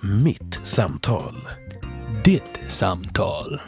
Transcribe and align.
Mitt 0.00 0.60
samtal. 0.64 1.34
Ditt 2.24 2.60
samtal. 2.66 3.60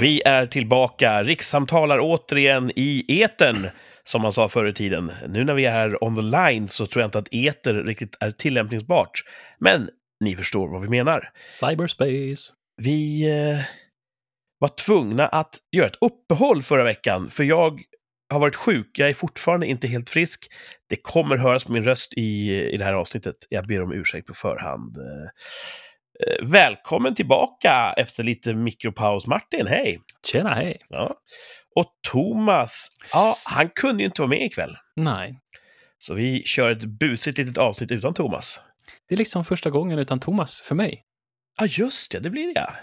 Vi 0.00 0.22
är 0.24 0.46
tillbaka, 0.46 1.22
rikssamtalar 1.22 1.98
återigen 2.00 2.72
i 2.76 3.22
etern 3.22 3.66
som 4.04 4.22
man 4.22 4.32
sa 4.32 4.48
förr 4.48 4.68
i 4.68 4.72
tiden. 4.72 5.12
Nu 5.28 5.44
när 5.44 5.54
vi 5.54 5.64
är 5.64 6.04
on 6.04 6.16
the 6.16 6.22
line 6.22 6.68
så 6.68 6.86
tror 6.86 7.00
jag 7.00 7.06
inte 7.06 7.18
att 7.18 7.28
eter 7.30 7.74
riktigt 7.74 8.16
är 8.20 8.30
tillämpningsbart. 8.30 9.24
Men 9.58 9.88
ni 10.22 10.36
förstår 10.36 10.68
vad 10.68 10.82
vi 10.82 10.88
menar. 10.88 11.30
Cyberspace. 11.40 12.52
Vi 12.76 13.22
eh, 13.30 13.60
var 14.58 14.68
tvungna 14.68 15.28
att 15.28 15.58
göra 15.76 15.86
ett 15.86 15.98
uppehåll 16.00 16.62
förra 16.62 16.84
veckan, 16.84 17.30
för 17.30 17.44
jag 17.44 17.80
har 18.30 18.40
varit 18.40 18.56
sjuk. 18.56 18.98
Jag 18.98 19.08
är 19.10 19.14
fortfarande 19.14 19.66
inte 19.66 19.88
helt 19.88 20.10
frisk. 20.10 20.48
Det 20.88 20.96
kommer 20.96 21.36
höras 21.36 21.64
på 21.64 21.72
min 21.72 21.84
röst 21.84 22.12
i, 22.16 22.52
i 22.52 22.76
det 22.76 22.84
här 22.84 22.92
avsnittet. 22.92 23.36
Jag 23.48 23.66
ber 23.66 23.82
om 23.82 23.92
ursäkt 23.92 24.26
på 24.26 24.34
förhand. 24.34 24.96
Eh, 24.96 25.28
eh, 26.28 26.46
välkommen 26.48 27.14
tillbaka 27.14 27.94
efter 27.96 28.22
lite 28.22 28.54
mikropaus, 28.54 29.26
Martin. 29.26 29.66
Hej! 29.66 30.00
Tjena, 30.26 30.54
hej. 30.54 30.76
Ja. 30.88 31.14
Och 31.76 31.86
Thomas, 32.08 32.88
ja, 33.12 33.36
han 33.44 33.68
kunde 33.68 34.02
ju 34.02 34.06
inte 34.06 34.22
vara 34.22 34.28
med 34.28 34.42
ikväll. 34.42 34.76
Nej, 34.96 35.38
Så 35.98 36.14
vi 36.14 36.42
kör 36.42 36.70
ett 36.70 36.84
busigt 36.84 37.38
litet 37.38 37.58
avsnitt 37.58 37.90
utan 37.90 38.14
Thomas. 38.14 38.60
Det 39.08 39.14
är 39.14 39.18
liksom 39.18 39.44
första 39.44 39.70
gången 39.70 39.98
utan 39.98 40.20
Thomas 40.20 40.62
för 40.62 40.74
mig. 40.74 41.04
Ja, 41.60 41.66
just 41.70 42.10
det, 42.12 42.18
det 42.20 42.30
blir 42.30 42.46
det 42.54 42.60
ja. 42.60 42.74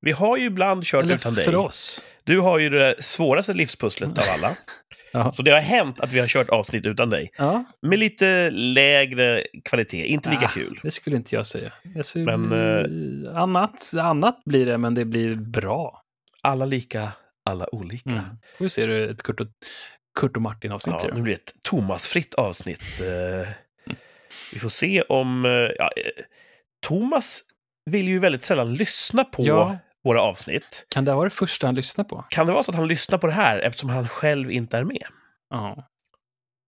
Vi 0.00 0.12
har 0.12 0.36
ju 0.36 0.44
ibland 0.44 0.84
kört 0.84 1.04
Eller 1.04 1.14
utan 1.14 1.34
dig. 1.34 1.44
för 1.44 1.54
oss. 1.56 2.04
Du 2.24 2.40
har 2.40 2.58
ju 2.58 2.68
det 2.70 3.04
svåraste 3.04 3.52
livspusslet 3.52 4.10
av 4.18 4.24
alla. 4.34 4.56
Ja. 5.12 5.32
Så 5.32 5.42
det 5.42 5.50
har 5.50 5.60
hänt 5.60 6.00
att 6.00 6.12
vi 6.12 6.20
har 6.20 6.26
kört 6.26 6.48
avsnitt 6.48 6.86
utan 6.86 7.10
dig. 7.10 7.30
Ja, 7.38 7.64
Med 7.82 7.98
lite 7.98 8.50
lägre 8.50 9.46
kvalitet, 9.64 10.06
inte 10.06 10.30
lika 10.30 10.46
Ah, 10.46 10.48
kul. 10.48 10.80
det 10.82 10.90
skulle 10.90 11.16
inte 11.16 11.34
jag 11.34 11.46
säga. 11.46 11.72
Ser, 12.04 12.36
Men, 12.36 12.52
eh, 12.52 13.36
annat, 13.42 13.92
annat 14.00 14.42
blir 14.44 14.66
det, 14.66 14.78
men 14.78 14.94
det 14.94 15.04
blir 15.04 15.34
bra. 15.34 16.02
Alla 16.42 16.64
lika, 16.64 17.12
alla 17.44 17.74
olika. 17.74 18.10
Mm. 18.10 18.24
Får 18.58 18.64
vi 18.64 18.68
se 18.68 18.86
hur 18.86 19.10
ett 19.10 19.22
Kurt 19.22 19.40
och, 19.40 19.46
Kurt 20.20 20.36
och 20.36 20.42
Martin-avsnitt 20.42 20.96
Ja, 20.98 21.04
blir. 21.04 21.14
nu 21.14 21.22
blir 21.22 21.34
det 21.34 21.40
ett 21.42 21.62
Thomas-fritt 21.62 22.34
avsnitt. 22.34 23.00
Eh, 23.00 23.48
Vi 24.56 24.60
får 24.60 24.68
se 24.68 25.02
om... 25.02 25.44
eh, 25.44 25.50
Ja, 25.50 25.90
eh, 25.96 26.24
Thomas 26.86 27.40
vill 27.90 28.08
ju 28.08 28.18
väldigt 28.18 28.44
sällan 28.44 28.74
lyssna 28.74 29.24
på 29.24 29.42
Ja. 29.46 29.78
våra 30.04 30.22
avsnitt. 30.22 30.86
Kan 30.90 31.04
det 31.04 31.14
vara 31.14 31.24
det 31.24 31.30
första 31.34 31.66
han 31.66 31.74
lyssnar 31.74 32.04
på? 32.04 32.24
Kan 32.30 32.46
det 32.46 32.52
vara 32.52 32.62
så 32.62 32.70
att 32.70 32.76
han 32.76 32.88
lyssnar 32.88 33.18
på 33.18 33.26
det 33.26 33.32
här 33.32 33.58
eftersom 33.58 33.90
han 33.90 34.08
själv 34.08 34.50
inte 34.50 34.76
är 34.76 34.84
med? 34.84 35.06
Ja. 35.50 35.88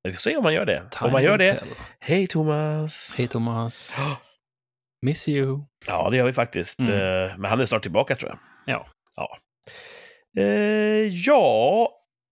Vi 0.03 0.12
får 0.12 0.20
se 0.20 0.36
om 0.36 0.45
han 0.45 0.55
gör 0.55 0.67
det. 0.67 0.89
Time 0.91 1.08
om 1.08 1.14
han 1.14 1.22
gör 1.22 1.39
det, 1.39 1.64
hej 2.00 2.27
Thomas! 2.27 3.14
Hej 3.19 3.28
Thomas. 3.28 3.97
Miss 5.02 5.28
you. 5.28 5.61
Ja, 5.86 6.11
det 6.11 6.17
gör 6.17 6.25
vi 6.27 6.33
faktiskt. 6.33 6.78
Mm. 6.78 6.92
Eh, 6.95 7.36
Men 7.39 7.50
han 7.50 7.61
är 7.61 7.67
snart 7.67 7.83
tillbaka 7.83 8.17
tror 8.17 8.30
jag. 8.30 8.39
Ja. 8.75 8.86
Ja. 9.17 9.39
Eh, 10.42 11.06
ja, 11.06 11.89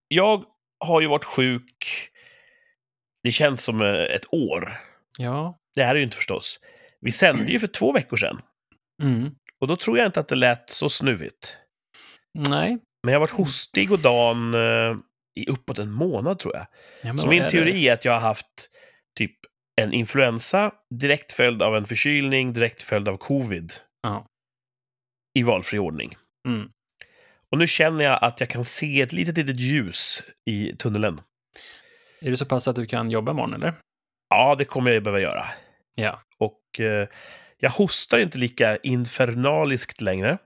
jag 0.08 0.44
har 0.84 1.00
ju 1.00 1.06
varit 1.06 1.24
sjuk. 1.24 2.08
Det 3.22 3.32
känns 3.32 3.62
som 3.62 3.80
ett 4.10 4.34
år. 4.34 4.72
Ja. 5.18 5.58
Det 5.74 5.84
här 5.84 5.94
är 5.94 5.98
ju 5.98 6.04
inte 6.04 6.16
förstås. 6.16 6.60
Vi 7.00 7.12
sände 7.12 7.52
ju 7.52 7.58
för 7.58 7.66
två 7.66 7.92
veckor 7.92 8.16
sedan. 8.16 8.40
Mm. 9.02 9.34
Och 9.60 9.66
då 9.66 9.76
tror 9.76 9.98
jag 9.98 10.06
inte 10.06 10.20
att 10.20 10.28
det 10.28 10.34
lät 10.34 10.70
så 10.70 10.88
snuvigt. 10.88 11.56
Nej. 12.48 12.78
Men 13.02 13.12
jag 13.12 13.20
har 13.20 13.26
varit 13.26 13.30
hostig 13.30 13.92
och 13.92 13.98
dan 13.98 14.54
eh, 14.54 14.96
i 15.40 15.46
uppåt 15.48 15.78
en 15.78 15.90
månad 15.90 16.38
tror 16.38 16.54
jag. 16.56 16.66
Ja, 17.02 17.18
Så 17.18 17.26
min 17.26 17.42
är 17.42 17.50
teori 17.50 17.88
är 17.88 17.92
att 17.92 18.04
jag 18.04 18.12
har 18.12 18.20
haft 18.20 18.70
typ 19.18 19.36
en 19.80 19.92
influensa 19.92 20.72
direkt 20.94 21.32
följd 21.32 21.62
av 21.62 21.76
en 21.76 21.84
förkylning, 21.84 22.52
direkt 22.52 22.82
följd 22.82 23.08
av 23.08 23.16
covid. 23.16 23.72
Ja. 24.02 24.26
I 25.38 25.42
valfri 25.42 25.78
ordning. 25.78 26.16
Det? 26.44 26.50
Mm. 26.50 26.70
Och 27.50 27.58
nu 27.58 27.66
känner 27.66 28.04
jag 28.04 28.24
att 28.24 28.40
jag 28.40 28.50
kan 28.50 28.64
se 28.64 29.00
ett 29.00 29.12
litet, 29.12 29.36
litet 29.36 29.60
ljus 29.60 30.22
i 30.50 30.76
tunneln. 30.76 31.20
Är 32.20 32.30
det 32.30 32.36
så 32.36 32.46
pass 32.46 32.68
att 32.68 32.76
du 32.76 32.86
kan 32.86 33.10
jobba 33.10 33.32
imorgon, 33.32 33.54
eller? 33.54 33.74
Ja, 34.28 34.54
det 34.54 34.64
kommer 34.64 34.90
jag 34.90 35.02
behöva 35.02 35.20
göra. 35.20 35.46
Ja. 35.94 36.20
Och 36.38 36.80
eh, 36.80 37.08
jag 37.58 37.70
hostar 37.70 38.18
inte 38.18 38.38
lika 38.38 38.76
infernaliskt 38.76 40.00
längre. 40.00 40.38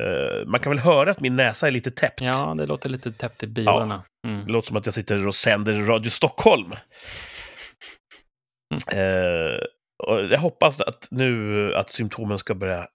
Eh, 0.00 0.46
man 0.46 0.60
kan 0.60 0.70
väl 0.70 0.78
höra 0.78 1.10
att 1.10 1.20
min 1.20 1.36
näsa 1.36 1.66
är 1.66 1.70
lite 1.70 1.90
täppt. 1.90 2.20
Ja, 2.20 2.54
det 2.58 2.66
låter 2.66 2.90
lite 2.90 3.12
täppt 3.12 3.42
i 3.42 3.46
bilarna. 3.46 4.02
Mm. 4.26 4.46
Det 4.46 4.52
låter 4.52 4.68
som 4.68 4.76
att 4.76 4.86
jag 4.86 4.94
sitter 4.94 5.26
och 5.26 5.34
sänder 5.34 5.72
Radio 5.74 6.10
Stockholm. 6.10 6.72
Eh, 8.92 9.64
och 10.08 10.24
jag 10.24 10.38
hoppas 10.38 10.80
att 10.80 11.08
nu 11.10 11.74
att 11.74 11.90
symptomen 11.90 12.38
ska 12.38 12.54
börja 12.54 12.88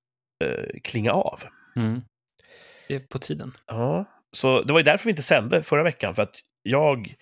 eh, 0.44 0.80
klinga 0.84 1.12
av. 1.12 1.44
Mm. 1.76 2.02
Det 2.88 2.96
är 2.96 3.00
på 3.00 3.20
tiden. 3.20 3.54
Ja, 3.68 4.06
så 4.32 4.62
det 4.62 4.74
var 4.74 4.80
ju 4.80 4.84
därför 4.84 5.06
vi 5.06 5.12
inte 5.12 5.24
sände 5.24 5.64
förra 5.64 5.84
veckan, 5.84 6.16
för 6.16 6.24
att 6.24 6.36
jag 6.64 7.16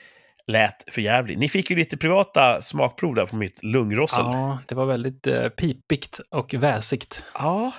lät 0.51 0.83
för 0.93 1.01
jävlig. 1.01 1.37
Ni 1.37 1.49
fick 1.49 1.69
ju 1.69 1.75
lite 1.75 1.97
privata 1.97 2.61
smakprov 2.61 3.15
där 3.15 3.25
på 3.25 3.35
mitt 3.35 3.63
lungrossel. 3.63 4.25
Ja, 4.25 4.59
det 4.67 4.75
var 4.75 4.85
väldigt 4.85 5.27
eh, 5.27 5.49
pipigt 5.49 6.19
och 6.29 6.53
väsigt. 6.53 7.25
Ja. 7.33 7.71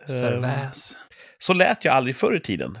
Eh, 0.00 0.04
Serväs. 0.06 0.98
Så 1.38 1.52
lät 1.52 1.84
jag 1.84 1.94
aldrig 1.94 2.16
förr 2.16 2.36
i 2.36 2.40
tiden. 2.40 2.78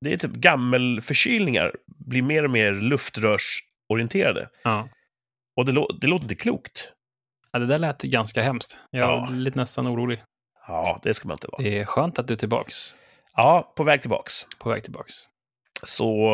Det 0.00 0.12
är 0.12 0.16
typ 0.16 0.30
gammelförkylningar 0.32 1.72
blir 1.86 2.22
mer 2.22 2.44
och 2.44 2.50
mer 2.50 2.72
luftrörsorienterade. 2.72 4.48
Ja. 4.64 4.88
Och 5.56 5.64
det, 5.66 5.72
lå- 5.72 5.98
det 6.00 6.06
låter 6.06 6.24
inte 6.24 6.34
klokt. 6.34 6.92
ja, 7.52 7.58
det 7.58 7.66
där 7.66 7.78
lät 7.78 8.02
ganska 8.02 8.42
hemskt. 8.42 8.78
Jag 8.90 9.00
Ja. 9.10 9.26
är 9.28 9.32
lite 9.32 9.58
nästan 9.58 9.86
orolig. 9.88 10.22
Ja, 10.66 11.00
det 11.02 11.14
ska 11.14 11.28
man 11.28 11.34
inte 11.34 11.46
vara. 11.52 11.62
Det 11.62 11.78
är 11.78 11.84
skönt 11.84 12.18
att 12.18 12.28
du 12.28 12.34
är 12.34 12.38
tillbaks. 12.38 12.96
Ja, 13.36 13.72
på 13.76 13.84
väg 13.84 14.00
tillbaks. 14.00 14.46
På 14.58 14.68
väg 14.70 14.82
tillbaks. 14.82 15.14
Så, 15.82 16.28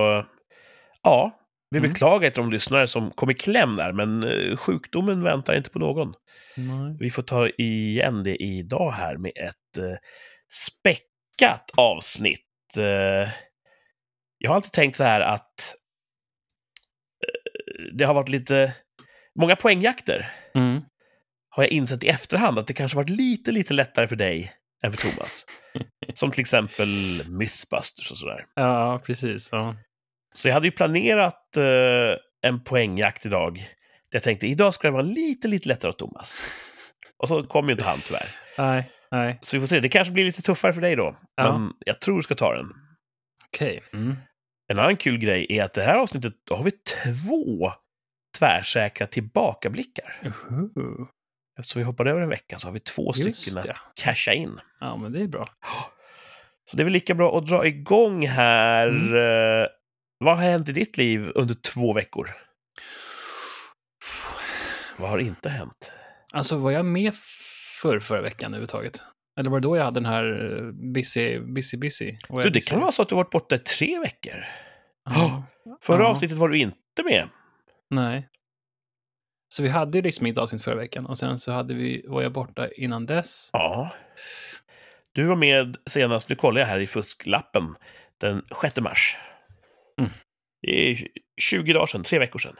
ja. 1.02 1.39
Vi 1.70 1.78
Mm. 1.78 1.90
beklagar 1.92 2.30
till 2.30 2.42
de 2.42 2.50
lyssnare 2.52 2.88
som 2.88 3.10
kom 3.10 3.30
i 3.30 3.34
kläm 3.34 3.76
där, 3.76 3.92
men 3.92 4.22
eh, 4.24 4.56
sjukdomen 4.56 5.22
väntar 5.22 5.56
inte 5.56 5.70
på 5.70 5.78
någon. 5.78 6.14
Nej. 6.56 6.96
Vi 7.00 7.10
får 7.10 7.22
ta 7.22 7.48
igen 7.48 8.22
det 8.24 8.36
idag 8.36 8.90
här 8.90 9.16
med 9.16 9.32
ett 9.36 9.78
eh, 9.78 9.96
späckat 10.52 11.70
avsnitt. 11.76 12.46
Eh, 12.78 13.30
jag 14.38 14.50
har 14.50 14.54
alltid 14.54 14.72
tänkt 14.72 14.96
så 14.96 15.04
här 15.04 15.20
att 15.20 15.74
eh, 17.26 17.84
det 17.92 18.04
har 18.04 18.14
varit 18.14 18.28
lite 18.28 18.72
många 19.40 19.56
poängjakter. 19.56 20.32
Mm. 20.54 20.80
Har 21.48 21.62
jag 21.62 21.70
insett 21.70 22.04
i 22.04 22.08
efterhand 22.08 22.58
att 22.58 22.66
det 22.66 22.74
kanske 22.74 22.96
varit 22.96 23.10
lite, 23.10 23.52
lite 23.52 23.74
lättare 23.74 24.06
för 24.08 24.16
dig 24.16 24.52
än 24.82 24.92
för 24.92 25.10
Thomas. 25.10 25.46
Som 26.14 26.30
till 26.30 26.40
exempel 26.40 26.88
Mythbusters 27.28 28.10
och 28.10 28.16
sådär. 28.16 28.44
Ja, 28.54 29.02
precis. 29.06 29.48
Ja. 29.52 29.76
Så 30.32 30.48
jag 30.48 30.54
hade 30.54 30.66
ju 30.66 30.72
planerat 30.72 31.56
eh, 31.56 32.16
en 32.42 32.64
poängjakt 32.64 33.26
idag. 33.26 33.68
Jag 34.10 34.22
tänkte 34.22 34.46
idag 34.46 34.74
ska 34.74 34.88
det 34.88 34.92
vara 34.92 35.02
lite, 35.02 35.48
lite 35.48 35.68
lättare 35.68 35.88
åt 35.90 35.98
Thomas. 35.98 36.40
Och 37.18 37.28
så 37.28 37.42
kom 37.42 37.66
ju 37.66 37.72
inte 37.72 37.84
han 37.84 37.98
tyvärr. 38.06 38.26
Nej, 38.58 38.90
nej. 39.10 39.38
Så 39.42 39.56
vi 39.56 39.60
får 39.60 39.66
se. 39.66 39.80
Det 39.80 39.88
kanske 39.88 40.12
blir 40.12 40.24
lite 40.24 40.42
tuffare 40.42 40.72
för 40.72 40.80
dig 40.80 40.96
då. 40.96 41.16
Ja. 41.34 41.58
Men 41.58 41.72
jag 41.86 42.00
tror 42.00 42.16
du 42.16 42.22
ska 42.22 42.34
ta 42.34 42.54
den. 42.54 42.66
Okej. 43.46 43.82
Mm. 43.92 44.16
En 44.72 44.78
annan 44.78 44.96
kul 44.96 45.18
grej 45.18 45.46
är 45.48 45.64
att 45.64 45.72
det 45.74 45.82
här 45.82 45.94
avsnittet, 45.94 46.34
då 46.48 46.54
har 46.54 46.64
vi 46.64 46.70
två 46.70 47.72
tvärsäkra 48.38 49.06
tillbakablickar. 49.06 50.16
Uhu. 50.22 51.06
Eftersom 51.58 51.80
vi 51.80 51.86
hoppade 51.86 52.10
över 52.10 52.20
en 52.20 52.28
vecka 52.28 52.58
så 52.58 52.66
har 52.68 52.72
vi 52.72 52.80
två 52.80 53.12
Just 53.16 53.40
stycken 53.40 53.62
det. 53.62 53.72
att 53.72 53.78
casha 53.94 54.32
in. 54.32 54.58
Ja, 54.80 54.96
men 54.96 55.12
det 55.12 55.22
är 55.22 55.26
bra. 55.26 55.48
Så 56.64 56.76
det 56.76 56.82
är 56.82 56.84
väl 56.84 56.92
lika 56.92 57.14
bra 57.14 57.38
att 57.38 57.46
dra 57.46 57.66
igång 57.66 58.26
här. 58.26 58.88
Mm. 58.88 59.68
Vad 60.24 60.36
har 60.36 60.44
hänt 60.44 60.68
i 60.68 60.72
ditt 60.72 60.96
liv 60.96 61.32
under 61.34 61.54
två 61.54 61.92
veckor? 61.92 62.30
Vad 64.96 65.10
har 65.10 65.18
inte 65.18 65.48
hänt? 65.48 65.92
Alltså, 66.32 66.56
var 66.58 66.70
jag 66.70 66.84
med 66.84 67.14
för 67.82 68.00
förra 68.00 68.20
veckan 68.20 68.50
överhuvudtaget? 68.54 69.02
Eller 69.40 69.50
var 69.50 69.60
det 69.60 69.68
då 69.68 69.76
jag 69.76 69.84
hade 69.84 70.00
den 70.00 70.06
här 70.12 70.56
eh, 70.58 70.72
busy, 70.92 71.38
busy, 71.40 71.76
busy? 71.76 72.16
Du, 72.28 72.50
det 72.50 72.60
kan 72.68 72.80
vara 72.80 72.92
så 72.92 73.02
att 73.02 73.08
du 73.08 73.14
varit 73.14 73.30
borta 73.30 73.54
i 73.54 73.58
tre 73.58 73.98
veckor. 73.98 74.44
Ja. 75.04 75.42
Förra 75.82 76.02
Ja. 76.02 76.08
avsnittet 76.08 76.38
var 76.38 76.48
du 76.48 76.58
inte 76.58 77.02
med. 77.04 77.28
Nej. 77.90 78.28
Så 79.54 79.62
vi 79.62 79.68
hade 79.68 79.98
ju 79.98 80.02
liksom 80.02 80.26
inget 80.26 80.38
avsnitt 80.38 80.64
förra 80.64 80.74
veckan 80.76 81.06
och 81.06 81.18
sen 81.18 81.38
så 81.38 81.52
hade 81.52 81.74
vi, 81.74 82.04
var 82.08 82.22
jag 82.22 82.32
borta 82.32 82.68
innan 82.72 83.06
dess. 83.06 83.50
Ja. 83.52 83.90
Du 85.12 85.24
var 85.24 85.36
med 85.36 85.76
senast, 85.86 86.28
nu 86.28 86.36
kollar 86.36 86.60
jag 86.60 86.68
här 86.68 86.80
i 86.80 86.86
fusklappen, 86.86 87.74
den 88.18 88.44
6 88.62 88.76
mars. 88.80 89.16
Det 90.62 90.90
är 90.90 91.06
20 91.40 91.72
dagar 91.72 91.86
sedan, 91.86 92.02
tre 92.02 92.18
veckor 92.18 92.38
sedan. 92.38 92.56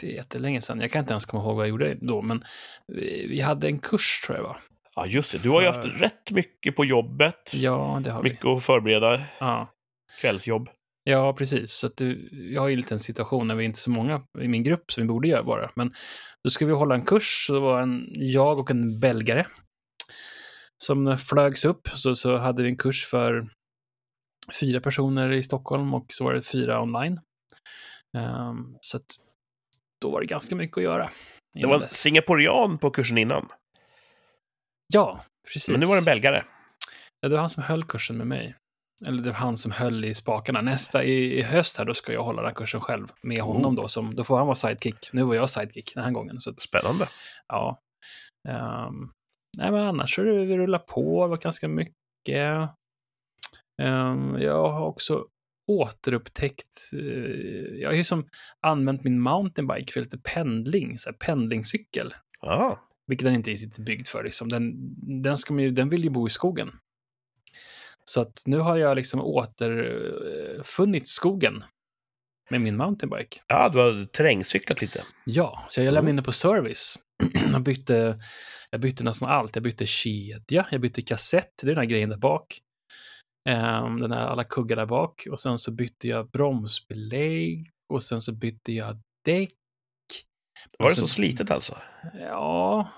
Det 0.00 0.06
är 0.06 0.14
jättelänge 0.14 0.60
sedan. 0.60 0.80
Jag 0.80 0.90
kan 0.90 1.00
inte 1.00 1.12
ens 1.12 1.26
komma 1.26 1.42
ihåg 1.42 1.56
vad 1.56 1.64
jag 1.64 1.70
gjorde 1.70 1.94
då, 1.94 2.22
men 2.22 2.44
vi, 3.28 3.40
hade 3.40 3.66
en 3.66 3.78
kurs 3.78 4.20
tror 4.26 4.38
jag 4.38 4.44
var. 4.44 4.56
Ja, 4.94 5.06
just 5.06 5.32
det. 5.32 5.42
Du 5.42 5.50
har 5.50 5.60
ju 5.60 5.66
haft 5.66 5.84
rätt 5.84 6.30
mycket 6.30 6.76
på 6.76 6.84
jobbet. 6.84 7.52
Ja, 7.54 8.00
det 8.04 8.10
har 8.10 8.22
vi. 8.22 8.30
Mycket 8.30 8.46
att 8.46 8.64
förbereda. 8.64 9.22
Ja. 9.38 9.72
Kvällsjobb. 10.20 10.68
Ja, 11.04 11.32
precis. 11.32 11.72
Så 11.72 11.88
du, 11.96 12.28
jag 12.54 12.60
har 12.60 12.68
ju 12.68 12.82
en 12.90 13.00
situation 13.00 13.46
när 13.46 13.54
vi 13.54 13.64
inte 13.64 13.76
är 13.76 13.80
så 13.80 13.90
många 13.90 14.22
i 14.40 14.48
min 14.48 14.62
grupp 14.62 14.92
som 14.92 15.02
vi 15.02 15.08
borde 15.08 15.28
göra 15.28 15.42
bara. 15.42 15.70
Men 15.74 15.94
då 16.44 16.50
ska 16.50 16.66
vi 16.66 16.72
hålla 16.72 16.94
en 16.94 17.04
kurs. 17.04 17.46
Så 17.46 17.52
det 17.52 17.60
var 17.60 17.82
en, 17.82 18.06
jag 18.14 18.58
och 18.58 18.70
en 18.70 19.00
belgare 19.00 19.46
som 20.84 21.18
flögs 21.18 21.64
upp. 21.64 21.88
Så, 21.88 22.14
så 22.14 22.36
hade 22.36 22.62
vi 22.62 22.68
en 22.68 22.76
kurs 22.76 23.06
för 23.06 23.48
fyra 24.60 24.80
personer 24.80 25.32
i 25.32 25.42
Stockholm 25.42 25.94
och 25.94 26.06
så 26.08 26.24
var 26.24 26.34
det 26.34 26.42
fyra 26.42 26.82
online. 26.82 27.20
Ehm, 28.18 28.76
så 28.80 28.96
att 28.96 29.06
då 30.00 30.10
var 30.10 30.20
det 30.20 30.26
ganska 30.26 30.56
mycket 30.56 30.76
att 30.76 30.82
göra. 30.82 31.10
Det 31.54 31.66
var 31.66 31.74
en 31.74 31.80
dess. 31.80 31.96
singaporian 32.00 32.78
på 32.78 32.90
kursen 32.90 33.18
innan. 33.18 33.48
Ja, 34.94 35.20
precis. 35.46 35.68
Men 35.68 35.80
nu 35.80 35.86
var 35.86 35.94
det 35.94 36.00
en 36.00 36.04
belgare. 36.04 36.44
Ja, 37.20 37.28
det 37.28 37.34
var 37.34 37.40
han 37.40 37.50
som 37.50 37.62
höll 37.62 37.84
kursen 37.84 38.16
med 38.16 38.26
mig. 38.26 38.54
Eller 39.06 39.22
det 39.22 39.28
var 39.28 39.36
han 39.36 39.56
som 39.56 39.72
höll 39.72 40.04
i 40.04 40.14
spakarna. 40.14 40.60
Nästa 40.60 41.04
i, 41.04 41.38
i 41.38 41.42
höst 41.42 41.76
här, 41.78 41.84
då 41.84 41.94
ska 41.94 42.12
jag 42.12 42.22
hålla 42.24 42.42
den 42.42 42.48
här 42.48 42.54
kursen 42.54 42.80
själv 42.80 43.08
med 43.22 43.38
honom 43.38 43.74
då. 43.74 43.88
Som, 43.88 44.14
då 44.14 44.24
får 44.24 44.36
han 44.36 44.46
vara 44.46 44.54
sidekick. 44.54 45.12
Nu 45.12 45.22
var 45.22 45.34
jag 45.34 45.50
sidekick 45.50 45.94
den 45.94 46.04
här 46.04 46.10
gången. 46.10 46.40
Så 46.40 46.54
Spännande. 46.54 47.08
ja. 47.48 47.78
Ehm, 48.48 49.08
nej, 49.58 49.70
men 49.70 49.80
annars 49.80 50.14
så 50.14 50.22
det, 50.22 50.44
vi 50.44 50.56
rullar 50.56 50.78
på 50.78 51.22
det 51.22 51.28
var 51.30 51.36
ganska 51.36 51.68
mycket. 51.68 52.70
Ehm, 53.82 54.36
jag 54.40 54.68
har 54.68 54.86
också 54.86 55.26
återupptäckt, 55.66 56.90
eh, 56.92 57.80
jag 57.80 57.88
har 57.88 57.94
ju 57.94 58.04
som 58.04 58.28
använt 58.60 59.04
min 59.04 59.20
mountainbike 59.20 59.92
för 59.92 60.00
lite 60.00 60.18
pendling, 60.18 60.98
så 60.98 61.10
här 61.10 61.16
pendlingscykel. 61.16 62.14
Ja, 62.40 62.88
Vilket 63.06 63.24
den 63.26 63.34
inte 63.34 63.50
är 63.50 63.82
byggd 63.82 64.06
för. 64.08 64.24
Liksom. 64.24 64.48
Den, 64.48 64.72
den, 65.22 65.38
ska 65.38 65.54
man 65.54 65.62
ju, 65.62 65.70
den 65.70 65.88
vill 65.88 66.04
ju 66.04 66.10
bo 66.10 66.26
i 66.26 66.30
skogen. 66.30 66.70
Så 68.04 68.20
att 68.20 68.42
nu 68.46 68.58
har 68.58 68.76
jag 68.76 68.96
liksom 68.96 69.20
återfunnit 69.20 71.06
skogen 71.08 71.64
med 72.50 72.60
min 72.60 72.76
mountainbike. 72.76 73.40
ja 73.46 73.68
du 73.68 73.78
har 73.78 74.06
terrängcyklat 74.06 74.80
lite. 74.80 75.04
Ja, 75.24 75.64
så 75.68 75.80
jag 75.80 75.84
lämnade 75.84 76.10
Mm. 76.10 76.18
in 76.18 76.24
på 76.24 76.32
service. 76.32 76.98
jag, 77.52 77.62
bytte, 77.62 78.20
jag 78.70 78.80
bytte 78.80 79.04
nästan 79.04 79.28
allt. 79.30 79.56
Jag 79.56 79.62
bytte 79.62 79.86
kedja, 79.86 80.66
jag 80.70 80.80
bytte 80.80 81.02
kassett, 81.02 81.50
det 81.62 81.66
är 81.66 81.68
den 81.68 81.76
här 81.76 81.84
grejen 81.84 82.08
där 82.08 82.16
bak. 82.16 82.60
Ehm, 83.48 84.00
den 84.00 84.12
här 84.12 84.26
alla 84.26 84.44
kuggar 84.44 84.76
där 84.76 84.86
bak. 84.86 85.26
Och 85.30 85.40
sen 85.40 85.58
så 85.58 85.72
bytte 85.72 86.08
jag 86.08 86.30
bromsbelägg 86.30 87.70
och 87.88 88.02
sen 88.02 88.20
så 88.20 88.32
bytte 88.32 88.72
jag 88.72 88.96
däck. 89.24 89.50
Var 90.78 90.88
det 90.88 90.94
så 90.94 91.00
så- 91.00 91.08
slitet 91.08 91.50
alltså? 91.50 91.78
Ja, 92.14 92.88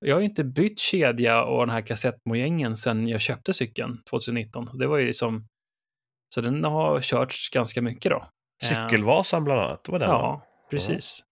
jag 0.00 0.14
har 0.16 0.20
ju 0.20 0.26
inte 0.26 0.44
bytt 0.44 0.78
kedja 0.78 1.44
och 1.44 1.66
den 1.66 1.70
här 1.74 1.80
kassettmojängen 1.80 2.76
sedan 2.76 3.08
jag 3.08 3.20
köpte 3.20 3.52
cykeln 3.52 4.02
2019. 4.10 4.78
Det 4.78 4.86
var 4.86 4.98
ju 4.98 5.12
som... 5.12 5.46
Så 6.34 6.40
den 6.40 6.64
har 6.64 7.00
körts 7.00 7.50
ganska 7.50 7.82
mycket 7.82 8.10
då. 8.10 8.24
Eh, 8.62 8.68
Cykelvasan 8.88 9.44
bland 9.44 9.60
annat, 9.60 9.84
det 9.84 9.92
var 9.92 9.98
den? 9.98 10.08
Ja, 10.08 10.46
precis. 10.70 11.24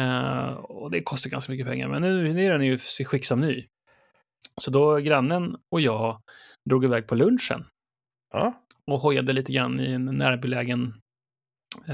Eh, 0.00 0.48
och 0.52 0.90
det 0.90 1.02
kostar 1.02 1.30
ganska 1.30 1.52
mycket 1.52 1.66
pengar, 1.66 1.88
men 1.88 2.02
nu, 2.02 2.44
är 2.46 2.52
den 2.52 2.66
ju 2.66 2.74
i 3.00 3.04
skick 3.04 3.24
som 3.24 3.40
ny. 3.40 3.66
Så 4.60 4.70
då 4.70 4.96
grannen 4.96 5.56
och 5.70 5.80
jag 5.80 6.22
drog 6.70 6.84
iväg 6.84 7.06
på 7.06 7.14
lunchen 7.14 7.64
Ja. 8.32 8.54
och 8.86 8.98
hojade 8.98 9.32
lite 9.32 9.52
grann 9.52 9.80
i 9.80 9.92
en 9.92 10.04
närbelägen 10.04 10.94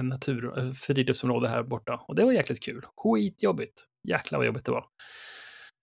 natur, 0.03 0.59
eh, 0.59 0.73
friluftsområde 0.73 1.49
här 1.49 1.63
borta. 1.63 2.01
Och 2.09 2.15
det 2.15 2.25
var 2.25 2.33
jäkligt 2.33 2.63
kul. 2.63 2.83
Skitjobbigt. 2.97 3.85
Jäklar 4.09 4.39
vad 4.39 4.47
jobbigt 4.47 4.65
det 4.65 4.71
var. 4.73 4.85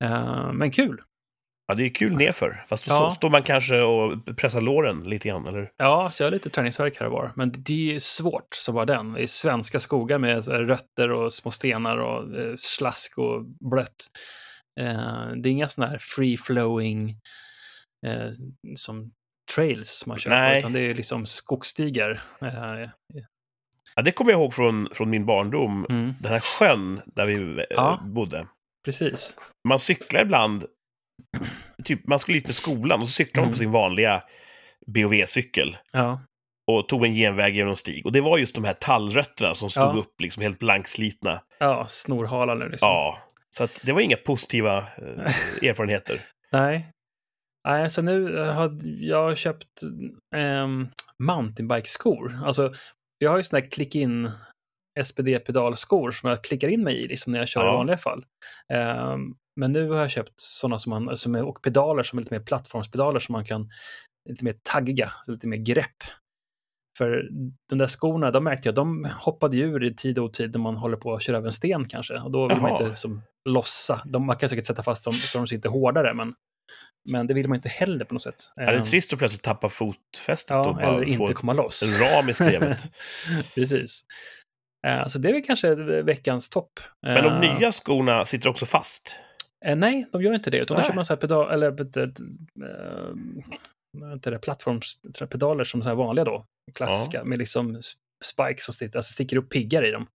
Eh, 0.03 0.53
men 0.53 0.71
kul. 0.71 1.01
ja, 1.67 1.75
det 1.75 1.83
är 1.83 1.89
kul 1.89 2.17
nerför. 2.17 2.65
Fast 2.67 2.85
då 2.85 2.91
Ja. 2.91 3.09
så 3.09 3.15
står 3.15 3.29
man 3.29 3.43
kanske 3.43 3.81
och 3.81 4.37
pressar 4.37 4.61
låren 4.61 5.03
lite 5.03 5.27
grann, 5.27 5.47
eller? 5.47 5.71
Ja, 5.77 6.11
så 6.13 6.23
jag 6.23 6.27
har 6.27 6.31
lite 6.31 6.49
träningsvärk 6.49 6.99
här 6.99 7.05
och 7.05 7.11
var. 7.11 7.31
Men 7.35 7.51
det 7.57 7.95
är 7.95 7.99
svårt 7.99 8.55
som 8.55 8.75
var 8.75 8.85
den. 8.85 9.15
Är 9.17 9.27
svenska 9.27 9.79
skogar 9.79 10.17
med 10.19 10.43
så 10.43 10.51
rötter 10.53 11.11
och 11.11 11.33
små 11.33 11.51
stenar 11.51 11.97
och 11.97 12.35
eh, 12.39 12.53
slask 12.57 13.17
och 13.17 13.45
blött. 13.45 14.07
Det 14.75 15.49
är 15.49 15.51
inga 15.51 15.67
sådana 15.69 15.91
här 15.91 15.97
free-flowing 15.97 17.15
eh, 18.05 18.29
som 18.75 19.11
trails 19.55 20.03
man 20.07 20.19
kör 20.19 20.51
på, 20.51 20.57
utan 20.57 20.73
det 20.73 20.79
är 20.79 20.93
liksom 20.93 21.25
skogsstigar. 21.25 22.21
Eh, 22.41 22.89
Ja, 23.97 24.01
det 24.01 24.11
kommer 24.11 24.31
jag 24.31 24.39
ihåg 24.41 24.53
från, 24.53 24.89
från 24.93 25.09
min 25.09 25.25
barndom. 25.25 25.85
mm, 25.89 26.13
Den 26.21 26.31
här 26.31 26.39
sjön 26.39 27.01
där 27.05 27.25
vi 27.25 27.33
eh, 27.59 27.65
Ja. 27.69 27.99
bodde. 28.05 28.47
precis. 28.85 29.39
Man 29.67 29.79
cyklar 29.79 30.21
ibland, 30.21 30.65
typ 31.83 32.07
man 32.07 32.19
skulle 32.19 32.37
hit 32.37 32.45
med 32.47 32.55
skolan 32.55 33.01
och 33.01 33.07
så 33.07 33.13
cyklar 33.13 33.41
man 33.41 33.47
Mm. 33.47 33.53
på 33.53 33.57
sin 33.57 33.71
vanliga 33.71 34.23
BOV-cykel 34.87 35.77
Ja, 35.93 36.21
och 36.71 36.87
tog 36.87 37.05
en 37.05 37.13
genväg 37.13 37.55
genom 37.55 37.69
en 37.69 37.75
stig. 37.75 38.05
Och 38.05 38.11
det 38.11 38.21
var 38.21 38.37
just 38.37 38.55
de 38.55 38.63
här 38.63 38.73
tallrötterna 38.73 39.55
som 39.55 39.69
stod 39.69 39.83
Ja. 39.83 39.93
upp 39.99 40.21
liksom 40.21 40.41
helt 40.43 40.59
blankslitna. 40.59 41.41
ja 41.59 41.87
snorhala 41.87 42.53
nu 42.55 42.69
liksom. 42.69 42.87
Ja, 42.89 43.17
så 43.57 43.63
att 43.63 43.81
det 43.83 43.91
var 43.93 44.01
inga 44.01 44.17
positiva 44.17 44.77
eh, 44.77 45.25
erfarenheter. 45.69 46.21
Nej. 46.51 46.87
Nej, 47.65 47.89
så 47.89 48.01
nu 48.01 48.39
eh, 48.39 48.53
har 48.53 48.79
jag 48.83 49.37
köpt 49.37 49.83
um, 50.35 50.87
mountainbike-skor. 51.23 52.39
Alltså, 52.45 52.73
jag 53.17 53.31
har 53.31 53.37
ju 53.37 53.43
sådana 53.43 53.63
här 53.63 53.71
klick-in 53.71 54.31
SPD-pedalskor 55.03 56.11
som 56.11 56.29
jag 56.29 56.43
klickar 56.43 56.67
in 56.67 56.83
mig 56.83 56.95
i 57.05 57.07
liksom 57.07 57.31
när 57.31 57.39
jag 57.39 57.47
kör 57.47 57.61
Ja. 57.65 57.73
i 57.73 57.77
vanliga 57.77 57.97
fall. 57.97 58.25
Ehm, 58.73 59.35
men 59.59 59.71
nu 59.71 59.89
har 59.89 59.97
jag 59.97 60.11
köpt 60.11 60.33
sådana 60.35 60.79
som 60.79 60.89
man, 60.89 61.17
som 61.17 61.35
är, 61.35 61.43
och 61.43 61.61
pedaler 61.61 62.03
som 62.03 62.19
är 62.19 62.21
lite 62.23 62.33
mer 62.33 62.45
plattformspedaler 62.45 63.19
som 63.19 63.33
man 63.33 63.45
kan, 63.45 63.69
lite 64.29 64.43
mer 64.43 64.55
taggiga, 64.73 65.11
lite 65.27 65.47
mer 65.47 65.57
grepp. 65.57 66.03
För 66.97 67.29
de 67.69 67.77
där 67.77 67.87
skorna, 67.87 68.31
de 68.31 68.43
märkte 68.43 68.67
jag, 68.67 68.75
de 68.75 69.09
hoppade 69.19 69.57
ju 69.57 69.63
ur 69.63 69.83
i 69.83 69.95
tid 69.95 70.19
och 70.19 70.25
otid 70.25 70.51
när 70.51 70.59
man 70.59 70.75
håller 70.75 70.97
på 70.97 71.13
att 71.13 71.23
köra 71.23 71.37
över 71.37 71.47
en 71.47 71.51
sten 71.51 71.87
kanske. 71.87 72.19
Och 72.19 72.31
då 72.31 72.47
vill 72.47 72.61
man 72.61 72.71
Jaha. 72.71 72.83
inte 72.83 72.95
som 72.95 73.21
lossa. 73.49 74.01
De, 74.05 74.25
man 74.25 74.37
kan 74.37 74.49
säkert 74.49 74.65
sätta 74.65 74.83
fast 74.83 75.03
dem 75.03 75.13
så 75.13 75.37
de 75.37 75.47
sitter 75.47 75.69
hårdare, 75.69 76.13
men, 76.13 76.33
men 77.11 77.27
det 77.27 77.33
vill 77.33 77.47
man 77.49 77.55
inte 77.55 77.69
heller 77.69 78.05
på 78.05 78.13
något 78.13 78.23
sätt. 78.23 78.35
Ja, 78.55 78.63
det 78.65 78.71
är 78.71 78.73
Ehm, 78.77 78.83
trist 78.83 79.13
att 79.13 79.19
plötsligt 79.19 79.43
tappa 79.43 79.69
fotfästet 79.69 80.51
och 80.51 80.57
Ja, 80.57 80.73
bara 80.73 80.95
eller 80.95 81.03
inte 81.05 81.33
komma 81.33 81.53
loss. 81.53 81.83
en 81.89 81.99
ram 81.99 82.29
i 82.29 82.33
skrevet. 82.33 82.91
Precis. 83.55 84.05
Eh, 84.87 85.07
Så 85.07 85.19
det 85.19 85.29
är 85.29 85.33
väl 85.33 85.41
kanske 85.45 85.75
veckans 86.01 86.49
topp. 86.49 86.79
Men 87.01 87.23
de 87.23 87.33
Eh, 87.33 87.59
nya 87.59 87.71
skorna 87.71 88.25
sitter 88.25 88.49
också 88.49 88.65
fast. 88.65 89.15
eh, 89.65 89.75
Nej, 89.75 90.05
de 90.11 90.21
gör 90.21 90.33
inte 90.33 90.49
det. 90.49 90.57
Utan 90.57 90.77
då 90.77 90.83
kör 90.83 90.93
man 90.93 91.05
så 91.05 91.13
här 91.13 91.21
pedal, 91.21 91.51
eller 91.51 91.67
eh, 92.01 92.07
det, 94.21 94.39
plattformspedaler 94.39 95.63
som 95.63 95.81
så 95.81 95.87
här 95.89 95.95
vanliga 95.95 96.25
då. 96.25 96.45
Klassiska, 96.75 97.23
med 97.23 97.39
liksom 97.39 97.79
spikes 98.25 98.65
som 98.65 98.73
sticker, 98.73 98.97
alltså 98.97 99.11
sticker 99.13 99.37
upp 99.37 99.49
piggar 99.49 99.85
i 99.85 99.91
dem. 99.91 100.07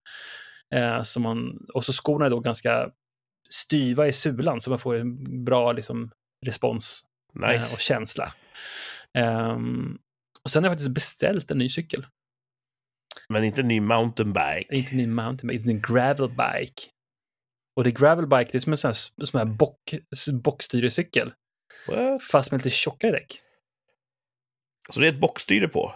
Eh, 0.75 1.01
så 1.01 1.19
man, 1.19 1.65
och 1.73 1.85
så 1.85 1.93
skorna 1.93 2.25
är 2.25 2.29
då 2.29 2.39
ganska 2.39 2.89
styva 3.49 4.07
i 4.07 4.13
sulan 4.13 4.61
så 4.61 4.69
man 4.69 4.79
får 4.79 4.95
en 4.95 5.43
bra 5.45 5.71
liksom, 5.71 6.11
respons 6.45 7.03
eh, 7.43 7.49
Nice. 7.49 7.73
och 7.73 7.79
känsla. 7.81 8.33
Ehm, 9.17 9.97
och 10.43 10.51
sen 10.51 10.63
har 10.63 10.69
jag 10.69 10.73
faktiskt 10.77 10.93
beställt 10.93 11.51
en 11.51 11.57
ny 11.57 11.69
cykel. 11.69 12.05
Men 13.29 13.43
inte 13.43 13.61
en 13.61 13.67
ny 13.67 13.79
mountainbike. 13.81 14.75
Inte 14.75 14.95
en 14.95 15.13
mountainbike, 15.13 15.61
utan 15.61 15.75
en 15.75 15.81
gravelbike. 15.81 16.81
Och 17.75 17.83
det 17.83 17.89
är 17.89 17.91
gravelbike, 17.91 18.49
det 18.51 18.57
är 18.57 18.59
som 18.59 18.73
en 18.73 18.77
sån 18.77 18.89
här, 18.89 19.25
sån 19.25 19.37
här 19.37 19.45
bock, 19.45 19.93
bockstyrecykel. 20.43 21.33
What? 21.87 22.23
Fast 22.23 22.51
med 22.51 22.59
lite 22.59 22.69
tjockare 22.69 23.11
däck. 23.11 23.33
Så 24.89 24.99
det 24.99 25.07
är 25.07 25.13
ett 25.13 25.19
bockstyre 25.19 25.67
på? 25.67 25.95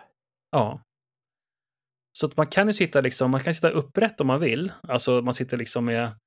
Ja. 0.51 0.81
Så 2.17 2.25
att 2.25 2.37
man 2.37 2.47
kan 2.47 2.67
ju 2.67 2.73
sitta 2.73 3.01
liksom, 3.01 3.31
man 3.31 3.43
kan 3.43 3.53
sitta 3.53 3.69
upprätt 3.69 4.21
om 4.21 4.27
man 4.27 4.39
vill. 4.39 4.71
Alltså 4.83 5.21
man 5.21 5.33
sitter 5.33 5.57
liksom 5.57 5.85
med, 5.85 6.19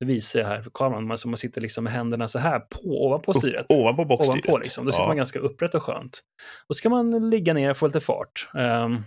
det 0.00 0.06
visar 0.06 0.40
jag 0.40 0.46
här 0.46 0.62
för 0.62 0.70
kameran, 0.74 1.06
man, 1.06 1.18
så 1.18 1.28
man 1.28 1.38
sitter 1.38 1.60
liksom 1.60 1.84
med 1.84 1.92
händerna 1.92 2.28
så 2.28 2.38
här 2.38 2.60
på, 2.60 3.06
ovanpå 3.06 3.34
styret. 3.34 3.60
Upp, 3.60 3.70
ovanpå 3.70 4.04
bockstyret? 4.04 4.44
ovanpå 4.46 4.58
liksom. 4.58 4.86
Då 4.86 4.92
sitter 4.92 5.02
Ja. 5.02 5.08
man 5.08 5.16
ganska 5.16 5.38
upprätt 5.38 5.74
och 5.74 5.82
skönt. 5.82 6.20
Och 6.68 6.76
så 6.76 6.82
kan 6.82 6.90
man 6.92 7.30
ligga 7.30 7.54
ner 7.54 7.70
och 7.70 7.76
få 7.76 7.86
lite 7.86 8.00
fart. 8.00 8.48
Ehm, 8.54 9.02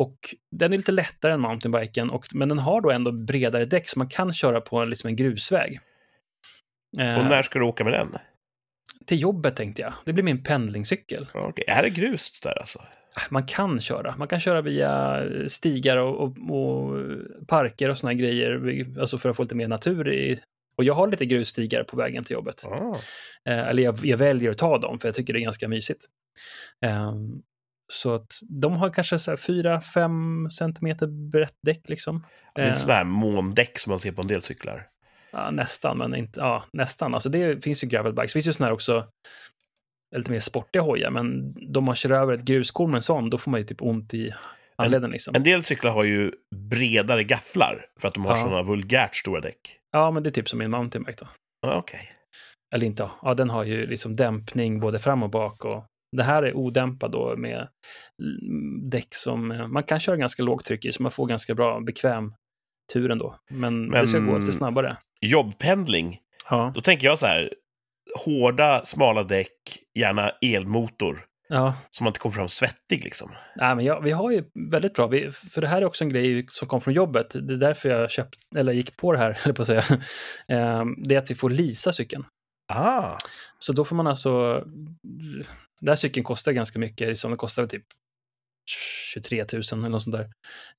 och 0.00 0.34
den 0.56 0.72
är 0.72 0.76
lite 0.76 0.92
lättare 0.92 1.32
än 1.32 1.40
mountainbiken, 1.40 2.10
och, 2.10 2.26
men 2.34 2.48
den 2.48 2.58
har 2.58 2.80
då 2.80 2.90
ändå 2.90 3.12
bredare 3.12 3.64
däck 3.64 3.88
så 3.88 3.98
man 3.98 4.08
kan 4.08 4.32
köra 4.32 4.60
på 4.60 4.84
liksom 4.84 5.08
en 5.08 5.16
grusväg. 5.16 5.80
Och 6.96 7.00
Ehm, 7.00 7.28
när 7.28 7.42
ska 7.42 7.58
du 7.58 7.64
åka 7.64 7.84
med 7.84 7.92
den? 7.92 8.16
Till 9.06 9.20
jobbet 9.20 9.56
tänkte 9.56 9.82
jag. 9.82 9.92
Det 10.04 10.12
blir 10.12 10.24
min 10.24 10.42
pendlingscykel. 10.42 11.26
Okej, 11.34 11.64
Är 11.68 11.82
det 11.82 11.90
grus 11.90 12.40
där 12.42 12.58
alltså? 12.60 12.82
Man 13.30 13.46
kan 13.46 13.80
köra. 13.80 14.14
Man 14.16 14.28
kan 14.28 14.40
köra 14.40 14.60
via 14.60 15.22
stigar 15.48 15.96
och, 15.96 16.20
och, 16.20 16.36
och 16.50 16.96
parker 17.46 17.88
och 17.88 17.98
såna 17.98 18.14
grejer, 18.14 18.86
alltså 19.00 19.18
för 19.18 19.28
att 19.28 19.36
få 19.36 19.42
lite 19.42 19.54
mer 19.54 19.68
natur 19.68 20.12
i. 20.12 20.40
Och 20.76 20.84
jag 20.84 20.94
har 20.94 21.08
lite 21.08 21.26
grusstigar 21.26 21.84
på 21.84 21.96
vägen 21.96 22.24
till 22.24 22.34
jobbet. 22.34 22.64
Ah. 22.64 22.96
Eh, 23.50 23.68
eller 23.68 23.82
jag, 23.82 23.98
jag 24.04 24.18
väljer 24.18 24.50
att 24.50 24.58
ta 24.58 24.78
dem, 24.78 24.98
för 24.98 25.08
jag 25.08 25.14
tycker 25.14 25.32
det 25.32 25.38
är 25.38 25.42
ganska 25.42 25.68
mysigt. 25.68 26.04
Ehm, 26.86 27.42
så 27.92 28.14
att 28.14 28.32
de 28.48 28.72
har 28.72 28.90
kanske 28.90 29.16
4-5 29.16 30.48
centimeter 30.48 31.06
brett 31.06 31.56
däck 31.62 31.88
liksom. 31.88 32.26
Det 32.54 32.60
är 32.60 32.64
Eh, 32.64 32.70
inte 32.70 32.80
sådana 32.80 32.98
här 32.98 33.04
måndäck 33.04 33.78
som 33.78 33.90
man 33.90 33.98
ser 33.98 34.12
på 34.12 34.22
en 34.22 34.28
del 34.28 34.42
cyklar. 34.42 34.86
Ja, 35.32 35.50
nästan, 35.50 35.98
men 35.98 36.14
inte, 36.14 36.40
ja, 36.40 36.64
nästan. 36.72 37.14
Alltså 37.14 37.28
det 37.28 37.64
finns 37.64 37.84
ju 37.84 37.88
gravelbikes. 37.88 38.30
Det 38.30 38.32
finns 38.32 38.46
ju 38.46 38.52
sådana 38.52 38.68
här 38.68 38.74
också, 38.74 39.06
lite 40.16 40.30
mer 40.30 40.38
sportiga 40.38 40.82
hojar, 40.82 41.10
men 41.10 41.54
då 41.72 41.80
man 41.80 41.94
kör 41.94 42.10
över 42.10 42.32
ett 42.32 42.44
gruskorn 42.44 42.90
med 42.90 42.98
en 42.98 43.02
sån, 43.02 43.30
då 43.30 43.38
får 43.38 43.50
man 43.50 43.60
ju 43.60 43.66
typ 43.66 43.82
ont 43.82 44.14
i 44.14 44.34
handleden 44.78 45.10
liksom. 45.10 45.34
En 45.34 45.42
del 45.42 45.62
cyklar 45.62 45.90
har 45.92 46.04
ju 46.04 46.32
bredare 46.70 47.24
gafflar 47.24 47.86
för 48.00 48.08
att 48.08 48.14
de 48.14 48.24
har 48.24 48.32
Ja. 48.32 48.36
sådana 48.42 48.62
vulgärt 48.62 49.16
stora 49.16 49.40
däck. 49.40 49.76
Ja, 49.92 50.10
men 50.10 50.22
det 50.22 50.28
är 50.28 50.32
typ 50.32 50.48
som 50.48 50.58
min 50.58 50.70
mountainbike 50.70 51.18
då. 51.20 51.26
Ja, 51.62 51.76
Okej. 51.76 52.00
Eller 52.74 52.86
inte, 52.86 53.10
ja, 53.22 53.34
den 53.34 53.50
har 53.50 53.64
ju 53.64 53.86
liksom 53.86 54.16
dämpning 54.16 54.80
både 54.80 54.98
fram 54.98 55.22
och 55.22 55.30
bak. 55.30 55.64
Och 55.64 55.84
det 56.16 56.22
här 56.22 56.42
är 56.42 56.56
odämpad 56.56 57.10
då 57.12 57.36
med 57.36 57.68
däck 58.90 59.14
som 59.14 59.50
eh, 59.52 59.66
man 59.66 59.82
kan 59.82 60.00
köra 60.00 60.16
ganska 60.16 60.42
lågtryck 60.42 60.84
i, 60.84 60.92
så 60.92 61.02
man 61.02 61.12
får 61.12 61.26
ganska 61.26 61.54
bra 61.54 61.80
bekväm 61.80 62.34
tur 62.92 63.10
ändå. 63.10 63.36
Men, 63.50 63.86
Men- 63.88 64.00
det 64.00 64.06
ska 64.06 64.18
gå 64.18 64.38
lite 64.38 64.52
snabbare. 64.52 64.96
Jobbpendling, 65.20 66.18
Ja, 66.50 66.72
då 66.74 66.80
tänker 66.80 67.06
jag 67.06 67.18
så 67.18 67.26
här. 67.26 67.52
Hårda, 68.24 68.84
smala 68.84 69.22
däck, 69.22 69.52
gärna 69.98 70.30
elmotor. 70.30 71.24
ja. 71.48 71.74
Så 71.90 72.04
man 72.04 72.10
inte 72.10 72.20
kommer 72.20 72.34
fram 72.34 72.48
svettig 72.48 73.04
liksom. 73.04 73.30
Nej, 73.56 73.76
men 73.76 73.84
jag, 73.84 74.00
vi 74.02 74.10
har 74.10 74.30
ju 74.30 74.44
väldigt 74.70 74.94
bra, 74.94 75.06
vi, 75.06 75.30
för 75.32 75.60
det 75.60 75.68
här 75.68 75.82
är 75.82 75.84
också 75.86 76.04
en 76.04 76.10
grej 76.10 76.46
som 76.48 76.68
kom 76.68 76.80
från 76.80 76.94
jobbet. 76.94 77.30
Det 77.30 77.54
är 77.54 77.58
därför 77.58 77.88
jag 77.88 78.10
köpt, 78.10 78.34
eller 78.56 78.72
gick 78.72 78.96
på 78.96 79.12
det 79.12 79.18
här, 79.18 79.38
eller 79.44 79.54
på 79.54 79.62
att 79.62 79.68
säga. 79.68 79.84
Ehm, 80.48 80.94
Det 81.02 81.14
är 81.14 81.18
att 81.18 81.30
vi 81.30 81.34
får 81.34 81.50
leasa 81.50 81.92
cykeln. 81.92 82.24
Ah, 82.72 83.16
Så 83.58 83.72
då 83.72 83.84
får 83.84 83.96
man 83.96 84.06
alltså, 84.06 84.64
den 85.80 85.88
här 85.88 85.94
cykeln 85.96 86.24
kostar 86.24 86.52
ganska 86.52 86.78
mycket, 86.78 87.08
liksom, 87.08 87.30
den 87.30 87.38
kostar 87.38 87.66
typ 87.66 87.84
23 89.14 89.44
000 89.52 89.62
eller 89.72 89.88
något 89.88 90.02
sånt 90.02 90.16
där. 90.16 90.30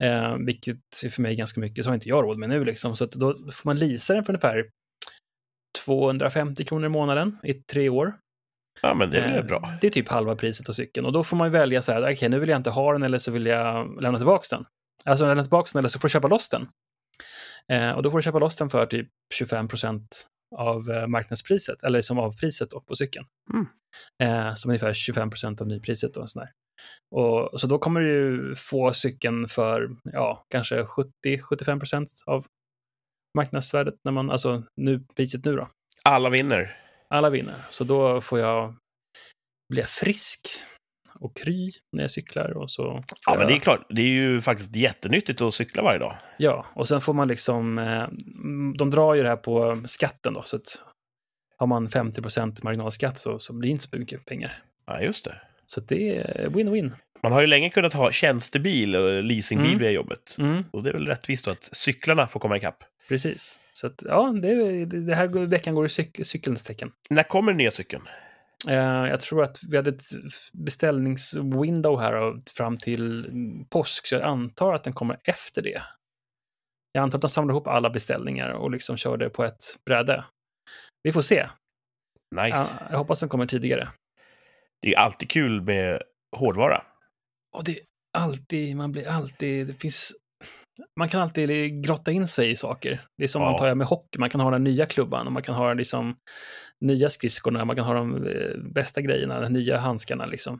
Eh, 0.07 0.37
vilket 0.45 0.77
för 1.11 1.21
mig 1.21 1.35
ganska 1.35 1.59
mycket, 1.61 1.83
så 1.85 1.89
har 1.89 1.95
inte 1.95 2.09
jag 2.09 2.23
råd 2.23 2.37
med 2.37 2.49
nu 2.49 2.65
liksom. 2.65 2.95
Så 2.95 3.05
då 3.05 3.33
får 3.33 3.69
man 3.69 3.77
leasa 3.77 4.13
den 4.13 4.23
för 4.23 4.33
ungefär 4.33 4.65
250 5.85 6.65
kronor 6.65 6.85
i 6.85 6.89
månaden 6.89 7.37
i 7.43 7.53
tre 7.53 7.89
år. 7.89 8.13
ja 8.81 8.93
men 8.93 9.09
det 9.09 9.19
är 9.19 9.37
Eh, 9.37 9.45
bra. 9.45 9.73
Det 9.81 9.87
är 9.87 9.91
typ 9.91 10.09
halva 10.09 10.35
priset 10.35 10.69
av 10.69 10.73
cykeln. 10.73 11.05
Och 11.05 11.13
då 11.13 11.23
får 11.23 11.37
man 11.37 11.47
ju 11.47 11.51
välja 11.51 11.81
så 11.81 11.91
här, 11.91 12.13
okej 12.13 12.29
nu 12.29 12.39
vill 12.39 12.49
jag 12.49 12.59
inte 12.59 12.69
ha 12.69 12.93
den 12.93 13.03
eller 13.03 13.17
så 13.17 13.31
vill 13.31 13.45
jag 13.45 14.01
lämna 14.01 14.19
tillbaka 14.19 14.55
den. 14.55 14.65
Alltså 15.05 15.25
lämna 15.25 15.43
tillbaka 15.43 15.69
den 15.73 15.79
eller 15.79 15.89
så 15.89 15.99
får 15.99 16.07
du 16.07 16.11
köpa 16.11 16.27
loss 16.27 16.49
den. 16.49 16.67
Eh, 17.69 17.91
och 17.91 18.03
då 18.03 18.11
får 18.11 18.17
du 18.17 18.23
köpa 18.23 18.39
loss 18.39 18.55
den 18.55 18.69
för 18.69 18.85
typ 18.85 19.07
25 19.33 19.67
procent 19.67 20.27
av 20.55 20.91
eh, 20.91 21.07
marknadspriset, 21.07 21.83
eller 21.83 22.01
som 22.01 22.19
av 22.19 22.37
priset 22.37 22.71
då, 22.71 22.81
på 22.81 22.95
cykeln. 22.95 23.25
Mm. 23.53 23.67
Eh, 24.23 24.53
som 24.53 24.71
ungefär 24.71 24.93
25 24.93 25.29
procent 25.29 25.61
av 25.61 25.67
nypriset. 25.67 26.17
Och 26.17 26.29
sådär. 26.29 26.49
Och, 27.15 27.61
så 27.61 27.67
då 27.67 27.79
kommer 27.79 28.01
du 28.01 28.09
ju 28.11 28.55
få 28.55 28.93
cykeln 28.93 29.47
för, 29.47 29.89
ja, 30.03 30.45
kanske 30.49 30.83
70-75 30.83 31.79
procent 31.79 32.09
av 32.25 32.45
marknadsvärdet, 33.37 33.95
när 34.03 34.11
man, 34.11 34.31
alltså 34.31 34.63
nu, 34.81 35.03
priset 35.15 35.45
nu 35.45 35.55
då. 35.55 35.67
Alla 36.03 36.29
vinner. 36.29 36.77
Alla 37.09 37.29
vinner. 37.29 37.55
Så 37.69 37.83
då 37.83 38.21
får 38.21 38.39
jag 38.39 38.75
bli 39.73 39.83
frisk 39.83 40.47
och 41.19 41.37
kry 41.37 41.71
när 41.91 42.03
jag 42.03 42.11
cyklar. 42.11 42.57
Och 42.57 42.71
så 42.71 43.03
Ja, 43.25 43.35
men 43.37 43.47
det 43.47 43.53
är 43.53 43.59
klart. 43.59 43.85
Det 43.89 44.01
är 44.01 44.05
ju 44.07 44.41
faktiskt 44.41 44.75
jättenyttigt 44.75 45.41
att 45.41 45.53
cykla 45.53 45.83
varje 45.83 45.99
dag. 45.99 46.17
ja, 46.37 46.65
och 46.73 46.87
sen 46.87 47.01
får 47.01 47.13
man 47.13 47.27
liksom... 47.27 47.79
Eh, 47.79 48.07
de 48.77 48.89
drar 48.89 49.13
ju 49.13 49.23
det 49.23 49.29
här 49.29 49.35
på 49.35 49.83
skatten 49.85 50.33
då, 50.33 50.43
så 50.43 50.55
att 50.55 50.81
har 51.57 51.67
man 51.67 51.87
50% 51.87 52.63
marginalskatt 52.63 53.17
så, 53.17 53.39
så 53.39 53.53
blir 53.53 53.69
det 53.69 53.71
inte 53.71 53.83
så 53.83 53.97
mycket 53.97 54.25
pengar. 54.25 54.63
Ja, 54.85 55.01
just 55.01 55.25
det. 55.25 55.41
Så 55.73 55.81
det 55.81 56.17
är 56.17 56.49
win-win. 56.49 56.91
Man 57.23 57.31
har 57.31 57.41
ju 57.41 57.47
länge 57.47 57.69
kunnat 57.69 57.93
ha 57.93 58.11
tjänstebil 58.11 58.95
och 58.95 59.23
leasingbil 59.23 59.67
Mm. 59.67 59.79
via 59.79 59.91
jobbet. 59.91 60.35
Mm, 60.39 60.63
Och 60.71 60.83
det 60.83 60.89
är 60.89 60.93
väl 60.93 61.07
rättvist 61.07 61.45
då 61.45 61.51
att 61.51 61.69
cyklarna 61.71 62.27
får 62.27 62.39
komma 62.39 62.57
ikapp. 62.57 62.83
precis. 63.09 63.59
Så 63.73 63.87
att, 63.87 64.03
ja, 64.05 64.33
det, 64.41 64.85
det 64.85 65.15
här 65.15 65.27
veckan 65.45 65.75
går 65.75 65.85
i 65.85 65.89
cyk, 65.89 66.19
cykelns 66.27 66.63
tecken. 66.63 66.91
När 67.09 67.23
kommer 67.23 67.51
den 67.51 67.57
nya 67.57 67.71
cykeln? 67.71 68.03
Eh, 68.69 68.75
jag 69.09 69.21
tror 69.21 69.43
att 69.43 69.59
vi 69.69 69.77
hade 69.77 69.89
ett 69.89 70.03
beställningswindow 70.53 71.99
här 71.99 72.41
fram 72.57 72.77
till 72.77 73.25
påsk, 73.69 74.07
så 74.07 74.15
jag 74.15 74.23
antar 74.23 74.73
att 74.73 74.83
den 74.83 74.93
kommer 74.93 75.17
efter 75.23 75.61
det. 75.61 75.81
Jag 76.91 77.01
antar 77.01 77.17
att 77.17 77.21
de 77.21 77.29
samlar 77.29 77.53
ihop 77.53 77.67
alla 77.67 77.89
beställningar 77.89 78.49
och 78.51 78.71
liksom 78.71 78.97
kör 78.97 79.17
det 79.17 79.29
på 79.29 79.43
ett 79.43 79.63
bräde. 79.85 80.25
Vi 81.03 81.11
får 81.11 81.21
se. 81.21 81.49
Nice. 82.35 82.57
Ja, 82.57 82.67
jag 82.91 82.97
hoppas 82.97 83.19
den 83.19 83.29
kommer 83.29 83.45
tidigare. 83.45 83.87
Det 84.81 84.93
är 84.93 84.97
alltid 84.99 85.29
kul 85.29 85.61
med 85.61 86.01
hårdvara. 86.37 86.83
Och 87.55 87.63
det 87.63 87.71
är 87.71 87.79
alltid, 88.17 88.75
man 88.75 88.91
blir 88.91 89.07
alltid, 89.07 89.67
det 89.67 89.73
finns, 89.73 90.11
man 90.99 91.09
kan 91.09 91.21
alltid 91.21 91.83
grotta 91.85 92.11
in 92.11 92.27
sig 92.27 92.49
i 92.51 92.55
saker. 92.55 93.01
Det 93.17 93.23
är 93.23 93.27
som 93.27 93.41
Ja. 93.41 93.49
man 93.49 93.57
tar 93.57 93.75
med 93.75 93.87
hockey, 93.87 94.19
man 94.19 94.29
kan 94.29 94.41
ha 94.41 94.51
den 94.51 94.63
nya 94.63 94.85
klubban 94.85 95.25
och 95.27 95.33
man 95.33 95.43
kan 95.43 95.55
ha 95.55 95.73
liksom 95.73 96.15
nya 96.81 97.09
skridskorna, 97.09 97.65
man 97.65 97.75
kan 97.75 97.85
ha 97.85 97.93
de 97.93 98.27
eh, 98.27 98.57
bästa 98.57 99.01
grejerna, 99.01 99.39
de 99.39 99.53
nya 99.53 99.77
handskarna 99.77 100.25
liksom. 100.25 100.59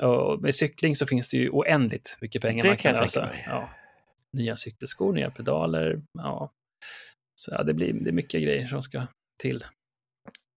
Och 0.00 0.42
med 0.42 0.54
cykling 0.54 0.96
så 0.96 1.06
finns 1.06 1.30
det 1.30 1.36
ju 1.36 1.50
oändligt 1.50 2.18
mycket 2.20 2.42
pengar 2.42 2.62
Det 2.62 2.68
man 2.68 2.76
kan 2.76 2.82
kan 2.92 2.94
jag 2.94 3.02
lösa. 3.02 3.30
Ja. 3.46 3.70
Nya 4.32 4.56
cykelskor, 4.56 5.12
nya 5.12 5.30
pedaler, 5.30 6.02
ja. 6.18 6.50
Så 7.40 7.50
ja, 7.52 7.62
det 7.62 7.74
blir 7.74 7.92
det 7.92 8.10
är 8.10 8.12
mycket 8.12 8.42
grejer 8.42 8.66
som 8.66 8.82
ska 8.82 9.06
till. 9.42 9.64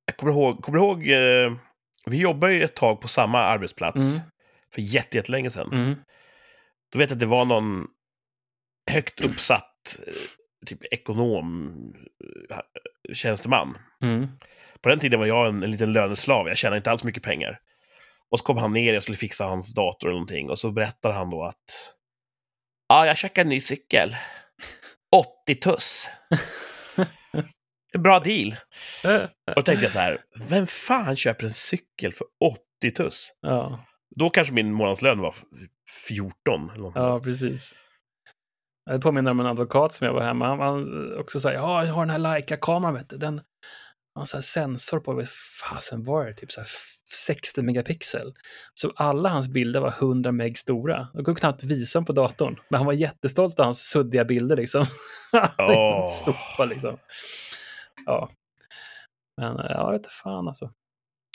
Jag 0.06 0.18
kommer 0.18 0.32
ihåg, 0.34 0.62
kommer 0.64 0.78
ihåg 0.78 1.08
eh, 1.10 1.58
vi 2.14 2.18
jobbade 2.18 2.54
ju 2.54 2.64
ett 2.64 2.76
tag 2.76 3.02
på 3.02 3.08
samma 3.08 3.40
arbetsplats 3.44 4.02
Mm. 4.02 4.20
för 4.74 4.82
jätte- 4.82 5.18
jättelänge 5.18 5.50
sedan. 5.50 5.70
Mm. 5.74 5.96
Då 6.92 7.00
vet 7.00 7.10
jag 7.10 7.16
att 7.16 7.20
det 7.20 7.26
var 7.26 7.46
någon 7.46 7.88
högt 8.92 9.22
uppsatt 9.22 10.00
eh, 10.08 10.14
typ 10.66 10.84
ekonom, 10.94 11.74
eh, 12.52 12.58
tjänsteman. 13.14 13.78
Mm. 14.04 14.28
På 14.82 14.90
den 14.90 15.00
tiden 15.00 15.20
var 15.20 15.28
jag 15.28 15.48
en, 15.48 15.64
en 15.64 15.72
liten 15.72 15.94
löneslav, 15.94 16.48
jag 16.48 16.58
tjänade 16.58 16.78
inte 16.78 16.92
alls 16.92 17.04
mycket 17.04 17.24
pengar. 17.24 17.60
Och 18.32 18.40
så 18.40 18.46
kom 18.46 18.58
han 18.58 18.74
ner, 18.74 18.94
jag 18.94 19.04
skulle 19.04 19.18
fixa 19.18 19.46
hans 19.46 19.74
dator 19.74 20.08
eller 20.08 20.14
någonting, 20.16 20.50
och 20.50 20.60
så 20.60 20.72
berättar 20.72 21.12
han 21.14 21.30
då 21.30 21.44
att 21.44 21.94
Ja, 22.90 23.06
jag 23.06 23.18
köpte 23.18 23.42
en 23.42 23.50
ny 23.50 23.62
cykel. 23.62 24.16
80 25.46 25.56
tuss. 25.56 26.10
Bra 27.98 28.20
deal. 28.20 28.56
Och 29.48 29.56
då 29.56 29.62
tänkte 29.62 29.86
jag 29.86 29.92
så 29.92 30.00
här, 30.00 30.18
vem 30.36 30.68
fan 30.68 31.16
köper 31.16 31.44
en 31.46 31.54
cykel 31.54 32.14
för 32.14 32.28
80 32.82 32.92
tuss? 32.96 33.32
Ja, 33.42 33.80
Då 34.16 34.30
kanske 34.30 34.54
min 34.54 34.74
månadslön 34.74 35.20
var 35.20 35.36
14. 36.08 36.70
Eller 36.70 36.82
något. 36.82 36.96
ja, 36.96 37.20
precis. 37.20 37.78
Det 38.90 39.00
påminner 39.00 39.32
om 39.32 39.40
en 39.40 39.46
advokat 39.46 39.94
som 39.94 40.08
jag 40.08 40.14
var 40.14 40.22
hemma. 40.22 40.48
Han, 40.48 40.60
han 40.60 41.18
också 41.20 41.40
sa, 41.40 41.54
ja, 41.54 41.86
jag 41.86 41.94
har 41.94 42.02
den 42.06 42.10
här 42.10 42.18
Leica-kameran, 42.20 42.94
vet 42.94 43.10
du. 43.10 43.18
Den 43.18 43.42
har 44.16 44.22
en 44.22 44.28
sån 44.28 44.38
här 44.38 44.42
sensor 44.42 45.00
på, 45.00 45.14
vad 45.14 45.28
fasen 45.70 46.04
var 46.04 46.26
det? 46.26 46.34
Typ 46.34 46.52
så 46.52 46.62
här 46.62 46.70
60 47.14 47.62
megapixel. 47.62 48.34
Så 48.74 48.94
alla 48.96 49.30
hans 49.30 49.48
bilder 49.48 49.80
var 49.80 49.94
100 50.00 50.32
meg 50.32 50.58
stora. 50.58 51.08
Jag 51.14 51.26
kunde 51.26 51.40
knappt 51.40 51.64
visa 51.64 52.00
dem 52.00 52.06
på 52.06 52.14
datorn. 52.14 52.60
Men 52.70 52.78
han 52.78 52.86
var 52.86 52.94
jättestolt 52.94 53.60
av 53.60 53.66
hans 53.66 53.90
suddiga 53.90 54.26
bilder 54.26 54.56
liksom. 54.56 54.86
Åh. 55.58 56.06
Sopa 56.10 56.66
liksom. 56.66 56.98
Ja. 58.06 58.30
Men 59.42 59.58
ja, 59.58 59.66
jag 59.70 59.92
vet 59.92 60.00
inte 60.00 60.10
fan 60.10 60.48
alltså. 60.48 60.72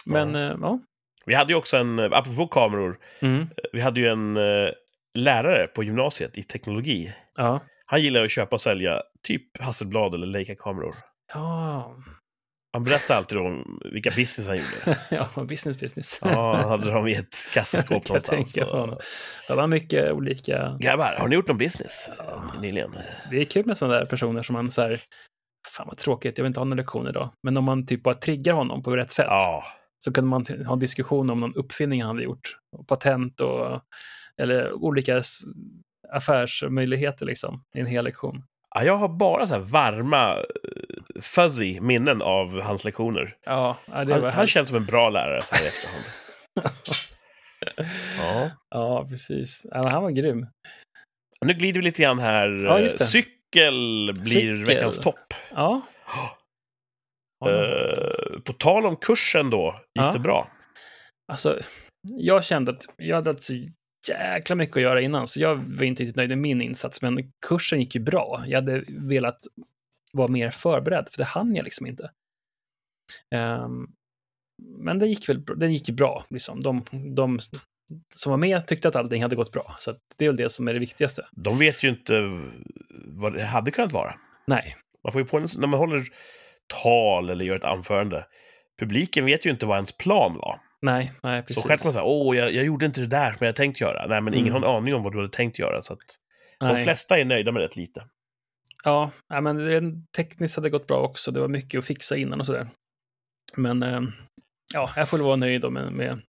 Men 0.06 0.34
ja. 0.34 0.56
ja. 0.60 0.78
Vi 1.26 1.34
hade 1.34 1.52
ju 1.52 1.56
också 1.58 1.76
en, 1.76 1.98
apropå 1.98 2.46
kameror, 2.46 2.98
Mm. 3.20 3.46
vi 3.72 3.80
hade 3.80 4.00
ju 4.00 4.06
en 4.08 4.36
eh, 4.36 4.70
lärare 5.18 5.66
på 5.66 5.82
gymnasiet 5.84 6.38
i 6.38 6.42
teknologi. 6.42 7.14
Ja. 7.36 7.60
Han 7.86 8.02
gillar 8.02 8.24
att 8.24 8.30
köpa 8.30 8.56
och 8.56 8.60
sälja 8.60 9.02
typ 9.22 9.62
Hasselblad 9.62 10.14
eller 10.14 10.26
Leica-kameror. 10.26 10.94
Ja. 11.34 11.96
Han 12.72 12.84
berättade 12.84 13.18
alltid 13.18 13.38
om 13.38 13.80
vilka 13.92 14.10
business 14.10 14.46
han 14.48 14.56
gjorde. 14.56 14.98
ja, 15.36 15.44
business 15.44 15.80
business. 15.80 16.18
Ja, 16.22 16.56
han 16.56 16.70
hade 16.70 16.90
dem 16.90 17.08
i 17.08 17.14
ett 17.14 17.34
kassaskåp 17.54 18.04
Kan 18.06 18.14
jag 18.14 18.32
någonstans. 18.32 18.54
tänka. 18.54 18.96
Det 19.48 19.54
var 19.54 19.66
mycket 19.66 20.12
olika... 20.12 20.76
Grabbar, 20.80 21.14
har 21.18 21.28
ni 21.28 21.34
gjort 21.34 21.48
någon 21.48 21.58
business 21.58 22.10
Ja. 22.18 22.52
nyligen? 22.60 22.90
Det 23.30 23.36
är 23.40 23.44
kul 23.44 23.66
med 23.66 23.78
sådana 23.78 23.98
där 23.98 24.06
personer 24.06 24.42
som 24.42 24.52
man 24.52 24.70
så 24.70 24.82
här... 24.82 25.02
Fan 25.68 25.86
vad 25.88 25.96
tråkigt, 25.96 26.38
jag 26.38 26.42
vill 26.42 26.50
inte 26.50 26.60
ha 26.60 26.64
någon 26.64 26.76
lektion 26.76 27.08
idag. 27.08 27.30
Men 27.42 27.56
om 27.56 27.64
man 27.64 27.86
typ 27.86 28.02
bara 28.02 28.14
triggar 28.14 28.54
honom 28.54 28.82
på 28.82 28.96
rätt 28.96 29.12
sätt 29.12 29.26
Ja, 29.28 29.64
så 30.04 30.12
kan 30.12 30.26
man 30.26 30.44
ha 30.66 30.72
en 30.72 30.78
diskussion 30.78 31.30
om 31.30 31.40
någon 31.40 31.54
uppfinning 31.54 32.02
han 32.02 32.08
hade 32.08 32.22
gjort. 32.22 32.56
Och 32.76 32.88
patent 32.88 33.40
och... 33.40 33.80
Eller 34.36 34.72
olika 34.72 35.22
affärsmöjligheter 36.12 37.26
liksom 37.26 37.64
i 37.74 37.80
en 37.80 37.86
hel 37.86 38.04
lektion. 38.04 38.44
Ja, 38.74 38.84
jag 38.84 38.96
har 38.96 39.08
bara 39.08 39.46
så 39.46 39.54
här 39.54 39.60
varma, 39.60 40.36
eh, 40.36 41.22
fuzzy 41.22 41.80
minnen 41.80 42.22
av 42.22 42.60
hans 42.60 42.84
lektioner. 42.84 43.36
Ja, 43.44 43.76
Han, 43.90 44.22
han 44.24 44.46
känns 44.46 44.68
som 44.68 44.76
en 44.76 44.86
bra 44.86 45.10
lärare 45.10 45.42
så 45.42 45.54
här 45.54 45.62
i 45.62 45.66
efterhand. 45.66 46.04
Ja. 48.18 48.50
Ja, 48.70 49.06
precis. 49.08 49.66
Ja, 49.70 49.88
han 49.88 50.02
var 50.02 50.10
grym. 50.10 50.46
Nu 51.44 51.52
glider 51.54 51.80
vi 51.80 51.84
lite 51.84 52.02
grann 52.02 52.18
här. 52.18 52.48
Ja, 52.48 52.78
det. 52.78 52.88
Cykel 53.52 54.12
blir 54.14 54.24
Cykel. 54.24 54.64
veckans 54.64 54.98
topp. 54.98 55.34
Ja. 55.54 55.82
Ja, 56.06 56.38
Eh, 57.48 58.40
på 58.44 58.52
tal 58.52 58.86
om 58.86 58.96
kursen 58.96 59.50
då, 59.50 59.72
gick 59.74 60.04
Ja. 60.04 60.12
det 60.12 60.18
bra? 60.18 60.48
Alltså, 61.32 61.58
jag 62.12 62.44
kände 62.44 62.72
att 62.72 62.86
jag 62.96 63.16
hade 63.16 63.38
så 63.38 63.52
jäkla 64.08 64.56
mycket 64.56 64.76
att 64.76 64.82
göra 64.82 65.00
innan, 65.00 65.26
så 65.26 65.40
jag 65.40 65.56
var 65.56 65.84
inte 65.84 66.02
riktigt 66.02 66.16
nöjd 66.16 66.28
med 66.28 66.38
min 66.38 66.62
insats, 66.62 67.02
men 67.02 67.32
kursen 67.46 67.80
gick 67.80 67.94
ju 67.94 68.00
bra. 68.00 68.44
Jag 68.46 68.60
hade 68.60 68.84
velat 68.88 69.38
vara 70.12 70.28
mer 70.28 70.50
förberedd, 70.50 71.08
för 71.10 71.18
det 71.18 71.24
hann 71.24 71.56
jag 71.56 71.64
liksom 71.64 71.86
inte. 71.86 72.10
Ehm, 73.34 73.86
men 74.78 74.98
det 74.98 75.06
gick 75.06 75.28
väl 75.28 75.44
det 75.44 75.66
gick 75.66 75.88
ju 75.88 75.94
bra. 75.94 76.24
Liksom. 76.30 76.60
De, 76.60 76.84
de 77.14 77.38
som 78.14 78.30
var 78.30 78.36
med 78.38 78.66
tyckte 78.66 78.88
att 78.88 78.96
allting 78.96 79.22
hade 79.22 79.36
gått 79.36 79.52
bra. 79.52 79.76
Så 79.78 79.94
det 80.16 80.24
är 80.24 80.28
väl 80.28 80.36
det 80.36 80.48
som 80.52 80.68
är 80.68 80.72
det 80.72 80.78
viktigaste. 80.80 81.26
De 81.32 81.58
vet 81.58 81.82
ju 81.82 81.88
inte 81.88 82.40
vad 83.20 83.32
det 83.34 83.44
hade 83.44 83.70
kunnat 83.70 83.92
vara. 83.92 84.14
Nej, 84.46 84.76
Man 85.04 85.12
får 85.12 85.20
ju 85.20 85.26
på 85.28 85.36
en, 85.38 85.46
när 85.58 85.66
man 85.66 85.78
håller 85.80 86.04
tal 86.82 87.30
eller 87.30 87.44
gör 87.44 87.56
ett 87.56 87.64
anförande. 87.64 88.26
Publiken 88.80 89.24
vet 89.24 89.46
ju 89.46 89.50
inte 89.50 89.66
vad 89.66 89.76
ens 89.76 89.96
plan 89.98 90.34
var. 90.36 90.60
nej, 90.82 91.12
nej, 91.22 91.42
precis. 91.42 91.62
Så 91.62 91.68
själv 91.68 91.78
kan 91.78 91.86
man 91.86 91.92
säga, 91.92 92.04
åh, 92.04 92.36
jag, 92.36 92.52
jag 92.54 92.64
gjorde 92.64 92.86
inte 92.86 93.00
det 93.00 93.06
där 93.06 93.32
som 93.32 93.46
jag 93.46 93.56
tänkt 93.56 93.80
göra. 93.80 94.06
Nej, 94.06 94.20
men 94.20 94.34
ingen 94.34 94.48
Mm. 94.48 94.62
har 94.62 94.68
en 94.70 94.76
aning 94.76 94.94
om 94.94 95.02
vad 95.02 95.12
du 95.12 95.18
hade 95.18 95.32
tänkt 95.32 95.58
göra. 95.58 95.82
Så 95.82 95.92
att 95.92 95.98
de 96.60 96.84
flesta 96.84 97.18
är 97.18 97.24
nöjda 97.24 97.52
med 97.52 97.62
rätt 97.62 97.76
lite. 97.76 98.06
Ja, 98.84 99.10
men 99.42 99.56
det, 99.56 99.82
tekniskt 100.16 100.56
hade 100.56 100.66
det 100.66 100.70
gått 100.70 100.86
bra 100.86 100.96
också. 100.96 101.30
Det 101.30 101.40
var 101.40 101.48
mycket 101.48 101.78
att 101.78 101.84
fixa 101.86 102.16
innan 102.16 102.40
och 102.40 102.46
sådär. 102.46 102.68
Men 103.56 103.82
eh, 103.82 104.00
ja, 104.74 104.90
jag 104.96 105.08
får 105.08 105.16
väl 105.16 105.26
vara 105.26 105.36
nöjd 105.36 105.60
då 105.60 105.70
med, 105.70 105.92
med... 105.92 106.22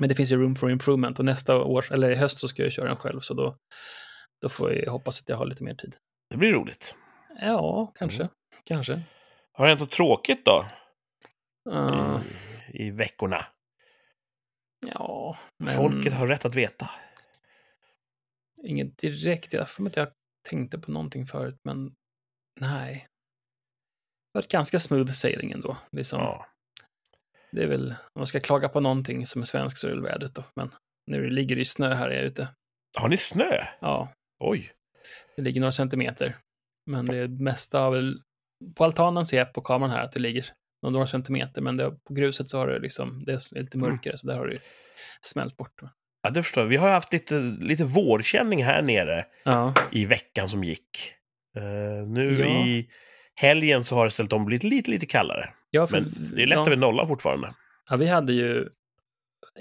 Men 0.00 0.08
det 0.08 0.14
finns 0.14 0.32
ju 0.32 0.36
room 0.36 0.56
for 0.56 0.70
improvement 0.70 1.18
och 1.18 1.24
nästa 1.24 1.56
år, 1.56 1.84
eller 1.92 2.10
i 2.10 2.14
höst 2.14 2.38
så 2.38 2.48
ska 2.48 2.62
jag 2.62 2.72
köra 2.72 2.88
den 2.88 2.96
själv, 2.96 3.20
så 3.20 3.34
då, 3.34 3.56
då 4.42 4.48
får 4.48 4.72
jag 4.72 4.92
hoppas 4.92 5.20
att 5.20 5.28
jag 5.28 5.36
har 5.36 5.46
lite 5.46 5.64
mer 5.64 5.74
tid. 5.74 5.96
Det 6.30 6.36
blir 6.36 6.52
roligt. 6.52 6.94
Ja, 7.40 7.92
kanske. 7.94 8.22
Mm. 8.22 8.34
Kanske. 8.64 9.02
Har 9.52 9.64
det 9.66 9.70
hänt 9.70 9.80
något 9.80 9.90
tråkigt 9.90 10.44
då? 10.44 10.66
Uh, 11.70 12.20
I, 12.72 12.86
I 12.86 12.90
veckorna? 12.90 13.46
ja, 14.86 15.38
men 15.58 15.76
Folket 15.76 16.12
har 16.12 16.26
rätt 16.26 16.44
att 16.44 16.54
veta. 16.54 16.90
inget 18.62 18.98
direkt. 18.98 19.52
Jag 19.52 19.68
får 19.68 19.86
att 19.86 19.96
jag 19.96 20.08
tänkte 20.48 20.78
på 20.78 20.90
någonting 20.90 21.26
förut, 21.26 21.60
men 21.64 21.94
nej. 22.60 23.06
Det 24.32 24.38
har 24.38 24.42
varit 24.42 24.50
ganska 24.50 24.78
smooth 24.78 25.10
sailing 25.12 25.52
ändå. 25.52 25.76
Liksom. 25.92 26.20
Ja. 26.20 26.46
Det 27.52 27.62
är 27.62 27.66
väl, 27.66 27.90
om 27.90 28.20
man 28.20 28.26
ska 28.26 28.40
klaga 28.40 28.68
på 28.68 28.80
någonting 28.80 29.26
som 29.26 29.40
är 29.40 29.46
svenskt 29.46 29.78
så 29.78 29.86
är 29.86 29.90
det 29.90 29.96
väl 29.96 30.04
vädret 30.04 30.34
då. 30.34 30.44
Men 30.56 30.70
nu 31.06 31.30
ligger 31.30 31.56
det 31.56 31.60
ju 31.60 31.64
snö 31.64 31.94
här 31.94 32.10
jag 32.10 32.18
är 32.18 32.24
ute. 32.24 32.48
Har 32.98 33.08
ni 33.08 33.16
snö? 33.16 33.64
Ja, 33.80 34.08
Oj. 34.38 34.70
det 35.36 35.42
ligger 35.42 35.60
några 35.60 35.72
centimeter. 35.72 36.34
Men 36.86 37.06
det 37.06 37.28
mesta 37.28 37.78
har 37.80 37.90
väl, 37.90 38.20
på 38.74 38.84
altanen 38.84 39.26
ser 39.26 39.38
jag 39.38 39.52
på 39.52 39.60
kameran 39.60 39.90
här 39.92 40.04
att 40.04 40.12
det 40.12 40.20
ligger 40.20 40.44
några 40.82 41.06
centimeter. 41.06 41.62
Men 41.62 41.76
det, 41.76 41.90
på 42.04 42.14
gruset 42.14 42.48
så 42.48 42.58
har 42.58 42.66
det 42.66 42.78
liksom, 42.78 43.24
det 43.26 43.32
är 43.32 43.58
lite 43.60 43.78
Mm. 43.78 43.90
mörkare 43.90 44.16
så 44.16 44.26
där 44.26 44.36
har 44.38 44.46
det 44.46 44.58
smält 45.20 45.56
bort. 45.56 45.80
Ja, 46.22 46.30
det 46.30 46.42
förstår 46.42 46.62
jag. 46.64 46.68
Vi 46.68 46.76
har 46.76 46.88
haft 46.88 47.12
lite, 47.12 47.34
lite 47.60 47.84
vårkänning 47.84 48.64
här 48.64 48.82
nere 48.82 49.26
Ja, 49.44 49.74
i 49.92 50.04
veckan 50.04 50.48
som 50.48 50.64
gick. 50.64 51.12
Eh, 51.56 52.06
nu 52.08 52.38
Ja. 52.40 52.66
i 52.66 52.88
helgen 53.34 53.84
så 53.84 53.94
har 53.96 54.04
det 54.04 54.10
ställt 54.10 54.32
om 54.32 54.44
blivit 54.44 54.64
lite, 54.64 54.90
lite 54.90 55.06
kallare. 55.06 55.48
ja 55.70 55.86
för, 55.86 56.00
Men 56.00 56.12
det 56.36 56.42
är 56.42 56.46
lätt 56.46 56.58
över 56.58 56.76
nollan 56.76 57.08
fortfarande. 57.08 57.54
ja, 57.90 57.96
vi 57.96 58.06
hade 58.06 58.32
ju, 58.32 58.68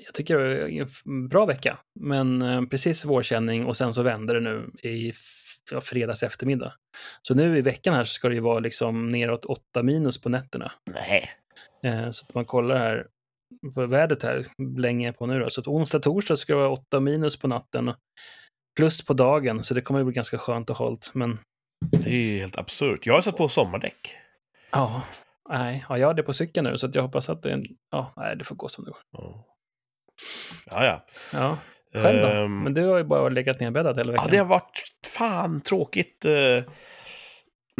jag 0.06 0.14
tycker 0.14 0.38
det 0.38 0.62
var 0.62 0.88
en 1.14 1.28
bra 1.28 1.46
vecka. 1.46 1.78
Men 2.00 2.42
eh, 2.42 2.62
precis 2.66 3.06
vårkänning 3.06 3.66
och 3.66 3.78
sen 3.78 3.94
så 3.94 4.04
vände 4.04 4.34
det 4.34 4.40
nu 4.40 4.72
i 4.90 5.14
fredags 5.82 6.24
eftermiddag. 6.24 6.74
Så 7.22 7.36
nu 7.36 7.58
i 7.58 7.62
veckan 7.62 7.94
här 7.94 8.04
så 8.04 8.12
ska 8.14 8.30
det 8.30 8.36
ju 8.36 8.42
vara 8.42 8.60
liksom 8.60 9.10
neråt 9.10 9.46
8 9.46 9.84
minus 9.84 10.22
på 10.22 10.30
nätterna. 10.30 10.72
Nej. 10.92 11.30
Eh, 11.84 12.12
Så 12.12 12.26
att 12.26 12.34
man 12.34 12.46
kollar 12.46 12.78
här 12.78 13.08
på 13.76 13.86
vädret 13.86 14.24
här 14.24 14.46
länge 14.78 15.14
på 15.14 15.26
nu 15.26 15.40
då. 15.40 15.50
Så 15.50 15.62
att 15.62 15.68
onsdag, 15.68 16.00
torsdag 16.00 16.38
ska 16.38 16.54
det 16.54 16.60
vara 16.60 16.70
8 16.72 17.00
minus 17.00 17.38
på 17.40 17.48
natten. 17.48 17.94
Plus 18.78 19.06
på 19.06 19.14
dagen, 19.14 19.64
så 19.64 19.74
det 19.74 19.82
kommer 19.82 20.00
att 20.00 20.06
bli 20.06 20.16
ganska 20.16 20.38
skönt 20.38 20.70
och 20.70 20.78
halt. 20.78 21.12
Men 21.14 21.40
Det 21.92 22.10
är 22.10 22.14
ju 22.14 22.40
helt 22.40 22.58
absurt. 22.58 23.06
Jag 23.06 23.14
har 23.14 23.22
satt 23.22 23.38
på 23.38 23.50
sommardäck. 23.50 24.16
ja, 24.72 25.02
nej, 25.50 25.86
ja, 25.90 25.98
jag 25.98 26.08
har 26.08 26.14
det 26.14 26.24
på 26.24 26.34
cykeln 26.34 26.68
nu 26.72 26.78
så 26.78 26.86
att 26.88 26.96
jag 26.96 27.02
hoppas 27.04 27.30
att 27.30 27.44
det 27.44 27.50
är 27.50 27.54
en, 27.54 27.66
ja, 27.92 28.14
nej, 28.16 28.36
det 28.36 28.44
får 28.44 28.56
gå 28.56 28.70
som 28.70 28.86
det 28.86 28.92
går. 28.92 29.00
Ja, 29.12 29.46
ja. 30.72 30.84
ja. 30.86 31.06
Ja, 31.34 31.58
själv 32.02 32.22
då? 32.22 32.28
Ehm, 32.28 32.64
Men 32.64 32.74
du 32.74 32.86
har 32.86 32.98
ju 32.98 33.04
bara 33.04 33.30
legat 33.30 33.60
nerbäddad 33.60 33.98
hela 33.98 34.10
Ja, 34.12 34.14
veckan. 34.14 34.28
det 34.32 34.38
har 34.38 34.46
varit 34.46 34.84
fan 35.08 35.62
tråkigt. 35.62 36.26
eh. 36.26 36.64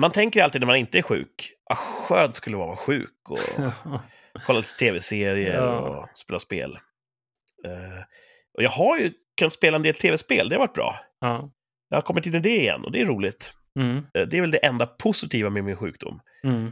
Man 0.02 0.12
tänker 0.12 0.44
alltid 0.44 0.62
när 0.62 0.66
man 0.68 0.76
inte 0.76 0.98
är 0.98 1.02
sjuk, 1.02 1.52
vad 1.70 1.78
skönt 1.78 2.36
skulle 2.36 2.54
det 2.54 2.58
vara 2.58 2.72
att 2.72 2.78
vara 2.78 2.86
sjuk 2.86 3.30
och 3.30 3.40
kolla 4.46 4.60
lite 4.60 4.74
tv-serier 4.80 5.54
Ja. 5.56 5.80
och 5.80 6.18
spela 6.18 6.40
spel. 6.40 6.80
Eh, 7.66 8.00
Och 8.54 8.64
jag 8.64 8.70
har 8.70 8.98
ju 8.98 9.14
kunnat 9.38 9.54
spela 9.54 9.76
en 9.78 9.84
del 9.84 9.96
tv-spel, 9.96 10.50
det 10.50 10.56
har 10.56 10.60
varit 10.60 10.74
bra. 10.74 11.00
ja. 11.20 11.52
Jag 11.90 11.98
har 11.98 12.02
kommit 12.02 12.26
in 12.26 12.36
i 12.36 12.40
det 12.40 12.58
igen 12.58 12.86
och 12.86 12.92
det 12.92 13.02
är 13.02 13.06
roligt. 13.06 13.54
Mm, 13.80 13.98
Eh, 13.98 14.22
Det 14.28 14.38
är 14.38 14.42
väl 14.42 14.52
det 14.52 14.58
enda 14.66 14.86
positiva 14.88 15.50
med 15.50 15.64
min 15.64 15.76
sjukdom. 15.76 16.20
mm, 16.44 16.72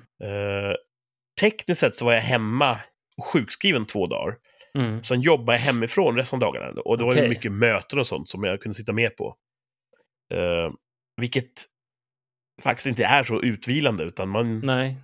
Tekniskt 1.42 1.80
sett 1.80 1.96
så 1.96 2.06
var 2.06 2.14
jag 2.14 2.22
hemma 2.22 2.78
och 3.18 3.26
sjukskriven 3.26 3.86
två 3.86 4.08
dagar. 4.08 4.36
Mm. 4.78 5.04
Sen 5.04 5.22
jobbade 5.22 5.58
jag 5.58 5.64
hemifrån 5.64 6.16
resten 6.16 6.38
av 6.38 6.40
dagarna. 6.40 6.82
Och 6.82 6.98
då 6.98 7.06
var 7.06 7.12
det 7.12 7.20
Okej. 7.20 7.30
mycket 7.30 7.52
möten 7.52 8.00
och 8.00 8.08
sånt 8.08 8.30
som 8.30 8.44
jag 8.44 8.62
kunde 8.62 8.74
sitta 8.74 8.94
med 8.94 9.18
på. 9.18 9.38
Eh, 10.34 10.74
vilket 11.22 11.66
faktiskt 12.62 12.88
inte 12.88 13.06
är 13.06 13.24
så 13.24 13.42
utvilande, 13.42 14.04
utan 14.04 14.30
man, 14.30 14.60
Nej, 14.60 14.98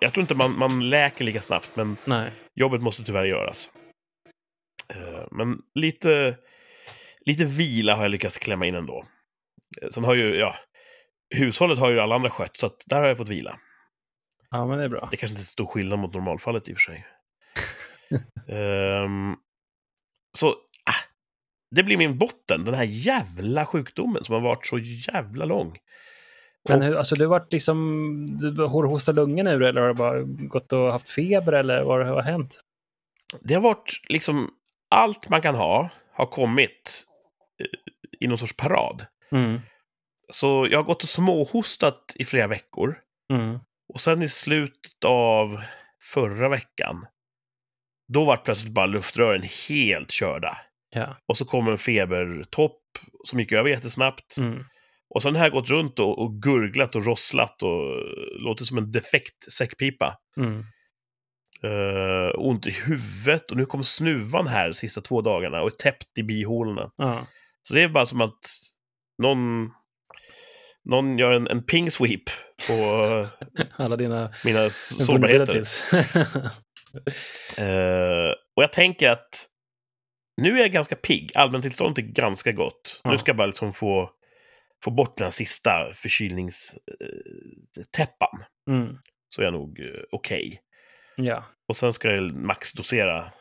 jag 0.00 0.12
tror 0.14 0.22
inte 0.22 0.34
man, 0.34 0.58
man 0.58 0.90
läker 0.90 1.24
lika 1.24 1.40
snabbt, 1.40 1.76
men 1.76 1.96
nej. 2.04 2.32
jobbet 2.54 2.82
måste 2.82 3.04
tyvärr 3.04 3.24
göras. 3.24 3.70
Eh, 4.88 5.26
men 5.30 5.58
lite, 5.74 6.38
lite 7.26 7.44
vila 7.44 7.94
har 7.94 8.02
jag 8.02 8.10
lyckats 8.10 8.38
klämma 8.38 8.66
in 8.66 8.74
ändå. 8.74 9.04
Eh, 9.82 9.88
Sen 9.88 10.04
har 10.04 10.14
ju, 10.14 10.34
ja, 10.34 10.56
hushållet 11.34 11.78
har 11.78 11.90
ju 11.90 12.00
alla 12.00 12.14
andra 12.14 12.30
skött, 12.30 12.56
så 12.56 12.70
där 12.86 13.00
har 13.00 13.08
jag 13.08 13.16
fått 13.16 13.28
vila. 13.28 13.58
Ja, 14.50 14.66
men 14.66 14.78
det 14.78 14.84
är 14.84 14.88
bra. 14.88 15.08
Det 15.10 15.16
kanske 15.16 15.32
inte 15.32 15.42
är 15.42 15.44
så 15.44 15.52
stor 15.52 15.66
skillnad 15.66 15.98
mot 15.98 16.14
normalfallet 16.14 16.68
i 16.68 16.72
och 16.72 16.76
för 16.76 16.82
sig. 16.82 17.06
Ehm, 18.48 19.36
så, 20.38 20.48
ah, 20.84 21.02
det 21.70 21.82
blir 21.82 21.96
min 21.96 22.18
botten, 22.18 22.64
den 22.64 22.74
här 22.74 22.84
jävla 22.84 23.66
sjukdomen 23.66 24.24
som 24.24 24.32
har 24.32 24.40
varit 24.40 24.66
så 24.66 24.78
jävla 24.78 25.44
lång. 25.44 25.78
Men 26.68 26.82
hur, 26.82 26.96
alltså 26.96 27.14
du 27.14 27.24
har 27.24 27.30
varit 27.30 27.52
liksom, 27.52 28.26
du 28.54 28.62
har 28.62 28.84
hostat 28.84 29.14
lungen 29.14 29.46
ur 29.46 29.62
eller 29.62 29.80
har 29.80 29.88
du 29.88 29.94
bara 29.94 30.22
gått 30.22 30.72
och 30.72 30.92
haft 30.92 31.10
feber 31.10 31.52
eller 31.52 31.82
vad 31.84 32.06
har 32.06 32.22
hänt? 32.22 32.60
Det 33.40 33.54
har 33.54 33.60
varit 33.60 34.00
liksom, 34.08 34.50
allt 34.90 35.28
man 35.28 35.42
kan 35.42 35.54
ha 35.54 35.90
har 36.12 36.26
kommit 36.26 37.04
eh, 37.60 37.66
i 38.20 38.26
någon 38.26 38.38
sorts 38.38 38.56
parad. 38.56 39.06
Mm, 39.30 39.60
Så 40.32 40.66
jag 40.70 40.78
har 40.78 40.84
gått 40.84 41.02
och 41.02 41.08
småhostat 41.08 42.12
i 42.14 42.24
flera 42.24 42.46
veckor. 42.46 42.98
mm, 43.32 43.58
Och 43.88 44.00
sen 44.00 44.22
i 44.22 44.28
slutet 44.28 45.04
av 45.04 45.62
förra 46.00 46.48
veckan, 46.48 47.06
då 48.12 48.24
var 48.24 48.36
plötsligt 48.36 48.72
bara 48.72 48.86
luftrören 48.86 49.42
helt 49.68 50.10
körda. 50.10 50.58
ja. 50.90 51.16
Och 51.26 51.36
så 51.36 51.44
kom 51.44 51.68
en 51.68 51.78
febertopp 51.78 52.80
som 53.24 53.40
gick 53.40 53.52
över 53.52 53.70
jättesnabbt. 53.70 54.36
Mm. 54.38 54.64
Och 55.14 55.22
sen 55.22 55.36
har 55.36 55.42
jag 55.42 55.52
gått 55.52 55.70
runt 55.70 55.98
och, 55.98 56.18
och 56.18 56.42
gurglat 56.42 56.96
och 56.96 57.06
rosslat 57.06 57.62
och 57.62 57.80
låter 58.40 58.64
som 58.64 58.78
en 58.78 58.90
defekt 58.92 59.52
säckpipa. 59.52 60.18
Mm. 60.36 60.62
Uh, 61.64 62.32
ont 62.38 62.66
i 62.66 62.70
huvudet 62.70 63.50
och 63.50 63.56
nu 63.56 63.66
kom 63.66 63.84
snuvan 63.84 64.46
här 64.46 64.68
de 64.68 64.74
sista 64.74 65.00
två 65.00 65.20
dagarna 65.20 65.60
och 65.62 65.66
är 65.66 65.76
täppt 65.76 66.18
i 66.18 66.22
bihålorna. 66.22 66.90
Ja. 66.96 67.26
Så 67.62 67.74
det 67.74 67.82
är 67.82 67.88
bara 67.88 68.06
som 68.06 68.20
att 68.20 68.38
någon, 69.22 69.70
någon 70.84 71.18
gör 71.18 71.32
en, 71.32 71.48
en 71.48 71.62
ping 71.62 71.90
sweep 71.90 72.22
på 72.68 73.26
Alla 73.76 73.96
dina 73.96 74.32
mina 74.44 74.70
sårbarheter. 74.70 75.64
Eh, 77.58 78.30
och 78.56 78.62
jag 78.62 78.72
tänker 78.72 79.08
att 79.08 79.46
nu 80.36 80.56
är 80.58 80.60
jag 80.60 80.72
ganska 80.72 80.96
pigg. 80.96 81.32
Allmäntillståndet 81.34 82.04
är 82.04 82.08
ganska 82.08 82.52
gott. 82.52 83.00
Ja. 83.04 83.10
Nu 83.10 83.18
ska 83.18 83.28
jag 83.28 83.36
bara 83.36 83.46
liksom 83.46 83.72
få, 83.72 84.10
få 84.84 84.90
bort 84.90 85.18
den 85.18 85.24
här 85.24 85.30
sista 85.30 85.92
förkylningstäppan. 85.94 88.44
mm. 88.70 88.98
Så 89.28 89.40
är 89.40 89.44
jag 89.44 89.54
nog 89.54 89.80
eh, 89.80 89.86
okej. 90.12 90.60
Ja. 91.16 91.44
Och 91.68 91.76
sen 91.76 91.92
ska 91.92 92.10
jag 92.10 92.34
maxdosera 92.34 93.32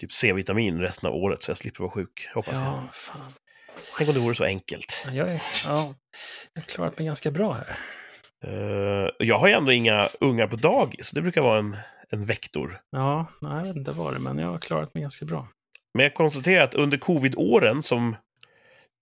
typ 0.00 0.12
C-vitamin 0.12 0.80
resten 0.80 1.08
av 1.10 1.16
året 1.16 1.42
så 1.42 1.50
jag 1.50 1.56
slipper 1.56 1.80
vara 1.80 1.90
sjuk. 1.90 2.28
Hoppas 2.34 2.54
jag. 2.54 2.62
ja, 2.66 2.88
fan. 2.92 3.32
Tänk 3.96 4.08
om 4.08 4.14
det 4.14 4.20
vore 4.20 4.34
så 4.34 4.44
enkelt. 4.44 5.06
Jag, 5.12 5.28
är, 5.28 5.42
ja, 5.66 5.94
jag 6.52 6.62
har 6.62 6.66
klarat 6.66 6.98
mig 6.98 7.06
ganska 7.06 7.30
bra 7.30 7.52
här. 7.52 7.78
Eh, 8.44 9.08
jag 9.18 9.38
har 9.38 9.48
ju 9.48 9.54
ändå 9.54 9.72
inga 9.72 10.08
ungar 10.20 10.46
på 10.46 10.56
dagis, 10.56 11.06
så 11.06 11.16
det 11.16 11.22
brukar 11.22 11.42
vara 11.42 11.58
en, 11.58 11.76
en 12.12 12.26
vektor. 12.26 12.80
Ja, 12.90 13.26
jag 13.40 13.62
vet 13.64 13.76
inte 13.76 13.92
vad 13.92 14.12
det 14.14 14.18
men 14.18 14.38
jag 14.38 14.48
har 14.48 14.58
klarat 14.58 14.94
mig 14.94 15.02
ganska 15.02 15.24
bra. 15.24 15.48
Men 15.94 16.02
jag 16.02 16.14
konstaterar 16.14 16.64
att 16.64 16.74
under 16.74 16.98
covid-åren 16.98 17.82
som 17.82 18.16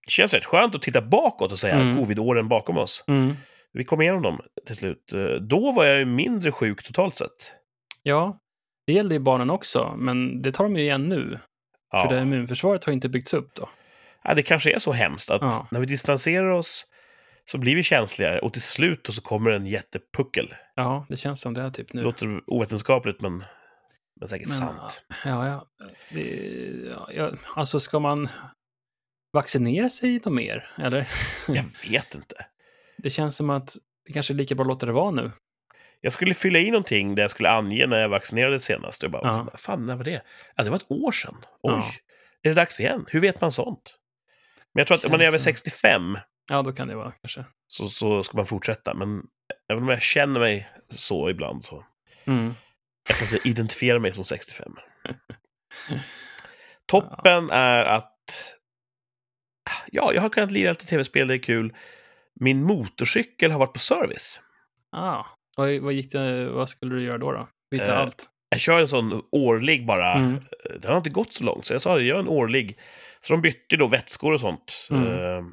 det 0.07 0.11
känns 0.11 0.35
rätt 0.35 0.44
skönt 0.44 0.75
att 0.75 0.83
titta 0.83 1.03
bakåt 1.03 1.53
och 1.53 1.59
säga 1.59 1.75
Mm. 1.75 1.97
covid-åren 1.97 2.49
bakom 2.49 2.79
oss. 2.79 3.05
Mm. 3.07 3.35
Vi 3.73 3.85
kom 3.85 4.03
igenom 4.03 4.23
dem 4.23 4.40
till 4.66 4.77
slut. 4.77 5.12
Då 5.40 5.73
var 5.73 5.85
jag 5.85 6.09
mindre 6.09 6.53
sjuk 6.53 6.83
totalt 6.83 7.14
sett. 7.14 7.55
Ja, 8.03 8.38
det 8.87 8.92
gällde 8.92 9.14
ju 9.14 9.18
barnen 9.18 9.51
också, 9.51 9.94
men 9.99 10.42
det 10.42 10.53
tar 10.53 10.64
de 10.64 10.77
ju 10.77 10.83
igen 10.83 11.09
nu. 11.09 11.38
Ja. 11.92 12.03
För 12.03 12.14
det 12.16 12.23
immunförsvaret 12.23 12.85
har 12.85 12.92
inte 12.92 13.09
byggts 13.09 13.35
upp 13.35 13.55
då. 13.55 13.68
Ja, 14.25 14.35
det 14.35 14.42
kanske 14.42 14.75
är 14.75 14.79
så 14.79 14.92
hemskt 14.92 15.31
att 15.31 15.42
Ja. 15.42 15.66
när 15.71 15.81
vi 15.81 15.87
distanserar 15.87 16.51
oss 16.51 16.87
så 17.51 17.59
blir 17.59 17.75
vi 17.77 17.83
känsligare 17.83 18.39
och 18.39 18.53
till 18.53 18.63
slut 18.63 19.07
så 19.11 19.23
kommer 19.23 19.51
en 19.51 19.67
jättepuckel. 19.67 20.55
Ja, 20.75 21.07
det 21.09 21.17
känns 21.17 21.41
som 21.41 21.55
det 21.55 21.63
är 21.63 21.71
typ 21.71 21.89
Det 21.93 21.99
nu. 21.99 22.03
låter 22.05 22.41
ovetenskapligt 22.47 23.21
men, 23.21 23.45
men 24.21 24.29
säkert 24.29 24.49
Men, 24.49 24.57
sant. 24.59 25.05
Ja, 25.25 25.47
ja. 25.49 25.67
Det, 26.13 26.23
ja, 26.95 27.09
ja. 27.15 27.31
Alltså, 27.57 27.81
ska 27.81 27.99
man 27.99 28.29
vaccinera 29.33 29.89
sig 29.91 30.15
något 30.15 30.33
mer? 30.33 30.67
Eller? 30.79 31.09
Jag 31.49 31.65
vet 31.91 32.15
inte. 32.15 32.47
Det 32.99 33.11
känns 33.11 33.37
som 33.37 33.51
att 33.51 33.75
det 34.07 34.13
kanske 34.13 34.33
är 34.33 34.37
lika 34.37 34.55
bra 34.55 34.63
att 34.63 34.69
låta 34.69 34.87
det 34.87 34.93
vara 34.93 35.11
nu. 35.11 35.31
Jag 36.01 36.13
skulle 36.13 36.35
fylla 36.35 36.59
i 36.59 36.71
någonting 36.71 37.15
där 37.15 37.23
jag 37.23 37.31
skulle 37.31 37.51
ange 37.51 37.87
när 37.87 37.99
jag 37.99 38.09
vaccinerade 38.09 38.61
senast. 38.61 39.03
Jag 39.03 39.13
bara, 39.13 39.27
Ja. 39.53 39.59
fan, 39.59 39.87
när 39.87 39.97
var 39.97 40.05
det? 40.05 40.23
Ja, 40.57 40.65
det 40.65 40.71
var 40.71 40.77
ett 40.77 40.91
år 40.91 41.13
sedan. 41.13 41.35
Oj, 41.63 41.73
Ja. 41.73 41.85
är 42.43 42.49
det 42.49 42.55
dags 42.55 42.81
igen? 42.81 43.05
Hur 43.09 43.21
vet 43.21 43.41
man 43.41 43.53
sånt? 43.53 43.99
Men 44.75 44.81
jag 44.81 44.87
tror 44.87 44.97
att 44.97 45.05
om 45.05 45.11
man 45.11 45.21
är 45.21 45.25
över 45.25 45.39
som- 45.39 45.45
65 45.45 46.19
Ja, 46.49 46.63
då 46.63 46.73
kan 46.73 46.89
det 46.89 46.95
vara 46.97 47.13
kanske. 47.23 47.45
så, 47.67 47.87
så 47.87 48.23
ska 48.23 48.37
man 48.37 48.47
fortsätta. 48.47 48.95
Men 48.95 49.23
även 49.73 49.83
om 49.83 49.89
jag 49.89 50.03
känner 50.03 50.41
mig 50.41 50.69
så 50.91 51.31
ibland 51.31 51.65
så 51.65 51.85
Mm. 52.27 52.55
jag 53.09 53.17
kan 53.19 53.29
inte 53.35 53.49
identifiera 53.49 53.99
mig 53.99 54.13
som 54.13 54.25
65. 54.25 54.77
Toppen 56.87 57.51
är 57.51 57.85
att 57.85 58.15
ja, 59.87 60.13
jag 60.15 60.23
har 60.23 60.29
kunnat 60.29 60.53
lira 60.53 60.71
lite 60.71 60.87
tv-spel, 60.87 61.29
det 61.29 61.35
är 61.35 61.39
kul. 61.39 61.75
Min 62.41 62.63
motorcykel 62.63 63.51
har 63.51 63.59
varit 63.59 63.73
på 63.73 63.79
service. 63.79 64.41
Ah, 64.97 65.25
vad, 65.57 65.79
vad, 65.81 65.93
gick 65.93 66.13
det, 66.13 66.49
vad 66.51 66.69
skulle 66.69 66.95
du 66.95 67.03
göra 67.03 67.19
då? 67.19 67.33
då? 67.33 67.49
Byta 67.71 67.93
Eh, 67.95 67.99
allt? 68.01 68.27
Jag 68.51 68.61
kör 68.61 68.81
en 68.81 68.89
sån 68.89 69.23
årlig 69.33 69.87
bara. 69.87 70.13
Mm. 70.15 70.41
Den 70.81 70.91
har 70.91 70.97
inte 70.97 71.11
gått 71.11 71.35
så 71.35 71.45
långt, 71.45 71.67
så 71.67 71.75
jag 71.75 71.83
sa 71.83 71.91
jag 71.91 72.03
gör 72.03 72.19
en 72.19 72.29
årlig. 72.29 72.79
Så 73.21 73.33
de 73.33 73.43
bytte 73.43 73.77
då 73.77 73.87
vätskor 73.87 74.33
och 74.33 74.41
sånt. 74.41 74.89
Mm. 74.91 75.07
Eh, 75.07 75.45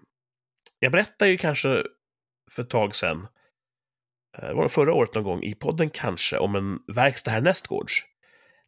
Jag 0.80 0.92
berättade 0.92 1.32
ju 1.32 1.38
kanske 1.38 1.84
för 2.52 2.64
ett 2.64 2.70
tag 2.70 2.96
sedan, 2.96 3.28
eh, 4.38 4.48
det 4.48 4.54
var 4.54 4.68
förra 4.68 4.94
året 4.94 5.16
någon 5.16 5.24
gång, 5.24 5.44
i 5.44 5.56
podden 5.56 5.90
kanske, 5.90 6.38
om 6.38 6.56
en 6.56 6.80
verkstad 6.96 7.32
här 7.32 7.42
nästgårds. 7.42 8.04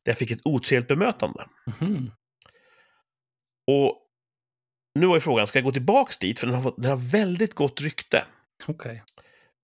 Där 0.06 0.12
jag 0.12 0.18
fick 0.18 0.32
ett 0.32 0.46
otrevligt 0.46 0.88
bemötande. 0.88 1.46
Mhm. 1.66 2.12
Och 3.68 4.04
nu 5.00 5.08
var 5.08 5.16
ju 5.16 5.22
frågan, 5.22 5.48
ska 5.48 5.60
jag 5.60 5.64
gå 5.64 5.72
tillbaks 5.72 6.18
dit? 6.18 6.40
För 6.40 6.48
den 6.48 6.56
har, 6.56 6.64
fått, 6.64 6.82
den 6.82 6.90
har 6.90 7.12
väldigt 7.12 7.54
gott 7.54 7.82
rykte 7.82 8.26
Okej. 8.68 9.04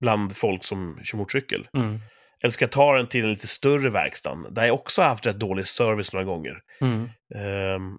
bland 0.00 0.36
folk 0.36 0.64
som 0.64 1.00
kör 1.02 1.18
motorcykel. 1.18 1.68
Mm. 1.76 2.00
Eller 2.42 2.50
ska 2.50 2.62
jag 2.62 2.72
ta 2.72 2.96
den 2.96 3.06
till 3.06 3.24
en 3.24 3.30
lite 3.30 3.46
större 3.46 3.90
verkstad, 3.90 4.50
där 4.50 4.66
jag 4.66 4.74
också 4.74 5.02
har 5.02 5.08
haft 5.08 5.26
rätt 5.26 5.38
dålig 5.38 5.66
service 5.66 6.12
några 6.12 6.24
gånger. 6.24 6.62
Mm. 6.80 7.08
Ehm, 7.34 7.98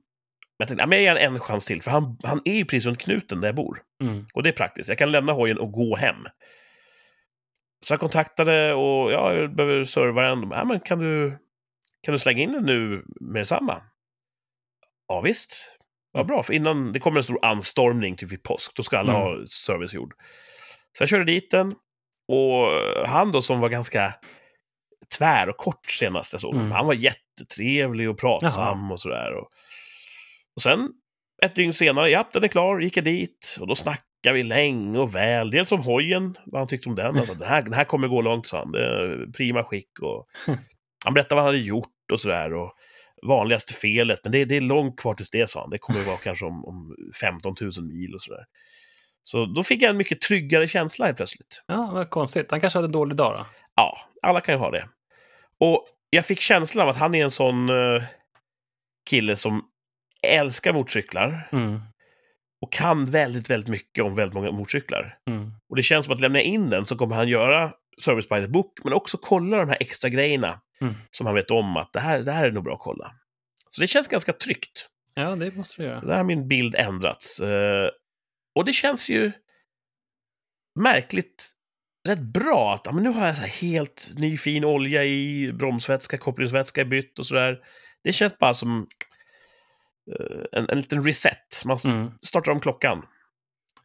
jag 0.57 0.67
tänkte, 0.67 0.81
ja, 0.81 0.87
men 0.87 1.03
jag 1.03 1.17
ger 1.17 1.27
en, 1.27 1.39
chans 1.39 1.65
till, 1.65 1.81
för 1.81 1.91
han, 1.91 2.17
han 2.23 2.41
är 2.45 2.53
ju 2.53 2.65
precis 2.65 2.85
runt 2.85 2.99
knuten 2.99 3.41
där 3.41 3.47
jag 3.47 3.55
bor. 3.55 3.81
Mm. 4.03 4.25
Och 4.33 4.43
det 4.43 4.49
är 4.49 4.53
praktiskt. 4.53 4.89
Jag 4.89 4.97
kan 4.97 5.11
lämna 5.11 5.33
hojen 5.33 5.57
och 5.59 5.71
gå 5.71 5.95
hem. 5.95 6.25
Så 7.85 7.93
jag 7.93 7.99
kontaktade 7.99 8.73
och 8.73 9.11
ja, 9.11 9.33
jag 9.33 9.55
behöver 9.55 9.83
serva 9.83 10.21
den. 10.21 10.51
Ja, 10.51 10.65
men 10.65 10.79
kan 10.79 10.99
du, 10.99 11.37
kan 12.03 12.11
du 12.11 12.19
slänga 12.19 12.41
in 12.41 12.51
den 12.51 12.63
nu 12.63 13.05
med 13.21 13.41
detsamma? 13.41 13.81
Ja, 15.07 15.21
visst. 15.21 15.71
Ja, 16.13 16.23
bra, 16.23 16.43
för 16.43 16.53
innan 16.53 16.93
det 16.93 16.99
kommer 16.99 17.19
en 17.19 17.23
stor 17.23 17.45
anstormning 17.45 18.15
typ 18.15 18.31
vid 18.31 18.43
påsk, 18.43 18.71
då 18.75 18.83
ska 18.83 18.97
alla 18.97 19.13
Mm. 19.15 19.21
ha 19.39 19.45
service 19.47 19.93
gjord. 19.93 20.13
Så 20.97 21.01
jag 21.01 21.09
körde 21.09 21.25
dit 21.25 21.51
den. 21.51 21.75
Och 22.27 22.71
han 23.07 23.31
då 23.31 23.41
som 23.41 23.59
var 23.59 23.69
ganska 23.69 24.13
tvär 25.17 25.49
och 25.49 25.57
kort 25.57 25.85
senast 25.85 26.33
jag 26.33 26.41
såg 26.41 26.55
Mm. 26.55 26.71
han 26.71 26.87
var 26.87 26.93
jättetrevlig 26.93 28.09
och 28.09 28.19
pratsam 28.19 28.91
och 28.91 28.99
sådär. 28.99 29.33
Och, 29.33 29.49
och 30.55 30.61
sen 30.61 30.89
ett 31.43 31.55
dygn 31.55 31.73
senare, 31.73 32.09
ja, 32.09 32.29
den 32.33 32.43
är 32.43 32.47
klar, 32.47 32.79
gick 32.79 32.97
jag 32.97 33.03
dit 33.03 33.57
och 33.59 33.67
då 33.67 33.75
snackade 33.75 34.33
vi 34.33 34.43
länge 34.43 34.99
och 34.99 35.15
väl. 35.15 35.51
Dels 35.51 35.71
om 35.71 35.81
hojen, 35.81 36.37
vad 36.45 36.61
han 36.61 36.67
tyckte 36.67 36.89
om 36.89 36.95
den. 36.95 37.17
Alltså, 37.17 37.33
den, 37.33 37.47
här, 37.47 37.61
den 37.61 37.73
här 37.73 37.83
kommer 37.83 38.07
gå 38.07 38.21
långt, 38.21 38.47
sa 38.47 38.57
han. 38.57 38.71
Det 38.71 38.79
är 38.79 39.31
prima 39.31 39.63
skick. 39.63 39.99
Och 40.01 40.27
han 41.05 41.13
berättade 41.13 41.35
vad 41.35 41.43
han 41.43 41.53
hade 41.53 41.65
gjort 41.65 42.11
och 42.13 42.19
sådär. 42.19 42.53
Och 42.53 42.73
vanligaste 43.27 43.73
felet, 43.73 44.19
men 44.23 44.31
det, 44.31 44.45
det 44.45 44.57
är 44.57 44.61
långt 44.61 44.99
kvar 44.99 45.13
tills 45.13 45.29
det, 45.29 45.49
sa 45.49 45.61
han. 45.61 45.69
Det 45.69 45.77
kommer 45.77 45.99
att 45.99 46.07
vara 46.07 46.17
kanske 46.17 46.45
om, 46.45 46.65
om 46.65 46.95
15 47.21 47.55
000 47.61 47.71
mil 47.81 48.15
och 48.15 48.21
sådär. 48.21 48.45
Så 49.21 49.45
då 49.45 49.63
fick 49.63 49.81
jag 49.81 49.89
en 49.89 49.97
mycket 49.97 50.21
tryggare 50.21 50.67
känsla 50.67 51.05
helt 51.05 51.17
plötsligt. 51.17 51.63
Ja, 51.67 51.89
vad 51.93 52.09
konstigt. 52.09 52.51
Han 52.51 52.61
kanske 52.61 52.77
hade 52.77 52.87
en 52.87 52.91
dålig 52.91 53.17
dag 53.17 53.33
då? 53.39 53.45
Ja, 53.75 53.97
alla 54.21 54.41
kan 54.41 54.55
ju 54.55 54.59
ha 54.59 54.71
det. 54.71 54.87
Och 55.59 55.87
jag 56.09 56.25
fick 56.25 56.39
känslan 56.39 56.83
av 56.83 56.89
att 56.89 56.97
han 56.97 57.15
är 57.15 57.23
en 57.23 57.31
sån 57.31 57.69
eh, 57.69 58.03
kille 59.09 59.35
som 59.35 59.69
älskar 60.25 60.73
motorcyklar 60.73 61.49
Mm. 61.51 61.79
och 62.61 62.73
kan 62.73 63.05
väldigt, 63.05 63.49
väldigt 63.49 63.69
mycket 63.69 64.03
om 64.03 64.15
väldigt 64.15 64.33
många 64.33 64.51
motorcyklar. 64.51 65.17
Mm. 65.29 65.51
Och 65.69 65.75
det 65.75 65.83
känns 65.83 66.05
som 66.05 66.13
att 66.15 66.21
lämna 66.21 66.41
in 66.41 66.69
den 66.69 66.85
så 66.85 66.95
kommer 66.97 67.15
han 67.15 67.27
göra 67.27 67.73
Service 68.01 68.29
by 68.29 68.41
the 68.41 68.47
Book, 68.47 68.79
men 68.83 68.93
också 68.93 69.17
kolla 69.17 69.57
de 69.57 69.69
här 69.69 69.77
extra 69.79 70.09
grejerna 70.09 70.61
Mm. 70.81 70.93
som 71.11 71.25
han 71.25 71.35
vet 71.35 71.51
om 71.51 71.77
att 71.77 71.93
det 71.93 71.99
här, 71.99 72.19
det 72.19 72.31
här 72.31 72.45
är 72.45 72.51
nog 72.51 72.63
bra 72.63 72.73
att 72.73 72.79
kolla. 72.81 73.11
Så 73.69 73.81
det 73.81 73.87
känns 73.87 74.07
ganska 74.07 74.33
tryggt. 74.33 74.89
Ja, 75.13 75.35
det 75.35 75.55
måste 75.55 75.81
du 75.81 75.87
göra. 75.87 75.99
Så 76.01 76.05
där 76.07 76.15
har 76.15 76.23
min 76.23 76.47
bild 76.47 76.75
ändrats. 76.75 77.39
Eh, 77.39 77.89
och 78.55 78.65
det 78.65 78.73
känns 78.73 79.09
ju 79.09 79.31
märkligt 80.79 81.51
rätt 82.07 82.19
bra 82.19 82.73
att 82.73 82.93
men 82.93 83.03
nu 83.03 83.09
har 83.09 83.27
jag 83.27 83.35
så 83.37 83.41
helt 83.43 84.09
ny 84.17 84.37
fin 84.37 84.65
olja 84.65 85.03
i, 85.05 85.51
bromsvätska, 85.53 86.17
kopplingsvätska 86.17 86.81
är 86.81 86.85
bytt 86.85 87.19
och 87.19 87.27
sådär. 87.27 87.59
Det 88.03 88.13
känns 88.13 88.37
bara 88.37 88.53
som 88.53 88.87
en, 90.51 90.69
en 90.69 90.77
liten 90.77 91.03
reset. 91.05 91.61
Man 91.65 91.77
Mm. 91.85 92.11
startar 92.21 92.51
om 92.51 92.59
klockan. 92.59 92.99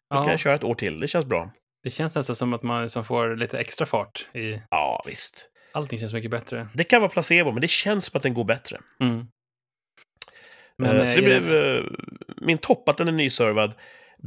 Då 0.09 0.15
kan 0.17 0.25
Ja, 0.25 0.31
jag 0.31 0.39
köra 0.39 0.55
ett 0.55 0.63
år 0.63 0.75
till. 0.75 0.97
Det 0.97 1.07
känns 1.07 1.25
bra. 1.25 1.51
det 1.83 1.89
känns 1.89 2.15
nästan 2.15 2.35
som 2.35 2.53
att 2.53 2.63
man 2.63 2.83
liksom 2.83 3.05
får 3.05 3.35
lite 3.35 3.59
extra 3.59 3.85
fart 3.85 4.27
i... 4.33 4.61
Ja, 4.69 5.03
visst. 5.07 5.49
Allting 5.73 5.99
känns 5.99 6.13
mycket 6.13 6.31
bättre. 6.31 6.67
Det 6.73 6.83
kan 6.83 7.01
vara 7.01 7.11
placebo, 7.11 7.51
men 7.51 7.61
det 7.61 7.69
känns 7.69 8.05
som 8.05 8.17
att 8.17 8.23
den 8.23 8.33
går 8.33 8.43
bättre. 8.43 8.77
Mm. 8.99 9.25
Men, 10.77 10.97
eh, 10.97 11.05
så 11.05 11.19
det 11.19 11.35
är 11.35 11.41
blev 11.41 11.53
eh, 11.53 11.83
min 12.37 12.57
topp 12.57 12.89
att 12.89 12.97
den 12.97 13.07
är 13.07 13.11
nyservad. 13.11 13.73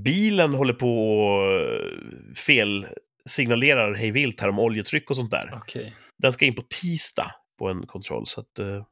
Bilen 0.05 0.55
håller 0.55 0.75
på 0.75 1.19
och 1.19 1.53
eh, 1.53 1.91
felsignalerar 2.37 3.95
hej 3.95 4.11
vilt 4.11 4.41
här 4.41 4.49
om 4.49 4.59
oljetryck 4.59 5.11
och 5.11 5.17
sånt 5.17 5.31
där. 5.31 5.51
Okej. 5.63 5.95
Den 6.19 6.33
ska 6.33 6.45
in 6.45 6.55
på 6.55 6.63
tisdag 6.81 7.31
på 7.59 7.69
en 7.69 7.87
kontroll, 7.87 8.27
så 8.27 8.41
att... 8.41 8.59
Eh, 8.59 8.85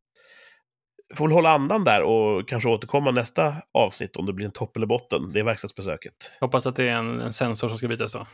får 1.15 1.27
väl 1.29 1.33
hålla 1.35 1.51
andan 1.51 1.85
där 1.85 2.03
och 2.03 2.49
kanske 2.49 2.69
återkomma 2.69 3.11
nästa 3.11 3.57
avsnitt 3.75 4.17
om 4.17 4.27
det 4.27 4.33
blir 4.33 4.47
en 4.47 4.53
topp 4.53 4.77
eller 4.77 4.87
botten. 4.87 5.33
Det 5.33 5.39
är 5.41 5.45
verkstadsbesöket. 5.45 6.15
Hoppas 6.41 6.67
att 6.67 6.77
det 6.77 6.85
är 6.85 6.93
en, 6.95 7.21
en 7.21 7.33
sensor 7.33 7.69
som 7.69 7.77
ska 7.77 7.89
bytas 7.89 8.13
då. 8.13 8.27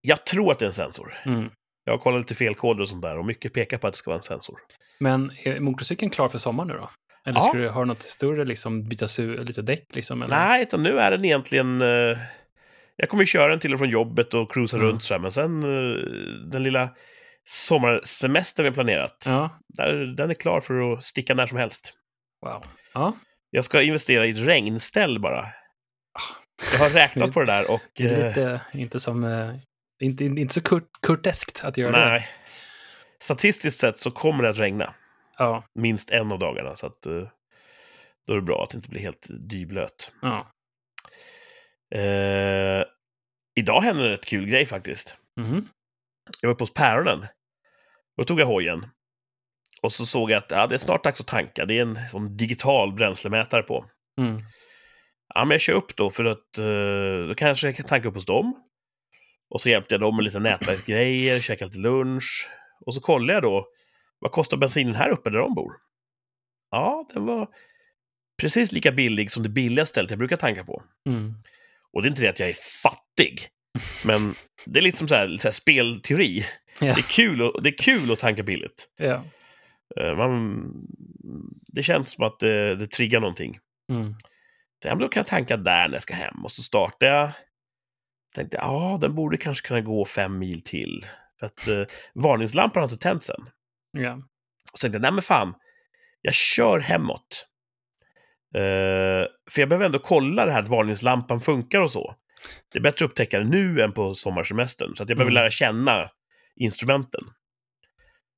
Jag 0.00 0.26
tror 0.26 0.52
att 0.52 0.58
det 0.58 0.64
är 0.64 0.66
en 0.66 0.72
sensor. 0.72 1.14
Mm. 1.24 1.50
Jag 1.84 1.92
har 1.92 1.98
kollat 1.98 2.20
lite 2.20 2.34
felkoder 2.34 2.80
och 2.82 2.88
sånt 2.88 3.02
där 3.02 3.18
och 3.18 3.24
mycket 3.26 3.52
pekar 3.52 3.78
på 3.78 3.86
att 3.86 3.92
det 3.94 3.98
ska 3.98 4.10
vara 4.10 4.18
en 4.18 4.22
sensor. 4.22 4.56
Men 5.00 5.32
är 5.44 5.60
motorcykeln 5.60 6.10
klar 6.10 6.28
för 6.28 6.38
sommaren 6.38 6.68
nu 6.68 6.74
då? 6.74 6.90
Eller 7.26 7.38
Ja. 7.38 7.42
ska 7.42 7.52
du 7.58 7.68
ha 7.68 7.84
något 7.84 8.02
större, 8.02 8.44
liksom 8.44 8.88
bytas 8.88 9.18
ut 9.18 9.46
lite 9.46 9.62
däck 9.62 9.84
liksom? 9.94 10.22
Eller? 10.22 10.36
Nej, 10.36 10.62
utan 10.62 10.82
nu 10.82 10.98
är 10.98 11.10
den 11.10 11.24
egentligen... 11.24 11.82
Eh, 11.82 12.18
jag 12.96 13.08
kommer 13.08 13.24
köra 13.24 13.48
den 13.48 13.60
till 13.60 13.72
och 13.72 13.78
från 13.78 13.88
jobbet 13.90 14.34
och 14.34 14.52
cruisa 14.52 14.76
Mm. 14.76 14.88
runt 14.88 15.02
sådär, 15.02 15.18
men 15.20 15.32
sen 15.32 15.62
eh, 15.62 15.96
den 16.50 16.62
lilla 16.62 16.90
sommarsemestern 17.44 18.64
vi 18.64 18.70
planerat, 18.72 19.22
Ja, 19.26 19.50
där, 19.68 19.92
den 20.16 20.30
är 20.30 20.34
klar 20.34 20.60
för 20.60 20.92
att 20.92 21.04
sticka 21.04 21.34
när 21.34 21.46
som 21.46 21.58
helst. 21.58 21.92
Wow. 22.46 22.64
Ja, 22.94 23.16
Jag 23.50 23.64
ska 23.64 23.82
investera 23.82 24.26
i 24.26 24.30
ett 24.30 24.38
regnställ 24.38 25.18
bara. 25.20 25.48
Jag 26.72 26.78
har 26.78 26.90
räknat 26.90 27.32
på 27.32 27.40
det 27.40 27.46
där 27.46 27.70
och... 27.70 27.80
det 27.96 28.04
är 28.04 28.20
eh, 28.20 28.28
lite, 28.28 28.60
inte 28.72 29.00
som, 29.00 29.24
eh, 29.24 29.54
inte, 30.02 30.24
inte 30.24 30.54
så 30.54 30.60
kurt, 30.60 30.88
kurteskt 31.02 31.64
att 31.64 31.76
göra 31.78 31.92
det. 31.92 32.10
nej. 32.10 32.28
Statistiskt 33.20 33.80
sett 33.80 33.98
så 33.98 34.10
kommer 34.10 34.42
det 34.42 34.50
att 34.50 34.58
regna 34.58 34.94
Ja, 35.38 35.64
minst 35.74 36.10
en 36.10 36.32
av 36.32 36.38
dagarna, 36.38 36.76
så 36.76 36.86
att 36.86 37.06
eh, 37.06 37.28
då 38.26 38.32
är 38.32 38.36
det 38.36 38.42
bra 38.42 38.62
att 38.62 38.70
det 38.70 38.76
inte 38.76 38.88
blir 38.88 39.00
helt 39.00 39.26
dyblöt. 39.50 40.12
ja. 40.22 40.46
Eh, 41.94 42.84
idag 43.56 43.80
hände 43.80 44.02
en 44.04 44.10
rätt 44.10 44.26
kul 44.26 44.46
grej 44.46 44.66
faktiskt. 44.66 45.16
Mhm. 45.40 45.68
Jag 46.40 46.48
var 46.48 46.54
uppe 46.54 46.62
hos 46.62 46.74
Päronen. 46.74 47.26
Då 48.16 48.24
tog 48.24 48.40
jag 48.40 48.46
hojen. 48.46 48.86
Och 49.86 49.92
så 49.92 50.06
såg 50.06 50.30
jag 50.30 50.38
att 50.38 50.50
ja, 50.50 50.66
det 50.66 50.74
är 50.74 50.78
snart 50.78 51.04
dags 51.04 51.20
att 51.20 51.26
tanka. 51.26 51.64
Det 51.64 51.78
är 51.78 51.82
en 51.82 51.98
sån 52.10 52.36
digital 52.36 52.92
bränslemätare 52.92 53.62
på. 53.62 53.84
Mm. 54.20 54.42
Ja, 55.34 55.44
men 55.44 55.50
jag 55.50 55.60
kör 55.60 55.72
upp 55.72 55.96
då 55.96 56.10
för 56.10 56.24
att 56.24 56.58
eh, 56.58 57.28
då 57.28 57.34
kanske 57.36 57.66
jag 57.66 57.76
kan 57.76 57.86
tanka 57.86 58.08
upp 58.08 58.14
hos 58.14 58.26
dem. 58.26 58.62
Och 59.50 59.60
så 59.60 59.70
hjälpte 59.70 59.94
jag 59.94 60.00
dem 60.00 60.16
med 60.16 60.24
lite 60.24 60.38
nätverksgrejer, 60.38 61.40
käkade 61.40 61.68
lite 61.68 61.78
lunch. 61.78 62.48
Och 62.86 62.94
så 62.94 63.00
kollade 63.00 63.32
jag 63.32 63.42
då, 63.42 63.66
vad 64.18 64.32
kostar 64.32 64.56
bensinen 64.56 64.94
här 64.94 65.08
uppe 65.08 65.30
där 65.30 65.38
de 65.38 65.54
bor? 65.54 65.72
Ja, 66.70 67.08
den 67.14 67.26
var 67.26 67.48
precis 68.40 68.72
lika 68.72 68.92
billig 68.92 69.30
som 69.30 69.42
det 69.42 69.48
billiga 69.48 69.86
stället 69.86 70.10
jag 70.10 70.18
brukar 70.18 70.36
tanka 70.36 70.64
på. 70.64 70.82
Mm. 71.08 71.34
Och 71.92 72.02
det 72.02 72.08
är 72.08 72.10
inte 72.10 72.22
det 72.22 72.28
att 72.28 72.40
jag 72.40 72.48
är 72.48 72.58
fattig, 72.82 73.48
men 74.04 74.34
det 74.66 74.80
är 74.80 74.82
lite 74.82 74.98
som 74.98 75.08
så 75.08 75.14
här, 75.14 75.36
så 75.40 75.48
här 75.48 75.52
spelteori. 75.52 76.46
Ja. 76.80 76.86
Det, 76.86 77.00
är 77.00 77.10
kul 77.10 77.42
att, 77.46 77.62
det 77.62 77.68
är 77.68 77.78
kul 77.78 78.12
att 78.12 78.18
tanka 78.18 78.42
billigt. 78.42 78.88
Ja. 78.96 79.22
Eh, 80.00 80.16
Man, 80.16 80.70
det 81.68 81.82
känns 81.82 82.10
som 82.10 82.24
att 82.24 82.38
det, 82.40 82.76
det 82.76 82.86
triggar 82.86 83.20
någonting. 83.20 83.58
Mm. 83.92 84.14
Ja, 84.84 84.90
men 84.90 84.98
då 84.98 85.08
kan 85.08 85.20
jag 85.20 85.26
tanka 85.26 85.56
där 85.56 85.88
när 85.88 85.94
jag 85.94 86.02
ska 86.02 86.14
hem 86.14 86.44
och 86.44 86.52
så 86.52 86.62
startar 86.62 87.06
jag 87.06 87.30
Tänkte, 88.34 88.56
ja, 88.56 88.98
den 89.00 89.14
borde 89.14 89.36
kanske 89.36 89.68
kunna 89.68 89.80
gå 89.80 90.04
fem 90.04 90.38
mil 90.38 90.64
till. 90.64 91.06
För 91.40 91.46
att 91.46 91.68
eh, 91.68 91.82
varningslampan 92.14 92.80
har 92.82 92.88
inte 92.88 93.02
tänts 93.02 93.30
än. 93.30 93.50
Ja. 94.02 94.12
Och 94.72 94.78
så 94.78 94.80
tänkte 94.80 94.96
jag, 94.96 95.02
nej 95.02 95.12
men 95.12 95.22
fan, 95.22 95.54
jag 96.20 96.34
kör 96.34 96.78
hemåt. 96.78 97.46
Eh, 98.54 99.28
för 99.50 99.60
jag 99.60 99.68
behöver 99.68 99.86
ändå 99.86 99.98
kolla 99.98 100.46
det 100.46 100.52
här 100.52 100.62
att 100.62 100.68
varningslampan 100.68 101.40
funkar 101.40 101.78
och 101.80 101.90
så. 101.90 102.14
Det 102.72 102.78
är 102.78 102.82
bättre 102.82 103.04
att 103.04 103.10
upptäcka 103.10 103.38
det 103.38 103.44
nu 103.44 103.80
än 103.80 103.92
på 103.92 104.14
sommarsemestern. 104.14 104.96
Så 104.96 105.02
att 105.02 105.08
jag 105.08 105.18
behöver 105.18 105.30
Mm. 105.32 105.40
lära 105.42 105.50
känna 105.50 106.10
instrumenten. 106.56 107.24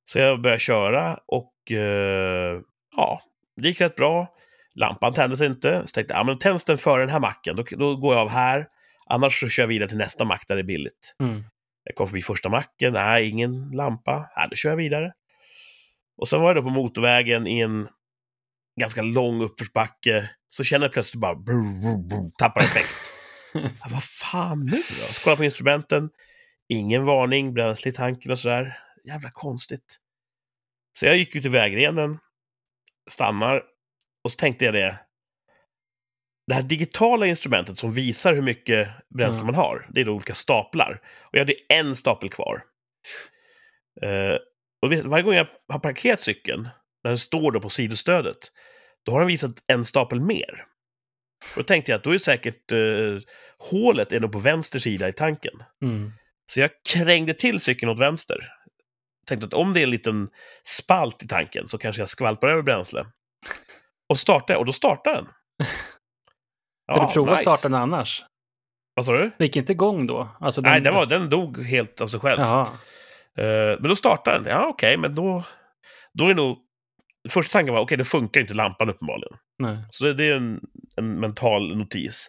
Så 0.09 0.19
jag 0.19 0.41
började 0.41 0.59
köra 0.59 1.19
och 1.27 1.71
eh, 1.71 2.61
ja, 2.95 3.21
det 3.61 3.67
gick 3.67 3.81
rätt 3.81 3.95
bra. 3.95 4.27
Lampan 4.75 5.13
tändes 5.13 5.41
inte. 5.41 5.81
Så 5.85 5.91
tänkte 5.91 6.13
jag, 6.13 6.25
men 6.25 6.39
tänds 6.39 6.65
den 6.65 6.77
före 6.77 7.01
den 7.01 7.09
här 7.09 7.19
macken, 7.19 7.55
då, 7.55 7.63
då 7.71 7.95
går 7.95 8.15
jag 8.15 8.21
av 8.21 8.29
här. 8.29 8.67
Annars 9.05 9.39
så 9.39 9.49
kör 9.49 9.63
jag 9.63 9.67
vidare 9.67 9.89
till 9.89 9.97
nästa 9.97 10.25
mack 10.25 10.47
där 10.47 10.55
det 10.55 10.61
är 10.61 10.63
billigt. 10.63 11.15
Mm. 11.23 11.43
Jag 11.83 11.95
kom 11.95 12.07
förbi 12.07 12.21
första 12.21 12.49
macken, 12.49 12.93
nej, 12.93 13.29
ingen 13.29 13.71
lampa. 13.71 14.29
Nej, 14.37 14.47
då 14.49 14.55
kör 14.55 14.69
jag 14.69 14.77
vidare. 14.77 15.13
Och 16.17 16.27
sen 16.27 16.41
var 16.41 16.49
jag 16.49 16.55
då 16.55 16.61
på 16.61 16.69
motorvägen 16.69 17.47
i 17.47 17.59
en 17.59 17.87
ganska 18.79 19.01
lång 19.01 19.41
uppförsbacke. 19.41 20.29
Så 20.49 20.63
känner 20.63 20.85
jag 20.85 20.93
plötsligt 20.93 21.21
bara 21.21 21.35
brr, 21.35 21.81
brr, 21.81 22.07
brr, 22.07 22.31
tappar 22.37 22.61
effekt. 22.61 23.13
ja, 23.53 23.87
vad 23.91 24.03
fan 24.03 24.65
nu 24.65 24.77
då? 24.77 25.13
Så 25.13 25.23
kollar 25.23 25.31
jag 25.31 25.37
på 25.37 25.43
instrumenten. 25.43 26.09
Ingen 26.69 27.05
varning, 27.05 27.53
bränsle 27.53 27.91
i 27.91 27.93
tanken 27.93 28.31
och 28.31 28.39
sådär. 28.39 28.77
Jävla 29.03 29.31
konstigt. 29.31 29.97
Så 30.99 31.05
jag 31.05 31.17
gick 31.17 31.35
ut 31.35 31.45
i 31.45 31.49
vägrenen, 31.49 32.19
stannar 33.09 33.63
och 34.23 34.31
så 34.31 34.35
tänkte 34.37 34.65
jag 34.65 34.73
det. 34.73 34.99
Det 36.47 36.53
här 36.53 36.61
digitala 36.61 37.25
instrumentet 37.25 37.79
som 37.79 37.93
visar 37.93 38.33
hur 38.33 38.41
mycket 38.41 38.89
bränsle 39.15 39.41
Ja. 39.41 39.45
man 39.45 39.55
har, 39.55 39.87
det 39.89 40.01
är 40.01 40.05
då 40.05 40.11
olika 40.13 40.33
staplar. 40.33 41.01
Och 41.21 41.35
jag 41.35 41.39
hade 41.39 41.53
en 41.69 41.95
stapel 41.95 42.29
kvar. 42.29 42.63
Eh, 44.01 44.35
och 44.81 44.93
varje 45.09 45.23
gång 45.23 45.33
jag 45.33 45.47
har 45.67 45.79
parkerat 45.79 46.21
cykeln, 46.21 46.69
när 47.03 47.11
den 47.11 47.17
står 47.19 47.51
då 47.51 47.61
på 47.61 47.69
sidostödet, 47.69 48.37
då 49.05 49.11
har 49.11 49.19
den 49.19 49.27
visat 49.27 49.51
en 49.67 49.85
stapel 49.85 50.19
mer. 50.21 50.65
Och 51.55 51.57
då 51.57 51.63
tänkte 51.63 51.91
jag 51.91 51.97
att 51.97 52.03
då 52.03 52.13
är 52.13 52.17
säkert 52.17 52.71
eh, 52.71 53.17
hålet 53.71 54.13
är 54.13 54.19
nog 54.19 54.31
på 54.31 54.39
vänster 54.39 54.79
sida 54.79 55.09
i 55.09 55.13
tanken. 55.13 55.53
Mm. 55.81 56.11
Så 56.51 56.59
jag 56.59 56.71
krängde 56.89 57.33
till 57.33 57.59
cykeln 57.59 57.91
åt 57.91 57.99
vänster. 57.99 58.47
Tänkte 59.29 59.45
att 59.45 59.53
om 59.53 59.73
det 59.73 59.79
är 59.79 59.83
en 59.83 59.89
liten 59.89 60.29
spalt 60.63 61.23
i 61.23 61.27
tanken 61.27 61.67
så 61.67 61.77
kanske 61.77 62.01
jag 62.01 62.09
skvalpar 62.09 62.47
över 62.47 62.61
bränsle. 62.61 63.05
Och 64.09 64.19
startar 64.19 64.53
jag, 64.53 64.59
och 64.59 64.65
då 64.65 64.73
startar 64.73 65.13
den. 65.13 65.25
Har 66.87 67.07
du 67.07 67.13
provat 67.13 67.33
att 67.33 67.39
nice. 67.39 67.51
starta 67.51 67.69
den 67.69 67.81
annars? 67.81 68.25
Vad 68.93 69.05
sa 69.05 69.13
du? 69.13 69.31
Det 69.37 69.45
gick 69.45 69.55
inte 69.55 69.71
igång 69.71 70.07
då? 70.07 70.29
Alltså 70.39 70.61
Nej, 70.61 70.81
den, 70.81 70.93
var, 70.93 71.05
den 71.05 71.29
dog 71.29 71.65
helt 71.65 72.01
av 72.01 72.07
sig 72.07 72.19
själv. 72.19 72.41
Jaha. 72.41 72.67
Eh, 73.37 73.79
men 73.79 73.83
då 73.83 73.95
startade 73.95 74.37
den. 74.37 74.45
Ja, 74.45 74.67
okej, 74.67 74.97
men 74.97 75.15
då, 75.15 75.43
då 76.13 76.23
är 76.23 76.27
det 76.27 76.35
nog... 76.35 76.57
Första 77.29 77.51
tanken 77.51 77.73
var, 77.73 77.81
okej, 77.81 77.97
då 77.97 78.05
funkar 78.05 78.41
inte 78.41 78.53
lampan 78.53 78.89
uppenbarligen. 78.89 79.37
Nej. 79.59 79.77
Så 79.89 80.03
det, 80.03 80.13
det 80.13 80.23
är 80.23 80.35
en, 80.35 80.59
en 80.95 81.19
mental 81.19 81.77
notis. 81.77 82.27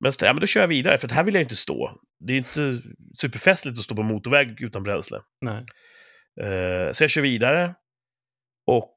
Men, 0.00 0.12
ja, 0.20 0.32
men 0.32 0.40
då 0.40 0.46
kör 0.46 0.60
jag 0.60 0.68
vidare, 0.68 0.98
för 0.98 1.08
här 1.08 1.24
vill 1.24 1.34
jag 1.34 1.42
inte 1.42 1.56
stå. 1.56 1.92
Det 2.20 2.32
är 2.32 2.36
inte 2.36 2.82
superfestligt 3.20 3.78
att 3.78 3.84
stå 3.84 3.94
på 3.94 4.02
motorväg 4.02 4.62
utan 4.62 4.82
bränsle. 4.82 5.20
Nej. 5.40 5.64
Eh, 6.40 6.92
så 6.92 7.04
jag 7.04 7.10
kör 7.10 7.22
vidare 7.22 7.74
och 8.66 8.96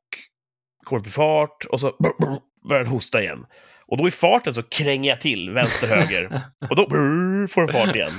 kommer 0.86 1.08
i 1.08 1.12
fart 1.12 1.66
och 1.70 1.80
så 1.80 1.96
börjar 2.70 2.84
den 2.84 2.92
hosta 2.92 3.22
igen. 3.22 3.46
Och 3.88 3.98
då 3.98 4.08
i 4.08 4.12
farten 4.12 4.54
så 4.54 4.64
kränger 4.64 5.10
jag 5.10 5.22
till 5.22 5.50
vänster, 5.50 5.88
höger. 5.96 6.42
Och 6.70 6.76
då 6.76 6.90
får 7.50 7.62
den 7.62 7.68
fart 7.68 7.96
igen. 7.96 8.12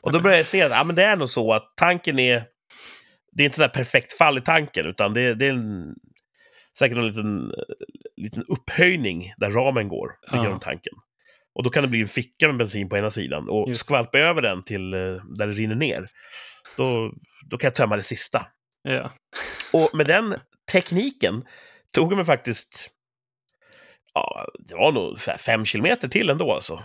Och 0.00 0.12
då 0.12 0.20
börjar 0.20 0.36
jag 0.36 0.46
se 0.46 0.62
att 0.62 0.70
ja, 0.70 0.84
men 0.84 0.96
det 0.96 1.04
är 1.04 1.16
nog 1.16 1.30
så 1.30 1.52
att 1.54 1.72
tanken 1.76 2.18
är... 2.18 2.44
Det 3.32 3.42
är 3.42 3.44
inte 3.44 3.58
så 3.58 3.68
perfekt 3.68 4.12
fall 4.12 4.38
i 4.38 4.40
tanken, 4.40 4.86
utan 4.86 5.14
det, 5.14 5.34
det 5.34 5.46
är 5.46 5.50
en, 5.50 5.94
säkert 6.78 6.96
en 6.98 7.06
liten, 7.06 7.52
liten 8.16 8.44
upphöjning 8.48 9.32
där 9.36 9.50
ramen 9.50 9.88
går 9.88 10.10
Ja. 10.32 10.42
genom 10.42 10.60
tanken. 10.60 10.92
Och 11.54 11.64
då 11.64 11.70
kan 11.70 11.82
det 11.82 11.88
bli 11.88 12.00
en 12.00 12.08
ficka 12.08 12.46
med 12.46 12.56
bensin 12.56 12.88
på 12.88 12.96
ena 12.96 13.10
sidan. 13.10 13.48
Och 13.48 13.68
Just. 13.68 13.80
skvalpar 13.80 14.18
jag 14.18 14.28
över 14.28 14.42
den 14.42 14.62
till 14.62 14.94
eh, 14.94 14.98
där 15.38 15.46
det 15.46 15.52
rinner 15.52 15.74
ner, 15.74 16.06
då, 16.76 17.12
då 17.50 17.58
kan 17.58 17.68
jag 17.68 17.74
tömma 17.74 17.96
det 17.96 18.02
sista. 18.02 18.46
Ja. 18.82 19.10
Och 19.72 19.90
med 19.94 20.06
den 20.06 20.40
tekniken 20.72 21.44
tog 21.94 22.10
det 22.10 22.16
mig 22.16 22.24
faktiskt, 22.24 22.90
ja, 24.14 24.48
det 24.58 24.74
var 24.74 24.92
nog 24.92 25.20
fem 25.20 25.64
kilometer 25.64 26.08
till 26.08 26.30
ändå 26.30 26.52
alltså. 26.52 26.84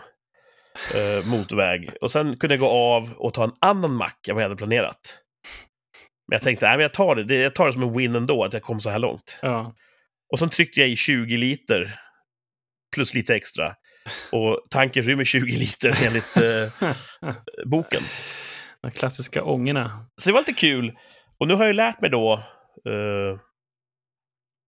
Eh, 0.96 1.26
motorväg. 1.26 1.90
Och 2.02 2.12
sen 2.12 2.38
kunde 2.38 2.54
jag 2.56 2.60
gå 2.60 2.70
av 2.70 3.14
och 3.14 3.34
ta 3.34 3.44
en 3.44 3.54
annan 3.60 3.94
mack 3.94 4.28
än 4.28 4.36
vad 4.36 4.44
jag 4.44 4.50
hade 4.50 4.58
planerat. 4.58 5.20
Men 6.28 6.36
jag 6.36 6.44
tänkte, 6.44 6.66
nej 6.66 6.78
men 6.78 6.82
jag 6.82 6.94
tar 6.94 7.16
det, 7.16 7.24
det, 7.24 7.36
jag 7.36 7.56
tar 7.56 7.68
det 7.68 7.74
som 7.74 7.84
en 7.84 7.98
win 7.98 8.16
ändå, 8.16 8.44
att 8.44 8.54
jag 8.54 8.62
kom 8.62 8.80
så 8.82 8.90
här 8.90 9.00
långt. 9.00 9.40
ja. 9.42 9.76
Och 10.34 10.40
sen 10.40 10.50
tryckte 10.50 10.80
jag 10.80 10.90
i 10.90 10.96
20 10.96 11.38
liter, 11.38 12.00
plus 12.96 13.14
lite 13.14 13.36
extra. 13.36 13.76
Och 14.32 14.62
tanken 14.70 15.04
rymmer 15.04 15.24
20 15.24 15.58
liter 15.58 15.98
enligt 16.06 16.38
eh, 16.38 16.92
boken. 17.66 18.02
De 18.84 18.92
klassiska 18.92 19.44
ångorna. 19.44 20.06
Så 20.18 20.30
det 20.30 20.34
var 20.34 20.40
lite 20.42 20.54
kul. 20.54 20.98
Och 21.38 21.48
nu 21.48 21.54
har 21.56 21.66
jag 21.66 21.76
lärt 21.76 22.02
mig 22.02 22.10
då 22.10 22.34
eh, 22.86 23.40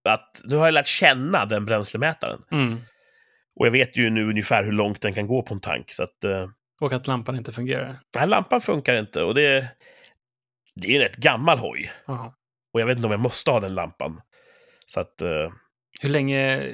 att 0.08 0.40
nu 0.44 0.56
har 0.56 0.64
jag 0.64 0.74
lärt 0.74 0.86
känna 0.86 1.46
den 1.46 1.64
bränslemätaren. 1.64 2.42
Mm. 2.50 2.78
Och 3.60 3.66
jag 3.66 3.70
vet 3.70 3.96
ju 3.96 4.10
nu 4.10 4.28
ungefär 4.30 4.62
hur 4.64 4.72
långt 4.72 5.00
den 5.02 5.14
kan 5.14 5.26
gå 5.26 5.42
på 5.42 5.54
en 5.54 5.60
tank. 5.60 5.90
Så 5.90 6.02
att 6.02 6.24
eh, 6.24 6.48
Och 6.80 6.92
att 6.92 7.06
lampan 7.06 7.36
inte 7.36 7.52
fungerar. 7.52 7.98
här 8.18 8.26
lampan 8.26 8.60
funkar 8.60 8.94
inte. 8.94 9.22
Och 9.22 9.34
det, 9.34 9.68
det 10.74 10.88
är 10.88 10.94
en 10.94 11.00
rätt 11.00 11.16
gammal 11.16 11.58
hoj. 11.58 11.92
Jaha. 12.06 12.32
Och 12.72 12.80
jag 12.80 12.86
vet 12.86 12.96
inte 12.96 13.06
om 13.06 13.12
jag 13.12 13.20
måste 13.20 13.50
ha 13.50 13.60
den 13.60 13.74
lampan. 13.74 14.20
Så 14.86 15.00
att 15.00 15.22
eh, 15.22 15.52
Hur 16.00 16.08
länge 16.08 16.70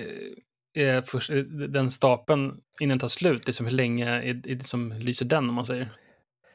är 0.74 1.02
först, 1.02 1.30
är 1.30 1.42
den 1.68 1.90
stapeln 1.90 2.60
innan 2.80 2.88
den 2.88 2.98
tar 2.98 3.08
slut? 3.08 3.46
Liksom 3.46 3.66
hur 3.66 3.72
länge 3.74 4.08
är 4.08 4.22
är 4.28 4.54
det 4.54 4.64
som 4.64 4.92
lyser 4.92 5.26
den 5.26 5.48
om 5.48 5.54
man 5.54 5.66
säger? 5.66 5.88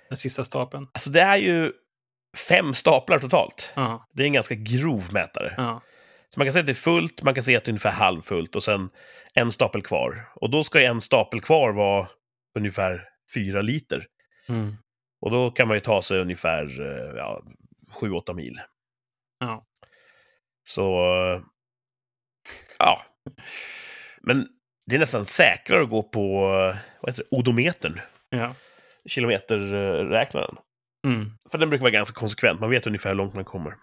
Den 0.10 0.18
sista 0.18 0.44
stapeln. 0.44 0.88
alltså 0.94 1.10
det 1.10 1.22
är 1.22 1.38
ju 1.38 1.74
fem 2.50 2.74
staplar 2.74 3.20
totalt. 3.20 3.74
Ja. 3.76 4.08
Det 4.14 4.24
är 4.24 4.28
en 4.28 4.34
ganska 4.34 4.56
grov 4.56 5.14
mätare. 5.14 5.54
Ja. 5.58 5.82
Så 6.30 6.40
man 6.40 6.46
kan 6.46 6.54
säga 6.54 6.60
att 6.60 6.66
det 6.66 6.72
är 6.72 6.76
fullt, 6.76 7.24
man 7.24 7.34
kan 7.34 7.44
säga 7.44 7.58
att 7.58 7.66
det 7.66 7.70
är 7.70 7.74
ungefär 7.74 7.92
halvfullt 7.92 8.56
och 8.56 8.64
sen 8.64 8.90
en 9.34 9.52
stapel 9.52 9.82
kvar. 9.82 10.30
Och 10.36 10.50
då 10.50 10.64
ska 10.64 10.82
en 10.82 11.02
stapel 11.02 11.42
kvar 11.42 11.74
vara 11.74 12.08
ungefär 12.58 13.04
fyra 13.34 13.62
liter. 13.62 14.06
Mm. 14.50 14.76
Och 15.22 15.32
då 15.32 15.52
kan 15.52 15.68
man 15.68 15.78
ju 15.78 15.82
ta 15.82 16.02
sig 16.02 16.20
ungefär 16.20 16.82
eh, 16.82 17.16
ja, 17.18 17.44
7-8 18.02 18.34
mil. 18.34 18.62
Ja. 19.40 19.66
Så, 20.64 20.92
ja. 22.80 23.02
Men 24.22 24.48
det 24.86 24.96
är 24.96 25.00
nästan 25.00 25.26
säkrare 25.26 25.84
att 25.84 25.90
gå 25.90 26.04
på, 26.04 26.20
eh, 26.30 26.78
vad 27.02 27.12
heter 27.12 27.24
det, 27.30 27.38
odometern, 27.38 28.00
Ja. 28.30 28.56
Kilometerräknaren. 29.08 30.58
Mm. 31.08 31.32
För 31.52 31.58
den 31.58 31.70
brukar 31.70 31.82
vara 31.82 31.92
ganska 31.92 32.20
konsekvent, 32.20 32.60
man 32.60 32.70
vet 32.70 32.88
ungefär 32.88 33.10
hur 33.10 33.16
långt 33.16 33.34
man 33.34 33.46
kommer. 33.46 33.74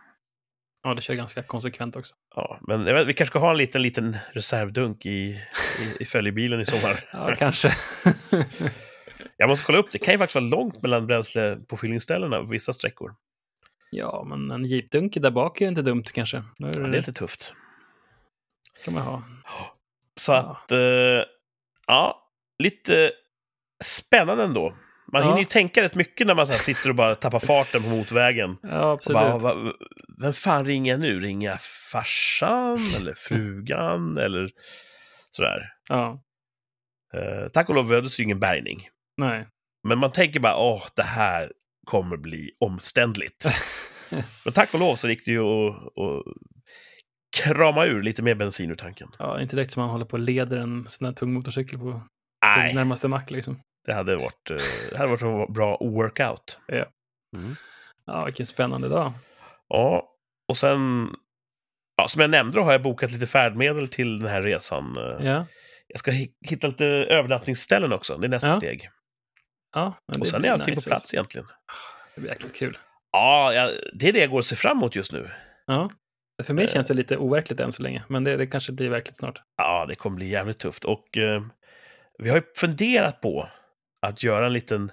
ja, 0.82 0.94
det 0.94 1.02
kör 1.02 1.14
ganska 1.14 1.42
konsekvent 1.42 1.96
också. 1.96 2.14
Ja, 2.34 2.58
men 2.60 2.84
vet, 2.84 3.06
vi 3.06 3.14
kanske 3.14 3.30
ska 3.32 3.38
ha 3.38 3.50
en 3.50 3.56
liten, 3.56 3.82
liten 3.82 4.16
reservdunk 4.32 5.06
i, 5.06 5.10
i, 5.10 5.40
i 6.00 6.04
följebilen 6.04 6.60
i 6.60 6.66
sommar. 6.66 7.04
Ja, 7.12 7.34
kanske. 7.38 7.72
Jag 9.36 9.48
måste 9.48 9.64
kolla 9.66 9.78
upp, 9.78 9.90
det 9.92 9.98
kan 9.98 10.14
ju 10.14 10.18
faktiskt 10.18 10.34
vara 10.34 10.44
långt 10.44 10.82
mellan 10.82 11.06
bränslepåfyllningsställena 11.06 12.36
på 12.36 12.42
vissa 12.44 12.72
sträckor. 12.72 13.14
ja, 13.90 14.24
men 14.28 14.50
en 14.50 14.64
jeepdunk 14.64 15.14
där 15.14 15.30
bak 15.30 15.60
är 15.60 15.64
ju 15.64 15.68
inte 15.68 15.82
dumt 15.82 16.04
kanske. 16.14 16.36
Är 16.36 16.42
Ja, 16.56 16.66
det, 16.66 16.80
det 16.80 16.86
är 16.86 16.90
lite 16.92 17.12
tufft. 17.12 17.54
kan 18.84 18.94
man 18.94 19.02
ha. 19.02 19.22
Så 20.16 20.32
Ja. 20.32 20.36
att, 20.38 20.72
eh, 20.72 20.78
ja, 21.86 22.28
lite 22.58 23.12
spännande 23.84 24.44
ändå. 24.44 24.74
Man 25.14 25.22
Ja. 25.22 25.28
hinner 25.28 25.38
ju 25.40 25.44
tänka 25.44 25.82
rätt 25.82 25.94
mycket 25.94 26.26
när 26.26 26.34
man 26.34 26.46
så 26.46 26.52
sitter 26.52 26.88
och 26.88 26.94
bara 26.94 27.14
tappar 27.14 27.38
farten 27.40 27.82
på 27.82 27.88
motorvägen. 27.88 28.56
Ja, 28.62 28.92
absolut. 28.92 29.42
bara, 29.42 29.72
vem 30.20 30.32
fan 30.32 30.64
ringer 30.66 30.92
jag 30.92 31.00
nu? 31.00 31.20
Ringer 31.20 31.48
jag 31.50 31.60
farsan 31.92 32.78
eller 33.00 33.14
frugan 33.14 34.18
eller 34.18 34.50
sådär? 35.30 35.60
Ja, 35.88 36.20
Eh, 37.14 37.48
tack 37.48 37.68
och 37.68 37.74
lov 37.74 37.88
behövdes 37.88 38.20
ju 38.20 38.24
ingen 38.24 38.40
bärgning. 38.40 38.88
nej. 39.16 39.46
Men 39.88 39.98
man 39.98 40.12
tänker 40.12 40.40
bara, 40.40 40.56
åh, 40.56 40.82
det 40.96 41.02
här 41.02 41.52
kommer 41.86 42.16
bli 42.16 42.50
omständligt. 42.60 43.46
Men 44.44 44.52
tack 44.54 44.74
och 44.74 44.80
lov 44.80 44.96
så 44.96 45.08
gick 45.08 45.24
det 45.24 45.30
ju 45.32 45.40
att, 45.40 45.74
att 45.76 46.22
krama 47.36 47.84
ur 47.86 48.02
lite 48.02 48.22
mer 48.22 48.34
bensin 48.34 48.70
ur 48.70 48.74
tanken. 48.74 49.08
Ja, 49.18 49.40
inte 49.40 49.56
direkt 49.56 49.72
som 49.72 49.80
man 49.82 49.90
håller 49.90 50.04
på 50.04 50.12
och 50.12 50.18
leder 50.18 50.56
en 50.58 50.84
sån 50.88 51.04
här 51.06 51.12
tung 51.12 51.32
motorcykel 51.32 51.78
på 51.78 52.00
Nej, 52.56 52.74
närmaste 52.74 53.08
mack 53.08 53.30
liksom. 53.30 53.60
Det 53.84 53.94
hade 53.94 54.16
varit, 54.16 54.50
eh, 54.50 54.56
det 54.90 54.96
hade 54.98 55.10
varit 55.10 55.22
en 55.22 55.52
bra 55.52 55.78
workout. 55.80 56.58
Ja. 56.66 56.74
Mm. 57.36 57.54
Ja, 58.06 58.24
vilken 58.24 58.46
spännande 58.46 58.88
dag. 58.88 59.12
Ja, 59.68 60.08
och 60.48 60.56
sen, 60.56 61.08
ja, 61.96 62.08
som 62.08 62.20
jag 62.20 62.30
nämnde 62.30 62.56
då 62.58 62.62
har 62.64 62.72
jag 62.72 62.82
bokat 62.82 63.12
lite 63.12 63.26
färdmedel 63.26 63.88
till 63.88 64.18
den 64.18 64.28
här 64.28 64.42
resan. 64.42 64.96
Eh, 64.96 65.26
Ja, 65.26 65.46
Jag 65.86 65.98
ska 65.98 66.10
hi- 66.10 66.32
hitta 66.46 66.66
lite 66.66 66.86
övernattningsställen 66.86 67.92
också, 67.92 68.16
det 68.18 68.26
är 68.26 68.28
nästa 68.28 68.48
Ja. 68.48 68.56
steg. 68.56 68.90
Ja, 69.74 69.94
men 70.12 70.20
Och 70.20 70.26
sen 70.26 70.44
är 70.44 70.50
allting 70.50 70.74
nice, 70.74 70.90
på 70.90 70.94
plats 70.94 71.14
egentligen. 71.14 71.46
Det 72.14 72.20
blir 72.20 72.30
jäkligt 72.30 72.54
kul. 72.56 72.78
Ja, 73.12 73.52
ja, 73.54 73.70
det 73.92 74.08
är 74.08 74.12
det 74.12 74.18
jag 74.18 74.30
går 74.30 74.38
och 74.38 74.46
ser 74.46 74.56
fram 74.56 74.76
emot 74.78 74.96
just 74.96 75.12
nu. 75.12 75.30
Ja. 75.66 75.90
För 76.42 76.54
mig 76.54 76.64
Eh. 76.64 76.70
känns 76.70 76.88
det 76.88 76.94
lite 76.94 77.16
overkligt 77.16 77.60
än 77.60 77.72
så 77.72 77.82
länge, 77.82 78.02
men 78.08 78.24
det, 78.24 78.36
det 78.36 78.46
kanske 78.46 78.72
blir 78.72 78.88
verkligt 78.88 79.16
snart. 79.16 79.42
Ja, 79.56 79.86
det 79.88 79.94
kommer 79.94 80.16
bli 80.16 80.28
jävligt 80.28 80.58
tufft. 80.58 80.84
Och 80.84 81.16
eh, 81.18 81.42
vi 82.18 82.28
har 82.30 82.36
ju 82.36 82.42
funderat 82.56 83.20
på 83.20 83.48
att 84.04 84.22
göra 84.22 84.46
en 84.46 84.52
liten 84.52 84.92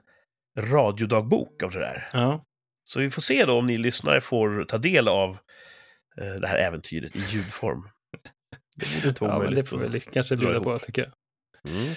radiodagbok 0.60 1.63
av 1.63 1.71
det 1.71 1.80
där. 1.80 2.10
Ja, 2.13 2.45
Så 2.84 3.00
vi 3.00 3.10
får 3.10 3.21
se 3.21 3.45
då 3.45 3.58
om 3.58 3.67
ni 3.67 3.78
lyssnare 3.78 4.21
får 4.21 4.65
ta 4.65 4.78
del 4.78 5.08
av 5.08 5.38
eh, 6.21 6.34
det 6.34 6.47
här 6.47 6.58
äventyret 6.58 7.15
i 7.15 7.19
ljudform. 7.19 7.89
Det 8.76 8.95
borde 8.95 9.10
inte 9.10 9.24
vara 9.24 9.34
ja 9.34 9.39
men 9.43 9.54
det 9.56 9.63
får 9.63 9.78
vi 9.78 10.00
kanske 10.00 10.38
bjuda 10.38 10.60
på, 10.62 10.80
tycker 10.80 11.02
jag. 11.02 11.12
Mm. 11.74 11.93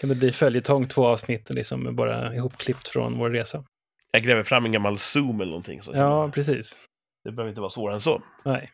Kan 0.00 0.08
det 0.08 0.14
bli 0.14 0.32
följetong, 0.32 0.88
två 0.88 1.06
avsnitt, 1.06 1.50
liksom 1.50 1.96
bara 1.96 2.34
ihopklippt 2.34 2.88
från 2.88 3.18
vår 3.18 3.30
resa? 3.30 3.64
Jag 4.10 4.22
gräver 4.22 4.42
fram 4.42 4.64
en 4.64 4.72
gammal 4.72 4.98
Zoom 4.98 5.40
eller 5.40 5.50
någonting. 5.50 5.82
Så 5.82 5.92
Ja, 5.94 6.30
precis. 6.34 6.80
Det 7.24 7.32
behöver 7.32 7.48
inte 7.48 7.60
vara 7.60 7.70
svårare 7.70 7.94
än 7.94 8.00
så. 8.00 8.22
Nej. 8.44 8.72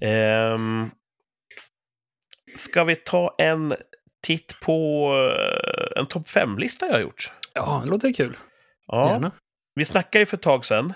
Ehm, 0.00 0.90
ska 2.56 2.84
vi 2.84 2.96
ta 2.96 3.34
en 3.38 3.74
titt 4.22 4.60
på 4.60 5.08
eh, 5.36 5.79
en 5.96 6.06
topp 6.06 6.28
5-lista 6.28 6.86
jag 6.86 6.92
har 6.92 7.00
gjort? 7.00 7.32
Ja, 7.54 7.80
det 7.84 7.90
låter 7.90 8.12
kul. 8.12 8.36
Ja, 8.86 9.08
Gärna. 9.08 9.32
vi 9.74 9.84
snackade 9.84 10.22
ju 10.22 10.26
för 10.26 10.36
ett 10.36 10.42
tag 10.42 10.64
sedan. 10.64 10.92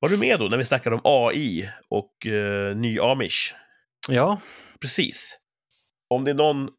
Var 0.00 0.08
du 0.08 0.18
med 0.18 0.38
då 0.38 0.48
när 0.48 0.56
vi 0.56 0.64
snackade 0.64 0.96
om 0.96 1.02
AI 1.04 1.70
och 1.88 2.26
uh, 2.26 2.76
ny 2.76 2.98
Amish? 3.00 3.54
Ja, 4.08 4.40
Precis. 4.80 5.36
Om 6.08 6.24
det 6.24 6.30
är 6.30 6.34
någon 6.34 6.70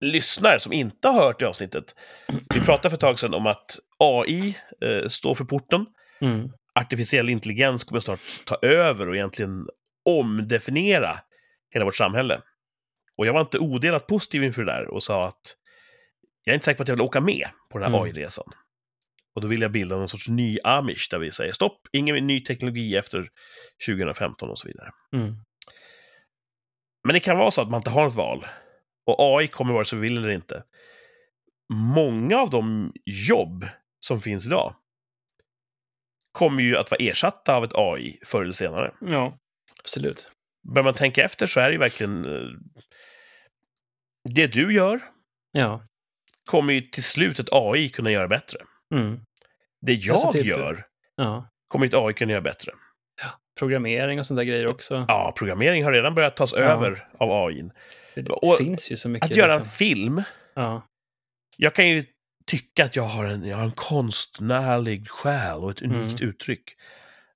lyssnare 0.00 0.60
som 0.60 0.72
inte 0.72 1.08
har 1.08 1.22
hört 1.22 1.40
det 1.40 1.48
avsnittet. 1.48 1.94
Vi 2.54 2.60
pratade 2.60 2.90
för 2.90 2.96
ett 2.96 3.00
tag 3.00 3.18
sedan 3.18 3.34
om 3.34 3.46
att 3.46 3.78
AI 3.98 4.58
eh, 4.80 5.08
står 5.08 5.34
för 5.34 5.44
porten. 5.44 5.86
mm. 6.20 6.52
Artificiell 6.74 7.28
intelligens 7.28 7.84
kommer 7.84 8.00
snart 8.00 8.20
ta 8.46 8.56
över 8.62 9.08
och 9.08 9.14
egentligen 9.16 9.68
omdefiniera 10.04 11.18
hela 11.70 11.84
vårt 11.84 11.96
samhälle. 11.96 12.40
Och 13.16 13.26
jag 13.26 13.32
var 13.32 13.40
inte 13.40 13.58
odelat 13.58 14.06
positiv 14.06 14.44
inför 14.44 14.64
det 14.64 14.72
där 14.72 14.88
och 14.88 15.02
sa 15.02 15.28
att 15.28 15.56
jag 16.46 16.52
är 16.52 16.54
inte 16.54 16.64
säker 16.64 16.76
på 16.76 16.82
att 16.82 16.88
jag 16.88 16.96
vill 16.96 17.02
åka 17.02 17.20
med 17.20 17.48
på 17.70 17.78
den 17.78 17.92
här 17.92 17.98
Mm. 17.98 18.10
AI-resan. 18.10 18.44
Och 19.34 19.40
då 19.42 19.48
vill 19.48 19.62
jag 19.62 19.72
bilda 19.72 19.96
någon 19.96 20.08
sorts 20.08 20.28
ny 20.28 20.58
Amish 20.64 21.08
där 21.10 21.18
vi 21.18 21.30
säger 21.30 21.52
stopp, 21.52 21.80
ingen 21.92 22.26
ny 22.26 22.40
teknologi 22.44 22.96
efter 22.96 23.28
2015 23.86 24.50
och 24.50 24.58
så 24.58 24.68
vidare. 24.68 24.90
Mm. 25.12 25.34
Men 27.04 27.14
det 27.14 27.20
kan 27.20 27.38
vara 27.38 27.50
så 27.50 27.62
att 27.62 27.70
man 27.70 27.80
inte 27.80 27.90
har 27.90 28.04
något 28.04 28.14
val. 28.14 28.46
Och 29.06 29.16
AI 29.18 29.48
kommer 29.48 29.74
vare 29.74 29.84
sig 29.84 29.98
vi 29.98 30.08
vill 30.08 30.16
eller 30.18 30.28
inte. 30.30 30.64
Många 31.72 32.38
av 32.38 32.50
de 32.50 32.92
jobb 33.28 33.66
som 34.00 34.20
finns 34.20 34.46
idag 34.46 34.74
kommer 36.32 36.62
ju 36.62 36.76
att 36.76 36.90
vara 36.90 37.04
ersatta 37.04 37.54
av 37.56 37.64
ett 37.64 37.74
AI 37.74 38.18
förr 38.24 38.42
eller 38.42 38.52
senare. 38.52 38.94
ja, 39.00 39.38
absolut. 39.80 40.30
Börjar 40.74 40.84
man 40.84 40.94
tänka 40.94 41.24
efter 41.24 41.46
så 41.46 41.60
är 41.60 41.66
det 41.66 41.72
ju 41.72 41.78
verkligen... 41.78 42.24
eh, 42.24 42.50
Det 44.34 44.46
du 44.46 44.74
gör 44.74 45.00
Ja. 45.52 45.86
Kommer 46.46 46.72
ju 46.72 46.80
till 46.80 47.04
slut 47.04 47.38
ett 47.38 47.48
AI 47.52 47.88
kunna 47.88 48.10
göra 48.10 48.28
bättre. 48.28 48.58
Mm. 48.94 49.20
Det 49.80 49.92
jag 49.92 50.12
Alltså 50.14 50.32
typ- 50.32 50.46
gör 50.46 50.84
ja. 51.16 51.48
kommer 51.68 51.86
ett 51.86 51.94
AI 51.94 52.12
kunna 52.12 52.32
göra 52.32 52.42
bättre. 52.42 52.72
Programmering 53.58 54.18
och 54.18 54.26
sådana 54.26 54.40
där 54.40 54.44
grejer 54.50 54.70
också. 54.70 55.04
Ja, 55.08 55.34
programmering 55.38 55.84
har 55.84 55.92
redan 55.92 56.14
börjat 56.14 56.36
tas 56.36 56.52
Ja. 56.52 56.58
över 56.58 57.08
av 57.18 57.32
AI. 57.46 57.70
Det 58.14 58.28
och 58.30 58.56
finns 58.56 58.92
ju 58.92 58.96
så 58.96 59.08
mycket. 59.08 59.30
Att 59.30 59.36
göra 59.36 59.52
en 59.52 59.58
liksom. 59.58 59.70
film 59.72 60.22
Ja. 60.54 60.86
jag 61.56 61.74
kan 61.74 61.88
ju 61.88 62.04
tycka 62.46 62.84
att 62.84 62.96
jag 62.96 63.02
har 63.02 63.24
en, 63.24 63.44
jag 63.44 63.56
har 63.56 63.64
en 63.64 63.70
konstnärlig 63.72 65.08
själ 65.10 65.58
och 65.58 65.70
ett 65.70 65.82
unikt 65.82 66.20
Mm. 66.20 66.28
uttryck. 66.30 66.74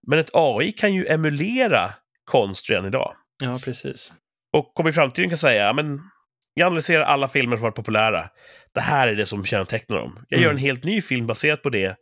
Men 0.06 0.18
ett 0.18 0.30
AI 0.34 0.72
kan 0.72 0.94
ju 0.94 1.06
emulera 1.06 1.94
konst 2.24 2.70
redan 2.70 2.86
idag. 2.86 3.14
ja, 3.42 3.58
precis. 3.64 4.12
Och 4.52 4.74
kommer 4.74 4.90
i 4.90 4.92
framtiden 4.92 5.28
kan 5.28 5.38
säga, 5.38 5.64
ja, 5.64 5.72
men 5.72 6.00
jag 6.54 6.66
analyserar 6.66 7.02
alla 7.04 7.28
filmer 7.28 7.56
som 7.56 7.62
varit 7.62 7.74
populära. 7.74 8.30
Det 8.74 8.80
här 8.80 9.08
är 9.08 9.14
det 9.14 9.26
som 9.26 9.44
kännetecknar 9.44 9.96
dem. 9.96 10.24
Jag 10.28 10.40
gör 10.40 10.50
en 10.50 10.56
Mm. 10.56 10.64
helt 10.64 10.84
ny 10.84 11.02
film 11.02 11.26
baserat 11.26 11.62
på 11.62 11.70
det. 11.70 11.96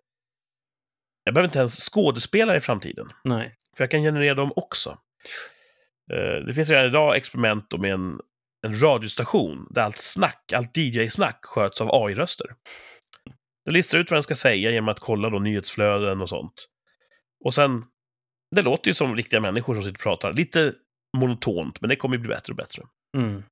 Jag 1.24 1.34
behöver 1.34 1.48
inte 1.48 1.58
ens 1.58 1.80
skådespelare 1.88 2.56
i 2.56 2.60
framtiden. 2.60 3.12
Nej. 3.24 3.54
För 3.76 3.84
jag 3.84 3.90
kan 3.90 4.02
generera 4.02 4.34
dem 4.34 4.52
också. 4.56 4.98
Eh, 6.12 6.44
Det 6.46 6.54
finns 6.54 6.70
redan 6.70 6.86
idag 6.86 7.16
experiment 7.16 7.78
med 7.78 7.92
en, 7.92 8.20
en 8.66 8.80
radiostation 8.82 9.66
där 9.70 9.82
allt 9.82 9.98
snack, 9.98 10.52
allt 10.52 10.76
DJ-snack 10.76 11.38
sköts 11.44 11.80
av 11.80 11.88
AI-röster. 11.92 12.46
Det 13.64 13.70
listar 13.70 13.98
ut 13.98 14.10
vad 14.10 14.16
den 14.16 14.22
ska 14.22 14.36
säga 14.36 14.70
genom 14.70 14.88
att 14.88 15.00
kolla 15.00 15.30
då 15.30 15.38
nyhetsflöden 15.38 16.20
och 16.20 16.28
sånt. 16.28 16.68
Och 17.44 17.54
sen, 17.54 17.84
det 18.56 18.62
låter 18.62 18.88
ju 18.88 18.94
som 18.94 19.16
riktiga 19.16 19.40
människor 19.40 19.74
som 19.74 19.82
sitter 19.82 19.96
och 19.98 20.02
pratar. 20.02 20.32
Lite 20.32 20.74
monotont, 21.16 21.80
men 21.80 21.90
det 21.90 21.96
kommer 21.96 22.16
ju 22.16 22.20
bli 22.20 22.28
bättre 22.28 22.52
och 22.52 22.56
bättre. 22.56 22.82
Mm. 23.16 23.42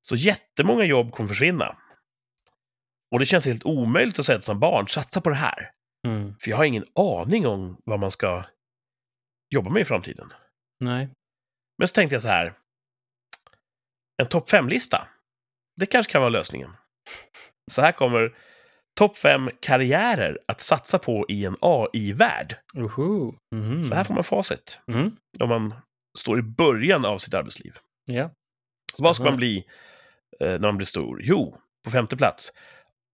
Så 0.00 0.16
jättemånga 0.16 0.84
jobb 0.84 1.12
kommer 1.12 1.28
försvinna. 1.28 1.76
Och 3.12 3.18
det 3.18 3.26
känns 3.26 3.46
helt 3.46 3.64
omöjligt 3.64 4.18
att 4.18 4.26
säga 4.26 4.40
som 4.40 4.60
barn, 4.60 4.88
satsa 4.88 5.20
på 5.20 5.28
det 5.30 5.36
här. 5.36 5.70
Mm. 6.06 6.34
För 6.40 6.50
jag 6.50 6.56
har 6.56 6.64
ingen 6.64 6.84
aning 6.94 7.46
om 7.46 7.76
vad 7.84 8.00
man 8.00 8.10
ska 8.10 8.44
jobba 9.54 9.70
med 9.70 9.82
i 9.82 9.84
framtiden. 9.84 10.32
Nej. 10.80 11.08
Men 11.78 11.88
så 11.88 11.94
tänkte 11.94 12.14
jag 12.14 12.22
så 12.22 12.28
här. 12.28 12.54
En 14.22 14.28
topp 14.28 14.50
5-lista. 14.50 15.08
Det 15.76 15.86
kanske 15.86 16.12
kan 16.12 16.20
vara 16.20 16.30
lösningen. 16.30 16.70
Så 17.70 17.82
här 17.82 17.92
kommer 17.92 18.36
topp 18.98 19.16
5 19.18 19.50
karriärer 19.60 20.38
att 20.46 20.60
satsa 20.60 20.98
på 20.98 21.26
i 21.28 21.44
en 21.44 21.56
AI-värld. 21.60 22.56
Uhu. 22.76 23.32
Mhm. 23.54 23.84
Så 23.84 23.94
här 23.94 24.04
får 24.04 24.14
man 24.14 24.24
facit 24.24 24.80
Mm. 24.86 25.16
om 25.40 25.48
man 25.48 25.74
står 26.18 26.38
i 26.38 26.42
början 26.42 27.04
av 27.04 27.18
sitt 27.18 27.34
arbetsliv. 27.34 27.76
Ja. 28.10 28.30
Vad 28.98 29.16
ska 29.16 29.24
man 29.24 29.36
bli 29.36 29.66
eh, 30.40 30.48
när 30.48 30.58
man 30.58 30.76
blir 30.76 30.86
stor? 30.86 31.20
Jo, 31.24 31.58
på 31.84 31.90
femte 31.90 32.16
plats. 32.16 32.52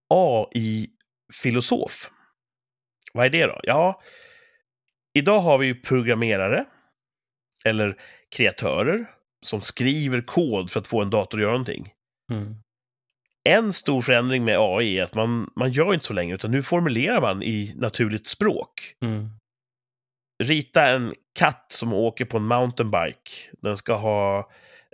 AI-filosof. 0.09 2.09
Vad 3.13 3.25
är 3.25 3.29
det 3.29 3.45
då? 3.45 3.59
Ja, 3.63 4.01
idag 5.13 5.39
har 5.39 5.57
vi 5.57 5.67
ju 5.67 5.75
programmerare 5.75 6.65
eller 7.65 7.97
kreatörer 8.35 9.05
som 9.41 9.61
skriver 9.61 10.21
kod 10.21 10.71
för 10.71 10.79
att 10.79 10.87
få 10.87 11.01
en 11.01 11.09
dator 11.09 11.37
att 11.37 11.41
göra 11.41 11.51
någonting. 11.51 11.93
Mm. 12.31 12.55
En 13.43 13.73
stor 13.73 14.01
förändring 14.01 14.45
med 14.45 14.57
AI 14.59 14.99
är 14.99 15.03
att 15.03 15.15
man, 15.15 15.51
man 15.55 15.71
gör 15.71 15.93
inte 15.93 16.05
så 16.05 16.13
länge, 16.13 16.35
utan 16.35 16.51
nu 16.51 16.63
formulerar 16.63 17.21
man 17.21 17.43
i 17.43 17.73
naturligt 17.77 18.27
språk. 18.27 18.95
Mm. 19.01 19.29
Rita 20.43 20.87
en 20.87 21.13
katt 21.33 21.65
som 21.69 21.93
åker 21.93 22.25
på 22.25 22.37
en 22.37 22.43
mountainbike. 22.43 23.31
Den 23.61 23.77
ska 23.77 23.95
ha 23.95 24.51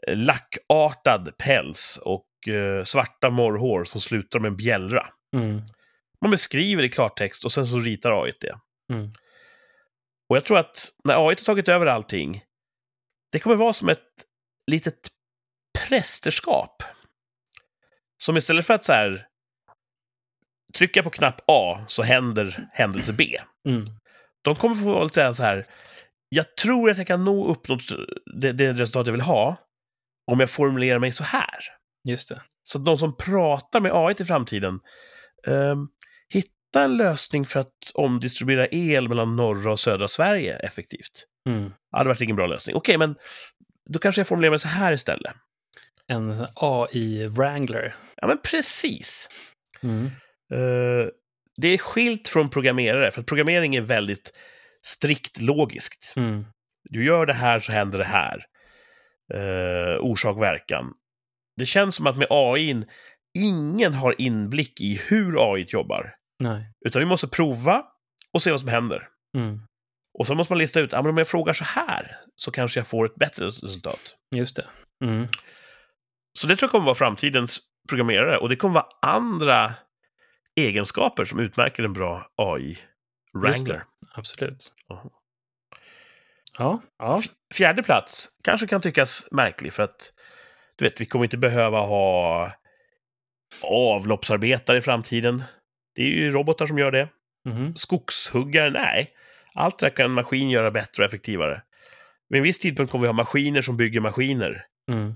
eh, 0.08 0.18
lackartad 0.18 1.38
päls 1.38 2.00
och 2.02 2.26
eh, 2.48 2.84
svarta 2.84 3.30
morrhår 3.30 3.84
som 3.84 4.02
slutar 4.02 4.40
med 4.40 4.50
en 4.50 4.58
bjällra. 4.58 5.08
Mm. 5.36 5.62
Man 6.22 6.32
beskriver 6.32 6.84
i 6.84 6.90
klartext 6.90 7.46
och 7.46 7.52
sen 7.52 7.68
så 7.68 7.80
ritar 7.80 8.24
AI 8.24 8.34
det. 8.42 8.60
Mm. 8.94 9.12
Och 10.30 10.36
jag 10.36 10.46
tror 10.46 10.58
att 10.58 10.92
när 11.04 11.14
AI 11.14 11.20
har 11.20 11.36
tagit 11.36 11.70
över 11.70 11.86
allting, 11.86 12.44
det 13.32 13.40
kommer 13.40 13.56
vara 13.56 13.74
som 13.74 13.90
ett 13.90 14.08
litet 14.68 15.10
prästerskap. 15.80 16.84
Som 18.18 18.38
istället 18.38 18.66
för 18.66 18.74
att 18.74 18.86
så 18.86 18.94
här 18.94 19.28
trycka 20.74 21.04
på 21.04 21.10
knapp 21.10 21.42
A 21.48 21.86
så 21.88 22.04
händer 22.04 22.68
händelse 22.74 23.14
B. 23.14 23.38
Mm. 23.68 23.86
De 24.42 24.56
kommer 24.56 24.76
få 24.76 25.04
lite 25.04 25.14
säga 25.14 25.34
så 25.34 25.44
här, 25.44 25.66
jag 26.30 26.56
tror 26.56 26.92
att 26.92 26.98
jag 26.98 27.08
kan 27.08 27.26
nå 27.26 27.48
uppnå 27.48 27.80
det, 28.36 28.52
det 28.52 28.74
resultat 28.74 29.08
jag 29.08 29.12
vill 29.12 29.22
ha 29.22 29.58
om 30.32 30.40
jag 30.40 30.50
formulerar 30.50 31.00
mig 31.00 31.12
så 31.12 31.24
här. 31.24 31.60
Just 32.06 32.30
det. 32.30 32.42
Så 32.64 32.78
de 32.78 32.98
som 32.98 33.18
pratar 33.18 33.80
med 33.80 33.92
AI 33.94 34.16
i 34.20 34.26
framtiden, 34.26 34.80
ehm, 35.48 35.88
hitta 36.30 36.84
en 36.84 36.98
lösning 36.98 37.46
för 37.46 37.60
att 37.60 37.92
omdistribuera 37.94 38.68
el 38.68 39.08
mellan 39.08 39.36
norra 39.36 39.72
och 39.72 39.80
södra 39.80 40.08
Sverige 40.08 40.56
effektivt. 40.56 41.26
Mm. 41.50 41.74
Ja, 41.92 42.04
det 42.04 42.10
varit 42.10 42.22
ingen 42.22 42.36
bra 42.36 42.48
lösning. 42.48 42.76
Okej, 42.76 42.98
men 42.98 43.16
då 43.90 44.00
kanske 44.00 44.20
jag 44.20 44.28
formulerar 44.28 44.50
mig 44.50 44.60
så 44.60 44.68
här 44.68 44.94
istället. 44.94 45.36
En 46.08 46.48
AI-wrangler. 46.56 47.94
Ja, 48.16 48.28
men 48.28 48.38
precis. 48.44 49.30
Mm. 49.84 50.06
Eh, 50.54 51.10
det 51.58 51.68
är 51.68 51.78
skilt 51.78 52.28
från 52.28 52.50
programmerare, 52.50 53.12
för 53.12 53.22
att 53.22 53.28
programmering 53.28 53.76
är 53.76 53.82
väldigt 53.82 54.34
strikt 54.86 55.42
logiskt. 55.42 56.14
Mm. 56.16 56.46
Du 56.84 57.06
gör 57.06 57.26
det 57.26 57.34
här 57.34 57.60
så 57.60 57.72
händer 57.72 58.00
det 58.00 58.06
här. 58.06 58.46
Uh, 59.34 59.98
orsak, 60.00 60.38
verkan. 60.38 60.94
Det 61.58 61.66
känns 61.66 61.96
som 61.96 62.08
att 62.08 62.18
med 62.18 62.28
AI, 62.30 62.86
ingen 63.38 63.94
har 63.94 64.22
inblick 64.22 64.82
i 64.82 65.02
hur 65.08 65.54
AI 65.54 65.66
jobbar. 65.70 66.16
Nej. 66.40 66.72
Utan 66.86 67.00
vi 67.00 67.06
måste 67.06 67.28
prova 67.28 67.86
och 68.34 68.44
se 68.44 68.52
vad 68.52 68.60
som 68.60 68.70
händer. 68.70 69.08
Mm. 69.38 69.60
Och 70.14 70.28
så 70.28 70.36
måste 70.36 70.54
man 70.54 70.58
lista 70.58 70.80
ut, 70.80 70.92
ja, 70.92 71.02
men 71.02 71.10
om 71.10 71.18
jag 71.18 71.28
frågar 71.28 71.54
så 71.54 71.64
här 71.64 72.18
så 72.36 72.52
kanske 72.52 72.80
jag 72.80 72.88
får 72.88 73.06
ett 73.06 73.16
bättre 73.16 73.46
resultat. 73.46 74.16
Just 74.36 74.56
det. 74.56 74.66
Mm. 75.04 75.28
Så 76.34 76.48
det 76.48 76.56
tror 76.56 76.68
jag 76.68 76.72
kommer 76.72 76.86
vara 76.86 76.96
framtidens 76.96 77.60
programmerare 77.90 78.38
och 78.38 78.50
det 78.50 78.56
kommer 78.56 78.74
vara 78.74 78.88
andra 79.02 79.74
egenskaper 80.56 81.26
som 81.26 81.40
utmärker 81.40 81.84
en 81.84 81.94
bra 81.94 82.32
AI-wrangler. 82.36 83.82
Absolut. 84.14 84.74
Jaha. 84.88 85.10
Ja, 86.58 86.82
ja. 86.98 87.22
Fjärde 87.54 87.84
plats 87.84 88.30
kanske 88.44 88.68
kan 88.68 88.82
tyckas 88.82 89.26
märklig 89.32 89.74
för 89.74 89.84
att 89.84 90.14
du 90.76 90.86
vet, 90.86 91.02
vi 91.02 91.06
kommer 91.06 91.26
inte 91.26 91.38
behöva 91.38 91.80
ha 91.80 92.52
avloppsarbetare 93.64 94.78
i 94.78 94.82
framtiden. 94.82 95.44
Det 95.96 96.02
är 96.02 96.08
ju 96.08 96.32
robotar 96.32 96.68
som 96.68 96.78
gör 96.78 96.92
det. 96.92 97.10
Mhm. 97.46 97.76
Skogshuggare, 97.76 98.70
nej. 98.70 99.14
Allt 99.54 99.80
det 99.80 99.86
här 99.86 99.96
kan 99.96 100.06
en 100.06 100.12
maskin 100.12 100.50
göra 100.50 100.72
bättre 100.72 101.04
och 101.04 101.08
effektivare. 101.08 101.62
Vid 102.30 102.38
en 102.38 102.44
viss 102.44 102.60
tidpunkt 102.60 102.92
kommer 102.92 103.02
vi 103.02 103.08
ha 103.08 103.14
maskiner 103.14 103.62
som 103.62 103.78
bygger 103.78 104.00
maskiner. 104.00 104.66
Mm. 104.92 105.14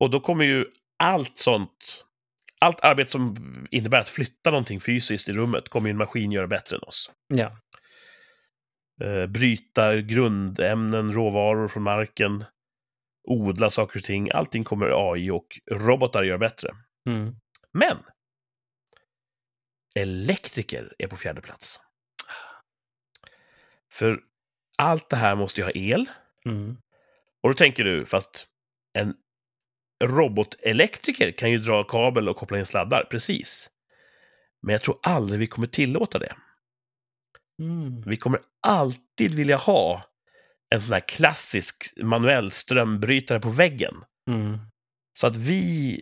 Och 0.00 0.10
då 0.10 0.20
kommer 0.20 0.44
ju 0.44 0.66
allt 0.98 1.38
sånt, 1.38 2.04
allt 2.60 2.80
arbete 2.80 3.10
som 3.10 3.36
innebär 3.70 3.98
att 3.98 4.08
flytta 4.08 4.50
någonting 4.50 4.80
fysiskt 4.80 5.28
i 5.28 5.32
rummet 5.32 5.68
kommer 5.68 5.88
ju 5.88 5.90
en 5.90 5.96
maskin 5.96 6.32
göra 6.32 6.46
bättre 6.46 6.76
än 6.76 6.82
oss. 6.82 7.10
Ja. 7.28 7.58
Eh, 9.02 9.26
bryta 9.26 9.96
grundämnen, 9.96 11.12
råvaror 11.12 11.68
från 11.68 11.82
marken, 11.82 12.44
odla 13.24 13.70
saker 13.70 13.98
och 13.98 14.04
ting. 14.04 14.30
Allting 14.30 14.64
kommer 14.64 15.12
AI 15.12 15.30
och 15.30 15.60
robotar 15.70 16.22
göra 16.22 16.38
bättre. 16.38 16.70
Mm. 17.08 17.34
Men 17.72 17.98
elektriker 19.96 20.94
är 20.98 21.06
på 21.06 21.16
fjärde 21.16 21.40
plats. 21.40 21.80
För 23.92 24.20
allt 24.78 25.10
det 25.10 25.16
här 25.16 25.36
måste 25.36 25.60
ju 25.60 25.64
ha 25.64 25.72
el. 25.74 26.10
Mm. 26.44 26.76
Och 27.42 27.48
då 27.48 27.54
tänker 27.54 27.84
du, 27.84 28.06
fast 28.06 28.46
en 28.98 29.14
robotelektriker 30.04 31.30
kan 31.30 31.50
ju 31.50 31.58
dra 31.58 31.84
kabel 31.84 32.28
och 32.28 32.36
koppla 32.36 32.58
in 32.58 32.66
sladdar, 32.66 33.06
precis. 33.10 33.70
Men 34.62 34.72
jag 34.72 34.82
tror 34.82 34.98
aldrig 35.02 35.40
vi 35.40 35.46
kommer 35.46 35.66
tillåta 35.66 36.18
det. 36.18 36.34
Mm. 37.62 38.02
Vi 38.06 38.16
kommer 38.16 38.40
alltid 38.66 39.34
vilja 39.34 39.56
ha 39.56 40.02
en 40.70 40.82
sån 40.82 40.92
här 40.92 41.08
klassisk 41.08 41.92
manuell 42.02 42.50
strömbrytare 42.50 43.40
på 43.40 43.50
väggen. 43.50 43.94
Mm. 44.30 44.58
Så 45.18 45.26
att 45.26 45.36
vi, 45.36 46.00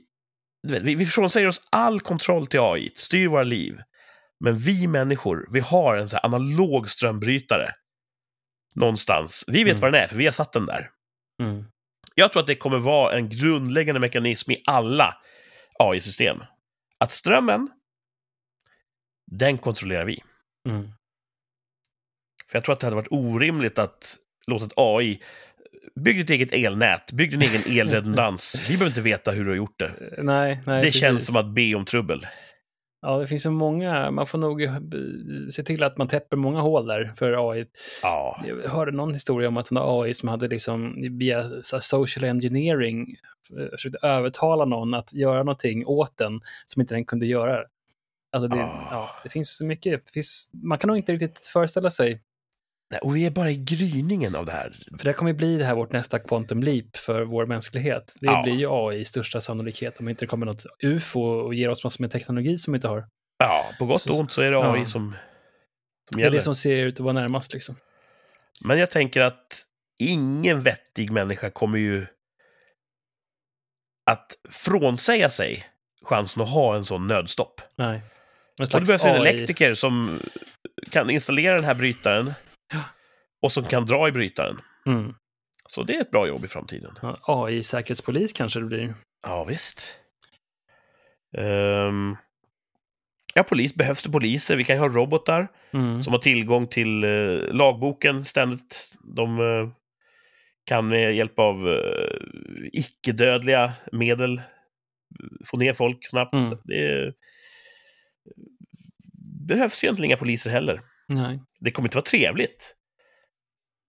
vet, 0.69 0.83
vi, 0.83 0.95
vi 0.95 1.07
frånsäger 1.07 1.49
oss 1.49 1.63
all 1.71 2.01
kontroll 2.01 2.47
till 2.47 2.61
AI, 2.61 2.93
styr 2.97 3.29
våra 3.29 3.43
liv. 3.43 3.81
Men 4.41 4.59
vi 4.59 4.87
människor, 4.87 5.49
vi 5.53 5.61
har 5.61 5.97
en 5.97 6.09
sån 6.09 6.17
här 6.23 6.27
analog 6.27 6.91
strömbrytare. 6.91 7.75
Någonstans. 8.75 9.45
Vi 9.47 9.65
vet 9.65 9.71
Mm. 9.71 9.81
vad 9.81 9.93
den 9.93 10.03
är, 10.03 10.07
för 10.07 10.17
vi 10.17 10.25
har 10.25 10.33
satt 10.33 10.53
den 10.53 10.67
där. 10.67 10.91
Mm. 11.43 11.65
Jag 12.15 12.33
tror 12.33 12.41
att 12.41 12.47
det 12.47 12.55
kommer 12.55 12.79
vara 12.79 13.17
en 13.17 13.29
grundläggande 13.29 14.01
mekanism 14.01 14.51
i 14.51 14.63
alla 14.67 15.17
AI-system. 15.79 16.45
Att 16.99 17.13
strömmen, 17.13 17.71
den 19.31 19.59
kontrollerar 19.59 20.05
vi. 20.05 20.23
Mm. 20.69 20.83
För 22.49 22.57
jag 22.57 22.65
tror 22.65 22.73
att 22.73 22.81
det 22.81 22.87
hade 22.87 22.97
varit 22.97 23.13
orimligt 23.13 23.79
att 23.79 24.17
låta 24.47 24.65
ett 24.65 24.73
AI 24.77 25.21
Bygg 25.95 26.17
ditt 26.17 26.31
eget 26.31 26.53
elnät, 26.53 27.13
bygg 27.13 27.31
din 27.31 27.43
egen 27.43 27.63
elredundans. 27.81 28.71
Vi 28.71 28.75
behöver 28.75 28.91
inte 28.91 29.01
veta 29.01 29.31
hur 29.31 29.45
du 29.45 29.51
har 29.51 29.57
gjort 29.57 29.79
det. 29.79 29.93
Nej, 30.19 30.61
nej. 30.67 30.77
det 30.77 30.83
precis. 30.87 31.01
känns 31.01 31.27
som 31.27 31.37
att 31.37 31.55
be 31.55 31.75
om 31.75 31.85
trubbel. 31.85 32.27
Ja, 33.03 33.19
det 33.19 33.27
finns 33.27 33.43
så 33.43 33.51
många. 33.51 34.11
Man 34.11 34.27
får 34.27 34.39
nog 34.39 34.63
eh, 34.63 34.75
se 35.51 35.63
till 35.63 35.83
att 35.83 35.99
man 35.99 36.09
täpper 36.09 36.37
många 36.37 36.61
hål 36.61 36.87
där 36.87 37.13
för 37.17 37.51
AI. 37.51 37.67
Ja, 38.03 38.45
Jag 38.47 38.69
hörde 38.71 38.93
någon 38.93 39.13
historia 39.15 39.49
om 39.49 39.57
att 39.57 39.71
en 39.71 39.77
AI 39.81 40.15
som 40.15 40.29
hade 40.29 40.47
liksom 40.47 41.01
via 41.19 41.51
social 41.81 42.25
engineering 42.25 43.17
eh, 43.59 43.67
försökt 43.71 43.95
övertala 44.05 44.65
någon 44.65 44.95
att 44.95 45.13
göra 45.13 45.39
någonting 45.39 45.87
åt 45.87 46.17
den 46.17 46.41
som 46.65 46.81
inte 46.83 46.95
den 46.95 47.05
kunde 47.05 47.27
göra. 47.27 47.65
Alltså 48.33 48.49
det, 48.49 48.57
Ah. 48.63 48.89
ja, 48.91 49.11
det 49.23 49.29
finns 49.31 49.57
så 49.57 49.65
mycket. 49.65 50.07
Det 50.07 50.13
finns, 50.13 50.51
man 50.63 50.79
kan 50.79 50.89
nog 50.89 50.97
inte 50.97 51.13
riktigt 51.13 51.47
föreställa 51.47 51.91
sig. 51.91 52.21
Och 52.99 53.17
vi 53.17 53.27
är 53.27 53.31
bara 53.31 53.51
i 53.51 53.57
gryningen 53.57 54.35
av 54.35 54.47
det 54.47 54.53
här. 54.53 54.77
För 54.99 55.05
det 55.05 55.13
kommer 55.13 55.31
ju 55.31 55.37
bli 55.37 55.59
det 55.59 55.65
här 55.65 55.75
vårt 55.75 55.93
nästa 55.93 56.19
quantum 56.19 56.63
leap 56.63 56.97
för 56.97 57.23
vår 57.23 57.47
mänsklighet. 57.47 58.15
Det 58.21 58.27
Ja. 58.27 58.43
blir 58.43 58.55
ju 58.55 58.67
AI 58.71 58.99
i 59.01 59.05
största 59.05 59.41
sannolikhet 59.41 60.01
om 60.01 60.09
inte 60.09 60.25
det 60.25 60.29
kommer 60.29 60.47
något 60.47 60.67
UFO 60.85 61.21
och 61.21 61.55
ger 61.55 61.69
oss 61.69 61.85
massor 61.85 62.03
med 62.03 62.11
teknologi 62.11 62.57
som 62.57 62.73
vi 62.73 62.77
inte 62.77 62.89
har. 62.89 63.05
Ja, 63.39 63.65
på 63.79 63.87
gott 63.87 64.07
och 64.07 64.19
ont 64.19 64.33
så 64.33 64.43
är 64.43 64.51
det 64.51 64.59
AI 64.59 64.79
ja. 64.79 64.85
som, 64.85 64.87
som 64.87 65.15
Det 66.11 66.21
är 66.21 66.25
gäller. 66.25 66.37
det 66.37 66.41
som 66.43 66.55
ser 66.55 66.77
ut 66.79 66.95
att 66.95 67.01
vara 67.01 67.13
närmast 67.13 67.53
liksom. 67.53 67.75
Men 68.65 68.79
jag 68.79 68.91
tänker 68.91 69.21
att 69.21 69.63
ingen 69.99 70.63
vettig 70.63 71.11
människa 71.13 71.51
kommer 71.51 71.79
ju 71.79 72.07
att 74.11 74.33
frånsäga 74.51 75.31
sig 75.31 75.65
chansen 76.03 76.43
att 76.43 76.49
ha 76.51 76.77
en 76.77 76.85
sån 76.85 77.07
nödstopp. 77.07 77.61
Nej. 77.77 78.01
Och 78.61 78.81
det 78.81 78.87
behövs 78.87 79.05
en 79.05 79.17
elektriker 79.17 79.75
som 79.75 80.19
kan 80.91 81.11
installera 81.11 81.55
den 81.55 81.65
här 81.65 81.75
brytaren. 81.75 82.33
Och 83.43 83.53
som 83.53 83.65
kan 83.65 83.87
dra 83.87 84.09
i 84.09 84.13
brytaren. 84.13 84.57
Mm. 84.87 85.15
Så 85.69 85.83
det 85.83 85.97
är 85.97 86.01
ett 86.01 86.11
bra 86.11 86.27
jobb 86.27 86.45
i 86.45 86.49
framtiden. 86.49 86.99
Ja, 87.03 87.17
AI-säkerhetspolis 87.23 88.33
kanske 88.33 88.61
det 88.61 88.67
blir. 88.67 88.95
Ja, 89.23 89.45
visst. 89.45 89.97
Ehm, 91.39 92.17
ja, 93.35 93.43
polis. 93.43 93.75
Behövs 93.75 94.03
det 94.03 94.11
poliser? 94.11 94.57
Vi 94.57 94.65
kan 94.65 94.77
ju 94.77 94.81
ha 94.81 94.89
robotar 94.89 95.49
Mm. 95.75 96.03
som 96.03 96.13
har 96.13 96.21
tillgång 96.21 96.67
till 96.69 97.05
eh, 97.05 97.55
lagboken 97.55 98.25
ständigt. 98.25 98.95
De 99.17 99.39
eh, 99.41 99.69
kan 100.65 100.89
med 100.89 101.17
hjälp 101.17 101.39
av 101.39 101.69
eh, 101.69 102.19
icke-dödliga 102.73 103.73
medel 103.93 104.43
få 105.47 105.57
ner 105.57 105.73
folk 105.73 106.09
snabbt. 106.11 106.35
Mm. 106.35 106.59
Det 106.65 107.13
behövs 109.49 109.85
egentligen 109.85 110.11
inga 110.11 110.17
poliser 110.17 110.51
heller. 110.51 110.81
Nej. 111.09 111.41
Det 111.61 111.71
kommer 111.71 111.89
inte 111.89 111.97
vara 111.97 112.05
trevligt. 112.05 112.77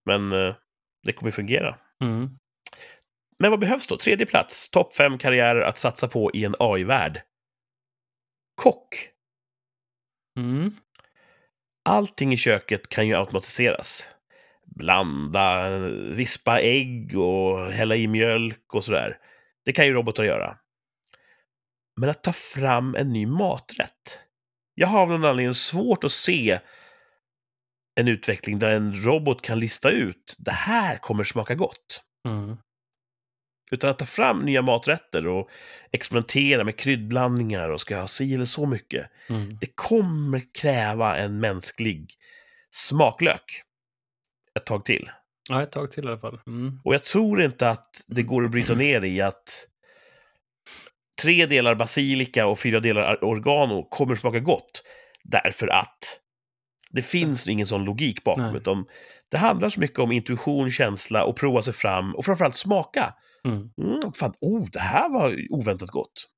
Men 0.06 0.32
eh, 0.32 0.56
det 1.04 1.14
kommer 1.14 1.32
fungera. 1.32 1.78
Mm. 2.02 2.30
Men 3.40 3.52
vad 3.52 3.60
behövs 3.60 3.88
då? 3.88 3.98
Tredje 3.98 4.26
plats, 4.26 4.70
topp 4.70 4.96
fem 4.96 5.18
karriärer 5.18 5.62
att 5.62 5.78
satsa 5.78 6.08
på 6.08 6.32
i 6.34 6.46
en 6.46 6.56
AI-värld. 6.60 7.22
Kock. 8.56 9.10
Mm. 10.40 10.72
Allting 11.86 12.34
i 12.34 12.38
köket 12.38 12.90
kan 12.90 13.08
ju 13.08 13.16
automatiseras. 13.16 14.04
Blanda, 14.66 15.78
vispa 16.16 16.62
ägg 16.62 17.18
och 17.20 17.72
hälla 17.72 17.96
i 17.96 18.08
mjölk 18.08 18.74
och 18.74 18.86
sådär. 18.86 19.18
Det 19.66 19.74
kan 19.74 19.86
ju 19.86 19.94
robotar 19.94 20.24
göra. 20.24 20.58
Men 21.96 22.10
att 22.10 22.24
ta 22.24 22.34
fram 22.34 22.96
en 22.96 23.10
ny 23.10 23.26
maträtt. 23.26 24.20
Jag 24.76 24.88
har 24.88 25.02
av 25.02 25.10
någon 25.10 25.26
anledning 25.26 25.54
svårt 25.54 26.04
att 26.04 26.12
se 26.12 26.60
en 27.96 28.08
utveckling 28.08 28.60
där 28.60 28.70
en 28.70 29.04
robot 29.04 29.42
kan 29.42 29.60
lista 29.60 29.90
ut 29.90 30.36
det 30.38 30.52
här 30.52 30.98
kommer 30.98 31.24
smaka 31.24 31.56
gott. 31.56 32.04
Mm. 32.28 32.58
Utan 33.72 33.90
att 33.90 34.00
ta 34.00 34.06
fram 34.06 34.40
nya 34.40 34.62
maträtter 34.62 35.28
och 35.28 35.50
experimentera 35.92 36.64
med 36.64 36.78
kryddblandningar 36.78 37.70
och 37.70 37.82
ska 37.82 37.94
jag 37.94 38.02
ha 38.02 38.08
si 38.08 38.34
eller 38.34 38.46
så 38.46 38.66
mycket. 38.66 39.10
Mm. 39.30 39.58
Det 39.62 39.76
kommer 39.76 40.42
kräva 40.54 41.18
en 41.18 41.40
mänsklig 41.40 42.14
smaklök 42.72 43.64
ett 44.60 44.66
tag 44.66 44.86
till. 44.86 45.12
Ja, 45.50 45.64
ett 45.64 45.72
tag 45.72 45.92
till 45.92 46.06
i 46.06 46.08
alla 46.08 46.20
fall. 46.20 46.40
Mm. 46.48 46.80
Och 46.84 46.94
jag 46.94 47.04
tror 47.04 47.42
inte 47.42 47.70
att 47.70 48.04
det 48.08 48.24
går 48.24 48.46
att 48.46 48.52
bryta 48.52 48.76
ner 48.76 49.04
i 49.06 49.22
att 49.22 49.68
tre 51.22 51.46
delar 51.46 51.76
basilika 51.76 52.48
och 52.48 52.60
fyra 52.60 52.80
delar 52.80 53.24
oregano 53.24 53.88
kommer 53.90 54.16
smaka 54.16 54.40
gott. 54.40 54.84
Därför 55.24 55.68
att 55.68 56.20
det 56.94 57.02
finns 57.02 57.48
ingen 57.48 57.66
sån 57.66 57.84
logik 57.84 58.24
bakom. 58.24 58.44
Nej. 58.44 58.58
Utan 58.58 58.86
det 59.30 59.38
handlar 59.38 59.70
så 59.70 59.80
mycket 59.80 60.00
om 60.00 60.12
intuition, 60.12 60.72
känsla 60.72 61.24
och 61.24 61.38
prova 61.38 61.62
sig 61.62 61.74
fram 61.74 62.16
och 62.16 62.26
framförallt 62.26 62.56
smaka. 62.56 63.14
Mm. 63.46 63.70
Mm, 63.78 64.14
fan, 64.14 64.34
oh, 64.42 64.70
det 64.72 64.80
här 64.80 65.10
var 65.10 65.38
oväntat 65.50 65.90
gott. 65.90 66.30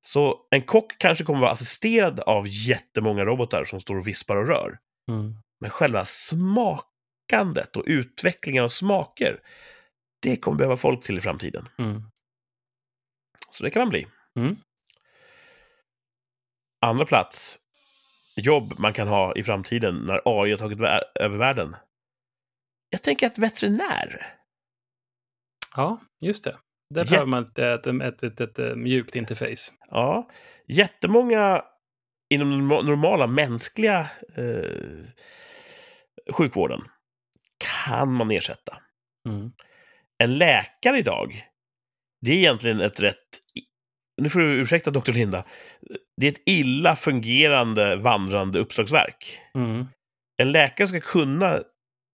Så 0.00 0.46
en 0.50 0.62
kock 0.62 0.98
kanske 0.98 1.24
kommer 1.24 1.40
vara 1.40 1.50
assisterad 1.50 2.20
av 2.20 2.48
jättemånga 2.48 3.24
robotar 3.24 3.64
som 3.64 3.80
står 3.80 3.96
och 3.96 4.08
vispar 4.08 4.36
och 4.36 4.46
rör. 4.46 4.78
Mm. 5.10 5.34
Men 5.60 5.70
själva 5.70 6.04
smakandet 6.04 7.76
och 7.76 7.84
utvecklingen 7.86 8.64
av 8.64 8.68
smaker, 8.68 9.40
det 10.22 10.36
kommer 10.36 10.58
behöva 10.58 10.76
folk 10.76 11.04
till 11.04 11.18
i 11.18 11.20
framtiden. 11.20 11.68
Mm. 11.78 12.02
Så 13.50 13.64
det 13.64 13.70
kan 13.70 13.80
man 13.80 13.88
bli. 13.88 14.06
Mm. 14.38 14.56
Andra 16.80 17.06
plats, 17.06 17.58
jobb 18.36 18.74
man 18.78 18.92
kan 18.92 19.08
ha 19.08 19.36
i 19.36 19.42
framtiden 19.42 19.94
när 19.94 20.20
AI 20.24 20.50
har 20.50 20.58
tagit 20.58 20.78
över 21.20 21.36
världen. 21.36 21.76
Jag 22.90 23.02
tänker 23.02 23.26
att 23.26 23.38
veterinär. 23.38 24.34
Ja, 25.76 26.00
just 26.24 26.44
det. 26.44 26.56
Där 26.94 27.00
Jätte- 27.00 27.10
behöver 27.10 27.30
man 27.30 27.42
ett, 27.44 27.58
ett, 27.58 28.22
ett, 28.40 28.58
ett, 28.58 28.76
mjukt 28.78 29.16
interface. 29.16 29.72
Ja, 29.90 30.30
jättemånga 30.68 31.64
inom 32.34 32.50
den 32.50 32.60
norma- 32.68 32.82
normala 32.82 33.26
mänskliga 33.26 34.10
eh, 34.36 35.04
sjukvården 36.32 36.80
kan 37.58 38.12
man 38.12 38.30
ersätta. 38.30 38.78
Mm. 39.28 39.52
En 40.18 40.38
läkare 40.38 40.98
idag, 40.98 41.46
det 42.20 42.32
är 42.32 42.36
egentligen 42.36 42.80
ett 42.80 43.00
rätt... 43.00 43.26
Nu 44.22 44.30
får 44.30 44.40
du 44.40 44.60
ursäkta, 44.60 44.90
doktor 44.90 45.12
Linda. 45.12 45.44
Det 46.20 46.26
är 46.26 46.32
ett 46.32 46.42
illa 46.46 46.96
fungerande 46.96 47.96
vandrande 47.96 48.58
uppslagsverk. 48.58 49.38
Mm. 49.54 49.86
En 50.42 50.52
läkare 50.52 50.88
ska 50.88 51.00
kunna 51.00 51.60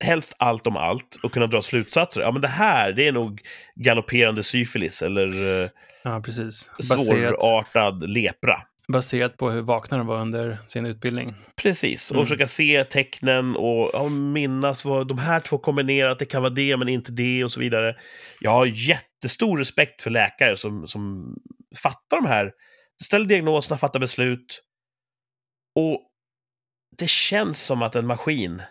helst 0.05 0.34
allt 0.38 0.66
om 0.66 0.76
allt 0.76 1.18
och 1.22 1.32
kunna 1.32 1.46
dra 1.46 1.62
slutsatser. 1.62 2.20
Ja, 2.20 2.30
men 2.32 2.42
det 2.42 2.48
här, 2.48 2.92
det 2.92 3.09
är 3.09 3.12
nog 3.12 3.40
galopperande 3.74 4.42
syfilis 4.42 5.03
eller 5.03 5.62
eh, 5.64 5.70
Ja, 6.05 6.20
precis. 6.24 6.70
Svårartad 6.82 8.11
lepra. 8.11 8.62
baserat 8.88 9.36
på 9.36 9.50
hur 9.50 9.61
vakna 9.62 9.96
de 9.98 10.07
var 10.07 10.20
under 10.20 10.59
sin 10.66 10.86
utbildning. 10.86 11.34
Precis, 11.57 12.11
och 12.11 12.16
Mm. 12.16 12.26
försöka 12.26 12.46
se 12.46 12.84
tecknen 12.84 13.57
och 13.57 13.90
ja, 13.92 14.09
minnas 14.09 14.84
vad 14.84 15.09
de 15.09 15.18
här 15.18 15.40
två 15.40 15.59
kombinerat, 15.59 16.18
det 16.18 16.24
kan 16.24 16.42
vara 16.42 16.53
det 16.53 16.76
men 16.76 16.88
inte 16.88 17.12
det 17.12 17.44
och 17.44 17.53
så 17.53 17.61
vidare. 17.61 17.96
Jag 18.40 18.50
har 18.50 18.66
jättestor 18.66 19.59
respekt 19.59 20.03
för 20.03 20.11
läkare 20.11 20.57
som, 20.57 20.86
som 20.86 21.34
fattar 21.82 22.16
de 22.20 22.26
här, 22.26 22.53
ställer 23.03 23.26
diagnoserna, 23.26 23.78
fattar 23.78 24.00
beslut. 24.00 24.62
Och 25.74 26.09
det 26.98 27.09
känns 27.11 27.62
som 27.62 27.82
att 27.82 27.96
en 27.96 28.07
maskin 28.07 28.62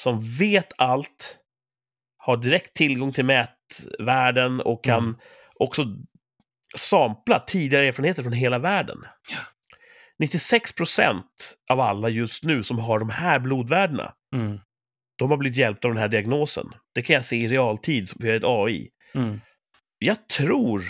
som 0.00 0.20
vet 0.38 0.72
allt, 0.76 1.38
har 2.16 2.36
direkt 2.36 2.74
tillgång 2.76 3.12
till 3.12 3.24
mätvärden 3.24 4.60
och 4.60 4.84
kan 4.84 4.98
Mm. 5.04 5.16
också 5.54 5.84
sampla 6.76 7.40
tidigare 7.40 7.86
erfarenheter 7.86 8.22
från 8.22 8.32
hela 8.32 8.58
världen. 8.58 8.98
96 10.18 10.72
procent 10.72 11.56
av 11.70 11.80
alla 11.80 12.08
just 12.08 12.44
nu 12.44 12.62
som 12.62 12.78
har 12.78 12.98
de 12.98 13.10
här 13.10 13.38
blodvärdena, 13.38 14.14
Mm. 14.34 14.60
de 15.18 15.30
har 15.30 15.36
blivit 15.36 15.58
hjälpta 15.58 15.88
av 15.88 15.94
den 15.94 16.00
här 16.02 16.08
diagnosen. 16.08 16.66
Det 16.94 17.02
kan 17.02 17.14
jag 17.14 17.24
se 17.24 17.36
i 17.36 17.48
realtid, 17.48 18.08
för 18.10 18.26
jag 18.26 18.34
är 18.34 18.38
ett 18.38 18.44
AI. 18.46 18.90
Mm. 19.14 19.40
Jag 19.98 20.28
tror 20.28 20.82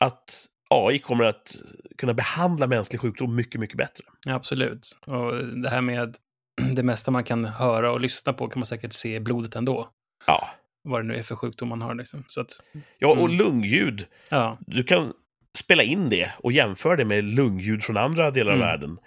att 0.00 0.46
AI 0.70 0.98
kommer 0.98 1.24
att 1.24 1.56
kunna 1.98 2.14
behandla 2.14 2.66
mänsklig 2.66 3.00
sjukdom 3.00 3.34
mycket, 3.34 3.60
mycket 3.60 3.76
bättre. 3.76 4.04
Ja, 4.26 4.34
absolut. 4.34 4.98
Och 5.06 5.34
det 5.46 5.70
här 5.70 5.80
med 5.80 6.16
det 6.74 6.82
mesta 6.82 7.10
man 7.10 7.24
kan 7.24 7.44
höra 7.44 7.92
och 7.92 8.00
lyssna 8.00 8.32
på 8.32 8.48
kan 8.48 8.60
man 8.60 8.66
säkert 8.66 8.92
se 8.92 9.14
i 9.14 9.20
blodet 9.20 9.56
ändå. 9.56 9.88
Ja, 10.26 10.48
Vad 10.82 11.00
det 11.00 11.04
nu 11.06 11.16
är 11.16 11.22
för 11.22 11.34
sjukdom 11.36 11.68
man 11.68 11.82
har. 11.82 11.94
Liksom. 11.94 12.24
Så 12.28 12.40
att, 12.40 12.50
ja 12.98 13.08
och 13.08 13.18
Mm. 13.26 13.36
lungljud, 13.38 14.06
ja, 14.28 14.58
du 14.66 14.82
kan 14.82 15.12
spela 15.58 15.82
in 15.82 16.08
det 16.08 16.32
och 16.38 16.52
jämföra 16.52 16.96
det 16.96 17.04
med 17.04 17.24
lungljud 17.24 17.82
från 17.84 17.96
andra 17.96 18.30
delar 18.30 18.52
av 18.52 18.56
Mm. 18.58 18.68
världen. 18.68 18.98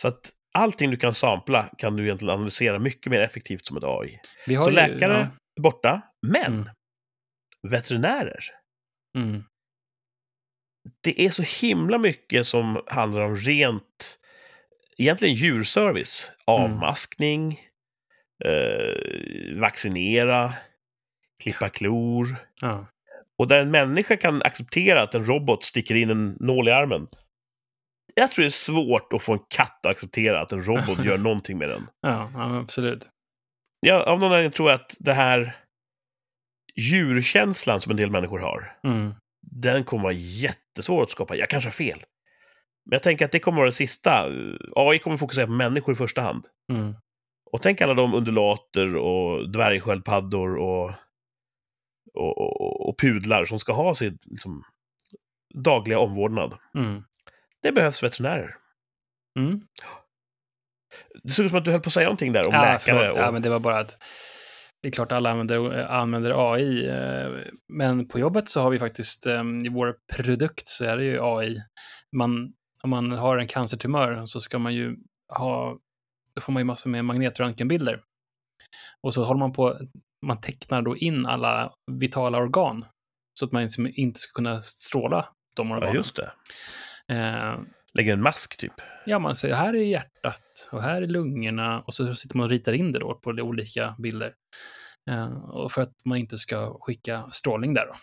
Så 0.00 0.08
att 0.08 0.30
allting 0.54 0.90
du 0.90 0.96
kan 0.96 1.14
sampla 1.14 1.68
kan 1.78 1.96
du 1.96 2.04
egentligen 2.04 2.34
analysera 2.34 2.78
mycket 2.78 3.10
mer 3.12 3.20
effektivt 3.20 3.66
som 3.66 3.76
ett 3.76 3.84
AI. 3.84 4.18
vi 4.46 4.54
har 4.54 4.62
Så 4.64 4.70
ju, 4.70 4.76
läkare 4.76 5.16
är 5.56 5.62
borta, 5.62 6.00
men 6.26 6.52
Mm. 6.52 6.68
veterinärer, 7.68 8.44
Ja, 9.12 9.20
mm, 9.20 9.44
det 11.00 11.20
är 11.20 11.30
så 11.30 11.42
himla 11.42 11.98
mycket 11.98 12.46
som 12.46 12.82
handlar 12.86 13.20
om 13.22 13.36
rent, 13.36 14.18
egentligen 14.98 15.34
djurservice. 15.34 16.32
Avmaskning, 16.46 17.60
eh, 18.44 19.60
vaccinera, 19.60 20.52
klippa 21.42 21.68
klor. 21.68 22.36
ja. 22.60 22.86
Och 23.38 23.48
där 23.48 23.58
en 23.58 23.70
människa 23.70 24.16
kan 24.16 24.42
acceptera 24.42 25.02
att 25.02 25.14
en 25.14 25.24
robot 25.26 25.64
sticker 25.64 25.94
in 25.94 26.10
en 26.10 26.36
nål 26.40 26.68
i 26.68 26.72
armen. 26.72 27.06
Jag 28.14 28.30
tror 28.30 28.42
det 28.42 28.48
är 28.48 28.50
svårt 28.50 29.12
att 29.12 29.22
få 29.22 29.32
en 29.32 29.38
katt 29.48 29.86
att 29.86 29.90
acceptera 29.90 30.40
att 30.40 30.52
en 30.52 30.62
robot 30.62 31.04
gör 31.04 31.18
någonting 31.22 31.58
med 31.58 31.68
den. 31.68 31.86
Ja, 32.00 32.30
ja, 32.34 32.58
absolut. 32.58 33.10
Jag, 33.80 34.02
av 34.08 34.18
någon 34.18 34.28
anledning 34.30 34.52
tror 34.52 34.70
jag 34.70 34.80
att 34.80 34.96
det 34.98 35.12
här 35.12 35.56
djurkänslan 36.76 37.80
som 37.80 37.90
en 37.90 37.96
del 37.96 38.10
människor 38.10 38.38
har, 38.38 38.76
Mm, 38.84 39.14
den 39.54 39.84
kommer 39.84 40.02
vara 40.02 40.12
jättesvår 40.12 41.02
att 41.02 41.10
skapa. 41.10 41.36
Jag 41.36 41.50
kanske 41.50 41.66
har 41.68 41.72
fel. 41.72 41.98
Men 42.86 42.96
jag 42.96 43.02
tänker 43.02 43.24
att 43.24 43.32
det 43.32 43.40
kommer 43.40 43.56
vara 43.58 43.68
det 43.68 43.72
sista. 43.72 44.28
AI 44.76 44.98
kommer 44.98 45.16
fokusera 45.16 45.46
på 45.46 45.52
människor 45.52 45.92
i 45.92 45.96
första 45.96 46.20
hand. 46.22 46.46
mm, 46.72 46.94
Och 47.52 47.62
tänk 47.62 47.80
alla 47.80 47.94
de 47.94 48.14
undulater 48.14 48.96
och 48.96 49.50
dvärgsköldpaddor 49.50 50.56
och, 50.58 50.92
och, 52.14 52.38
och, 52.38 52.88
och 52.88 52.98
pudlar 52.98 53.44
som 53.44 53.58
ska 53.58 53.72
ha 53.72 53.94
sin 53.94 54.18
liksom, 54.24 54.62
dagliga 55.54 55.98
omvårdnad. 55.98 56.58
mm, 56.74 57.04
Det 57.62 57.72
behövs 57.72 58.02
veterinärer. 58.02 58.56
mm. 59.38 59.60
Det 61.22 61.32
såg 61.32 61.44
ut 61.44 61.50
som 61.50 61.58
att 61.58 61.64
du 61.64 61.70
höll 61.70 61.80
på 61.80 61.88
att 61.88 61.92
säga 61.92 62.06
någonting 62.06 62.32
där 62.32 62.48
om 62.48 62.54
ja, 62.54 62.62
läkare. 62.62 63.10
Och... 63.10 63.18
Ja, 63.18 63.30
men 63.30 63.42
det 63.42 63.48
var 63.50 63.60
bara 63.60 63.78
att 63.78 64.02
det 64.84 64.88
är 64.88 64.92
klart 64.92 65.12
alla 65.12 65.30
använder, 65.30 65.86
använder 65.86 66.52
AI, 66.52 66.88
eh, 66.88 67.52
men 67.68 68.08
på 68.08 68.18
jobbet 68.18 68.48
så 68.48 68.60
har 68.60 68.70
vi 68.70 68.78
faktiskt 68.78 69.26
eh, 69.26 69.42
i 69.64 69.68
vår 69.68 69.96
produkt 70.12 70.68
så 70.68 70.84
är 70.84 70.96
det 70.96 71.04
ju 71.04 71.18
AI. 71.22 71.62
Man, 72.16 72.52
om 72.82 72.90
man 72.90 73.12
har 73.12 73.38
en 73.38 73.46
cancertumör 73.46 74.26
så 74.26 74.40
ska 74.40 74.58
man 74.58 74.74
ju 74.74 74.96
ha, 75.38 75.78
då 76.34 76.40
får 76.40 76.52
man 76.52 76.60
ju 76.60 76.64
massor 76.64 76.90
med 76.90 77.04
magnetröntgenbilder. 77.04 78.00
Och 79.02 79.14
så 79.14 79.24
håller 79.24 79.38
man 79.38 79.52
på, 79.52 79.78
man 80.26 80.40
tecknar 80.40 80.82
då 80.82 80.96
in 80.96 81.26
alla 81.26 81.72
vitala 81.92 82.38
organ 82.38 82.84
så 83.38 83.44
att 83.46 83.52
man 83.52 83.62
liksom 83.62 83.90
inte 83.94 84.20
ska 84.20 84.32
kunna 84.32 84.62
stråla 84.62 85.28
de 85.56 85.68
Ja, 85.68 85.76
organen. 85.76 85.94
just 85.96 86.16
det. 86.16 86.32
Lägger 87.94 88.12
en 88.12 88.22
mask 88.22 88.56
typ. 88.56 88.72
Ja, 89.06 89.18
man 89.18 89.36
säger 89.36 89.54
här 89.54 89.74
är 89.74 89.82
hjärtat 89.82 90.68
och 90.72 90.82
här 90.82 91.02
är 91.02 91.06
lungorna 91.06 91.80
och 91.80 91.94
så 91.94 92.14
sitter 92.14 92.36
man 92.36 92.44
och 92.44 92.50
ritar 92.50 92.72
in 92.72 92.92
det 92.92 92.98
då 92.98 93.14
på 93.14 93.32
de 93.32 93.42
olika 93.42 93.96
bilder. 93.98 94.34
Eh, 95.10 95.44
och 95.50 95.72
för 95.72 95.82
att 95.82 95.92
man 96.04 96.18
inte 96.18 96.38
ska 96.38 96.78
skicka 96.80 97.28
strålning 97.32 97.74
där 97.74 97.86
då. 97.86 97.94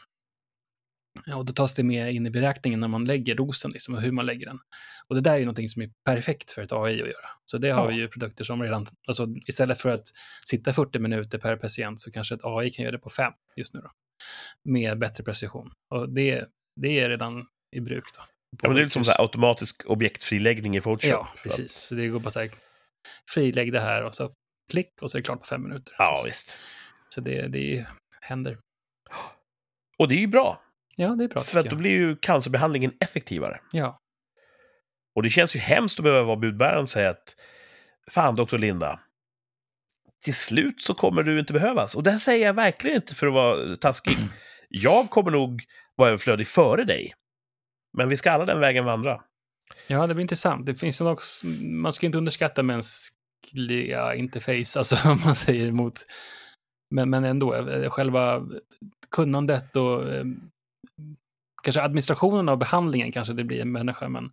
Ja, 1.26 1.36
och 1.36 1.46
då 1.46 1.54
tas 1.54 1.74
det 1.74 1.84
med 1.84 2.14
in 2.14 2.28
i 2.28 2.30
beräkningen 2.30 2.80
när 2.80 2.88
man 2.88 3.06
lägger 3.06 3.36
dosen, 3.36 3.72
liksom, 3.72 3.96
och 3.96 4.02
hur 4.02 4.12
man 4.12 4.26
lägger 4.26 4.46
den. 4.46 4.60
Och 5.08 5.16
det 5.16 5.22
där 5.22 5.32
är 5.34 5.38
ju 5.38 5.46
någonting 5.46 5.70
som 5.70 5.82
är 5.82 5.92
perfekt 6.06 6.52
för 6.52 6.62
ett 6.62 6.72
AI 6.74 7.02
att 7.02 7.08
göra. 7.08 7.28
Så 7.46 7.58
det 7.58 7.70
har 7.70 7.84
Ja. 7.84 7.88
vi 7.89 7.96
ju 7.96 8.08
produkter 8.08 8.44
som 8.44 8.64
redan, 8.64 8.86
alltså 9.08 9.28
istället 9.48 9.82
för 9.82 9.89
att 9.89 10.04
sitta 10.46 10.74
40 10.74 11.00
minuter 11.00 11.38
per 11.38 11.56
patient 11.56 12.00
så 12.00 12.12
kanske 12.12 12.36
ett 12.36 12.42
AI 12.44 12.70
kan 12.70 12.84
göra 12.84 12.92
det 12.92 13.00
på 13.00 13.10
fem 13.10 13.34
just 13.56 13.74
nu 13.74 13.80
då. 13.82 13.92
Med 14.64 15.00
bättre 15.00 15.24
precision. 15.24 15.72
Och 15.89 16.10
det, 16.14 16.46
det 16.76 17.00
är 17.00 17.10
redan 17.10 17.46
i 17.76 17.80
bruk 17.80 18.04
då. 18.18 18.24
Ja, 18.62 18.68
men 18.68 18.76
det 18.76 18.82
är 18.82 18.84
lite 18.84 18.93
som 18.93 19.06
så 19.06 19.12
automatisk 19.22 19.82
objektfriläggning 19.86 20.78
i 20.78 20.82
Photoshop. 20.82 21.12
Ja, 21.12 21.28
precis. 21.43 21.74
Så 21.74 21.95
det 21.95 22.08
går 22.08 22.20
bara 22.20 22.30
så 22.30 22.39
här, 22.39 22.49
frilägg 23.34 23.72
det 23.72 23.80
här 23.82 24.04
och 24.04 24.16
så 24.16 24.32
klick 24.72 25.02
och 25.02 25.12
så 25.12 25.18
är 25.18 25.20
det 25.20 25.26
klart 25.26 25.39
på 25.39 25.47
fem 25.47 25.64
minuter. 25.64 25.95
Ja, 25.97 26.16
så, 26.18 26.26
visst. 26.26 26.58
så 27.10 27.22
det, 27.22 27.47
det 27.47 27.88
händer. 28.22 28.58
Och 29.97 30.08
det 30.08 30.16
är 30.16 30.20
ju 30.20 30.28
bra. 30.28 30.62
Ja, 30.95 31.08
det 31.08 31.24
är 31.24 31.28
bra 31.28 31.41
för 31.41 31.60
att 31.60 31.70
då 31.70 31.76
blir 31.76 31.91
ju 31.91 32.16
cancerbehandlingen 32.16 32.93
effektivare. 32.99 33.62
Ja, 33.72 33.99
Och 35.16 35.24
det 35.24 35.30
känns 35.30 35.56
ju 35.56 35.60
hemskt 35.60 35.99
att 35.99 36.04
behöva 36.04 36.24
vara 36.24 36.38
budbäraren 36.38 36.82
och 36.82 36.89
säga 36.89 37.10
att 37.10 37.36
fan, 38.12 38.36
doktor 38.36 38.58
Linda, 38.58 38.99
till 40.24 40.36
slut 40.36 40.82
så 40.82 40.93
kommer 40.93 41.24
du 41.24 41.39
inte 41.39 41.54
behövas. 41.54 41.95
Och 41.95 42.04
det 42.04 42.12
här 42.12 42.20
säger 42.20 42.45
jag 42.45 42.54
verkligen 42.54 42.95
inte 42.95 43.16
för 43.16 43.28
att 43.28 43.34
vara 43.34 43.78
taskig. 43.78 44.18
Jag 44.70 45.10
kommer 45.10 45.32
nog 45.32 45.64
vara 45.95 46.10
överflödig 46.10 46.47
före 46.47 46.84
dig. 46.84 47.14
Men 47.98 48.10
vi 48.10 48.18
ska 48.18 48.32
alla 48.32 48.46
den 48.46 48.60
vägen 48.60 48.86
vandra. 48.86 49.22
ja, 49.88 50.08
det 50.08 50.14
blir 50.14 50.22
intressant. 50.22 50.66
Det 50.66 50.76
finns 50.76 51.02
också, 51.02 51.48
man 51.62 51.94
ska 51.94 52.06
inte 52.06 52.18
underskatta 52.18 52.64
mänskliga 52.64 54.16
interface, 54.16 54.78
alltså 54.80 55.10
om 55.10 55.20
man 55.26 55.36
säger 55.36 55.68
emot. 55.68 55.94
Men, 56.96 57.10
men 57.10 57.24
ändå, 57.24 57.56
eh, 57.56 57.89
själva 57.89 58.48
kunnandet 59.16 59.76
och 59.76 60.10
eh, 60.14 60.26
kanske 61.64 61.82
administrationen 61.82 62.50
av 62.50 62.58
behandlingen 62.58 63.12
kanske 63.12 63.34
det 63.34 63.44
blir 63.44 63.62
en 63.62 63.72
människa, 63.72 64.10
men, 64.10 64.32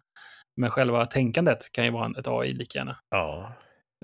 men 0.57 0.71
själva 0.71 1.07
tänkandet 1.07 1.73
kan 1.73 1.85
ju 1.85 1.91
vara 1.91 2.19
ett 2.19 2.29
AI 2.29 2.51
lika 2.51 2.79
gärna. 2.79 2.99
Ja. 3.11 3.53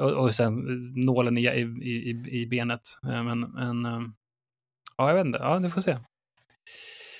Och, 0.01 0.11
och 0.11 0.35
sen 0.35 0.55
nålen 0.95 1.39
i, 1.39 1.41
i, 1.47 1.61
i, 1.61 2.41
i 2.41 2.47
benet. 2.47 2.81
Eh, 3.07 3.23
Men, 3.23 3.41
men 3.41 3.85
eh, 3.87 4.01
ja, 4.97 5.09
jag 5.09 5.15
vet 5.15 5.27
inte. 5.27 5.39
Ja, 5.39 5.59
du 5.59 5.71
får 5.71 5.81
se. 5.81 5.99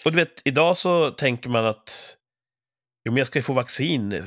Och 0.05 0.13
du 0.13 0.17
vet, 0.17 0.43
idag 0.45 0.77
så 0.77 1.11
tänker 1.11 1.51
man 1.51 1.67
att 1.67 2.17
jo, 3.05 3.13
men 3.13 3.17
jag 3.17 3.27
ska 3.27 3.39
ju 3.39 3.43
få 3.43 3.53
vaccin, 3.53 4.13
eh, 4.13 4.25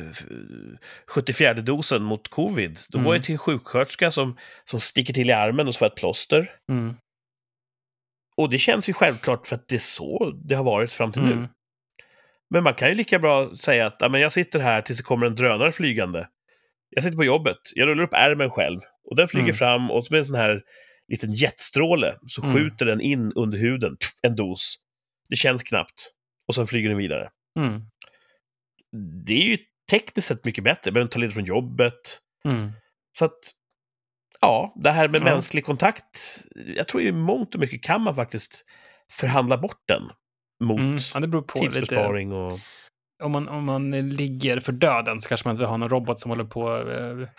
74 1.07 1.53
dosen 1.53 2.03
mot 2.03 2.27
covid. 2.27 2.79
Då 2.89 2.97
går 2.97 3.05
Mm. 3.05 3.13
jag 3.15 3.23
till 3.23 3.33
en 3.33 3.37
sjuksköterska 3.39 4.11
som, 4.11 4.37
som 4.65 4.79
sticker 4.79 5.13
till 5.13 5.29
i 5.29 5.33
armen 5.33 5.67
och 5.67 5.73
så 5.73 5.77
får 5.77 5.85
jag 5.85 5.91
ett 5.91 5.97
plåster. 5.99 6.51
Mm. 6.71 6.95
Och 8.37 8.49
det 8.49 8.57
känns 8.57 8.89
ju 8.89 8.93
självklart 8.93 9.47
för 9.47 9.55
att 9.55 9.67
det 9.67 9.75
är 9.75 9.79
så 9.79 10.31
det 10.45 10.55
har 10.55 10.63
varit 10.63 10.93
fram 10.93 11.11
till 11.11 11.21
nu. 11.21 11.31
Mm. 11.31 11.47
Men 12.49 12.63
man 12.63 12.73
kan 12.73 12.87
ju 12.89 12.93
lika 12.93 13.19
bra 13.19 13.55
säga 13.55 13.85
att 13.85 14.11
men 14.11 14.21
jag 14.21 14.31
sitter 14.31 14.59
här 14.59 14.81
tills 14.81 14.97
det 14.97 15.03
kommer 15.03 15.25
en 15.25 15.35
drönare 15.35 15.71
flygande. 15.71 16.27
Jag 16.89 17.03
sitter 17.03 17.17
på 17.17 17.23
jobbet, 17.23 17.57
jag 17.75 17.87
rullar 17.87 18.03
upp 18.03 18.13
ärmen 18.13 18.49
själv 18.49 18.79
och 19.09 19.15
den 19.15 19.27
flyger 19.27 19.43
Mm. 19.45 19.55
fram 19.55 19.91
och 19.91 20.05
så 20.05 20.13
med 20.13 20.19
en 20.19 20.25
sån 20.25 20.35
här 20.35 20.61
liten 21.07 21.33
jetstråle 21.33 22.15
så 22.27 22.41
Mm. 22.43 22.53
skjuter 22.55 22.85
den 22.85 23.01
in 23.01 23.31
under 23.35 23.57
huden, 23.57 23.97
pff, 23.97 24.11
en 24.21 24.35
dos. 24.35 24.75
Det 25.29 25.35
känns 25.35 25.63
knappt. 25.63 26.11
Och 26.47 26.55
sen 26.55 26.67
flyger 26.67 26.89
den 26.89 26.97
vidare. 26.97 27.29
Mm. 27.59 27.81
Det 29.25 29.33
är 29.33 29.43
ju 29.45 29.57
tekniskt 29.91 30.27
sett 30.27 30.45
mycket 30.45 30.63
bättre. 30.63 30.91
Behöver 30.91 31.05
inte 31.05 31.13
ta 31.13 31.19
ledigt 31.19 31.33
från 31.35 31.45
jobbet. 31.45 32.19
Mm. 32.45 32.71
Så 33.17 33.25
att, 33.25 33.37
ja, 34.41 34.73
det 34.75 34.91
här 34.91 35.07
med 35.07 35.21
Ja. 35.21 35.25
mänsklig 35.25 35.65
kontakt. 35.65 36.37
Jag 36.75 36.87
tror 36.87 37.03
i 37.03 37.11
mångt 37.11 37.53
och 37.55 37.59
mycket 37.61 37.83
kan 37.83 38.01
man 38.01 38.15
faktiskt 38.15 38.65
förhandla 39.11 39.57
bort 39.57 39.81
den 39.87 40.03
mot 40.63 40.79
Mm. 40.79 40.97
Ja, 41.13 41.19
det 41.19 41.27
beror 41.27 41.41
på 41.41 41.59
lite. 41.59 41.71
tidsbesparing 41.79 42.31
och... 42.33 42.59
om 43.23 43.31
man, 43.31 43.47
om 43.47 43.63
man 43.65 43.91
ligger 44.09 44.59
för 44.59 44.71
döden 44.71 45.21
så 45.21 45.29
kanske 45.29 45.47
man 45.47 45.53
inte 45.53 45.59
vill 45.61 45.69
ha 45.69 45.77
någon 45.77 45.89
robot 45.89 46.19
som 46.19 46.31
håller 46.31 46.43
på 46.43 46.69
att 46.69 46.87
eh, 46.87 47.29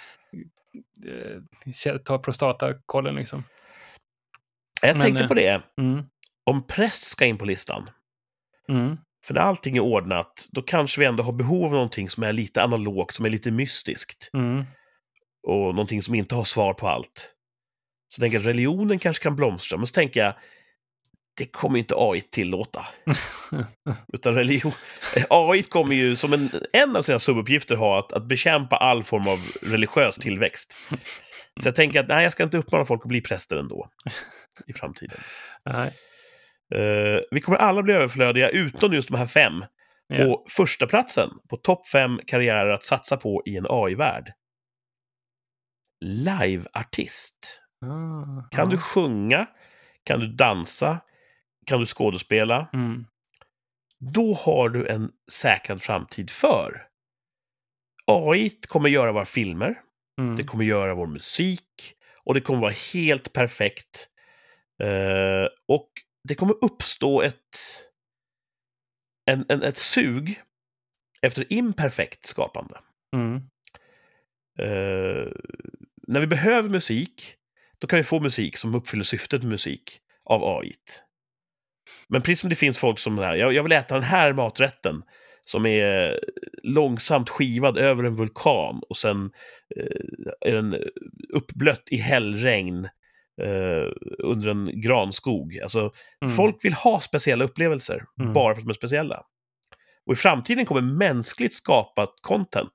eh, 1.93 1.99
ta 2.05 2.19
prostatakollen 2.19 3.15
liksom. 3.15 3.45
Jag 4.83 4.95
Men, 4.97 5.01
tänkte 5.01 5.23
eh, 5.25 5.29
på 5.29 5.35
det, 5.35 5.63
Mm. 5.81 6.03
om 6.45 6.67
press 6.67 7.01
ska 7.09 7.25
in 7.27 7.39
på 7.39 7.45
listan. 7.45 7.91
Mm. 8.69 8.97
För 9.25 9.35
när 9.35 9.41
allting 9.41 9.77
är 9.77 9.81
ordnat, 9.81 10.49
då 10.53 10.63
kanske 10.63 11.01
vi 11.01 11.07
ändå 11.07 11.23
har 11.23 11.33
behov 11.33 11.65
av 11.65 11.73
någonting 11.73 12.11
som 12.11 12.23
är 12.23 12.33
lite 12.33 12.63
analogt, 12.63 13.15
som 13.15 13.25
är 13.25 13.31
lite 13.31 13.51
mystiskt. 13.51 14.31
Mm. 14.33 14.65
Och 15.43 15.75
någonting 15.75 16.03
som 16.03 16.15
inte 16.15 16.35
har 16.35 16.45
svar 16.45 16.75
på 16.75 16.89
allt. 16.89 17.35
Så 18.09 18.19
jag 18.19 18.23
tänker 18.23 18.39
att 18.39 18.47
religionen 18.47 18.99
kanske 18.99 19.23
kan 19.23 19.37
blomstra, 19.37 19.79
men 19.79 19.87
så 19.87 19.93
tänker 19.93 20.21
jag, 20.21 20.35
det 21.37 21.47
kommer 21.47 21.79
inte 21.79 21.95
AI 21.97 22.21
tillåta. 22.21 22.87
Utan 24.13 24.35
religion... 24.35 24.73
AI 25.31 25.63
kommer 25.63 25.97
ju 25.97 26.17
som 26.17 26.33
en, 26.33 26.51
en 26.73 26.97
av 26.97 27.03
sina 27.03 27.19
subuppgifter 27.19 27.77
ha 27.77 27.99
att, 27.99 28.13
att 28.13 28.25
bekämpa 28.25 28.77
all 28.77 29.05
form 29.05 29.29
av 29.29 29.39
religiös 29.63 30.17
tillväxt. 30.17 30.77
Så 31.61 31.69
jag 31.69 31.75
tänker 31.75 32.01
att 32.01 32.09
nej, 32.09 32.23
jag 32.23 32.33
ska 32.33 32.43
inte 32.43 32.59
uppmana 32.59 32.85
folk 32.85 33.01
att 33.03 33.09
bli 33.09 33.21
präster 33.21 33.57
ändå 33.57 33.91
i 34.67 34.73
framtiden. 34.73 35.21
Nej. 35.65 35.91
Eh, 36.75 37.21
vi 37.31 37.41
kommer 37.41 37.59
alla 37.59 37.83
bli 37.83 37.95
överflödiga 37.95 38.49
utom 38.49 38.93
just 38.93 39.09
de 39.09 39.17
här 39.17 39.27
fem. 39.27 39.65
Ja. 40.07 40.27
Och 40.27 40.47
första 40.51 40.87
platsen 40.87 41.31
på 41.51 41.57
topp 41.57 41.89
fem 41.89 42.21
karriärer 42.27 42.71
att 42.71 42.83
satsa 42.83 43.17
på 43.17 43.43
i 43.47 43.57
en 43.57 43.67
AI-värld. 43.69 44.33
Live-artist. 46.05 47.63
Ah, 47.85 48.49
Kan 48.51 48.69
du 48.69 48.79
sjunga? 48.79 49.47
Kan 50.05 50.21
du 50.21 50.27
dansa? 50.27 51.01
Kan 51.67 51.81
du 51.81 51.87
skådespela? 51.87 52.69
Mm. 52.73 53.05
Då 54.15 54.35
har 54.35 54.69
du 54.69 54.87
en 54.89 55.11
säkrad 55.33 55.83
framtid 55.83 56.31
för 56.31 56.85
AI 58.07 58.51
kommer 58.69 58.89
göra 58.89 59.13
våra 59.13 59.25
filmer, 59.25 59.81
Mm. 60.21 60.37
det 60.37 60.45
kommer 60.45 60.65
göra 60.65 60.95
vår 60.95 61.07
musik 61.07 61.95
och 62.25 62.35
det 62.35 62.41
kommer 62.41 62.61
vara 62.61 62.75
helt 62.95 63.33
perfekt. 63.33 64.09
Eh, 64.83 65.49
och 65.69 65.89
det 66.29 66.35
kommer 66.35 66.65
uppstå 66.65 67.23
ett, 67.23 67.59
en, 69.31 69.47
en, 69.49 69.63
ett 69.63 69.77
sug 69.77 70.43
efter 71.23 71.53
imperfekt 71.53 72.27
skapande. 72.27 72.79
Mm. 73.17 73.37
Eh, 74.59 75.33
när 76.07 76.21
vi 76.21 76.27
behöver 76.27 76.69
musik, 76.69 77.35
då 77.79 77.87
kan 77.87 77.97
vi 77.97 78.05
få 78.05 78.21
musik 78.21 78.57
som 78.57 78.75
uppfyller 78.75 79.05
syftet 79.05 79.43
med 79.43 79.51
musik 79.51 80.01
av 80.25 80.59
AI. 80.59 80.73
Men 82.09 82.23
precis 82.23 82.41
som 82.41 82.51
det 82.51 82.57
finns 82.57 82.79
folk 82.79 82.99
som 82.99 83.19
här, 83.19 83.37
jag, 83.37 83.53
jag 83.53 83.63
vill 83.63 83.73
äta 83.73 83.95
den 83.95 84.05
här 84.05 84.33
maträtten 84.33 85.03
som 85.43 85.67
är 85.67 86.21
långsamt 86.63 87.29
skivad 87.29 87.79
över 87.79 88.05
en 88.05 88.15
vulkan 88.15 88.81
och 88.89 88.97
sen 88.97 89.31
eh, 89.77 90.51
är 90.51 90.55
den 90.55 90.77
uppblött 91.29 91.89
i 91.91 91.97
hällregn 91.97 92.89
eh, 93.41 93.93
under 94.19 94.49
en 94.51 94.81
granskog. 94.81 95.59
Alltså, 95.63 95.93
Mm. 96.23 96.35
folk 96.35 96.65
vill 96.65 96.73
ha 96.75 97.01
speciella 97.01 97.45
upplevelser 97.45 98.05
Mm. 98.21 98.33
bara 98.33 98.55
för 98.55 98.61
att 98.61 98.67
de 98.67 98.71
är 98.71 98.75
speciella. 98.75 99.23
Och 100.07 100.13
i 100.13 100.17
framtiden 100.17 100.67
kommer 100.67 100.81
mänskligt 100.81 101.55
skapat 101.57 102.15
content 102.23 102.73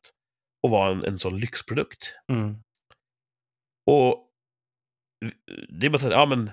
att 0.66 0.72
vara 0.72 0.92
en, 0.92 1.04
en 1.06 1.20
sån 1.20 1.40
lyxprodukt. 1.40 2.16
Mm. 2.32 2.56
Och 3.92 4.30
det 5.80 5.86
är 5.86 5.90
bara 5.90 5.98
så 5.98 6.08
att, 6.08 6.14
ja 6.14 6.26
men, 6.26 6.52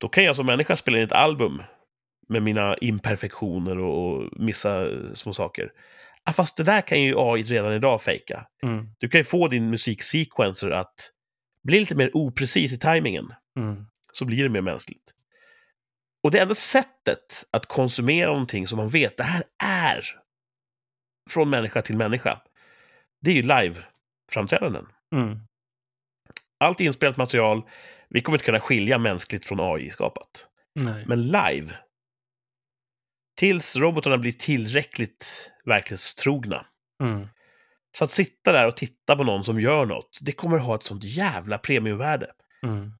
då 0.00 0.08
kan 0.08 0.24
jag 0.24 0.36
som 0.36 0.46
människa 0.46 0.76
spela 0.76 0.98
in 0.98 1.04
ett 1.04 1.12
album 1.12 1.62
med 2.28 2.42
mina 2.42 2.76
imperfektioner 2.78 3.78
och, 3.78 4.08
och 4.14 4.40
missa 4.40 4.90
eh, 4.90 5.14
små 5.14 5.32
saker. 5.32 5.72
Ja, 6.24 6.32
fast 6.32 6.56
det 6.56 6.62
där 6.62 6.80
kan 6.80 7.02
ju 7.02 7.14
AI 7.18 7.42
redan 7.42 7.72
idag 7.72 8.02
fejka. 8.02 8.46
Mm. 8.62 8.86
Du 8.98 9.08
kan 9.08 9.20
ju 9.20 9.24
få 9.24 9.48
din 9.48 9.70
musiksequencer 9.70 10.70
att 10.70 10.94
bli 11.64 11.80
lite 11.80 11.94
mer 11.94 12.16
oprecis 12.16 12.72
i 12.72 12.78
tajmingen, 12.78 13.34
Mm. 13.56 13.86
så 14.12 14.24
blir 14.24 14.42
det 14.42 14.48
mer 14.48 14.60
mänskligt. 14.60 15.14
Och 16.22 16.30
det 16.30 16.38
enda 16.40 16.54
sättet 16.54 17.46
att 17.50 17.66
konsumera 17.66 18.30
någonting 18.30 18.68
som 18.68 18.76
man 18.76 18.88
vet, 18.90 19.16
det 19.16 19.24
här 19.24 19.44
är 19.62 20.04
från 21.30 21.50
människa 21.50 21.82
till 21.82 21.96
människa, 21.96 22.42
det 23.20 23.30
är 23.30 23.34
ju 23.34 23.42
live-framträdanden. 23.42 24.86
Mm. 25.14 25.38
Allt 26.58 26.80
inspelat 26.80 27.16
material, 27.16 27.62
vi 28.08 28.20
kommer 28.20 28.38
inte 28.38 28.44
kunna 28.44 28.60
skilja 28.60 28.98
mänskligt 28.98 29.44
från 29.46 29.60
AI-skapat. 29.60 30.48
Men 31.06 31.22
live, 31.26 31.74
tills 33.36 33.76
robotarna 33.76 34.18
blir 34.18 34.32
tillräckligt 34.32 35.50
verklighetstrogna. 35.64 36.66
Mm. 37.02 37.28
Så 37.96 38.04
att 38.04 38.10
sitta 38.10 38.52
där 38.52 38.66
och 38.66 38.76
titta 38.76 39.16
på 39.16 39.24
någon 39.24 39.44
som 39.44 39.60
gör 39.60 39.86
något, 39.86 40.18
det 40.20 40.32
kommer 40.32 40.58
ha 40.58 40.74
ett 40.74 40.82
sånt 40.82 41.04
jävla 41.04 41.58
premiumvärde. 41.58 42.30
Mm. 42.62 42.92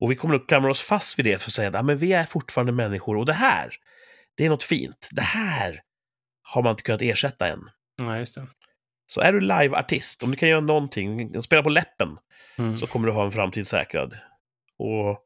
Och 0.00 0.10
vi 0.10 0.16
kommer 0.16 0.34
att 0.34 0.46
klamra 0.48 0.70
oss 0.70 0.80
fast 0.80 1.18
vid 1.18 1.24
det 1.26 1.38
för 1.42 1.50
att 1.50 1.54
säga 1.54 1.78
att 1.78 1.84
men 1.84 1.98
vi 1.98 2.12
är 2.12 2.24
fortfarande 2.24 2.72
människor 2.72 3.16
och 3.16 3.26
det 3.26 3.32
här, 3.32 3.70
det 4.36 4.44
är 4.44 4.48
något 4.50 4.62
fint. 4.64 5.08
Det 5.12 5.22
här 5.22 5.82
har 6.42 6.62
man 6.62 6.70
inte 6.70 6.82
kunnat 6.82 7.02
ersätta 7.02 7.48
än. 7.48 7.70
Nej, 8.02 8.18
just 8.18 8.34
det. 8.34 8.46
Så 9.06 9.20
är 9.20 9.32
du 9.32 9.40
live-artist, 9.40 10.22
om 10.22 10.30
du 10.30 10.36
kan 10.36 10.48
göra 10.48 10.60
någonting, 10.60 11.42
spela 11.42 11.62
på 11.62 11.68
läppen, 11.68 12.18
Mm. 12.58 12.76
så 12.76 12.86
kommer 12.86 13.06
du 13.06 13.12
ha 13.14 13.24
en 13.24 13.32
framtid 13.32 13.68
säkrad. 13.68 14.14
Och 14.78 15.18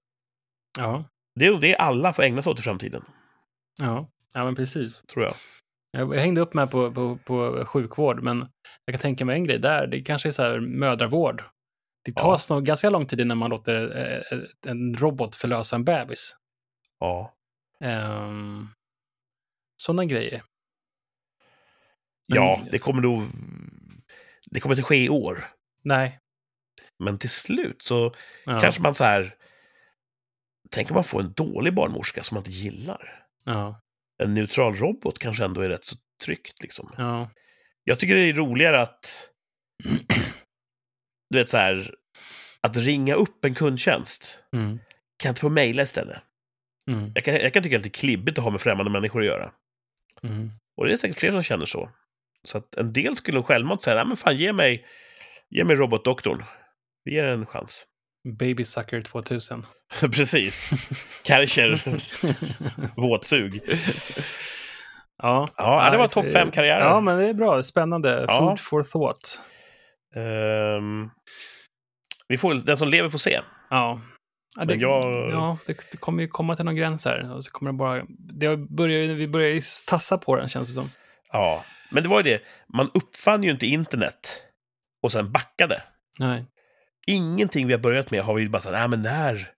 Ja. 0.78 1.04
det 1.34 1.46
är 1.46 1.60
det 1.60 1.76
alla 1.76 2.12
får 2.12 2.22
ägna 2.22 2.42
sig 2.42 2.50
åt 2.50 2.60
i 2.60 2.62
framtiden, 2.62 3.04
Ja. 3.80 4.10
ja, 4.34 4.44
men 4.44 4.54
precis. 4.56 5.02
tror 5.02 5.24
jag. 5.24 5.34
Jag 5.90 6.14
hängde 6.14 6.40
upp 6.40 6.54
mig 6.54 6.66
på, 6.66 6.90
på, 6.90 7.16
på 7.24 7.64
sjukvård, 7.66 8.22
men 8.22 8.38
jag 8.84 8.92
kan 8.94 9.00
tänka 9.00 9.24
mig 9.24 9.34
en 9.36 9.44
grej 9.44 9.58
där. 9.58 9.86
Det 9.86 10.00
kanske 10.02 10.28
är 10.28 10.32
så 10.32 10.42
här 10.42 10.60
mödravård. 10.60 11.42
Det 12.04 12.12
Ja. 12.16 12.22
tas 12.22 12.50
nog 12.50 12.64
ganska 12.64 12.90
lång 12.90 13.06
tid 13.06 13.20
innan 13.20 13.38
man 13.38 13.50
låter 13.50 13.96
eh, 14.32 14.38
en 14.66 14.94
robot 14.96 15.34
förlösa 15.34 15.76
en 15.76 15.84
bebis. 15.84 16.36
Ja. 16.98 17.34
Um, 17.84 18.68
Sådana 19.76 20.04
grejer. 20.04 20.42
Men- 22.28 22.36
Ja, 22.36 22.60
det 22.70 22.78
kommer 22.78 23.02
nog... 23.02 23.22
Det 24.50 24.60
kommer 24.60 24.74
inte 24.74 24.82
ske 24.82 25.04
i 25.04 25.08
år. 25.08 25.44
Nej. 25.82 26.18
Men 26.98 27.18
till 27.18 27.30
slut 27.30 27.82
så 27.82 28.14
Ja. 28.44 28.60
kanske 28.60 28.82
man 28.82 28.94
så 28.94 29.04
här... 29.04 29.34
Tänk 30.70 30.90
om 30.90 30.94
man 30.94 31.04
får 31.04 31.20
en 31.20 31.32
dålig 31.32 31.74
barnmorska 31.74 32.22
som 32.22 32.34
man 32.34 32.40
inte 32.40 32.50
gillar. 32.50 33.26
Ja. 33.44 33.80
En 34.22 34.34
neutral 34.34 34.76
robot 34.76 35.18
kanske 35.18 35.44
ändå 35.44 35.60
är 35.60 35.68
rätt 35.68 35.84
så 35.84 35.96
tryggt 36.24 36.62
liksom. 36.62 36.90
Ja. 36.96 37.30
Jag 37.84 38.00
tycker 38.00 38.14
det 38.14 38.28
är 38.28 38.32
roligare 38.32 38.82
att... 38.82 39.30
Du 41.30 41.38
vet 41.38 41.48
så 41.48 41.56
här... 41.56 41.94
Att 42.60 42.76
ringa 42.76 43.14
upp 43.14 43.44
en 43.44 43.54
kundtjänst. 43.54 44.42
Mm. 44.52 44.78
Kan 45.16 45.28
jag 45.28 45.32
inte 45.32 45.40
få 45.40 45.48
mejla 45.48 45.82
istället? 45.82 46.22
Mm. 46.88 47.12
Jag 47.14 47.24
kan, 47.24 47.34
jag 47.34 47.52
kan 47.52 47.62
tycka 47.62 47.78
det 47.78 47.88
är 47.88 47.90
klibbigt 47.90 48.38
att 48.38 48.44
ha 48.44 48.50
med 48.50 48.60
främmande 48.60 48.90
människor 48.90 49.20
att 49.20 49.26
göra. 49.26 49.52
Mm. 50.22 50.50
Och 50.76 50.86
det 50.86 50.92
är 50.92 50.96
säkert 50.96 51.18
fler 51.18 51.30
som 51.30 51.42
känner 51.42 51.66
så. 51.66 51.90
Så 52.44 52.58
att 52.58 52.74
en 52.74 52.92
del 52.92 53.16
skulle 53.16 53.42
självmant 53.42 53.82
säga, 53.82 53.96
"Nej, 53.96 54.06
men 54.06 54.16
fan 54.16 54.36
ge 54.36 54.52
mig, 54.52 54.86
ge 55.50 55.64
mig 55.64 55.76
robotdoktorn. 55.76 56.44
Vi 57.04 57.14
ger 57.14 57.24
en 57.24 57.46
chans. 57.46 57.86
Baby 58.38 58.64
Sucker 58.64 59.02
2000. 59.02 59.66
Precis. 60.00 60.70
Kärcher, 61.24 61.82
våtsug. 63.00 63.60
Ja. 65.22 65.46
Ja, 65.56 65.90
det 65.90 65.98
var 65.98 66.08
topp 66.08 66.30
fem 66.32 66.50
karriärer. 66.50 66.80
Ja, 66.84 67.00
men 67.00 67.18
det 67.18 67.26
är 67.28 67.34
bra. 67.34 67.62
Spännande. 67.62 68.24
Ja. 68.28 68.56
Food 68.56 68.60
for 68.60 68.82
thought. 68.82 69.40
Ehm, 70.16 71.10
vi 72.28 72.38
får, 72.38 72.54
den 72.54 72.76
som 72.76 72.88
lever 72.88 73.08
får 73.08 73.18
se. 73.18 73.40
Ja. 73.70 74.00
Ja, 74.56 74.64
det, 74.64 74.74
jag- 74.74 75.30
ja, 75.32 75.58
det, 75.66 75.78
det 75.92 75.96
kommer 75.98 76.22
ju 76.22 76.28
komma 76.28 76.56
till 76.56 76.64
någon 76.64 76.76
gräns 76.76 77.04
här. 77.04 77.34
Och 77.34 77.44
så 77.44 77.50
kommer 77.50 77.72
det 77.72 77.78
bara... 77.78 78.04
Det 78.18 78.56
börjar, 78.56 79.14
vi 79.14 79.28
börjar 79.28 79.48
ju 79.50 79.60
tassa 79.86 80.18
på 80.18 80.36
den, 80.36 80.48
känns 80.48 80.68
det 80.68 80.74
som. 80.74 80.90
Ja, 81.32 81.64
men 81.90 82.02
det 82.02 82.08
var 82.08 82.22
ju 82.22 82.30
det. 82.30 82.42
Man 82.74 82.90
uppfann 82.94 83.42
ju 83.42 83.50
inte 83.50 83.66
internet 83.66 84.42
och 85.02 85.12
sen 85.12 85.32
backade. 85.32 85.82
Nej. 86.18 86.44
Ingenting 87.06 87.66
vi 87.66 87.72
har 87.72 87.80
börjat 87.80 88.10
med 88.10 88.22
har 88.22 88.34
vi 88.34 88.48
bara 88.48 88.60
sagt, 88.62 88.72
nej 88.72 88.88
men 88.88 89.02
när... 89.02 89.50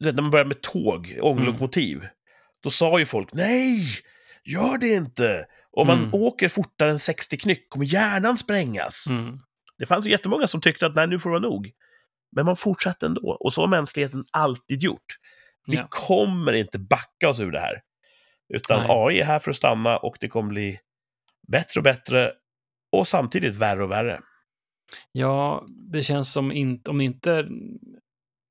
När 0.00 0.12
man 0.22 0.30
började 0.30 0.48
med 0.48 0.60
tåg, 0.62 1.18
ånglokomotiv, 1.22 2.08
då 2.62 2.70
sa 2.70 2.98
ju 2.98 3.06
folk, 3.06 3.32
nej, 3.32 3.86
gör 4.44 4.78
det 4.78 4.88
inte! 4.88 5.46
Om 5.70 5.86
man 5.86 5.98
Mm. 5.98 6.14
åker 6.14 6.48
fortare 6.48 6.90
än 6.90 6.98
60 6.98 7.36
knyck 7.36 7.70
kommer 7.70 7.84
hjärnan 7.86 8.38
sprängas. 8.38 9.06
Mm. 9.08 9.38
Det 9.78 9.86
fanns 9.86 10.06
ju 10.06 10.10
jättemånga 10.10 10.46
som 10.46 10.60
tyckte 10.60 10.86
att 10.86 10.94
nej, 10.94 11.06
nu 11.06 11.18
får 11.20 11.30
det 11.30 11.40
vara 11.40 11.50
nog. 11.52 11.70
Men 12.36 12.44
man 12.44 12.56
fortsatte 12.56 13.06
ändå. 13.06 13.36
Och 13.40 13.52
så 13.52 13.60
har 13.60 13.68
mänskligheten 13.68 14.24
alltid 14.30 14.82
gjort. 14.82 15.06
Vi 15.66 15.76
Ja. 15.76 15.86
kommer 15.90 16.52
inte 16.52 16.78
backa 16.78 17.28
oss 17.28 17.40
ur 17.40 17.50
det 17.50 17.60
här. 17.60 17.82
Utan 18.54 18.78
Nej. 18.80 18.86
AI 18.90 19.20
är 19.20 19.24
här 19.24 19.38
för 19.38 19.50
att 19.50 19.56
stanna 19.56 19.96
och 19.96 20.16
det 20.20 20.28
kommer 20.28 20.48
bli 20.48 20.78
bättre 21.48 21.80
och 21.80 21.84
bättre 21.84 22.32
och 22.92 23.08
samtidigt 23.08 23.56
värre 23.56 23.84
och 23.84 23.90
värre. 23.90 24.20
Ja, 25.12 25.64
det 25.68 26.02
känns 26.02 26.32
som 26.32 26.52
inte, 26.52 26.90
om 26.90 27.00
inte 27.00 27.48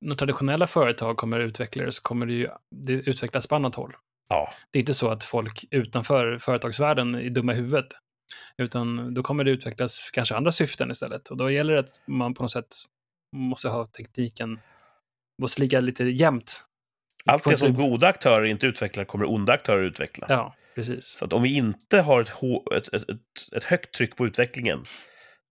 några 0.01 0.15
traditionella 0.17 0.67
företag 0.67 1.17
kommer 1.17 1.39
att 1.39 1.45
utveckla 1.47 1.85
det 1.85 1.91
så 1.91 2.01
kommer 2.01 2.25
det 2.25 2.33
ju 2.33 2.49
det 2.75 2.93
utvecklas 2.93 3.47
på 3.47 3.55
annat 3.55 3.75
håll. 3.75 3.95
Ja, 4.29 4.53
Det 4.71 4.79
är 4.79 4.81
inte 4.81 4.93
så 4.93 5.09
att 5.09 5.23
folk 5.23 5.65
utanför 5.71 6.37
företagsvärlden 6.37 7.15
är 7.15 7.29
dumma 7.29 7.53
i 7.53 7.55
huvudet. 7.55 7.87
Utan 8.57 9.13
då 9.13 9.23
kommer 9.23 9.43
det 9.43 9.51
utvecklas 9.51 10.09
kanske 10.13 10.35
andra 10.35 10.51
syften 10.51 10.91
istället. 10.91 11.29
Och 11.29 11.37
då 11.37 11.51
gäller 11.51 11.73
det 11.73 11.79
att 11.79 11.99
man 12.07 12.33
på 12.33 12.43
något 12.43 12.51
sätt 12.51 12.75
måste 13.35 13.69
ha 13.69 13.85
tekniken, 13.85 14.59
måste 15.41 15.61
ligga 15.61 15.79
lite 15.79 16.03
jämnt. 16.03 16.65
allt 17.25 17.43
det 17.43 17.57
som 17.57 17.73
goda 17.73 18.07
aktörer 18.07 18.45
inte 18.45 18.67
utvecklar 18.67 19.05
kommer 19.05 19.29
onda 19.29 19.53
aktörer 19.53 19.83
utveckla. 19.83 20.25
Ja, 20.29 20.55
precis. 20.75 21.05
Så 21.05 21.25
att 21.25 21.33
om 21.33 21.43
vi 21.43 21.55
inte 21.55 22.01
har 22.01 22.21
ett, 22.21 22.93
ett, 22.93 22.93
ett, 22.93 23.19
ett 23.55 23.63
högt 23.63 23.95
tryck 23.95 24.15
på 24.15 24.25
utvecklingen, 24.25 24.83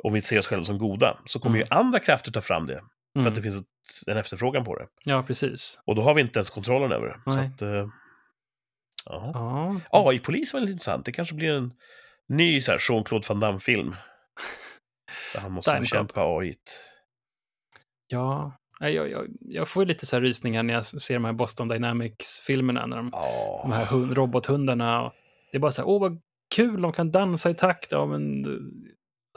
om 0.05 0.13
vi 0.13 0.23
ser 0.23 0.39
oss 0.39 0.47
själva 0.47 0.65
som 0.65 0.79
goda, 0.79 1.19
så 1.25 1.39
kommer 1.41 1.57
Mm. 1.57 1.67
ju 1.71 1.77
andra 1.79 2.01
krafter 2.01 2.33
ta 2.33 2.41
fram 2.41 2.67
det. 2.67 2.81
För 3.13 3.21
Mm. 3.21 3.29
att 3.29 3.35
det 3.35 3.43
finns 3.43 3.57
ett, 3.57 3.67
en 4.07 4.17
efterfrågan 4.17 4.65
på 4.65 4.77
det. 4.79 4.87
Ja, 5.05 5.23
precis. 5.23 5.81
Och 5.87 5.95
då 5.95 6.03
har 6.03 6.15
vi 6.15 6.21
inte 6.21 6.39
ens 6.39 6.51
kontrollen 6.51 6.93
över 6.93 7.07
det. 7.07 7.21
Så 7.25 7.37
Nej. 7.37 7.47
att, 7.55 7.63
eh, 7.63 7.87
ja. 9.07 9.33
Ja, 9.35 9.81
AI-polis 10.11 10.53
var 10.53 10.61
lite 10.61 10.73
intressant. 10.73 11.05
Det 11.05 11.13
kanske 11.13 11.35
blir 11.35 11.51
en 11.51 11.73
ny 12.29 12.61
så 12.61 12.71
här, 12.73 12.79
Jean-Claude 12.89 13.29
Van 13.29 13.41
Damme-film. 13.41 13.95
Där 15.35 15.41
han 15.41 15.53
måste 15.53 15.81
bekämpa 15.81 16.21
AI. 16.39 16.57
ja. 18.07 18.53
Jag, 18.83 19.11
jag, 19.11 19.27
jag 19.41 19.69
får 19.69 19.83
ju 19.83 19.87
lite 19.89 20.07
så 20.07 20.17
här 20.17 20.21
rysningar 20.23 20.63
när 20.63 20.75
jag 20.75 20.85
ser 20.87 21.15
de 21.15 21.25
här 21.25 21.33
Boston 21.33 21.69
Dynamics-filmerna, 21.69 22.87
när 22.87 22.97
de, 22.97 23.09
Ja. 23.13 23.61
de 23.63 23.73
här 23.73 23.85
hund, 23.85 24.13
robothundarna. 24.17 25.03
Och 25.03 25.13
det 25.53 25.59
är 25.59 25.61
bara 25.61 25.71
så 25.73 25.83
här, 25.83 25.89
åh 25.89 26.01
vad 26.01 26.21
kul, 26.55 26.83
de 26.83 26.93
kan 26.93 27.11
dansa 27.11 27.51
i 27.51 27.55
takt. 27.55 27.93
Ja, 27.93 28.07
men 28.07 28.43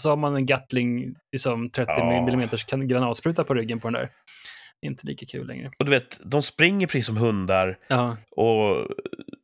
så 0.02 0.10
har 0.10 0.18
man 0.18 0.36
en 0.36 0.46
Gatling, 0.46 1.16
liksom 1.32 1.70
30 1.70 1.92
Ja. 1.98 2.04
mm 2.74 2.88
granatspruta 2.88 3.44
på 3.44 3.54
ryggen 3.54 3.80
på 3.80 3.88
den 3.88 3.94
där. 3.94 4.10
Inte 4.82 5.08
lika 5.08 5.26
kul 5.26 5.48
längre. 5.48 5.72
Och 5.80 5.86
du 5.86 5.92
vet, 5.92 6.20
de 6.26 6.44
springer 6.44 6.88
precis 6.88 7.06
som 7.06 7.18
hundar 7.18 7.78
Ja, 7.88 8.18
och 8.32 8.88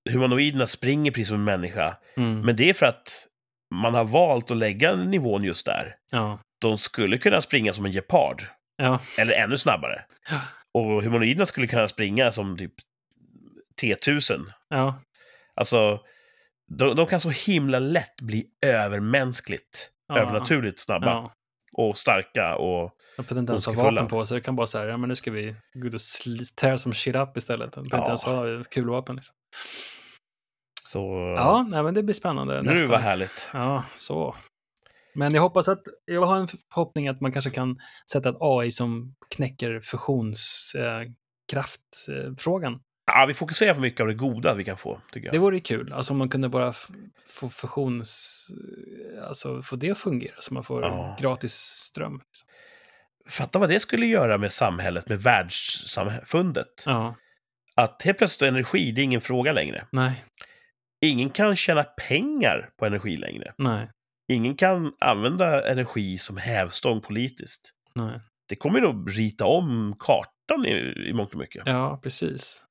humanoiderna 0.09 0.67
springer 0.67 1.11
precis 1.11 1.27
som 1.27 1.35
en 1.37 1.43
människa. 1.43 1.97
mm, 2.17 2.41
Men 2.41 2.55
det 2.55 2.69
är 2.69 2.73
för 2.73 2.85
att 2.85 3.27
man 3.75 3.93
har 3.93 4.03
valt 4.03 4.51
att 4.51 4.57
lägga 4.57 4.95
nivån 4.95 5.43
just 5.43 5.65
där. 5.65 5.95
ja, 6.11 6.39
De 6.61 6.77
skulle 6.77 7.17
kunna 7.17 7.41
springa 7.41 7.73
som 7.73 7.85
en 7.85 7.91
gepard, 7.91 8.43
ja, 8.77 8.99
eller 9.19 9.33
ännu 9.33 9.57
snabbare. 9.57 10.05
Och 10.73 11.03
humanoiderna 11.03 11.45
skulle 11.45 11.67
kunna 11.67 11.87
springa 11.87 12.31
som 12.31 12.57
typ 12.57 12.73
T1000. 13.81 14.45
ja, 14.69 15.01
Alltså, 15.55 15.99
de, 16.77 16.95
de 16.95 17.05
kan 17.07 17.19
så 17.21 17.29
himla 17.29 17.79
lätt 17.79 18.21
bli 18.21 18.45
övermänskligt, 18.65 19.89
Ja. 20.09 20.19
övernaturligt 20.19 20.79
snabba 20.79 21.07
ja. 21.07 21.31
och 21.73 21.97
starka 21.97 22.55
och 22.55 22.91
De 23.17 23.23
behöver 23.23 23.39
inte 23.41 23.51
ens 23.53 23.65
ha 23.65 23.73
vapen 23.73 24.07
på 24.07 24.25
sig. 24.25 24.35
Det 24.35 24.41
kan 24.41 24.55
bara 24.55 24.67
säga, 24.67 24.85
ja 24.85 24.97
men 24.97 25.09
nu 25.09 25.15
ska 25.15 25.31
vi 25.31 25.55
gå 25.73 25.87
ut 25.87 25.93
och 25.93 25.99
tear 26.55 26.77
some 26.77 26.95
shit 26.95 27.15
up 27.15 27.37
istället. 27.37 27.73
De 27.73 27.83
behöver 27.83 28.07
Ja. 28.09 28.13
inte 28.13 28.27
ens 28.27 28.33
ha 28.63 28.63
kulvapen. 28.71 29.15
Liksom. 29.15 29.35
så... 30.81 30.99
Ja, 31.37 31.65
nej, 31.69 31.83
men 31.83 31.93
det 31.93 32.03
blir 32.03 32.15
spännande. 32.15 32.61
nu 32.61 32.71
nästan. 32.71 32.89
var 32.89 32.97
härligt. 32.97 33.49
Ja, 33.53 33.83
så. 33.93 34.35
Men 35.13 35.33
jag 35.33 35.41
hoppas 35.41 35.67
att, 35.67 35.81
jag 36.05 36.25
har 36.25 36.37
en 36.37 36.47
förhoppning 36.47 37.07
att 37.07 37.21
man 37.21 37.31
kanske 37.31 37.51
kan 37.51 37.79
sätta 38.11 38.29
ett 38.29 38.35
AI 38.39 38.71
som 38.71 39.15
knäcker 39.35 39.79
fusionskraftfrågan. 39.79 42.79
Ja, 43.15 43.25
vi 43.25 43.33
fokuserar 43.33 43.73
på 43.73 43.79
mycket 43.79 44.01
av 44.01 44.07
det 44.07 44.13
goda 44.13 44.53
vi 44.55 44.63
kan 44.65 44.77
få, 44.77 45.01
tycker 45.11 45.27
jag. 45.27 45.33
Det 45.33 45.39
vore 45.39 45.59
kul, 45.59 45.93
alltså 45.93 46.13
om 46.13 46.17
man 46.19 46.29
kunde 46.29 46.49
bara 46.49 46.73
få 47.27 47.49
fusions, 47.49 48.47
alltså 49.27 49.61
få 49.61 49.75
det 49.75 49.91
att 49.91 49.97
fungera 49.97 50.35
så 50.39 50.53
man 50.53 50.63
får 50.63 50.81
Ja. 50.83 51.15
gratis 51.19 51.53
ström. 51.55 52.13
Liksom. 52.27 52.47
Fatta 53.29 53.59
vad 53.59 53.69
det 53.69 53.79
skulle 53.79 54.05
göra 54.05 54.37
med 54.37 54.53
samhället, 54.53 55.09
med 55.09 55.19
världssamfundet. 55.21 56.83
Ja, 56.85 57.15
Att 57.75 58.01
helt 58.03 58.17
plötsligt 58.17 58.47
energi, 58.51 58.91
det 58.91 59.01
är 59.01 59.03
ingen 59.03 59.21
fråga 59.21 59.51
längre. 59.51 59.87
nej, 59.91 60.23
Ingen 61.01 61.29
kan 61.29 61.55
tjäna 61.55 61.83
pengar 61.83 62.69
på 62.79 62.85
energi 62.85 63.17
längre. 63.17 63.53
nej, 63.57 63.89
Ingen 64.31 64.55
kan 64.55 64.93
använda 64.99 65.71
energi 65.71 66.17
som 66.17 66.37
hävstång 66.37 67.01
politiskt. 67.01 67.71
nej. 67.95 68.19
Det 68.49 68.55
kommer 68.55 68.81
nog 68.81 69.17
rita 69.17 69.45
om 69.45 69.95
kartan 69.99 70.65
i, 70.65 70.69
i 71.09 71.13
mångt 71.13 71.33
och 71.33 71.39
mycket. 71.39 71.63
Ja, 71.65 71.99
precis. 72.03 72.65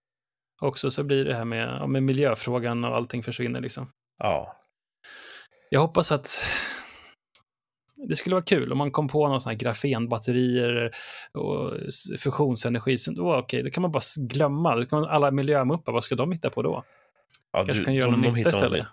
Också 0.61 0.91
så 0.91 1.05
blir 1.05 1.25
det 1.25 1.35
här 1.35 1.45
med, 1.45 1.69
ja, 1.69 1.87
med 1.87 2.03
miljöfrågan 2.03 2.85
och 2.85 2.97
allting 2.97 3.23
försvinner 3.23 3.61
liksom. 3.61 3.93
Ja. 4.19 4.57
Jag 5.71 5.81
hoppas 5.81 6.13
att 6.13 6.41
det 8.09 8.17
skulle 8.17 8.35
vara 8.35 8.45
kul 8.45 8.73
om 8.73 8.79
man 8.79 8.91
kom 8.91 9.09
på 9.09 9.29
någon 9.29 9.41
sån 9.41 9.51
här 9.51 9.59
grafenbatterier 9.59 10.91
och 11.33 11.73
fusionsenergi. 12.19 12.99
Så 12.99 13.13
då, 13.13 13.37
okej, 13.37 13.63
det 13.63 13.71
kan 13.71 13.83
man 13.83 13.93
bara 13.93 14.03
glömma. 14.19 14.77
Då 14.77 14.87
kan 14.87 15.01
man, 15.01 15.11
alla 15.11 15.31
miljömuppar, 15.31 15.93
vad 15.93 16.05
ska 16.05 16.15
de 16.15 16.33
hitta 16.33 16.51
på 16.51 16.63
då? 16.63 16.85
ja 17.53 17.65
Kanske 17.67 17.85
kan 17.85 17.95
göra 17.95 18.11
någon 18.11 18.21
nytta 18.21 18.37
hittar 18.37 18.51
istället. 18.51 18.87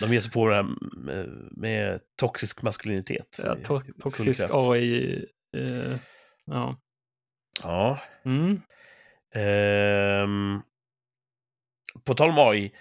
De 0.00 0.12
ger 0.12 0.20
sig 0.20 0.32
på 0.32 0.48
det 0.48 0.54
här 0.54 0.66
med, 0.96 1.48
med 1.50 2.00
toxisk 2.16 2.62
maskulinitet. 2.62 3.40
Ja, 3.44 3.56
to 3.64 3.80
toxisk. 4.02 4.46
AI. 4.50 5.26
Eh, 5.56 5.96
ja. 6.44 6.76
Ja. 7.62 7.98
Mm. 8.24 8.60
Ehm, 9.34 10.62
på 12.04 12.14
tal 12.14 12.28
om 12.30 12.38
AI. 12.38 12.72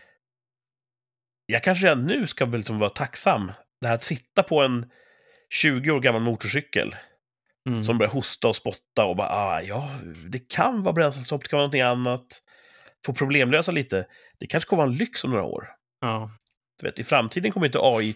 Jag 1.45 1.63
kanske 1.63 1.85
redan 1.85 2.05
nu 2.05 2.27
ska 2.27 2.45
väl 2.45 2.59
liksom 2.59 2.79
vara 2.79 2.89
tacksam. 2.89 3.51
Det 3.81 3.87
här 3.87 3.95
att 3.95 4.03
sitta 4.03 4.43
på 4.43 4.61
en 4.61 4.91
20 5.49 5.91
år 5.91 5.99
gammal 5.99 6.21
motorcykel 6.21 6.95
Mm. 7.67 7.83
som 7.83 7.97
börjar 7.97 8.11
hosta 8.11 8.47
och 8.47 8.55
spotta 8.55 9.05
och 9.05 9.15
bara, 9.15 9.29
ah, 9.29 9.61
ja, 9.61 9.89
det 10.29 10.49
kan 10.49 10.83
vara 10.83 10.93
bränslestopp, 10.93 11.41
det 11.43 11.47
kan 11.49 11.57
vara 11.57 11.63
någonting 11.63 11.81
annat. 11.81 12.41
Få 13.05 13.13
problemlösa 13.13 13.71
lite. 13.71 14.07
Det 14.39 14.47
kanske 14.47 14.67
kommer 14.69 14.83
vara 14.83 14.91
en 14.91 14.97
lyx 14.97 15.23
om 15.23 15.31
några 15.31 15.43
år. 15.43 15.69
ja. 16.01 16.29
Du 16.79 16.85
vet, 16.85 16.99
I 16.99 17.03
framtiden 17.03 17.51
kommer 17.51 17.65
inte 17.65 17.79
AI 17.81 18.15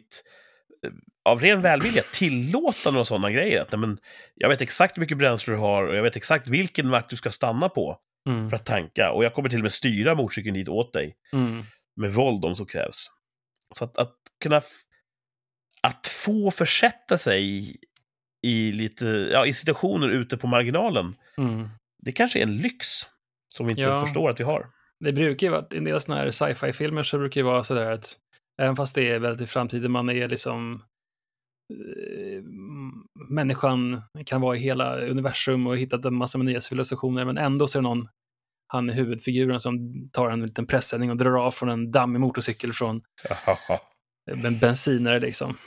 eh, 0.85 0.91
av 1.25 1.41
ren 1.41 1.61
välvilja 1.61 2.03
tillåta 2.13 2.91
några 2.91 3.05
sådana 3.05 3.31
grejer. 3.31 3.61
Att, 3.61 3.71
nej, 3.71 3.79
men, 3.79 3.97
jag 4.35 4.49
vet 4.49 4.61
exakt 4.61 4.97
hur 4.97 4.99
mycket 5.01 5.17
bränsle 5.17 5.53
du 5.53 5.57
har 5.59 5.83
och 5.87 5.95
jag 5.95 6.03
vet 6.03 6.15
exakt 6.15 6.47
vilken 6.47 6.87
mack 6.89 7.09
du 7.09 7.15
ska 7.15 7.31
stanna 7.31 7.69
på 7.69 7.99
Mm. 8.29 8.49
för 8.49 8.55
att 8.55 8.65
tanka. 8.65 9.11
Och 9.11 9.23
jag 9.23 9.33
kommer 9.33 9.49
till 9.49 9.59
och 9.59 9.63
med 9.63 9.71
styra 9.73 10.15
motorcykeln 10.15 10.53
dit 10.53 10.69
åt 10.69 10.93
dig 10.93 11.15
Mm. 11.33 11.61
med 11.95 12.13
våld 12.13 12.45
om 12.45 12.55
så 12.55 12.65
krävs. 12.65 13.07
Så 13.75 13.83
att, 13.83 13.97
att 13.97 14.15
kunna... 14.43 14.61
Att 15.81 16.07
få 16.07 16.51
försätta 16.51 17.17
sig 17.17 17.71
i, 18.41 18.71
lite, 18.71 19.05
ja, 19.05 19.45
i 19.45 19.53
situationer 19.53 20.09
ute 20.09 20.37
på 20.37 20.47
marginalen, 20.47 21.15
Mm. 21.37 21.69
det 21.99 22.11
kanske 22.11 22.39
är 22.39 22.43
en 22.43 22.57
lyx 22.57 22.87
som 23.53 23.65
vi 23.65 23.71
inte 23.71 23.81
Ja. 23.81 24.05
förstår 24.05 24.29
att 24.29 24.39
vi 24.39 24.43
har. 24.43 24.69
Det 24.99 25.13
brukar 25.13 25.47
ju 25.47 25.51
vara, 25.51 25.65
i 25.71 25.77
en 25.77 25.83
del 25.83 26.01
sådana 26.01 26.21
här 26.21 26.31
sci-fi-filmer 26.31 27.03
så 27.03 27.17
brukar 27.17 27.41
det 27.41 27.45
vara 27.45 27.63
sådär 27.63 27.91
att 27.91 28.05
även 28.61 28.75
fast 28.75 28.95
det 28.95 29.09
är 29.09 29.19
väldigt 29.19 29.41
i 29.49 29.51
framtiden, 29.51 29.91
man 29.91 30.09
är 30.09 30.29
liksom 30.29 30.83
människan 33.29 34.01
kan 34.25 34.41
vara 34.41 34.55
i 34.55 34.59
hela 34.59 34.97
universum 34.97 35.67
och 35.67 35.77
hittat 35.77 36.05
en 36.05 36.13
massa 36.15 36.37
med 36.37 36.45
nya 36.45 36.61
civilisationer, 36.61 37.25
men 37.25 37.37
ändå 37.37 37.67
så 37.67 37.77
är 37.77 37.81
det 37.81 37.87
någon, 37.89 38.07
han 38.67 38.89
är 38.89 38.93
huvudfiguren 38.93 39.59
som 39.59 39.79
tar 40.11 40.29
en 40.29 40.41
liten 40.45 40.65
pressändning 40.67 41.09
och 41.11 41.17
drar 41.17 41.45
av 41.45 41.51
från 41.51 41.69
en 41.69 41.91
dammig 41.91 42.19
motorcykel 42.19 42.73
från 42.73 43.01
en 44.45 44.59
bensinare 44.59 45.19
liksom. 45.19 45.57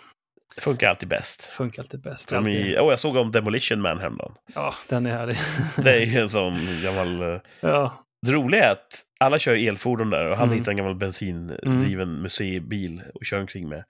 Det 0.55 0.61
funkar 0.63 0.89
alltid 0.89 1.09
bäst. 1.09 1.43
Funkar 1.43 1.83
alltid 1.83 2.01
bäst. 2.03 2.33
Alltid. 2.33 2.55
i, 2.55 2.77
oh, 2.79 2.91
jag 2.91 2.99
såg 3.01 3.17
om 3.17 3.33
Demolition 3.33 3.81
Man 3.81 3.99
häromdagen. 3.99 4.33
Ja, 4.55 4.75
den 4.89 5.07
är 5.07 5.11
härlig. 5.11 5.37
Det 5.85 5.91
är 5.97 6.01
ju 6.07 6.21
en 6.21 6.29
sån 6.29 6.59
gammal... 6.83 7.23
eh, 7.23 7.41
ja, 7.61 8.05
Det 8.27 8.33
roliga 8.33 8.65
är 8.65 8.73
att 8.73 9.03
alla 9.21 9.39
kör 9.39 9.55
elfordon 9.69 10.11
där 10.11 10.25
och 10.31 10.37
han 10.37 10.47
Mm. 10.49 10.59
hittar 10.59 10.73
en 10.73 10.77
gammal 10.77 10.95
bensindriven 10.95 12.23
museibil 12.23 13.03
och 13.15 13.25
kör 13.25 13.41
omkring 13.41 13.69
med. 13.69 13.85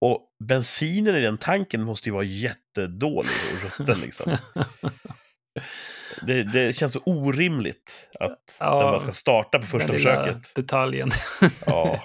Och 0.00 0.28
bensinen 0.44 1.16
i 1.16 1.20
den 1.20 1.38
tanken 1.38 1.82
måste 1.82 2.08
ju 2.08 2.12
vara 2.12 2.24
jättedålig 2.24 3.30
och 3.54 3.62
rutten 3.78 4.00
liksom. 4.00 4.36
Det, 6.22 6.42
det 6.42 6.72
känns 6.72 6.92
så 6.92 7.00
orimligt 7.04 8.08
att 8.20 8.56
Ja, 8.60 8.70
den 8.78 8.90
bara 8.90 8.98
ska 8.98 9.12
starta 9.12 9.58
på 9.58 9.66
första 9.66 9.86
den 9.88 9.96
försöket. 9.96 10.54
detaljen. 10.54 11.10
Ja. 11.66 12.00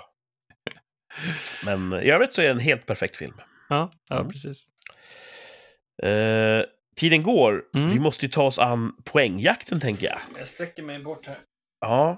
Men 1.66 1.94
i 1.94 2.12
övrigt 2.12 2.34
så 2.34 2.42
är 2.42 2.46
det 2.46 2.52
en 2.52 2.60
helt 2.60 2.86
perfekt 2.86 3.18
film. 3.18 3.34
ja, 3.70 3.92
ja 4.10 4.16
Mm. 4.20 4.32
precis. 4.32 4.68
Eh, 6.04 6.64
tiden 6.96 7.24
går. 7.24 7.64
Mm. 7.76 7.90
Vi 7.90 8.00
måste 8.00 8.26
ju 8.26 8.32
ta 8.32 8.44
oss 8.44 8.60
an 8.60 8.96
poängjakten, 9.04 9.80
tänker 9.80 10.06
jag. 10.08 10.20
Jag 10.38 10.48
sträcker 10.48 10.84
mig 10.84 11.00
bort 11.00 11.26
här. 11.28 11.38
Ja, 11.82 12.18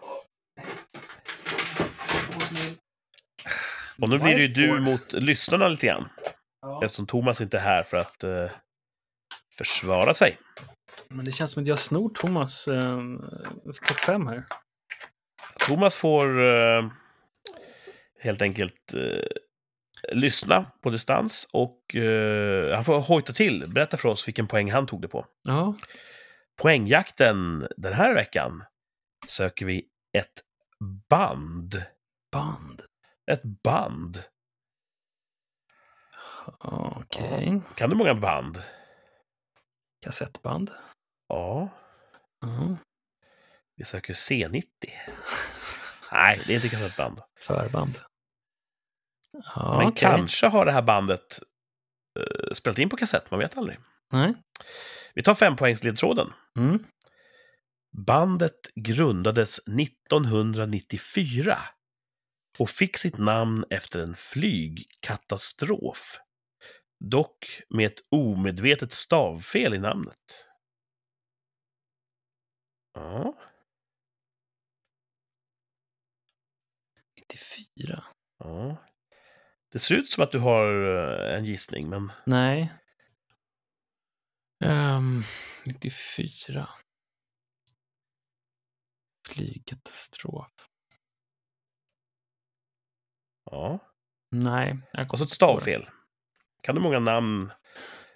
och 4.01 4.09
nu 4.09 4.19
blir 4.19 4.35
det 4.35 4.41
ju 4.41 4.47
du 4.47 4.79
mot 4.79 5.13
lyssnarna 5.13 5.67
lite 5.67 5.87
grann. 5.87 6.09
Ja. 6.61 6.81
Eftersom 6.85 7.07
Thomas 7.07 7.41
inte 7.41 7.57
är 7.57 7.61
här 7.61 7.83
för 7.83 7.97
att 7.97 8.23
eh, 8.23 8.51
försvara 9.57 10.13
sig. 10.13 10.37
Men 11.09 11.25
det 11.25 11.31
känns 11.31 11.51
som 11.51 11.63
att 11.63 11.67
jag 11.67 11.79
snor 11.79 12.09
Thomas 12.09 12.67
eh, 12.67 12.99
topp 13.87 13.97
fem 13.97 14.27
här. 14.27 14.43
Thomas 15.67 15.95
får 15.95 16.45
eh, 16.45 16.89
helt 18.19 18.41
enkelt 18.41 18.93
eh, 18.93 19.27
lyssna 20.13 20.65
på 20.81 20.89
distans 20.89 21.49
och 21.53 21.95
eh, 21.95 22.75
han 22.75 22.83
får 22.83 22.99
hojta 22.99 23.33
till. 23.33 23.63
Berätta 23.73 23.97
för 23.97 24.09
oss 24.09 24.27
vilken 24.27 24.47
poäng 24.47 24.71
han 24.71 24.87
tog 24.87 25.01
det 25.01 25.07
på. 25.07 25.25
Ja, 25.43 25.75
Poängjakten 26.61 27.67
den 27.77 27.93
här 27.93 28.15
veckan 28.15 28.63
söker 29.27 29.65
vi 29.65 29.85
ett 30.17 30.43
band. 31.09 31.83
Band. 32.31 32.81
Ett 33.31 33.43
band. 33.43 34.23
Okej. 36.59 37.61
Kan 37.75 37.89
du 37.89 37.95
många 37.95 38.15
band? 38.15 38.63
Kassettband. 40.01 40.71
Ja, 41.27 41.69
Mhm. 42.45 42.77
vi 43.75 43.85
söker 43.85 44.13
C90. 44.13 44.63
Nej, 46.11 46.41
det 46.47 46.53
är 46.53 46.55
inte 46.55 46.69
kassettband. 46.69 47.21
Förband. 47.39 47.99
Ja, 49.55 49.77
Men 49.79 49.87
okej. 49.87 49.99
kanske 50.01 50.47
har 50.47 50.65
det 50.65 50.71
här 50.71 50.81
bandet 50.81 51.39
eh, 52.19 52.53
spelat 52.53 52.79
in 52.79 52.89
på 52.89 52.97
kassett, 52.97 53.31
man 53.31 53.39
vet 53.39 53.57
aldrig. 53.57 53.79
Nej. 54.11 54.33
Vi 55.13 55.23
tar 55.23 55.35
fempoängsledtråden. 55.35 56.33
Mm. 56.57 56.83
Bandet 57.97 58.59
grundades 58.75 59.59
1994 59.67 61.59
och 62.59 62.69
fick 62.69 62.97
sitt 62.97 63.17
namn 63.17 63.65
efter 63.69 63.99
en 63.99 64.15
flygkatastrof. 64.15 66.19
Dock 66.99 67.61
med 67.69 67.85
ett 67.85 68.01
omedvetet 68.09 68.93
stavfel 68.93 69.73
i 69.73 69.79
namnet. 69.79 70.47
Ja, 72.93 73.37
94. 77.15 78.03
ja. 78.37 78.77
Det 79.71 79.79
ser 79.79 79.95
ut 79.95 80.09
som 80.09 80.23
att 80.23 80.31
du 80.31 80.39
har 80.39 80.85
eh, 81.29 81.37
en 81.37 81.45
gissning, 81.45 81.89
men 81.89 82.11
Nej. 82.25 82.73
Um, 84.65 85.23
94. 85.65 86.69
Flygkatastrof. 89.27 90.69
Ja. 93.53 93.79
Nej. 94.31 94.77
Och 95.09 95.17
så 95.17 95.23
ett 95.23 95.29
stavfel. 95.29 95.89
Kan 96.61 96.75
du 96.75 96.81
många 96.81 96.99
namn 96.99 97.51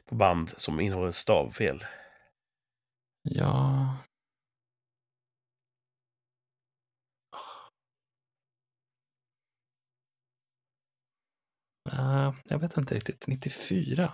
på 0.06 0.16
band 0.16 0.54
som 0.58 0.80
innehåller 0.80 1.12
stavfel? 1.12 1.86
Ja. 3.22 3.98
Uh, 11.94 12.34
jag 12.44 12.60
vet 12.60 12.78
inte 12.78 12.96
riktigt. 12.96 13.28
94. 13.28 14.14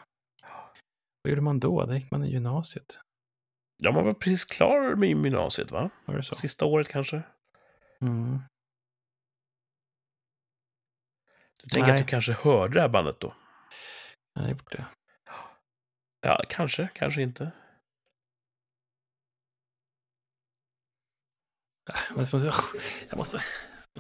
Vad 1.22 1.30
gjorde 1.30 1.42
man 1.42 1.60
då? 1.60 1.86
Då 1.86 1.94
gick 1.94 2.12
man 2.12 2.26
i 2.26 2.32
gymnasiet. 2.32 3.00
Ja, 3.78 3.92
man 3.92 4.06
var 4.06 4.14
precis 4.14 4.46
klar 4.46 4.96
med 4.96 5.10
gymnasiet, 5.10 5.72
va? 5.72 5.90
Var 6.06 6.16
det 6.16 6.24
så? 6.24 6.36
Sista 6.36 6.66
året 6.66 6.88
kanske? 6.88 7.24
Mm. 8.02 8.40
Du 11.64 11.70
tänker 11.70 11.88
Nej. 11.88 12.02
att 12.02 12.08
du 12.08 12.10
kanske 12.10 12.34
hörde 12.34 12.74
det 12.74 12.82
här 12.82 12.90
bandet 12.90 13.20
då? 13.20 13.34
Jag 14.34 14.50
gjorde 14.50 14.64
det. 14.70 14.86
Ja, 16.22 16.44
kanske, 16.50 16.90
kanske 16.94 17.22
inte. 17.22 17.52
Jag 22.10 22.18
måste, 22.18 22.52
jag 23.10 23.18
måste, 23.18 23.42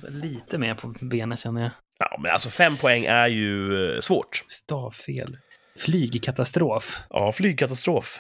lite 0.10 0.58
mer 0.58 0.76
på 0.76 0.88
benen 1.02 1.38
känner 1.38 1.62
jag. 1.62 1.72
Ja, 2.00 2.18
men 2.22 2.32
alltså 2.32 2.50
fem 2.50 2.78
poäng 2.78 3.06
är 3.06 3.28
ju 3.28 3.76
eh, 3.96 4.02
svårt. 4.02 4.44
Stavfel. 4.48 5.38
Flygkatastrof. 5.76 7.04
Ja, 7.10 7.32
flygkatastrof. 7.32 8.20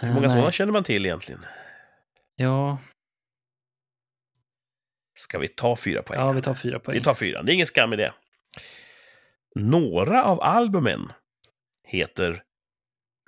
Hur 0.00 0.12
många 0.12 0.26
Eh, 0.26 0.32
sådana 0.32 0.52
känner 0.52 0.72
man 0.72 0.84
till 0.84 1.06
egentligen? 1.06 1.44
Ja, 2.36 2.78
Ska 5.24 5.38
vi 5.38 5.48
ta 5.48 5.76
fyra 5.76 6.02
poäng? 6.02 6.20
ja, 6.20 6.32
vi 6.32 6.42
tar 6.42 6.54
fyra 6.54 6.78
poäng. 6.78 6.98
Vi 6.98 7.04
tar 7.04 7.14
fyra, 7.14 7.42
det 7.42 7.52
är 7.52 7.54
ingen 7.54 7.66
skam 7.66 7.92
i 7.92 7.96
det. 7.96 8.14
Några 9.54 10.24
av 10.24 10.42
albumen 10.42 11.12
heter 11.84 12.42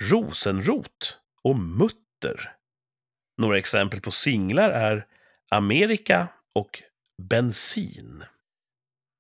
Rosenrot 0.03 1.19
och 1.43 1.59
Mutter. 1.59 2.53
Några 3.39 3.59
exempel 3.59 4.01
på 4.01 4.11
singlar 4.11 4.71
är 4.71 5.07
Amerika 5.51 6.29
och 6.53 6.83
Bensin. 7.23 8.25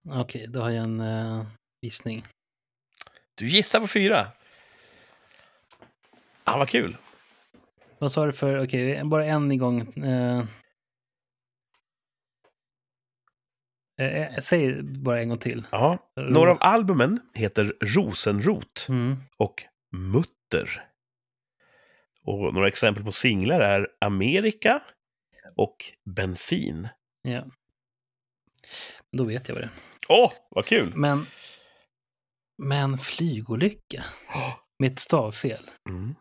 Okej, 0.08 0.46
då 0.48 0.60
har 0.60 0.70
jag 0.70 0.84
en 0.84 1.00
uh, 1.00 1.46
gissning. 1.82 2.26
Du 3.34 3.48
gissar 3.48 3.80
på 3.80 3.86
fyra. 3.86 4.28
Ah, 6.44 6.58
vad 6.58 6.68
kul. 6.68 6.96
Vad 7.98 8.12
sa 8.12 8.26
du 8.26 8.32
för, 8.32 8.64
okej, 8.64 9.04
bara 9.04 9.26
en 9.26 9.52
igång. 9.52 10.04
Uh, 10.04 10.44
uh, 14.02 14.38
säg 14.42 14.82
bara 14.82 15.20
en 15.20 15.28
gång 15.28 15.38
till. 15.38 15.64
Ja, 15.70 15.98
några 16.16 16.50
av 16.50 16.58
albumen 16.60 17.20
heter 17.34 17.74
Rosenrot 17.80 18.86
Mm. 18.88 19.16
och 19.36 19.62
Mutter. 19.96 20.84
Och 22.22 22.54
några 22.54 22.68
exempel 22.68 23.04
på 23.04 23.12
singlar 23.12 23.60
är 23.60 23.88
Amerika 24.00 24.82
och 25.56 25.76
Bensin. 26.04 26.88
Ja. 27.22 27.44
Då 29.12 29.24
vet 29.24 29.48
jag 29.48 29.54
vad 29.54 29.62
det 29.64 29.66
är. 29.66 29.72
Åh, 30.08 30.32
vad 30.50 30.66
kul! 30.66 30.92
Men, 30.96 31.26
men 32.62 32.98
flygolycka 32.98 34.04
med 34.78 34.92
ett 34.92 34.98
stavfel. 35.00 35.70
Mm. 35.88 36.14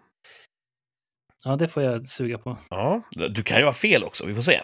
Ja, 1.43 1.55
det 1.55 1.67
får 1.67 1.83
jag 1.83 2.05
suga 2.05 2.37
på. 2.37 2.57
Ja, 2.69 3.01
du 3.11 3.43
kan 3.43 3.57
ju 3.57 3.65
ha 3.65 3.73
fel 3.73 4.03
också, 4.03 4.25
vi 4.25 4.35
får 4.35 4.41
se. 4.41 4.61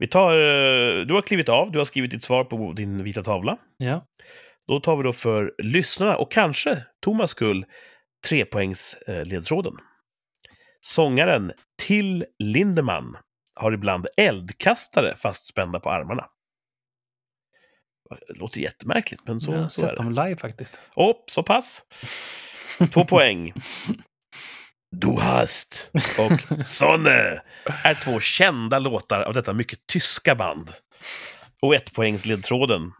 Vi 0.00 0.06
tar, 0.06 0.32
eh, 0.32 1.06
du 1.06 1.14
har 1.14 1.22
klivit 1.22 1.48
av, 1.48 1.72
du 1.72 1.78
har 1.78 1.84
skrivit 1.84 2.10
ditt 2.10 2.22
svar 2.22 2.44
på 2.44 2.72
din 2.72 3.04
vita 3.04 3.22
tavla. 3.22 3.56
Ja. 3.76 4.06
Då 4.66 4.80
tar 4.80 4.96
vi 4.96 5.02
då 5.02 5.12
för 5.12 5.54
lyssnarna 5.58 6.16
och 6.16 6.32
kanske 6.32 6.84
Thomas 7.00 7.30
skull 7.30 7.64
trepoängsledtråden. 8.28 9.72
Sångaren 10.80 11.52
Till 11.82 12.24
Lindemann 12.38 13.16
har 13.54 13.72
ibland 13.72 14.06
eldkastare 14.16 15.16
fastspända 15.16 15.80
på 15.80 15.90
armarna. 15.90 16.26
Det 18.28 18.38
låter 18.38 18.60
jättemärkligt, 18.60 19.22
men 19.26 19.40
så, 19.40 19.52
jag 19.52 19.58
har 19.58 19.68
så 19.68 19.82
är 19.82 19.88
sett 19.88 19.96
det. 19.96 20.02
dem 20.02 20.12
live 20.12 20.36
faktiskt. 20.36 20.80
Åh, 20.94 21.16
så 21.26 21.42
pass. 21.42 21.84
Två 22.92 23.04
poäng. 23.04 23.52
Du 24.90 25.10
hast 25.10 25.90
och 26.18 26.66
Sonne 26.66 27.42
är 27.84 27.94
två 27.94 28.20
kända 28.20 28.78
låtar 28.78 29.20
av 29.22 29.34
detta 29.34 29.52
mycket 29.52 29.86
tyska 29.86 30.34
band. 30.34 30.70
Och 31.62 31.74
ett 31.74 31.92
poängsledtråden. 31.94 32.92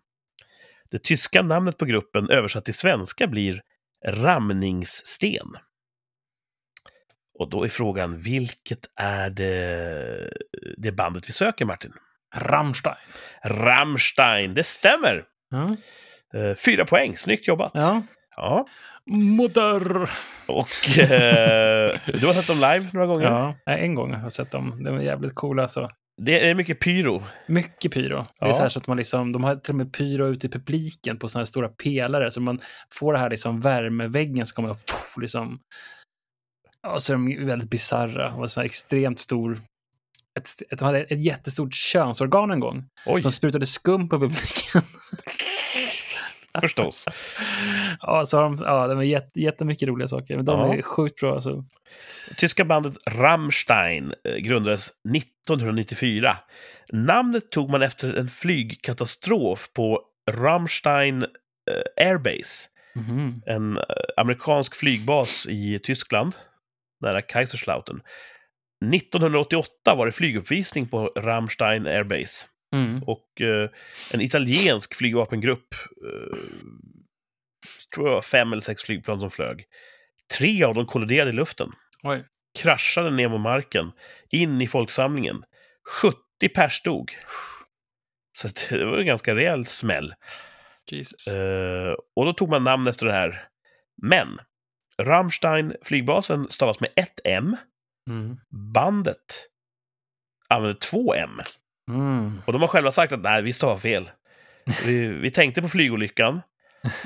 Det 0.90 0.98
tyska 0.98 1.42
namnet 1.42 1.78
på 1.78 1.84
gruppen 1.84 2.30
översatt 2.30 2.64
till 2.64 2.74
svenska 2.74 3.26
blir 3.26 3.62
Ramningssten. 4.06 5.48
Och 7.38 7.50
då 7.50 7.64
är 7.64 7.68
frågan, 7.68 8.22
vilket 8.22 8.86
är 8.96 9.30
det, 9.30 10.32
det 10.76 10.92
bandet 10.92 11.28
vi 11.28 11.32
söker, 11.32 11.64
Martin? 11.64 11.92
Rammstein. 12.34 12.96
Rammstein, 13.44 14.54
det 14.54 14.64
stämmer! 14.64 15.24
Eh, 16.34 16.54
Fyra 16.54 16.84
poäng, 16.84 17.16
snyggt 17.16 17.48
jobbat! 17.48 17.72
ja. 17.74 18.02
Ja. 18.36 18.66
Moder. 19.10 20.10
Och 20.46 20.98
eh, 20.98 22.00
du 22.06 22.26
har 22.26 22.32
sett 22.32 22.46
dem 22.46 22.56
live 22.56 22.88
några 22.92 23.06
gånger. 23.06 23.24
Ja, 23.24 23.54
en 23.72 23.94
gång 23.94 24.14
har 24.14 24.22
jag 24.22 24.32
sett 24.32 24.50
dem. 24.50 24.84
De 24.84 24.96
är 24.96 25.00
jävligt 25.02 25.34
coola 25.34 25.62
alltså. 25.62 25.88
Det 26.22 26.50
är 26.50 26.54
mycket 26.54 26.80
pyro. 26.80 27.22
Mycket 27.46 27.92
pyro. 27.92 28.24
Det 28.40 28.44
är 28.44 28.48
Ja. 28.48 28.54
så 28.54 28.70
så 28.70 28.78
att 28.78 28.86
man 28.86 28.96
liksom, 28.96 29.32
de 29.32 29.44
har 29.44 29.56
till 29.56 29.72
och 29.72 29.76
med 29.76 29.92
pyro 29.92 30.26
ute 30.28 30.46
i 30.46 30.50
publiken 30.50 31.16
på 31.18 31.28
sådana 31.28 31.40
här 31.40 31.46
stora 31.46 31.68
pelare. 31.68 32.30
Så 32.30 32.40
man 32.40 32.58
får 32.94 33.12
det 33.12 33.18
här 33.18 33.30
liksom 33.30 33.60
värmeväggen 33.60 34.46
som 34.46 34.54
kommer 34.54 34.70
och 34.70 34.86
poff, 34.86 35.14
liksom. 35.20 35.58
Ja, 36.82 37.00
så 37.00 37.12
är 37.12 37.14
de 37.16 37.46
väldigt 37.46 37.70
bisarra 37.70 38.32
och 38.34 38.50
så 38.50 38.60
extremt 38.60 39.18
stor. 39.18 39.60
Ett, 40.38 40.78
de 40.78 40.84
hade 40.84 41.00
ett 41.04 41.24
jättestort 41.24 41.74
könsorgan 41.74 42.50
en 42.50 42.60
gång. 42.60 42.84
Oj, 43.06 43.22
De 43.22 43.32
sprutade 43.32 43.66
skum 43.66 44.08
på 44.08 44.18
publiken. 44.18 44.82
förstås. 46.60 47.04
ja, 48.00 48.26
så 48.26 48.36
har 48.36 48.42
de, 48.44 48.56
ja, 48.60 48.86
de 48.86 48.98
är 48.98 49.02
jätte, 49.02 49.40
jättemycket 49.40 49.88
roliga 49.88 50.08
saker. 50.08 50.36
Men 50.36 50.44
de 50.44 50.60
Ja. 50.60 50.74
är 50.74 50.82
sjukt 50.82 51.20
bra. 51.20 51.34
Alltså. 51.34 51.64
Tyska 52.36 52.64
bandet 52.64 52.94
Rammstein 53.10 54.14
eh, 54.24 54.36
grundades 54.36 54.90
1994. 55.16 56.36
Namnet 56.92 57.50
tog 57.50 57.70
man 57.70 57.82
efter 57.82 58.14
en 58.14 58.28
flygkatastrof 58.28 59.72
på 59.72 60.02
Rammstein 60.30 61.22
eh, 61.22 62.06
Airbase. 62.06 62.68
Mhm. 62.94 63.42
En 63.46 63.76
eh, 63.76 63.82
amerikansk 64.16 64.74
flygbas 64.74 65.46
i 65.46 65.78
Tyskland, 65.78 66.34
nära 67.00 67.22
Kaiserslautern. 67.22 68.00
1988 68.94 69.94
var 69.94 70.06
det 70.06 70.12
flyguppvisning 70.12 70.86
på 70.88 71.06
Rammstein 71.16 71.86
Airbase. 71.86 72.46
Mm. 72.72 73.02
Och 73.02 73.40
eh, 73.40 73.70
en 74.12 74.20
italiensk 74.20 74.94
flygvapengrupp, 74.94 75.74
eh, 76.04 76.38
tror 77.94 78.10
jag 78.10 78.24
fem 78.24 78.52
eller 78.52 78.62
sex 78.62 78.82
flygplan 78.82 79.20
som 79.20 79.30
flög. 79.30 79.64
Tre 80.38 80.64
av 80.64 80.74
dem 80.74 80.86
kolliderade 80.86 81.30
i 81.30 81.34
luften. 81.34 81.72
Oj. 82.02 82.24
kraschade 82.58 83.10
ner 83.10 83.28
mot 83.28 83.40
marken, 83.40 83.92
in 84.30 84.60
i 84.60 84.68
folksamlingen. 84.68 85.44
70 86.02 86.48
pers 86.54 86.82
dog. 86.82 87.12
Så 88.38 88.48
det 88.70 88.84
var 88.84 88.98
en 88.98 89.06
ganska 89.06 89.34
rejäl 89.34 89.66
smäll. 89.66 90.14
Jesus. 90.90 91.26
Eh, 91.26 91.94
och 92.16 92.24
då 92.24 92.32
tog 92.32 92.48
man 92.48 92.64
namn 92.64 92.86
efter 92.86 93.06
det 93.06 93.12
här. 93.12 93.48
Men 94.02 94.38
Rammstein 95.02 95.74
flygbasen 95.82 96.50
stavas 96.50 96.80
med 96.80 96.90
ett 96.96 97.20
M. 97.24 97.56
Mm. 98.10 98.36
Bandet 98.74 99.48
använder 100.48 100.80
två 100.80 101.14
M. 101.14 101.40
Mm. 101.94 102.42
Och 102.46 102.52
de 102.52 102.60
har 102.60 102.68
själva 102.68 102.90
sagt 102.90 103.12
att 103.12 103.20
nej, 103.20 103.42
vi 103.42 103.52
stavar 103.52 103.78
fel. 103.78 104.10
Vi, 104.84 105.06
vi 105.08 105.30
tänkte 105.30 105.62
på 105.62 105.68
flygolyckan, 105.68 106.40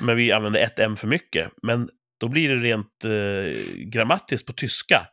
men 0.01 0.17
vi 0.17 0.33
använde 0.33 0.61
ett 0.61 0.79
M 0.79 0.97
för 0.97 1.07
mycket. 1.07 1.51
Men 1.63 1.89
då 2.21 2.29
blir 2.29 2.49
det 2.49 2.57
rent 2.57 3.05
eh, 3.05 3.61
grammatiskt 3.77 4.47
på 4.47 4.53
tyska 4.53 5.07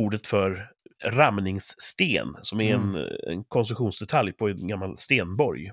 ordet 0.00 0.26
för 0.26 0.70
ramningssten, 1.04 2.36
som 2.42 2.60
är 2.60 2.74
en, 2.74 2.94
en 3.28 3.44
konstruktionsdetalj 3.44 4.32
på 4.32 4.48
en 4.48 4.68
gammal 4.68 4.96
stenborg. 4.96 5.70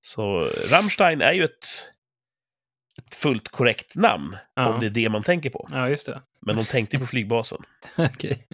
Så 0.00 0.50
Rammstein 0.70 1.20
är 1.20 1.32
ju 1.32 1.44
ett, 1.44 1.66
ett 2.98 3.14
fullt 3.14 3.48
korrekt 3.48 3.94
namn, 3.94 4.36
Ja. 4.54 4.68
om 4.68 4.80
det 4.80 4.86
är 4.86 4.90
det 4.90 5.08
man 5.08 5.22
tänker 5.22 5.50
på. 5.50 5.68
Ja, 5.72 5.88
just 5.88 6.06
det. 6.06 6.22
Men 6.40 6.56
de 6.56 6.64
tänkte 6.64 6.98
på 6.98 7.06
flygbasen. 7.06 7.62
Okej. 7.96 8.46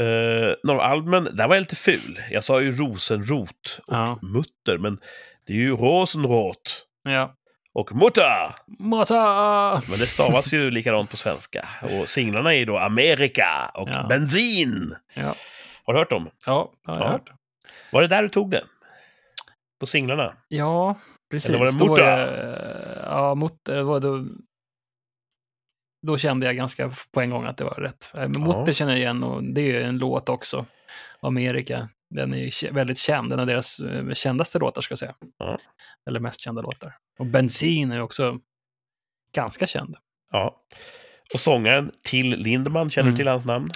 Uh, 0.00 0.54
några 0.64 0.82
albumen, 0.82 1.36
där 1.36 1.48
var 1.48 1.54
jag 1.54 1.60
lite 1.62 1.76
ful. 1.76 2.22
Jag 2.30 2.44
sa 2.44 2.60
ju 2.60 2.72
Rosenrot 2.72 3.80
och 3.86 3.94
Ja. 3.94 4.18
Mutter, 4.22 4.78
men 4.78 4.98
det 5.46 5.52
är 5.52 5.56
ju 5.56 5.76
Rosenrot 5.76 6.86
Ja. 7.02 7.34
och 7.72 7.94
Mutter. 7.94 8.50
Mata! 8.78 9.82
Men 9.90 9.98
det 9.98 10.06
stavas 10.06 10.52
ju 10.52 10.70
likadant 10.70 11.10
på 11.10 11.16
svenska. 11.16 11.68
Och 11.82 12.08
singlarna 12.08 12.54
är 12.54 12.58
ju 12.58 12.64
då 12.64 12.78
Amerika 12.78 13.70
och 13.74 13.88
Ja. 13.88 14.06
Bensin. 14.08 14.94
Ja. 15.16 15.34
Har 15.84 15.92
du 15.94 15.98
hört 15.98 16.10
dem? 16.10 16.28
Ja, 16.46 16.72
har 16.86 16.94
jag 16.96 17.04
Ja. 17.06 17.10
hört. 17.10 17.30
Var 17.92 18.02
det 18.02 18.08
där 18.08 18.22
du 18.22 18.28
tog 18.28 18.50
det? 18.50 18.64
På 19.80 19.86
singlarna? 19.86 20.32
Ja, 20.48 20.98
precis. 21.30 21.48
Eller 21.50 21.58
var 21.58 21.96
det 21.96 22.02
jag- 22.04 22.58
ja, 23.04 23.34
Mutter. 23.34 23.76
det 23.76 23.82
var 23.82 24.00
Då, 24.00 24.24
då 26.06 26.18
kände 26.18 26.46
jag 26.46 26.56
ganska 26.56 26.90
på 27.12 27.20
en 27.20 27.30
gång 27.30 27.44
att 27.46 27.56
det 27.56 27.64
var 27.64 27.74
rätt. 27.74 28.10
Men 28.14 28.32
Ja. 28.32 28.40
Mutter 28.58 28.72
känner 28.72 28.92
jag 28.92 29.00
igen 29.00 29.22
och 29.22 29.44
det 29.44 29.60
är 29.60 29.64
ju 29.64 29.82
en 29.82 29.98
låt 29.98 30.28
också. 30.28 30.66
Amerika. 31.20 31.88
Den 32.14 32.34
är 32.34 32.38
ju 32.64 32.70
väldigt 32.70 32.98
känd. 32.98 33.30
Den 33.30 33.38
är 33.38 33.46
deras 33.46 33.80
eh, 33.80 34.12
kändaste 34.12 34.58
låtar, 34.58 34.82
ska 34.82 34.92
jag 34.92 34.98
säga. 34.98 35.14
Ja. 35.38 35.58
Eller 36.08 36.20
mest 36.20 36.40
kända 36.40 36.62
låtar. 36.62 36.96
Och 37.18 37.26
Bensin 37.26 37.92
är 37.92 38.00
också 38.00 38.38
ganska 39.34 39.66
känd. 39.66 39.96
Ja. 40.30 40.56
Och 41.34 41.40
sångaren 41.40 41.90
Till 42.02 42.30
Lindemann, 42.30 42.90
känner 42.90 43.06
Mm. 43.08 43.14
du 43.14 43.16
till 43.16 43.28
hans 43.28 43.44
namn? 43.44 43.70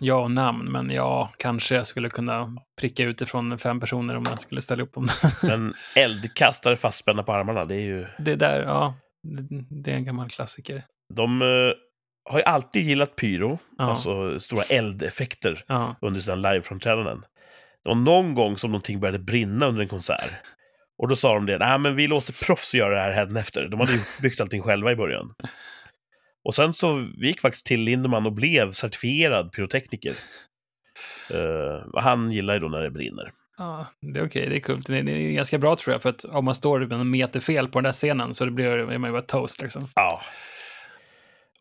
Ja, 0.00 0.28
namn, 0.28 0.64
men 0.72 0.90
ja, 0.90 1.30
kanske 1.38 1.74
jag 1.74 1.86
skulle 1.86 2.10
kunna 2.10 2.56
pricka 2.80 3.04
utifrån 3.04 3.58
fem 3.58 3.80
personer 3.80 4.16
om 4.16 4.24
jag 4.28 4.40
skulle 4.40 4.60
ställa 4.60 4.82
upp 4.82 4.96
om 4.96 5.06
det. 5.06 5.48
En 5.52 5.74
eldkastare 5.96 6.76
fastspända 6.76 7.22
på 7.22 7.32
armarna, 7.32 7.64
det 7.64 7.74
är 7.74 7.80
ju... 7.80 8.06
Det 8.18 8.34
där, 8.36 8.60
ja, 8.62 8.94
det- 9.22 9.64
det 9.82 9.90
är 9.92 9.94
en 9.96 10.04
gammal 10.04 10.28
klassiker. 10.28 10.84
De 11.14 11.42
eh, 11.42 11.72
har 12.30 12.38
ju 12.38 12.44
alltid 12.44 12.82
gillat 12.82 13.16
pyro, 13.16 13.58
Ja. 13.78 13.84
alltså 13.84 14.40
stora 14.40 14.62
eldeffekter. 14.62 15.62
Ja, 15.66 15.96
under 16.00 16.20
sina 16.20 16.34
liveframträdanden. 16.52 17.20
Det 17.84 17.88
var 17.88 17.94
någon 17.94 18.34
gång 18.34 18.56
som 18.58 18.70
någonting 18.70 19.00
började 19.00 19.18
brinna 19.18 19.66
under 19.66 19.82
en 19.82 19.88
konsert. 19.88 20.30
Och 20.98 21.08
då 21.08 21.16
sa 21.16 21.34
de 21.34 21.46
det, 21.46 21.58
nej 21.58 21.78
men 21.78 21.96
vi 21.96 22.06
låter 22.06 22.32
proffs 22.46 22.74
göra 22.74 23.06
det 23.06 23.14
här 23.14 23.36
efter. 23.38 23.68
De 23.68 23.80
hade 23.80 23.92
ju 23.92 24.00
byggt 24.22 24.40
allting 24.40 24.62
själva 24.62 24.92
i 24.92 24.96
början. 24.96 25.34
Och 26.44 26.54
sen 26.54 26.72
så 26.72 26.94
vi 27.18 27.26
gick 27.26 27.40
faktiskt 27.40 27.66
till 27.66 27.80
Lindemann 27.80 28.26
och 28.26 28.32
blev 28.32 28.72
certifierad 28.72 29.52
pyrotekniker. 29.52 30.12
Eh, 31.30 31.88
och 31.92 32.02
han 32.02 32.30
gillar 32.30 32.54
ju 32.54 32.60
då 32.60 32.68
när 32.68 32.80
det 32.82 32.90
brinner. 32.90 33.30
ja 33.58 33.86
det 34.00 34.20
är 34.20 34.26
okej, 34.26 34.48
det 34.48 34.56
är 34.56 34.60
kul. 34.60 34.80
Det 34.86 34.98
är, 34.98 35.02
det 35.02 35.12
är 35.12 35.32
ganska 35.32 35.58
bra 35.58 35.76
tror 35.76 35.94
jag, 35.94 36.02
för 36.02 36.10
att 36.10 36.24
om 36.24 36.44
man 36.44 36.54
står 36.54 36.92
en 36.92 37.10
meter 37.10 37.40
fel 37.40 37.68
på 37.68 37.78
den 37.78 37.84
där 37.84 37.92
scenen 37.92 38.34
så 38.34 38.44
det 38.44 38.50
blir 38.50 38.84
man 38.98 39.10
ju 39.10 39.12
bara 39.12 39.22
toast 39.22 39.62
liksom. 39.62 39.88
Ja. 39.94 40.20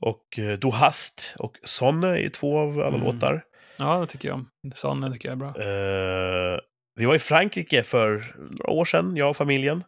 Och 0.02 0.40
eh, 0.40 0.58
Du 0.60 0.70
hast 0.70 1.36
och 1.40 1.58
Sonne 1.64 2.08
är 2.20 2.30
två 2.30 2.60
av 2.60 2.80
alla 2.80 2.88
Mm. 2.98 3.04
låtar. 3.04 3.44
Ja, 3.78 4.00
det 4.00 4.08
tycker 4.08 4.28
jag 4.28 4.36
om. 4.36 4.50
Sån 4.74 5.14
tycker 5.14 5.30
jag 5.30 5.34
är 5.36 5.40
bra. 5.40 5.48
Eh, 5.64 6.60
vi 6.96 7.06
var 7.06 7.16
i 7.16 7.20
Frankrike 7.20 7.84
för 7.84 8.36
några 8.52 8.70
år 8.70 8.86
sedan, 8.86 9.16
jag 9.18 9.30
och 9.30 9.38
familjen. 9.38 9.84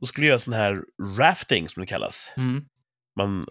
Och 0.00 0.08
skulle 0.08 0.26
göra 0.26 0.38
sån 0.38 0.54
här 0.54 0.82
rafting 1.18 1.68
som 1.68 1.80
det 1.80 1.86
kallas. 1.86 2.32
Mm. 2.36 2.64
Man 3.18 3.46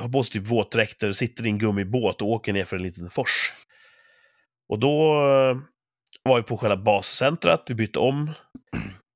har 0.00 0.08
på 0.08 0.22
sig 0.22 0.32
typ 0.32 0.50
våtdräkter, 0.50 1.12
sitter 1.12 1.46
i 1.46 1.48
en 1.48 1.58
gummibåt 1.58 2.22
och 2.22 2.28
åker 2.28 2.52
ner 2.52 2.64
för 2.64 2.76
en 2.76 2.82
liten 2.82 3.10
fors. 3.10 3.52
Och 4.68 4.78
då 4.78 5.12
eh, 5.14 5.56
var 6.22 6.36
vi 6.36 6.42
på 6.42 6.56
själva 6.56 6.76
bascentrat, 6.76 7.64
vi 7.68 7.74
bytte 7.74 7.98
om 7.98 8.30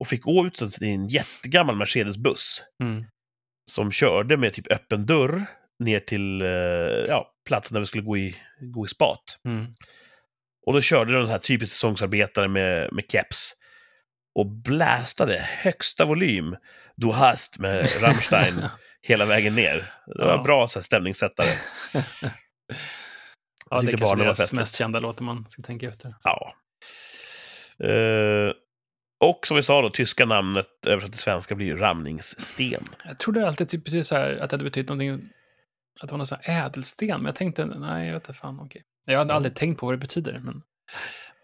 och 0.01 0.07
fick 0.09 0.23
gå 0.23 0.47
ut 0.47 0.63
i 0.83 0.87
en 0.91 1.09
jättegammal 1.09 1.77
Mercedes-buss 1.77 2.63
Mm. 2.83 3.05
som 3.71 3.91
körde 3.93 4.37
med 4.37 4.53
typ 4.55 4.73
öppen 4.73 5.07
dörr 5.07 5.47
ner 5.79 6.01
till 6.01 6.43
eh, 6.43 6.49
ja, 7.09 7.31
platsen 7.47 7.74
där 7.74 7.81
vi 7.81 7.87
skulle 7.87 8.03
gå 8.05 8.16
i, 8.18 8.37
gå 8.61 8.87
i 8.87 8.89
spat. 8.89 9.39
Mm. 9.45 9.66
Och 10.66 10.72
då 10.72 10.81
körde 10.81 11.12
de 11.12 11.27
så 11.27 11.33
här 11.33 11.39
typiskt 11.39 11.74
säsongsarbetare 11.77 12.49
med, 12.49 12.93
med 12.93 13.05
keps 13.09 13.53
och 14.35 14.47
blästade 14.47 15.49
högsta 15.49 16.05
volym 16.05 16.57
Du 16.97 17.12
hast 17.12 17.59
med 17.59 17.89
Rammstein 18.03 18.64
hela 19.03 19.24
vägen 19.24 19.55
ner. 19.55 19.93
Det 20.07 20.24
var 20.24 20.37
Ja. 20.37 20.43
bra 20.43 20.68
så 20.68 20.79
här, 20.79 20.85
stämningssättare. 20.85 21.49
ja, 23.70 23.81
det 23.81 23.93
är 23.93 23.97
kanske 23.97 24.24
deras 24.24 24.53
mest 24.53 24.77
kända 24.79 25.01
låt 25.01 25.20
om 25.20 25.27
man 25.27 25.47
ska 25.49 25.62
tänka 25.62 25.89
efter. 25.89 26.12
Ja. 26.24 26.55
Eh, 27.87 28.53
och 29.20 29.47
som 29.47 29.57
vi 29.57 29.62
sa 29.62 29.83
då, 29.83 29.91
tyska 29.91 30.24
namnet 30.27 30.66
översatt 30.87 31.12
till 31.12 31.20
svenska 31.20 31.55
blir 31.55 31.66
ju 31.66 31.77
Ramningssten. 31.77 32.85
Jag 33.05 33.18
trodde 33.18 33.47
alltid 33.49 33.68
typ 33.68 33.85
precis 33.85 34.09
så 34.09 34.14
här, 34.14 34.33
att 34.33 34.51
det 34.51 34.55
hade 34.55 34.64
betytt 34.64 34.89
någonting, 34.89 35.29
att 36.01 36.09
det 36.09 36.13
var 36.13 36.19
någon 36.19 36.27
sån 36.27 36.39
här 36.43 36.67
ädelsten, 36.67 37.09
men 37.09 37.25
jag 37.25 37.35
tänkte, 37.35 37.65
nej, 37.65 38.07
jag 38.07 38.15
vet 38.15 38.23
inte 38.29 38.33
fan, 38.39 38.61
okej. 38.61 38.83
Jag 39.07 39.19
hade 39.19 39.35
aldrig 39.35 39.55
tänkt 39.55 39.81
på 39.81 39.87
vad 39.87 39.93
det 39.95 39.99
betyder, 39.99 40.39
men 40.39 40.63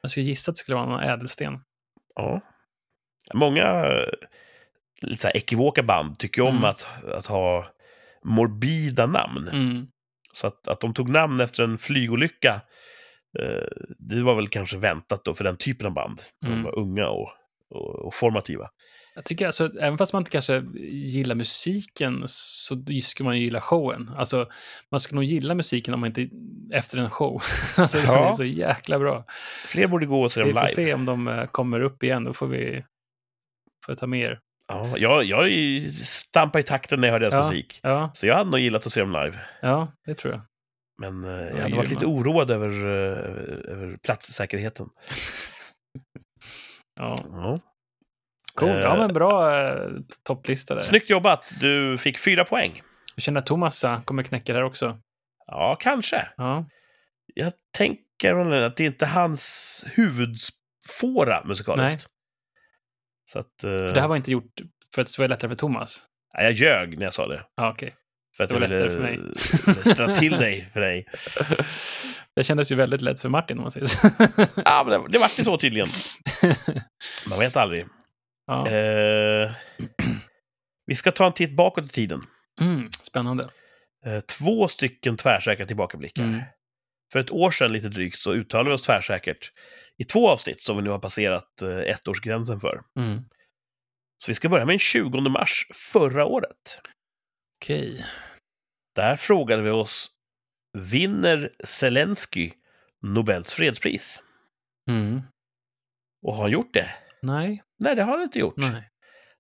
jag 0.03 0.11
skulle 0.11 0.27
gissa 0.27 0.51
att 0.51 0.55
det 0.55 0.59
skulle 0.59 0.77
vara 0.77 0.87
någon 0.87 1.01
ädelsten. 1.03 1.61
Ja. 2.15 2.41
Många 3.35 3.85
lite 5.03 5.23
så 5.23 5.29
här 5.29 5.37
ekivoka 5.37 5.83
band 5.83 6.19
tycker 6.19 6.43
om 6.43 6.49
Mm. 6.57 6.65
att, 6.65 6.87
att 7.05 7.27
ha 7.27 7.67
morbida 8.25 9.07
namn. 9.07 9.49
Mm. 9.49 9.87
Så 10.33 10.47
att, 10.47 10.69
att 10.69 10.81
de 10.81 10.95
tog 10.95 11.09
namn 11.09 11.41
efter 11.41 11.63
en 11.65 11.79
flygolycka, 11.79 12.61
eh, 13.39 13.67
det 13.99 14.23
var 14.23 14.35
väl 14.35 14.49
kanske 14.49 14.77
väntat 14.77 15.25
då 15.25 15.35
för 15.35 15.45
den 15.45 15.57
typen 15.57 15.87
av 15.87 15.93
band. 15.93 16.23
De 16.41 16.47
Mm. 16.47 16.63
var 16.63 16.79
unga 16.79 17.09
och, 17.09 17.31
och, 17.71 17.95
och 18.07 18.15
formativa. 18.15 18.71
Jag 19.15 19.25
tycker 19.25 19.47
alltså, 19.47 19.79
även 19.81 19.99
fast 19.99 20.13
man 20.13 20.21
inte 20.21 20.31
kanske 20.31 20.65
gillar 20.89 21.35
musiken 21.35 22.23
så 22.27 22.77
ska 23.03 23.25
man 23.25 23.37
ju 23.39 23.45
gilla 23.45 23.61
showen. 23.61 24.11
Alltså, 24.17 24.49
man 24.91 25.01
ska 25.01 25.15
nog 25.15 25.25
gilla 25.25 25.55
musiken 25.55 25.95
om 25.95 26.01
man 26.01 26.07
inte, 26.17 26.29
efter 26.75 26.99
en 26.99 27.11
show. 27.11 27.43
alltså, 27.77 27.99
den 27.99 28.07
Ja. 28.07 28.29
är 28.29 28.33
så 28.33 28.45
jäkla 28.45 28.99
bra. 28.99 29.25
Fler 29.67 29.87
borde 29.87 30.07
gå 30.07 30.23
och 30.23 30.33
se 30.33 30.41
dem 30.41 30.49
Vi 30.49 30.55
får 30.55 30.61
live. 30.61 30.69
se 30.69 30.95
om 30.95 31.05
de 31.05 31.29
eh, 31.29 31.45
kommer 31.47 31.81
upp 31.81 32.03
igen, 32.03 32.25
då 32.25 32.33
får 32.33 32.47
vi 32.47 32.85
får 33.87 33.95
ta 33.95 34.07
med 34.07 34.21
er. 34.21 34.41
Ja, 34.69 34.95
jag, 34.99 35.25
jag 35.25 35.49
stampade 35.95 36.61
i 36.61 36.67
takten 36.67 37.01
när 37.01 37.09
jag 37.09 37.13
hörde 37.13 37.31
deras 37.31 37.45
Ja. 37.47 37.51
musik. 37.51 37.81
Ja, 37.83 38.11
Så 38.15 38.27
jag 38.27 38.35
hade 38.37 38.51
nog 38.51 38.61
gillat 38.61 38.87
att 38.87 38.93
se 38.93 39.01
dem 39.01 39.13
live. 39.13 39.39
ja, 39.63 39.93
det 40.07 40.15
tror 40.15 40.33
jag. 40.33 40.43
Men 41.01 41.25
eh, 41.25 41.31
jag 41.31 41.59
Ja, 41.59 41.63
hade 41.63 41.77
varit 41.77 41.91
lite 41.91 42.07
oroad 42.07 42.51
över, 42.51 42.69
eh, 42.69 43.73
över 43.73 43.97
platssäkerheten. 44.03 44.89
Ja. 47.01 47.17
Ja. 47.31 47.61
Cool, 48.57 48.69
ja 48.81 48.97
men 48.97 49.13
bra 49.13 49.59
eh, 49.61 49.91
topplista 50.27 50.75
där. 50.75 50.83
Snyggt 50.83 51.11
jobbat! 51.11 51.55
Du 51.61 51.99
fick 51.99 52.19
fyra 52.19 52.45
poäng. 52.45 52.83
Jag 53.17 53.23
känner 53.23 53.41
att 53.41 53.47
Thomas 53.47 53.85
eh, 53.85 54.03
kommer 54.03 54.23
knäcka 54.23 54.53
det 54.53 54.59
här 54.59 54.65
också. 54.65 54.99
Ja, 55.47 55.77
kanske. 55.81 56.29
Ja, 56.37 56.67
Jag 57.35 57.53
tänker 57.77 58.35
att 58.63 58.77
det 58.77 58.85
inte 58.85 59.05
är 59.05 59.09
hans 59.09 59.85
huvudfåra 59.95 61.45
musikaliskt. 61.45 62.07
Så 63.31 63.39
att... 63.39 63.65
eh, 63.65 63.71
det 63.73 64.01
här 64.01 64.09
var 64.09 64.17
inte 64.17 64.33
gjort 64.33 64.53
för 64.95 65.03
att 65.03 65.09
det 65.09 65.19
vara 65.19 65.29
lättare 65.29 65.49
för 65.49 65.57
Thomas. 65.57 66.05
nej, 66.37 66.45
jag 66.45 66.53
ljög 66.53 66.99
när 66.99 67.05
jag 67.05 67.15
sa 67.15 67.27
det. 67.29 67.45
Ja, 67.57 67.71
okej. 67.71 67.95
För 68.37 68.45
att 68.45 68.51
Det 68.51 68.59
var 68.59 68.63
jag 68.63 68.69
ville 68.69 68.85
lättare 68.85 69.17
för 69.17 69.73
mig. 69.73 69.95
ställa 69.95 70.15
till 70.15 70.33
dig 70.33 70.71
för 70.73 70.81
dig. 70.81 71.07
Det 72.37 72.45
kändes 72.45 72.73
ju 72.73 72.77
väldigt 72.77 73.01
lätt 73.03 73.21
för 73.21 73.29
Martin 73.29 73.59
om 73.59 73.63
man 73.63 73.71
säger 73.71 73.87
så. 73.87 74.09
Ja, 74.65 74.85
men 74.89 75.01
det, 75.03 75.09
det 75.09 75.19
vart 75.19 75.39
ju 75.39 75.45
så 75.45 75.59
tydligen. 75.59 75.89
Man 77.29 77.39
vet 77.39 77.57
aldrig. 77.57 77.87
Ja. 78.53 78.71
Eh, 78.71 79.51
vi 80.87 80.95
ska 80.95 81.13
ta 81.13 81.27
en 81.27 81.33
titt 81.33 81.57
bakåt 81.57 81.85
i 81.85 81.89
tiden. 81.89 82.21
Mm, 82.61 82.89
spännande. 82.93 83.49
Eh, 84.07 84.21
två 84.21 84.69
stycken 84.69 85.17
tvärsäkra 85.17 85.67
tillbakablickar. 85.67 86.23
Mm. 86.23 86.41
För 87.13 87.19
ett 87.19 87.31
år 87.31 87.51
sedan 87.51 87.73
lite 87.73 87.89
drygt 87.89 88.19
så 88.19 88.33
uttalade 88.33 88.71
vi 88.71 88.75
oss 88.75 88.83
tvärsäkert 88.83 89.53
i 89.99 90.05
två 90.05 90.29
avsnitt 90.29 90.63
som 90.63 90.77
vi 90.77 90.83
nu 90.83 90.91
har 90.91 90.99
passerat 90.99 91.63
eh, 91.63 91.79
ettårsgränsen 91.79 92.61
för. 92.61 92.83
Mm. 92.99 93.19
Så 94.25 94.31
vi 94.31 94.35
ska 94.35 94.49
börja 94.49 94.65
med 94.65 94.73
den 94.73 94.79
20 94.79 95.21
mars 95.21 95.67
förra 95.75 96.25
året. 96.27 96.81
Okej. 97.63 98.07
Där 98.95 99.17
frågade 99.17 99.63
vi 99.63 99.71
oss 99.71 100.11
vinner 100.79 101.51
Zelensky 101.65 102.53
Nobels 103.03 103.55
fredspris. 103.55 104.23
Mm. 104.91 105.23
Och 106.27 106.35
har 106.35 106.43
han 106.43 106.53
gjort 106.53 106.75
det? 106.75 106.91
Nej, 107.23 107.63
Nej, 107.83 107.97
det 107.97 108.03
har 108.03 108.13
han 108.13 108.23
inte 108.23 108.39
gjort. 108.39 108.57
nej. 108.57 108.89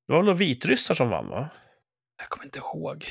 Det 0.07 0.12
var 0.12 0.16
väl 0.18 0.24
några 0.26 0.38
vitryssar 0.38 0.95
som 0.95 1.09
vann, 1.09 1.28
va? 1.28 1.49
Jag 2.18 2.28
kommer 2.28 2.45
inte 2.45 2.59
ihåg. 2.59 3.05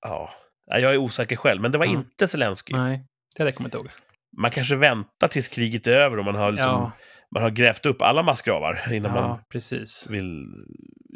Ja. 0.00 0.30
Jag 0.66 0.82
är 0.92 0.96
osäker 0.96 1.36
själv, 1.36 1.62
men 1.62 1.72
det 1.72 1.78
var 1.78 1.86
Ja. 1.86 1.92
inte 1.92 2.28
Zelensky. 2.28 2.72
Nej, 2.74 3.04
det 3.36 3.52
kommer 3.52 3.64
jag 3.64 3.66
inte 3.66 3.76
ihåg. 3.78 3.88
Man 4.38 4.50
kanske 4.50 4.76
väntar 4.76 5.28
tills 5.28 5.48
kriget 5.48 5.86
är 5.86 5.92
över 5.92 6.18
och 6.18 6.24
man 6.24 6.34
har, 6.34 6.52
liksom, 6.52 6.70
Ja, 6.70 6.92
man 7.34 7.42
har 7.42 7.50
grävt 7.50 7.86
upp 7.86 8.02
alla 8.02 8.22
massgravar 8.22 8.92
innan 8.92 9.12
man 9.12 9.22
ja 9.22 9.40
precis. 9.52 10.06
vill 10.10 10.44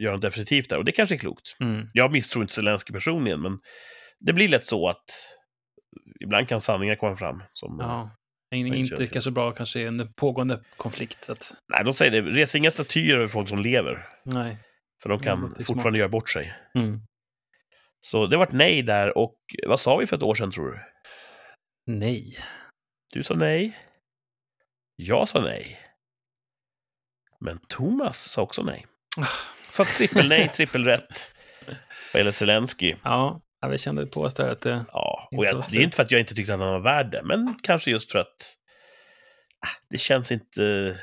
göra 0.02 0.12
något 0.12 0.22
definitivt 0.22 0.70
där. 0.70 0.78
Och 0.78 0.84
det 0.84 0.92
kanske 0.92 1.14
är 1.14 1.18
klokt. 1.18 1.56
Mm. 1.60 1.86
Jag 1.92 2.12
misstror 2.12 2.42
inte 2.42 2.54
Zelensky 2.54 2.92
personligen, 2.92 3.40
men 3.42 3.58
det 4.20 4.32
blir 4.32 4.48
lätt 4.48 4.64
så 4.64 4.88
att 4.88 5.04
ibland 6.20 6.48
kan 6.48 6.60
sanningar 6.60 6.96
komma 6.96 7.16
fram. 7.16 7.42
Som, 7.52 7.76
Ja. 7.80 8.10
Inte 8.51 8.97
kört. 8.97 9.12
kanske 9.12 9.30
bra 9.30 9.53
kanske 9.53 9.80
i 9.80 9.86
en 9.86 10.12
pågående 10.12 10.62
konflikt. 10.76 11.30
Att, 11.30 11.55
Nej, 11.68 11.84
de 11.84 11.94
säger 11.94 12.11
det. 12.22 12.30
Res 12.30 12.55
inga 12.55 12.70
statyer 12.70 13.16
över 13.16 13.28
folk 13.28 13.49
som 13.49 13.59
lever. 13.59 14.09
nej. 14.24 14.59
För 15.03 15.09
de 15.09 15.18
kan 15.20 15.40
låter 15.40 15.55
fortfarande 15.64 15.82
smart. 15.82 15.99
göra 15.99 16.09
bort 16.09 16.30
sig. 16.30 16.55
Mm. 16.74 17.01
Så 18.01 18.26
det 18.26 18.36
vart 18.36 18.53
nej 18.53 18.82
där. 18.82 19.18
Och 19.18 19.36
vad 19.66 19.80
sa 19.80 19.97
vi 19.97 20.07
för 20.07 20.16
ett 20.16 20.22
år 20.22 20.34
sedan, 20.34 20.51
tror 20.51 20.70
du? 20.70 20.80
Nej. 21.86 22.38
Du 23.12 23.22
sa 23.22 23.34
nej. 23.34 23.78
Jag 24.97 25.28
sa 25.28 25.40
nej. 25.40 25.78
Men 27.40 27.59
Thomas 27.68 28.18
sa 28.30 28.42
också 28.42 28.62
nej. 28.62 28.86
Ah. 29.20 29.26
Så 29.68 29.84
trippel 29.84 30.28
nej, 30.28 30.49
trippel 30.55 30.84
rätt. 30.84 31.34
Vad 32.12 32.20
gäller 32.20 32.32
Zelensky. 32.32 32.94
Ja, 33.03 33.40
ja, 33.66 33.70
vi 33.70 33.78
kände 33.78 34.06
på 34.06 34.20
oss 34.20 34.34
där 34.34 34.48
att 34.48 34.60
det... 34.60 34.84
Ja, 34.92 35.28
och 35.30 35.44
jag, 35.44 35.62
det 35.70 35.78
är 35.78 35.82
inte 35.82 35.96
för 35.96 36.02
att 36.02 36.10
jag 36.10 36.20
inte 36.20 36.34
tyckte 36.34 36.54
att 36.54 36.60
han 36.60 36.68
var 36.68 36.78
värd 36.78 37.10
det, 37.10 37.22
men 37.24 37.58
kanske 37.62 37.90
just 37.90 38.12
för 38.12 38.18
att 38.18 38.56
ah, 39.66 39.86
det 39.90 39.98
känns 39.98 40.32
inte... 40.32 40.96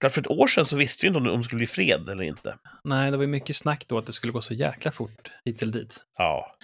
Klart 0.00 0.12
för 0.12 0.20
ett 0.20 0.30
år 0.30 0.46
sedan 0.46 0.64
så 0.66 0.76
visste 0.76 1.06
vi 1.06 1.08
inte 1.08 1.18
om 1.18 1.24
det, 1.24 1.30
om 1.30 1.38
det 1.38 1.44
skulle 1.44 1.58
bli 1.58 1.66
fred 1.66 2.08
eller 2.08 2.24
inte. 2.24 2.56
Nej, 2.84 3.10
det 3.10 3.16
var 3.16 3.24
ju 3.24 3.28
mycket 3.28 3.56
snack 3.56 3.84
då 3.88 3.98
att 3.98 4.06
det 4.06 4.12
skulle 4.12 4.32
gå 4.32 4.40
så 4.40 4.54
jäkla 4.54 4.90
fort 4.90 5.32
hit 5.44 5.58
till 5.58 5.70
dit. 5.70 5.96
Ja. 6.18 6.56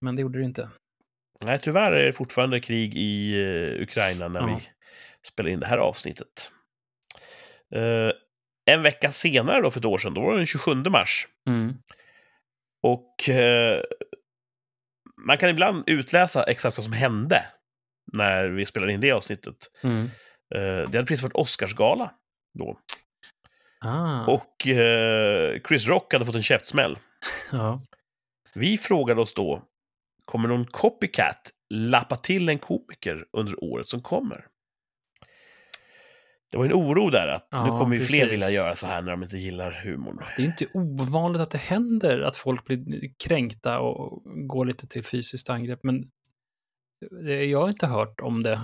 Men 0.00 0.16
det 0.16 0.22
gjorde 0.22 0.38
det 0.38 0.44
inte. 0.44 0.68
Nej, 1.44 1.58
tyvärr 1.62 1.92
är 1.92 2.04
det 2.06 2.12
fortfarande 2.12 2.60
krig 2.60 2.96
i 2.96 3.34
eh, 3.34 3.82
Ukraina 3.82 4.28
när 4.28 4.40
Ja. 4.40 4.46
vi 4.46 4.68
spelar 5.28 5.50
in 5.50 5.60
det 5.60 5.66
här 5.66 5.78
avsnittet. 5.78 6.50
Eh, 7.74 8.10
en 8.66 8.82
vecka 8.82 9.12
senare 9.12 9.62
då, 9.62 9.70
för 9.70 9.80
ett 9.80 9.84
år 9.84 9.98
sedan, 9.98 10.14
då 10.14 10.20
var 10.20 10.32
det 10.32 10.38
den 10.38 10.46
27 10.46 10.74
mars. 10.74 11.28
Mm. 11.48 11.74
Och 12.82 13.28
eh, 13.28 13.82
man 15.20 15.38
kan 15.38 15.50
ibland 15.50 15.84
utläsa 15.86 16.42
exakt 16.42 16.76
vad 16.76 16.84
som 16.84 16.92
hände 16.92 17.44
när 18.12 18.48
vi 18.48 18.66
spelade 18.66 18.92
in 18.92 19.00
det 19.00 19.12
avsnittet. 19.12 19.56
Mm. 19.82 20.04
Eh, 20.54 20.60
det 20.60 20.96
hade 20.98 21.04
precis 21.06 21.22
varit 21.22 21.34
Oscarsgala 21.34 22.14
då. 22.58 22.78
Ah, 23.80 24.26
Och 24.26 24.68
eh, 24.68 25.60
Chris 25.68 25.86
Rock 25.86 26.12
hade 26.12 26.24
fått 26.24 26.34
en 26.34 26.42
käftsmäll. 26.42 26.98
ja. 27.52 27.82
Vi 28.54 28.78
frågade 28.78 29.20
oss 29.20 29.34
då, 29.34 29.62
kommer 30.24 30.48
någon 30.48 30.64
copycat 30.64 31.50
lappa 31.74 32.16
till 32.16 32.48
en 32.48 32.58
komiker 32.58 33.24
under 33.32 33.64
året 33.64 33.88
som 33.88 34.02
kommer? 34.02 34.46
Det 36.54 36.58
var 36.58 36.64
en 36.64 36.72
oro 36.72 37.10
där 37.10 37.28
att 37.28 37.48
nu 37.52 37.58
Ja, 37.58 37.78
kommer 37.78 37.96
ju 37.96 38.04
fler 38.04 38.18
precis. 38.18 38.32
vilja 38.32 38.50
göra 38.50 38.74
så 38.76 38.86
här 38.86 39.02
när 39.02 39.10
de 39.10 39.22
inte 39.22 39.36
gillar 39.38 39.70
humorn. 39.72 40.20
Det 40.36 40.42
är 40.42 40.46
inte 40.46 40.66
ovanligt 40.74 41.42
att 41.42 41.50
det 41.50 41.58
händer 41.58 42.20
att 42.20 42.36
folk 42.36 42.64
blir 42.64 43.10
kränkta 43.24 43.78
och 43.80 44.22
går 44.48 44.64
lite 44.64 44.86
till 44.86 45.04
fysiskt 45.04 45.50
angrepp, 45.50 45.80
men 45.82 46.10
det- 47.24 47.44
jag 47.44 47.60
har 47.60 47.68
inte 47.68 47.86
hört 47.86 48.20
om 48.20 48.42
det. 48.42 48.60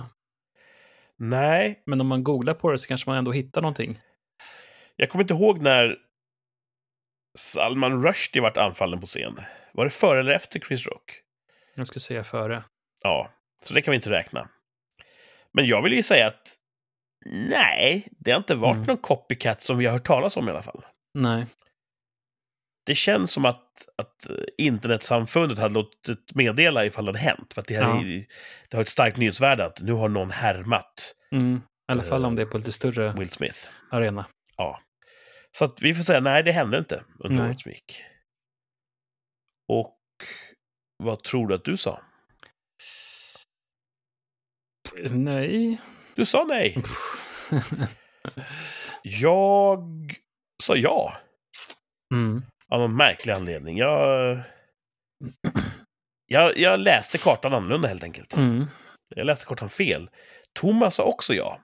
Nej, 1.17 1.83
Men 1.85 2.01
om 2.01 2.07
man 2.07 2.23
googlar 2.23 2.53
på 2.53 2.71
det 2.71 2.77
så 2.79 2.87
kanske 2.87 3.09
man 3.09 3.17
ändå 3.17 3.31
hittar 3.31 3.61
någonting. 3.61 3.99
jag 4.95 5.09
kommer 5.09 5.23
inte 5.23 5.33
ihåg 5.33 5.61
när 5.61 5.97
Salman 7.37 8.03
Rushdie 8.03 8.41
vart 8.41 8.57
anfallen 8.57 8.99
på 9.01 9.07
scen. 9.07 9.39
Var 9.73 9.83
det 9.85 9.89
före 9.91 10.19
eller 10.19 10.31
efter 10.31 10.59
Chris 10.59 10.85
Rock? 10.87 11.21
Jag 11.75 11.87
skulle 11.87 12.01
säga 12.01 12.23
före. 12.23 12.63
Ja, 13.01 13.31
så 13.61 13.73
det 13.73 13.81
kan 13.81 13.91
vi 13.91 13.95
inte 13.95 14.09
räkna. 14.09 14.49
Men 15.53 15.65
jag 15.65 15.81
vill 15.81 15.93
ju 15.93 16.03
säga 16.03 16.27
att 16.27 16.57
nej, 17.25 18.07
det 18.11 18.31
har 18.31 18.37
inte 18.37 18.55
varit 18.55 18.75
Mm. 18.75 18.85
någon 18.87 18.97
copycat 18.97 19.61
som 19.61 19.77
vi 19.77 19.85
har 19.85 19.93
hört 19.93 20.07
talas 20.07 20.37
om 20.37 20.47
i 20.47 20.51
alla 20.51 20.63
fall. 20.63 20.85
Nej. 21.13 21.45
Det 22.85 22.95
känns 22.95 23.31
som 23.31 23.45
att, 23.45 23.87
att 23.97 24.29
eh, 24.29 24.35
internetsamfundet 24.57 25.57
hade 25.59 25.73
låtit 25.73 26.35
meddela 26.35 26.85
ifall 26.85 27.05
det 27.05 27.09
hade 27.11 27.19
hänt. 27.19 27.53
För 27.53 27.61
att 27.61 27.67
det, 27.67 27.75
här 27.75 27.83
Ja. 27.83 28.01
är, 28.01 28.25
det 28.69 28.77
har 28.77 28.81
ett 28.81 28.89
starkt 28.89 29.17
nyhetsvärde 29.17 29.65
att 29.65 29.81
nu 29.81 29.91
har 29.91 30.09
någon 30.09 30.31
härmat 30.31 31.15
Mm. 31.31 31.55
I 31.57 31.91
alla 31.91 32.03
fall 32.03 32.25
om 32.25 32.35
det 32.35 32.41
är 32.41 32.45
på 32.45 32.57
lite 32.57 32.71
större 32.71 33.13
Will 33.13 33.29
Smith. 33.29 33.69
arena. 33.89 34.25
Ja. 34.57 34.81
Så 35.57 35.65
att 35.65 35.81
vi 35.81 35.93
får 35.95 36.03
säga 36.03 36.19
nej, 36.19 36.43
det 36.43 36.51
hände 36.51 36.77
inte 36.77 37.03
under 37.19 37.45
året 37.45 37.59
som 37.59 37.71
gick. 37.71 38.03
Och 39.67 39.97
vad 40.97 41.23
tror 41.23 41.47
du 41.47 41.55
att 41.55 41.63
du 41.65 41.77
sa? 41.77 42.01
Nej. 45.09 45.81
Du 46.15 46.25
sa 46.25 46.43
nej. 46.43 46.77
Jag 49.01 49.83
sa 50.63 50.75
ja. 50.75 51.13
mm. 52.13 52.41
Av 52.69 52.79
någon 52.79 52.95
märklig 52.95 53.33
anledning. 53.33 53.77
Jag, 53.77 54.39
jag, 56.25 56.57
jag 56.57 56.79
läste 56.79 57.17
kartan 57.17 57.53
annorlunda 57.53 57.87
helt 57.87 58.03
enkelt. 58.03 58.37
Mm. 58.37 58.65
Jag 59.15 59.25
läste 59.25 59.45
kartan 59.45 59.69
fel. 59.69 60.09
Thomas 60.59 60.95
sa 60.95 61.03
också 61.03 61.33
ja. 61.33 61.59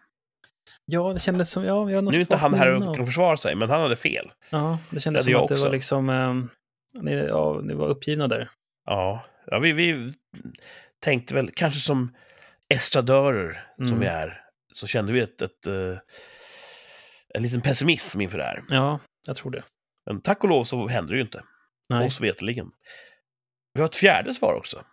Ja, 0.86 1.14
det 1.14 1.20
kändes 1.20 1.52
som... 1.52 1.64
Ja, 1.64 1.92
jag 1.92 2.04
Nu 2.04 2.10
är 2.10 2.20
inte 2.20 2.36
han 2.36 2.54
här 2.54 2.74
och 2.74 2.96
kan 2.96 3.06
försvara 3.06 3.38
sig, 3.38 3.56
men 3.56 3.70
han 3.70 3.82
hade 3.82 3.96
fel. 3.96 4.32
Ja, 4.50 4.80
det 4.90 4.96
Det 4.96 5.00
kändes 5.00 5.26
hade 5.28 5.34
som 5.36 5.44
att 5.44 5.50
det 5.50 5.56
var 5.66 5.72
liksom... 5.72 6.10
ehm, 6.10 6.50
ni, 7.02 7.14
ja, 7.16 7.60
ni 7.64 7.74
var 7.74 7.88
uppgivna 7.88 8.28
där. 8.28 8.50
Ja, 8.86 9.26
ja 9.46 9.60
vi, 9.60 9.72
vi 9.72 10.14
tänkte 11.00 11.34
väl 11.34 11.52
kanske 11.52 11.80
som 11.80 12.16
estradörer 12.70 13.68
som 13.78 13.86
Mm. 13.86 14.00
vi 14.00 14.06
är, 14.06 14.42
så 14.74 14.88
kände 14.88 15.14
vi 15.14 15.20
ett, 15.20 15.42
ett, 15.42 15.68
eh, 15.68 15.98
en 17.34 17.44
liten 17.44 17.62
pessimism 17.62 18.22
inför 18.22 18.38
det 18.38 18.44
här. 18.44 18.64
Ja, 18.70 19.00
jag 19.28 19.36
tror 19.36 19.52
det. 19.52 19.64
Men 20.06 20.22
tack 20.22 20.44
och 20.44 20.50
lov 20.50 20.64
så 20.64 20.88
hände 20.88 21.14
det 21.14 21.18
ju 21.18 21.22
inte, 21.22 21.44
Nej. 21.90 22.06
oss 22.08 22.22
veteligen. 22.22 22.72
Vi 23.74 23.82
har 23.82 23.88
ett 23.90 23.96
fjärde 23.96 24.34
svar 24.34 24.54
också. 24.54 24.84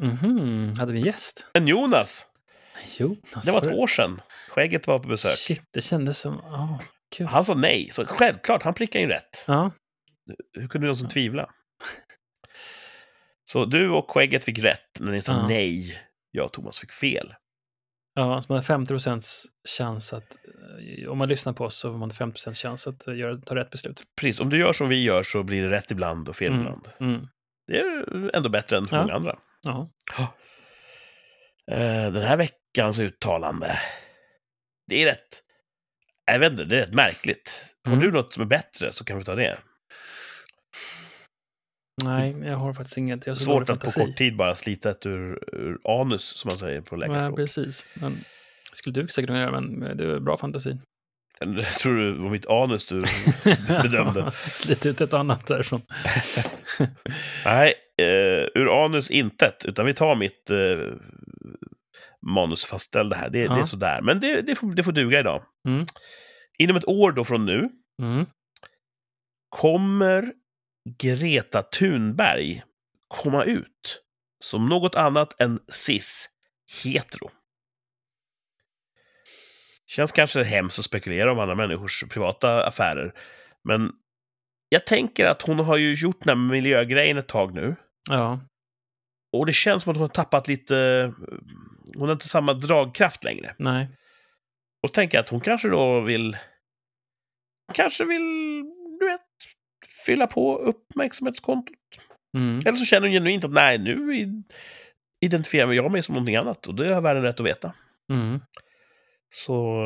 Mhm. 0.00 0.74
Hade 0.78 0.92
vi 0.92 0.98
en 0.98 1.04
gäst? 1.04 1.46
En 1.52 1.66
Jonas! 1.68 2.26
Jo. 2.98 3.16
Det 3.44 3.50
var 3.52 3.62
ett 3.62 3.74
år 3.78 3.86
sedan. 3.86 4.20
Skägget 4.48 4.86
var 4.86 4.98
på 4.98 5.08
besök. 5.08 5.32
Shit, 5.38 5.62
det 5.72 5.80
kändes 5.80 6.18
som... 6.18 6.38
Oh, 6.38 6.80
kul. 7.16 7.26
Han 7.26 7.44
sa 7.44 7.54
nej, 7.54 7.88
så 7.92 8.06
självklart, 8.06 8.62
han 8.62 8.74
prickade 8.74 9.02
in 9.02 9.08
rätt. 9.10 9.44
Ja. 9.46 9.70
Hur 10.52 10.68
kunde 10.68 10.86
någon 10.86 10.96
som 10.96 11.08
tvivla? 11.08 11.50
Så 13.44 13.64
du 13.64 13.90
och 13.90 14.10
Skägget 14.10 14.44
fick 14.44 14.58
rätt 14.58 15.00
när 15.00 15.12
ni 15.12 15.22
sa 15.22 15.32
Ja. 15.32 15.48
nej. 15.48 16.02
Jag 16.36 16.44
och 16.46 16.52
Thomas 16.52 16.78
fick 16.78 16.92
fel. 16.92 17.34
Ja, 18.14 18.42
så 18.42 18.52
man 18.52 18.56
har 18.56 18.62
50 18.62 18.88
procents 18.88 19.44
chans 19.78 20.12
att... 20.12 20.36
eh, 21.02 21.10
Om 21.10 21.18
man 21.18 21.28
lyssnar 21.28 21.52
på 21.52 21.64
oss 21.64 21.76
så 21.76 21.90
har 21.90 21.98
man 21.98 22.10
50 22.10 22.32
procents 22.34 22.62
chans 22.62 22.86
att 22.86 23.06
eh, 23.08 23.14
göra, 23.16 23.36
ta 23.40 23.54
rätt 23.54 23.70
beslut. 23.70 24.02
Precis, 24.20 24.40
om 24.40 24.50
du 24.50 24.58
gör 24.58 24.72
som 24.72 24.88
vi 24.88 25.02
gör 25.02 25.22
så 25.22 25.42
blir 25.42 25.62
det 25.62 25.70
rätt 25.70 25.90
ibland 25.90 26.28
och 26.28 26.36
fel 26.36 26.48
Mm. 26.52 26.60
ibland. 26.60 26.88
Mm. 27.00 27.28
Det 27.66 27.78
är 27.80 28.36
ändå 28.36 28.48
bättre 28.48 28.76
än 28.76 28.86
för 28.86 28.96
Ja. 28.96 29.02
många 29.02 29.14
andra. 29.14 29.38
Ja. 29.62 29.88
Eh, 31.72 32.12
Den 32.12 32.22
här 32.22 32.36
veckans 32.36 32.98
uttalande. 32.98 33.78
Det 34.86 35.02
är 35.02 35.06
rätt... 35.06 35.40
Jag 36.26 36.38
vet 36.38 36.52
inte, 36.52 36.64
det 36.64 36.76
är 36.76 36.80
rätt 36.80 36.94
märkligt. 36.94 37.74
Har 37.84 37.92
Mm. 37.92 38.04
du 38.04 38.12
något 38.12 38.32
som 38.32 38.42
är 38.42 38.46
bättre 38.46 38.92
så 38.92 39.04
kan 39.04 39.18
vi 39.18 39.24
ta 39.24 39.34
det. 39.34 39.58
Nej, 42.04 42.36
jag 42.44 42.56
har 42.56 42.72
faktiskt 42.72 42.96
inget. 42.98 43.26
Jag 43.26 43.38
Svårt 43.38 43.70
att 43.70 43.80
på 43.80 43.90
kort 43.90 44.16
tid 44.16 44.36
bara 44.36 44.54
slita 44.54 44.90
ett 44.90 45.06
ur, 45.06 45.38
ur 45.54 45.78
anus, 46.00 46.22
som 46.24 46.48
man 46.48 46.58
säger 46.58 46.80
på 46.80 46.94
Ja, 46.96 46.98
läkarspråk. 46.98 47.36
precis. 47.36 47.86
Men 47.94 48.16
skulle 48.72 49.02
du 49.02 49.08
säkert 49.08 49.26
kunna 49.28 49.40
göra, 49.40 49.60
men 49.60 49.96
det 49.96 50.04
är 50.04 50.20
bra 50.20 50.36
fantasi. 50.36 50.76
Jag 51.40 51.66
tror 51.78 51.94
du 51.96 52.12
det 52.14 52.18
var 52.22 52.30
mitt 52.30 52.46
anus 52.46 52.86
du 52.86 53.00
bedömde? 53.82 54.32
Slita 54.34 54.88
ut 54.88 55.00
ett 55.00 55.14
annat 55.14 55.46
därifrån. 55.46 55.80
Nej, 57.44 57.74
eh, 57.98 58.44
ur 58.54 58.84
anus 58.84 59.10
intet, 59.10 59.64
utan 59.64 59.86
vi 59.86 59.94
tar 59.94 60.14
mitt 60.16 60.50
eh, 60.50 60.94
manusfastställda 62.26 63.16
här. 63.16 63.30
Det, 63.30 63.38
det 63.38 63.54
är 63.54 63.58
Ja. 63.58 63.66
sådär, 63.66 64.02
men 64.02 64.20
det, 64.20 64.40
det, 64.40 64.54
får, 64.54 64.74
det 64.74 64.84
får 64.84 64.92
duga 64.92 65.20
idag. 65.20 65.42
Mm. 65.68 65.86
Inom 66.58 66.76
ett 66.76 66.88
år 66.88 67.12
då 67.12 67.24
från 67.24 67.46
nu 67.46 67.68
Mm. 68.02 68.26
kommer 69.48 70.32
Greta 70.98 71.62
Thunberg 71.62 72.62
komma 73.08 73.44
ut 73.44 74.02
som 74.44 74.68
något 74.68 74.94
annat 74.94 75.40
än 75.40 75.60
cis-hetero. 75.68 77.30
Känns 79.86 80.12
kanske 80.12 80.44
hemskt 80.44 80.78
att 80.78 80.84
spekulera 80.84 81.32
om 81.32 81.38
andra 81.38 81.54
människors 81.54 82.04
privata 82.10 82.66
affärer, 82.66 83.14
men 83.64 83.92
jag 84.68 84.86
tänker 84.86 85.26
att 85.26 85.42
hon 85.42 85.58
har 85.58 85.76
ju 85.76 85.94
gjort 85.94 86.20
den 86.20 86.38
här 86.38 86.48
miljögrejen 86.48 87.18
ett 87.18 87.28
tag 87.28 87.54
nu. 87.54 87.76
Ja. 88.10 88.40
Och 89.32 89.46
det 89.46 89.52
känns 89.52 89.82
som 89.82 89.90
att 89.90 89.96
hon 89.96 90.02
har 90.02 90.08
tappat 90.08 90.48
lite... 90.48 91.12
Hon 91.96 92.08
har 92.08 92.12
inte 92.12 92.28
samma 92.28 92.54
dragkraft 92.54 93.24
längre. 93.24 93.54
Nej. 93.58 93.88
Och 94.82 94.94
tänker 94.94 95.18
att 95.18 95.28
hon 95.28 95.40
kanske 95.40 95.68
då 95.68 96.00
vill... 96.00 96.36
Kanske 97.74 98.04
vill, 98.04 98.62
fylla 100.06 100.26
på 100.26 100.58
uppmärksamhetskontot. 100.58 101.76
Mm. 102.36 102.58
Eller 102.66 102.78
så 102.78 102.84
känner 102.84 103.06
hon 103.06 103.12
genuint 103.12 103.44
att 103.44 103.52
nej, 103.52 103.78
nu 103.78 104.26
identifierar 105.20 105.72
jag 105.72 105.92
mig 105.92 106.02
som 106.02 106.12
någonting 106.12 106.36
annat. 106.36 106.66
Och 106.66 106.74
det 106.74 106.94
har 106.94 107.00
världen 107.00 107.22
rätt 107.22 107.40
att 107.40 107.46
veta. 107.46 107.74
Mm. 108.10 108.40
Så 109.28 109.76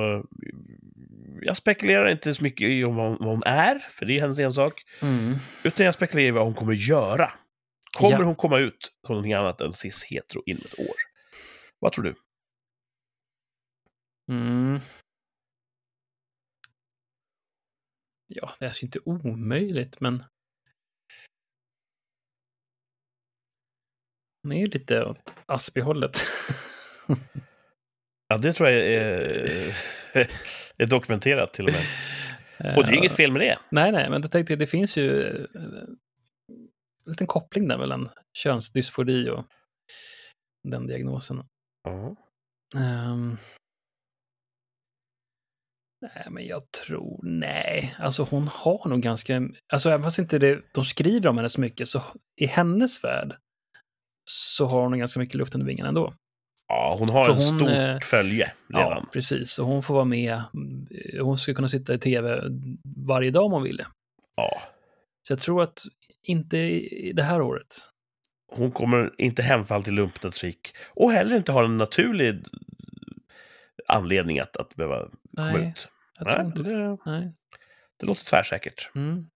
jag 1.42 1.56
spekulerar 1.56 2.10
inte 2.10 2.34
så 2.34 2.42
mycket 2.42 2.68
i 2.68 2.84
om 2.84 2.96
vad 2.96 3.18
hon 3.18 3.42
är, 3.46 3.78
för 3.78 4.06
det 4.06 4.16
är 4.16 4.20
hennes 4.20 4.38
ensak. 4.38 4.82
Mm. 5.02 5.34
Utan 5.62 5.86
jag 5.86 5.94
spekulerar 5.94 6.28
i 6.28 6.30
vad 6.30 6.44
hon 6.44 6.54
kommer 6.54 6.72
göra. 6.72 7.32
Kommer 7.98 8.18
Ja. 8.18 8.24
hon 8.24 8.36
komma 8.36 8.58
ut 8.58 8.92
som 9.06 9.14
någonting 9.14 9.32
annat 9.32 9.60
än 9.60 9.72
cis 9.72 10.04
hetero 10.04 10.42
inom 10.46 10.62
ett 10.72 10.78
år? 10.78 10.96
Vad 11.78 11.92
tror 11.92 12.04
du? 12.04 12.14
Mm. 14.30 14.80
Ja, 18.28 18.52
det 18.58 18.64
är 18.64 18.68
alltså 18.68 18.84
inte 18.84 18.98
omöjligt, 19.04 20.00
men... 20.00 20.24
Hon 24.42 24.52
är 24.52 24.60
ju 24.60 24.66
lite 24.66 25.04
åt 25.04 25.32
Aspi-hållet. 25.46 26.18
Ja, 28.30 28.38
det 28.38 28.52
tror 28.52 28.68
jag 28.68 28.86
är, 28.86 29.76
är 30.76 30.86
dokumenterat 30.86 31.52
till 31.52 31.66
och 31.66 31.72
med. 31.72 32.76
Och 32.76 32.86
det 32.86 32.92
är 32.92 32.96
inget 32.96 33.16
fel 33.16 33.32
med 33.32 33.40
det. 33.40 33.58
Nej, 33.70 33.92
nej, 33.92 34.10
men 34.10 34.22
jag 34.22 34.32
tänkte 34.32 34.56
det 34.56 34.66
finns 34.66 34.96
ju 34.96 35.22
eh, 35.22 35.42
en 37.06 37.12
liten 37.12 37.26
koppling 37.26 37.68
där 37.68 37.78
mellan 37.78 38.08
könsdysfori 38.32 39.30
och 39.30 39.44
den 40.68 40.86
diagnosen. 40.86 41.44
Ja. 41.82 42.16
Ehm. 42.76 43.36
Nej, 46.00 46.26
men 46.30 46.46
jag 46.46 46.72
tror, 46.72 47.20
nej, 47.22 47.94
alltså 47.98 48.22
hon 48.22 48.48
har 48.48 48.88
nog 48.88 49.00
ganska, 49.00 49.42
alltså 49.72 49.90
även 49.90 50.02
fast 50.02 50.18
inte 50.18 50.38
det, 50.38 50.60
de 50.74 50.84
skriver 50.84 51.28
om 51.30 51.36
henne 51.36 51.48
så 51.48 51.60
mycket, 51.60 51.88
så 51.88 52.02
i 52.36 52.46
hennes 52.46 53.04
värld 53.04 53.36
så 54.30 54.66
har 54.66 54.82
hon 54.82 54.98
ganska 54.98 55.20
mycket 55.20 55.34
luft 55.34 55.54
under 55.54 55.66
vingarna 55.66 55.88
ändå. 55.88 56.14
Ja, 56.68 56.96
hon 56.98 57.08
har 57.08 57.24
För 57.24 57.32
en 57.32 57.38
hon, 57.38 57.58
stort 57.58 57.68
eh, 57.68 57.98
följe 57.98 58.52
Ja, 58.68 58.78
redan. 58.78 59.06
precis. 59.12 59.58
Och 59.58 59.66
hon 59.66 59.82
får 59.82 59.94
vara 59.94 60.04
med, 60.04 60.42
mm, 60.54 60.86
hon 61.20 61.38
skulle 61.38 61.54
kunna 61.54 61.68
sitta 61.68 61.94
i 61.94 61.98
tv 61.98 62.42
varje 63.08 63.30
dag 63.30 63.44
om 63.44 63.52
hon 63.52 63.62
ville. 63.62 63.86
Ja. 64.36 64.62
Så 65.22 65.32
jag 65.32 65.40
tror 65.40 65.62
att 65.62 65.80
inte 66.22 66.56
i 66.58 67.12
det 67.14 67.22
här 67.22 67.40
året. 67.40 67.66
Hon 68.52 68.72
kommer 68.72 69.14
inte 69.18 69.42
hemfalla 69.42 69.82
till 69.82 69.94
lumpnadsrik 69.94 70.74
och 70.94 71.12
heller 71.12 71.36
inte 71.36 71.52
ha 71.52 71.64
en 71.64 71.78
naturlig 71.78 72.42
anledning 73.88 74.38
att, 74.38 74.56
att 74.56 74.74
behöva 74.74 75.08
Nej, 75.38 75.68
ut. 75.68 75.88
jag 76.18 76.28
tror 76.28 76.42
Nej, 76.42 76.52
det. 76.64 76.98
Nej. 77.10 77.32
det 77.96 78.06
låter 78.06 78.24
tvärsäkert. 78.24 78.90
Mm. 78.94 79.30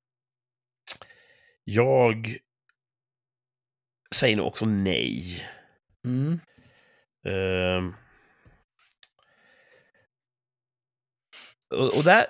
Jag 1.64 2.36
säger 4.14 4.36
nog 4.36 4.46
också 4.46 4.64
nej. 4.66 5.46
Mm. 6.04 6.40
Ehm. 7.26 7.94
och, 11.74 11.96
och 11.96 12.04
där... 12.04 12.26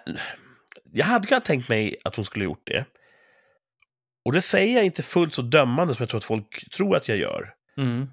Jag 0.94 1.06
hade 1.06 1.26
kunnat 1.26 1.44
tänkt 1.44 1.68
mig 1.68 1.96
att 2.04 2.16
hon 2.16 2.24
skulle 2.24 2.44
gjort 2.44 2.66
det. 2.66 2.84
Och 4.24 4.32
det 4.32 4.42
säger 4.42 4.76
jag 4.76 4.84
inte 4.84 5.02
fullt 5.02 5.34
så 5.34 5.42
dömande 5.42 5.94
som 5.94 6.02
jag 6.02 6.08
tror 6.08 6.18
att 6.18 6.24
folk 6.24 6.70
tror 6.70 6.96
att 6.96 7.08
jag 7.08 7.18
gör. 7.18 7.54
Mm. 7.76 8.08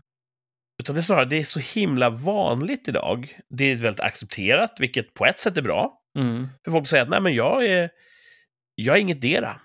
Utan 0.80 0.96
det 0.96 1.00
är 1.00 1.04
snarare, 1.04 1.26
det 1.26 1.38
är 1.40 1.44
så 1.44 1.60
himla 1.60 2.10
vanligt 2.10 2.88
idag. 2.88 3.40
Det 3.50 3.72
är 3.72 3.76
väldigt 3.76 4.00
accepterat, 4.00 4.76
vilket 4.80 5.14
på 5.14 5.26
ett 5.26 5.40
sätt 5.40 5.58
är 5.58 5.62
bra. 5.62 5.94
Mm. 6.18 6.48
För 6.64 6.72
folk 6.72 6.88
säger 6.88 7.04
att 7.04 7.10
nej 7.10 7.22
men 7.22 7.34
jag 7.34 7.66
är, 7.66 7.90
jag 8.76 8.98
är 8.98 9.02
inget 9.02 9.22
dera. 9.22 9.58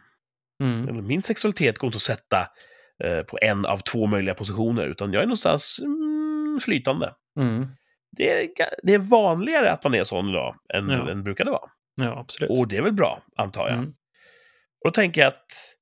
Mm. 0.62 1.06
Min 1.06 1.22
sexualitet 1.22 1.78
går 1.78 1.88
inte 1.88 1.96
att 1.96 2.02
sätta 2.02 2.48
eh, 3.04 3.22
på 3.22 3.38
en 3.42 3.66
av 3.66 3.78
två 3.78 4.06
möjliga 4.06 4.34
positioner, 4.34 4.86
utan 4.86 5.12
jag 5.12 5.22
är 5.22 5.26
någonstans 5.26 5.78
mm, 5.82 6.60
flytande. 6.62 7.14
Mm. 7.40 7.66
Det 8.16 8.30
är, 8.30 8.48
det 8.82 8.94
är 8.94 8.98
vanligare 8.98 9.72
att 9.72 9.84
man 9.84 9.94
är 9.94 10.04
sån 10.04 10.28
idag 10.28 10.56
än, 10.74 10.88
Ja. 10.88 11.10
än 11.10 11.22
brukade 11.22 11.50
vara. 11.50 11.70
Ja, 11.96 12.18
absolut. 12.18 12.50
Och 12.50 12.68
det 12.68 12.76
är 12.76 12.82
väl 12.82 12.92
bra, 12.92 13.22
antar 13.36 13.68
jag. 13.68 13.78
Mm. 13.78 13.90
Och 14.84 14.90
då 14.90 14.90
tänker 14.90 15.20
jag 15.20 15.28
att 15.28 15.73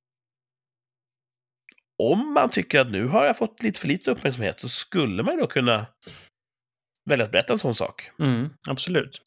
om 2.10 2.32
man 2.32 2.50
tycker 2.50 2.80
att 2.80 2.90
nu 2.90 3.06
har 3.06 3.24
jag 3.24 3.38
fått 3.38 3.62
lite 3.62 3.80
för 3.80 3.88
lite 3.88 4.10
uppmärksamhet 4.10 4.60
så 4.60 4.68
skulle 4.68 5.22
man 5.22 5.34
ju 5.34 5.40
då 5.40 5.46
kunna 5.46 5.86
välja 7.04 7.24
att 7.24 7.32
berätta 7.32 7.52
en 7.52 7.58
sån 7.58 7.74
sak. 7.74 8.10
Mm. 8.18 8.50
Absolut. 8.68 9.22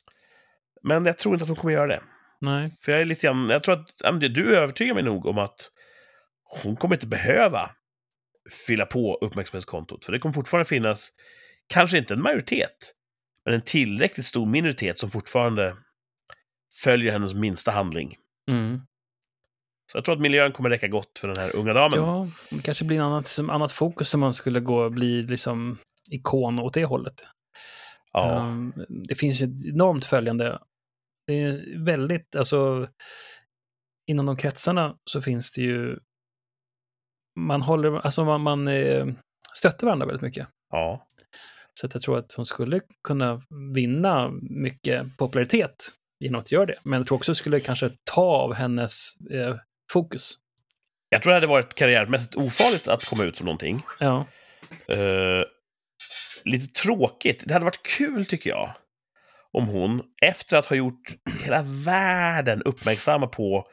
Men 0.83 1.05
jag 1.05 1.17
tror 1.17 1.35
inte 1.35 1.43
att 1.43 1.49
hon 1.49 1.57
kommer 1.57 1.73
göra 1.73 1.87
det. 1.87 2.01
Nej. 2.41 2.69
För 2.85 2.91
jag 2.91 3.01
är 3.01 3.05
lite 3.05 3.27
grann, 3.27 3.49
jag 3.49 3.63
tror 3.63 3.75
att 3.75 4.19
du 4.19 4.55
övertygar 4.55 4.93
mig 4.93 5.03
nog 5.03 5.25
om 5.25 5.37
att 5.37 5.71
hon 6.63 6.75
kommer 6.75 6.95
inte 6.95 7.07
behöva 7.07 7.71
fylla 8.67 8.85
på 8.85 9.17
uppmärksamhetskontot. 9.21 10.05
För 10.05 10.11
det 10.11 10.19
kommer 10.19 10.33
fortfarande 10.33 10.69
finnas, 10.69 11.09
kanske 11.67 11.97
inte 11.97 12.13
en 12.13 12.21
majoritet, 12.21 12.93
men 13.45 13.53
en 13.53 13.61
tillräckligt 13.61 14.25
stor 14.25 14.45
minoritet 14.45 14.99
som 14.99 15.09
fortfarande 15.09 15.75
följer 16.83 17.11
hennes 17.11 17.33
minsta 17.33 17.71
handling. 17.71 18.17
Mm. 18.49 18.81
Så 19.91 19.97
jag 19.97 20.05
tror 20.05 20.15
att 20.15 20.21
miljön 20.21 20.51
kommer 20.51 20.69
räcka 20.69 20.87
gott 20.87 21.19
för 21.19 21.27
den 21.27 21.37
här 21.37 21.55
unga 21.55 21.73
damen. 21.73 21.99
Ja, 21.99 22.27
det 22.51 22.63
kanske 22.63 22.85
blir 22.85 23.01
annat, 23.01 23.37
annat 23.49 23.71
fokus 23.71 24.13
om 24.13 24.19
man 24.19 24.33
skulle 24.33 24.59
gå 24.59 24.83
och 24.83 24.91
bli 24.91 25.23
liksom 25.23 25.77
ikon 26.11 26.59
åt 26.59 26.73
det 26.73 26.85
hållet. 26.85 27.27
Ja. 28.13 28.37
Um, 28.37 28.73
det 29.07 29.15
finns 29.15 29.41
ju 29.41 29.45
ett 29.45 29.65
enormt 29.65 30.05
följande. 30.05 30.59
Det 31.27 31.41
är 31.41 31.83
väldigt, 31.85 32.35
alltså, 32.35 32.87
inom 34.07 34.25
de 34.25 34.37
kretsarna 34.37 34.97
så 35.05 35.21
finns 35.21 35.51
det 35.51 35.61
ju, 35.61 35.99
man 37.39 37.61
håller, 37.61 37.99
alltså 37.99 38.25
man, 38.25 38.41
man 38.41 38.67
eh, 38.67 39.05
stöttar 39.53 39.87
varandra 39.87 40.05
väldigt 40.05 40.21
mycket. 40.21 40.47
ja. 40.71 41.07
Så 41.79 41.85
att 41.85 41.93
jag 41.93 42.01
tror 42.01 42.17
att 42.17 42.33
hon 42.33 42.45
skulle 42.45 42.81
kunna 43.07 43.41
vinna 43.73 44.31
mycket 44.41 45.17
popularitet 45.17 45.75
genom 46.19 46.41
att 46.41 46.51
göra 46.51 46.65
det. 46.65 46.79
Men 46.83 46.99
jag 46.99 47.07
tror 47.07 47.17
också 47.17 47.31
det 47.31 47.35
skulle 47.35 47.59
kanske 47.59 47.91
ta 48.03 48.21
av 48.21 48.53
hennes 48.53 49.15
eh, 49.31 49.55
fokus. 49.91 50.37
Jag 51.09 51.21
tror 51.21 51.31
det 51.31 51.37
hade 51.37 51.47
varit 51.47 51.75
karriärmässigt 51.75 52.35
ofarligt 52.35 52.87
att 52.87 53.05
komma 53.05 53.23
ut 53.23 53.37
som 53.37 53.45
någonting. 53.45 53.81
Ja. 53.99 54.25
Eh, 54.87 55.43
lite 56.43 56.81
tråkigt. 56.81 57.43
Det 57.45 57.53
hade 57.53 57.65
varit 57.65 57.83
kul, 57.83 58.25
tycker 58.25 58.49
jag, 58.49 58.73
om 59.51 59.67
hon, 59.67 60.01
efter 60.21 60.57
att 60.57 60.65
ha 60.65 60.75
gjort 60.75 61.15
hela 61.43 61.63
världen 61.63 62.61
uppmärksamma 62.61 63.27
på 63.27 63.67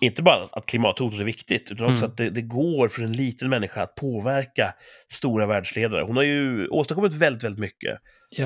inte 0.00 0.22
bara 0.22 0.44
att 0.52 0.66
klimathotet 0.66 1.20
är 1.20 1.24
viktigt, 1.24 1.70
utan 1.70 1.86
också 1.86 2.04
Mm. 2.04 2.10
att 2.10 2.16
det, 2.16 2.30
det 2.30 2.42
går 2.42 2.88
för 2.88 3.02
en 3.02 3.12
liten 3.12 3.48
människa 3.48 3.82
att 3.82 3.94
påverka 3.94 4.74
stora 5.12 5.46
världsledare. 5.46 6.02
Hon 6.02 6.16
har 6.16 6.22
ju 6.22 6.68
åstadkommit 6.68 7.12
väldigt, 7.12 7.42
väldigt 7.42 7.60
mycket 7.60 7.98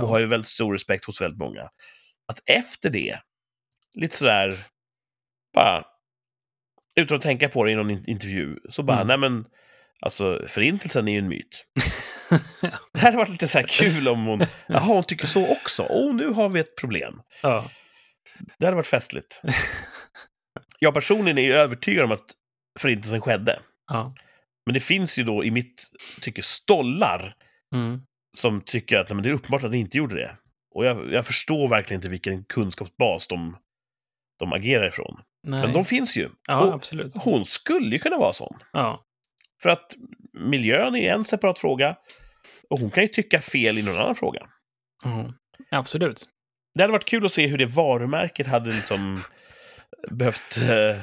och 0.02 0.09
har 0.09 0.18
ja. 0.18 0.20
ju 0.20 0.27
väldigt 0.27 0.48
stor 0.48 0.73
respekt 0.73 1.05
hos 1.05 1.20
väldigt 1.20 1.39
många. 1.39 1.62
Att 2.28 2.40
efter 2.47 2.90
det, 2.90 3.18
lite 3.94 4.16
sådär, 4.16 4.55
bara 5.55 5.85
utan 6.97 7.16
att 7.16 7.23
tänka 7.23 7.48
på 7.48 7.64
det 7.64 7.73
i 7.73 7.74
någon 7.74 7.90
in- 7.90 8.05
intervju, 8.06 8.56
så 8.70 8.82
bara, 8.82 8.97
Mm. 9.01 9.06
nej 9.09 9.18
men, 9.31 9.44
alltså 10.01 10.44
förintelsen 10.48 11.09
är 11.09 11.12
ju 11.12 11.18
en 11.18 11.28
myt. 11.28 11.66
Det 12.93 13.01
hade 13.01 13.16
varit 13.16 13.28
lite 13.28 13.48
så 13.48 13.59
här 13.59 13.66
kul 13.66 14.09
om 14.09 14.24
hon, 14.27 14.40
jaha, 14.66 14.81
hon 14.81 15.05
tycker 15.05 15.27
så 15.27 15.52
också. 15.52 15.86
Åh, 15.90 16.14
nu 16.14 16.28
har 16.28 16.48
vi 16.48 16.60
ett 16.60 16.77
problem. 16.77 17.20
ja. 17.43 17.64
Det 18.59 18.64
hade 18.64 18.77
varit 18.77 18.86
festligt. 18.86 19.43
Jag 20.78 20.94
personligen 20.94 21.39
är 21.39 21.43
ju 21.43 21.52
övertygad 21.55 22.05
om 22.05 22.12
att 22.12 22.24
förintelsen 22.78 23.20
skedde. 23.20 23.60
ja. 23.86 24.14
Men 24.66 24.74
det 24.74 24.81
finns 24.81 25.16
ju 25.18 25.24
då 25.24 25.44
i 25.44 25.51
mitt 25.51 25.82
tycke 26.20 26.43
stollar 26.43 27.35
Mm. 27.74 28.01
som 28.39 28.60
tycker 28.60 28.97
att 28.97 29.09
nej, 29.09 29.14
men 29.14 29.23
det 29.24 29.31
är 29.31 29.35
uppenbart 29.35 29.64
att 29.64 29.70
den 29.70 29.81
inte 29.81 29.98
gjorde 29.98 30.14
det. 30.14 30.36
Och 30.74 30.85
jag, 30.86 31.12
jag 31.12 31.27
förstår 31.27 31.68
verkligen 31.68 31.98
inte 31.98 32.09
vilken 32.09 32.44
kunskapsbas 32.44 33.27
de, 33.27 33.56
de 34.39 34.52
agerar 34.52 34.89
ifrån. 34.89 35.20
Nej. 35.47 35.60
Men 35.60 35.73
de 35.73 35.85
finns 35.85 36.16
ju. 36.16 36.31
ja, 36.48 36.60
och 36.60 36.74
absolut. 36.74 37.14
hon 37.16 37.44
skulle 37.44 37.90
ju 37.90 37.98
kunna 37.98 38.18
vara 38.18 38.32
sån. 38.32 38.59
Ja. 38.73 39.05
För 39.62 39.68
att 39.68 39.94
miljön 40.32 40.97
är 40.97 41.12
en 41.12 41.24
separat 41.24 41.59
fråga. 41.59 41.97
Och 42.70 42.78
hon 42.78 42.90
kan 42.90 43.02
ju 43.02 43.09
tycka 43.09 43.40
fel 43.40 43.78
i 43.78 43.82
någon 43.82 43.97
annan 43.98 44.14
fråga. 44.14 44.48
Mm. 45.05 45.32
Absolut. 45.70 46.24
Det 46.74 46.82
hade 46.82 46.93
varit 46.93 47.05
kul 47.05 47.27
att 47.27 47.32
se 47.32 47.47
hur 47.47 47.59
det 47.59 47.66
varumärket 47.66 48.47
hade 48.47 48.73
liksom 48.73 49.23
behövt 50.10 50.56
eh, 50.56 51.01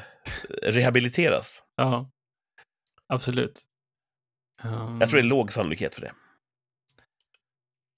rehabiliteras. 0.61 1.64
Ja. 1.76 2.10
Absolut. 3.07 3.61
Um, 4.64 4.98
Jag 5.02 5.10
tror 5.10 5.22
det 5.22 5.28
är 5.28 5.30
låg 5.30 5.53
sannolikhet 5.53 5.95
för 5.95 6.02
det. 6.02 6.14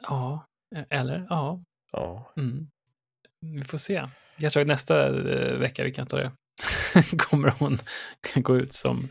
Ja, 0.07 0.47
eller 0.89 1.25
ja. 1.29 1.63
Ja. 1.91 2.33
Mm. 2.37 2.67
Vi 3.39 3.63
får 3.63 3.77
se. 3.77 4.09
Kanske 4.41 4.63
nästa 4.63 5.05
eh, 5.07 5.53
vecka 5.57 5.83
vi 5.83 5.91
kan 5.91 6.07
ta 6.07 6.17
det. 6.17 6.31
Kommer 7.17 7.53
hon 7.59 7.79
gå 8.35 8.57
ut 8.57 8.73
som 8.73 9.07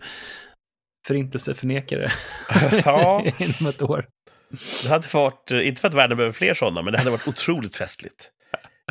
förintelseförnekare 1.06 2.10
Ja. 2.84 3.24
inom 3.38 3.70
ett 3.70 3.82
år. 3.82 4.06
Det 4.82 4.88
hade 4.88 5.09
varit, 5.12 5.51
eh, 5.51 5.68
inte 5.68 5.80
för 5.80 5.88
att 5.88 5.94
världen 5.94 6.16
behöver 6.16 6.32
fler 6.32 6.55
sådana, 6.55 6.82
men 6.82 6.92
det 6.92 6.98
hade 6.98 7.10
varit 7.10 7.28
otroligt 7.28 7.76
festligt. 7.76 8.30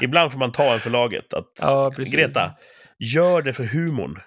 Ibland 0.01 0.31
får 0.31 0.39
man 0.39 0.51
ta 0.51 0.73
en 0.73 0.79
för 0.79 0.89
laget. 0.89 1.33
Att, 1.33 1.45
Ja. 1.61 1.89
Greta, 1.97 2.53
gör 2.99 3.41
det 3.41 3.53
för 3.53 3.63
humorn. 3.63 4.19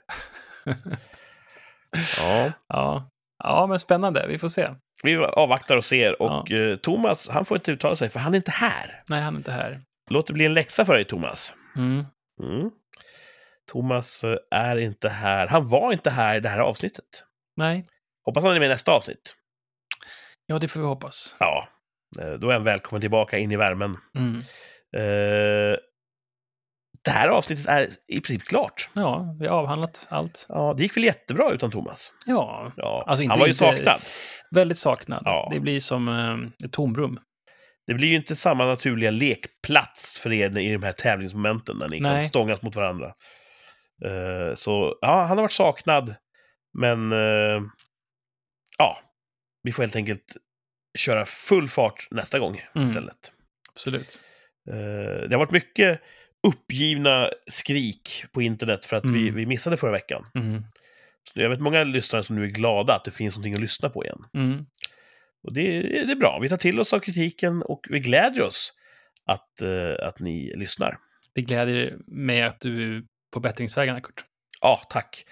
Ja, 2.18 2.52
Ja. 2.68 3.10
ja, 3.44 3.66
men 3.66 3.78
spännande. 3.80 4.26
Vi 4.28 4.38
får 4.38 4.48
se. 4.48 4.68
vi 5.02 5.16
avvaktar 5.16 5.76
och 5.76 5.84
ser. 5.84 6.22
Och 6.22 6.50
eh, 6.52 6.76
Thomas, 6.76 7.28
han 7.28 7.44
får 7.44 7.56
inte 7.56 7.72
uttala 7.72 7.96
sig, 7.96 8.08
för 8.10 8.20
han 8.20 8.32
är 8.32 8.36
inte 8.36 8.50
här. 8.50 9.02
Nej, 9.10 9.20
han 9.22 9.34
är 9.34 9.38
inte 9.38 9.52
här. 9.52 9.80
Låt 10.10 10.26
det 10.26 10.32
bli 10.32 10.44
en 10.44 10.54
läxa 10.54 10.84
för 10.84 10.94
dig, 10.94 11.04
Thomas. 11.04 11.54
Mm. 11.76 12.04
Mm. 12.42 12.70
Thomas 13.72 14.24
eh, 14.24 14.36
är 14.50 14.76
inte 14.76 15.08
här. 15.08 15.46
Han 15.46 15.68
var 15.68 15.92
inte 15.92 16.10
här 16.10 16.36
i 16.36 16.40
det 16.40 16.48
här 16.48 16.58
avsnittet. 16.58 17.24
Nej, 17.56 17.86
Hoppas 18.24 18.44
han 18.44 18.54
är 18.56 18.60
med 18.60 18.66
i 18.66 18.68
nästa 18.68 18.92
avsnitt. 18.92 19.34
ja, 20.46 20.58
det 20.58 20.68
får 20.68 20.80
vi 20.80 20.86
hoppas. 20.86 21.36
Ja, 21.40 21.68
eh, 22.20 22.32
då 22.32 22.48
är 22.48 22.52
han 22.52 22.64
välkommen 22.64 23.00
tillbaka 23.00 23.38
in 23.38 23.52
i 23.52 23.56
värmen. 23.56 23.96
Mm. 24.18 24.36
Eh, 24.96 25.76
det 27.04 27.10
här 27.10 27.28
avsnittet 27.28 27.66
är 27.66 27.88
i 28.08 28.20
princip 28.20 28.48
klart. 28.48 28.88
Ja, 28.94 29.36
vi 29.40 29.46
har 29.46 29.56
avhandlat 29.58 30.06
allt. 30.10 30.46
Ja, 30.48 30.74
det 30.76 30.82
gick 30.82 30.96
väl 30.96 31.04
jättebra 31.04 31.50
utan 31.52 31.70
Thomas? 31.70 32.12
Ja, 32.26 32.72
Ja, 32.76 33.04
Alltså 33.06 33.22
inte- 33.22 33.32
han 33.32 33.40
var 33.40 33.46
ju 33.46 33.54
saknad. 33.54 34.00
väldigt 34.50 34.78
saknad. 34.78 35.22
Ja. 35.24 35.48
Det 35.52 35.60
blir 35.60 35.80
som 35.80 36.08
ett 36.64 36.72
tomrum. 36.72 37.20
Det 37.86 37.94
blir 37.94 38.08
ju 38.08 38.16
inte 38.16 38.36
samma 38.36 38.66
naturliga 38.66 39.10
lekplats 39.10 40.18
för 40.18 40.32
er 40.32 40.58
i 40.58 40.72
de 40.72 40.82
här 40.82 40.92
tävlingsmomenten 40.92 41.76
när 41.78 41.88
ni 41.88 42.00
kan 42.00 42.12
Nej. 42.12 42.20
stångas 42.22 42.62
mot 42.62 42.76
varandra. 42.76 43.06
Eh, 44.04 44.54
så 44.54 44.98
ja, 45.00 45.24
han 45.24 45.36
har 45.38 45.42
varit 45.44 45.52
saknad, 45.52 46.14
men 46.78 47.12
eh, 47.12 47.62
ja, 48.78 48.98
vi 49.62 49.72
får 49.72 49.82
helt 49.82 49.96
enkelt 49.96 50.36
köra 50.98 51.26
full 51.26 51.68
fart 51.68 52.08
nästa 52.10 52.38
gång 52.38 52.62
Mm. 52.74 52.88
istället. 52.88 53.32
Absolut. 53.72 54.20
Eh, 54.70 55.28
det 55.28 55.34
har 55.34 55.38
varit 55.38 55.50
mycket 55.50 56.00
uppgivna 56.46 57.30
skrik 57.50 58.24
på 58.32 58.42
internet 58.42 58.86
för 58.86 58.96
att 58.96 59.04
vi, 59.04 59.22
Mm. 59.22 59.34
vi 59.34 59.46
missade 59.46 59.76
förra 59.76 59.92
veckan. 59.92 60.24
Mm. 60.34 60.62
Så 61.34 61.40
jag 61.40 61.50
vet 61.50 61.60
många 61.60 61.84
lyssnare 61.84 62.22
som 62.22 62.36
nu 62.36 62.44
är 62.44 62.48
glada 62.50 62.94
att 62.94 63.04
det 63.04 63.10
finns 63.10 63.34
någonting 63.36 63.54
att 63.54 63.60
lyssna 63.60 63.90
på 63.90 64.04
igen. 64.04 64.18
Mm. 64.34 64.66
Och 65.46 65.52
det, 65.52 65.82
det 65.82 66.12
är 66.12 66.16
bra. 66.16 66.38
Vi 66.38 66.48
tar 66.48 66.56
till 66.56 66.80
oss 66.80 66.92
av 66.92 67.00
kritiken 67.00 67.62
och 67.62 67.86
vi 67.90 68.00
glädjer 68.00 68.42
oss 68.42 68.72
att, 69.26 69.62
eh, 69.62 70.06
att 70.08 70.20
ni 70.20 70.52
lyssnar. 70.56 70.96
Det 71.34 71.42
gläder 71.42 71.96
mig 72.06 72.42
att 72.42 72.60
du 72.60 72.96
är 72.96 73.02
på 73.32 73.40
bättringsvägarna, 73.40 74.00
Kurt. 74.00 74.24
Ja, 74.60 74.82
tack. 74.90 75.26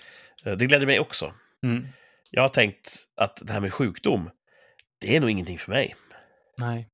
Eh, 0.47 0.53
Det 0.53 0.66
gläder 0.66 0.86
mig 0.86 1.01
också. 1.01 1.35
Mm. 1.62 1.86
Jag 2.31 2.43
har 2.43 2.49
tänkt 2.49 2.97
att 3.16 3.36
det 3.43 3.53
här 3.53 3.61
med 3.61 3.73
sjukdom, 3.73 4.31
det 5.01 5.16
är 5.16 5.20
nog 5.20 5.31
ingenting 5.31 5.59
för 5.59 5.70
mig. 5.73 5.95
Nej, 6.61 6.89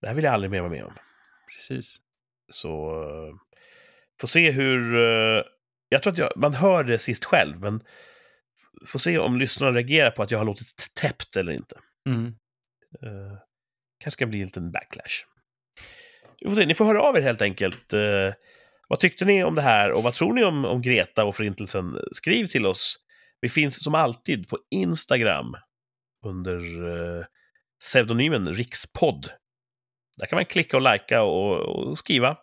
Det 0.00 0.06
här 0.06 0.14
vill 0.14 0.24
jag 0.24 0.34
aldrig 0.34 0.50
mer 0.50 0.60
vara 0.60 0.70
med 0.70 0.84
om. 0.84 0.92
precis. 1.54 1.96
Så 2.48 3.02
eh, 3.02 3.34
får 4.20 4.28
se 4.28 4.50
hur... 4.50 4.96
jag 5.88 6.02
tror 6.02 6.12
att 6.12 6.18
jag, 6.18 6.32
man 6.36 6.54
hör 6.54 6.84
det 6.84 6.98
sist 6.98 7.24
själv, 7.24 7.60
men 7.60 7.82
får 8.86 8.98
se 8.98 9.18
om 9.18 9.38
lyssnarna 9.38 9.76
reagerar 9.76 10.10
på 10.10 10.22
att 10.22 10.30
jag 10.30 10.38
har 10.38 10.44
låtit 10.44 10.94
täppt 10.94 11.36
eller 11.36 11.52
inte. 11.52 11.76
Mm. 12.08 12.26
Uh, 13.02 13.38
kanske 13.98 14.16
ska 14.16 14.26
bli 14.26 14.40
en 14.40 14.46
liten 14.46 14.72
backlash. 14.72 15.24
Vi 16.40 16.48
får 16.48 16.56
se, 16.56 16.66
ni 16.66 16.74
får 16.74 16.84
höra 16.84 17.02
av 17.02 17.16
er 17.16 17.22
helt 17.22 17.42
enkelt. 17.42 17.94
Uh, 17.94 18.32
vad 18.88 19.00
tyckte 19.00 19.24
ni 19.24 19.44
om 19.44 19.54
det 19.54 19.62
här 19.62 19.92
och 19.92 20.02
vad 20.02 20.14
tror 20.14 20.32
ni 20.32 20.44
om, 20.44 20.64
om 20.64 20.82
Greta 20.82 21.24
och 21.24 21.36
Förintelsen? 21.36 21.98
Skriv 22.12 22.46
till 22.46 22.66
oss. 22.66 22.96
Vi 23.40 23.48
finns 23.48 23.82
som 23.82 23.94
alltid 23.94 24.48
på 24.48 24.58
Instagram 24.70 25.54
under 26.26 26.82
uh, 26.82 27.24
pseudonymen 27.80 28.54
Rikspodd. 28.54 29.28
Där 30.16 30.26
kan 30.26 30.36
man 30.36 30.44
klicka 30.44 30.76
och 30.76 30.92
likea 30.92 31.22
och, 31.22 31.58
och 31.58 31.98
skriva 31.98 32.36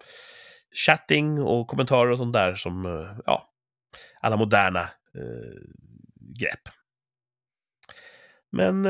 chatting 0.86 1.40
och 1.40 1.68
kommentarer 1.68 2.12
och 2.12 2.18
sånt 2.18 2.34
där 2.34 2.56
som, 2.56 2.86
uh, 2.86 3.20
ja, 3.26 3.54
alla 4.22 4.38
moderna 4.38 4.90
grepp. 6.40 6.70
Men, 8.52 8.86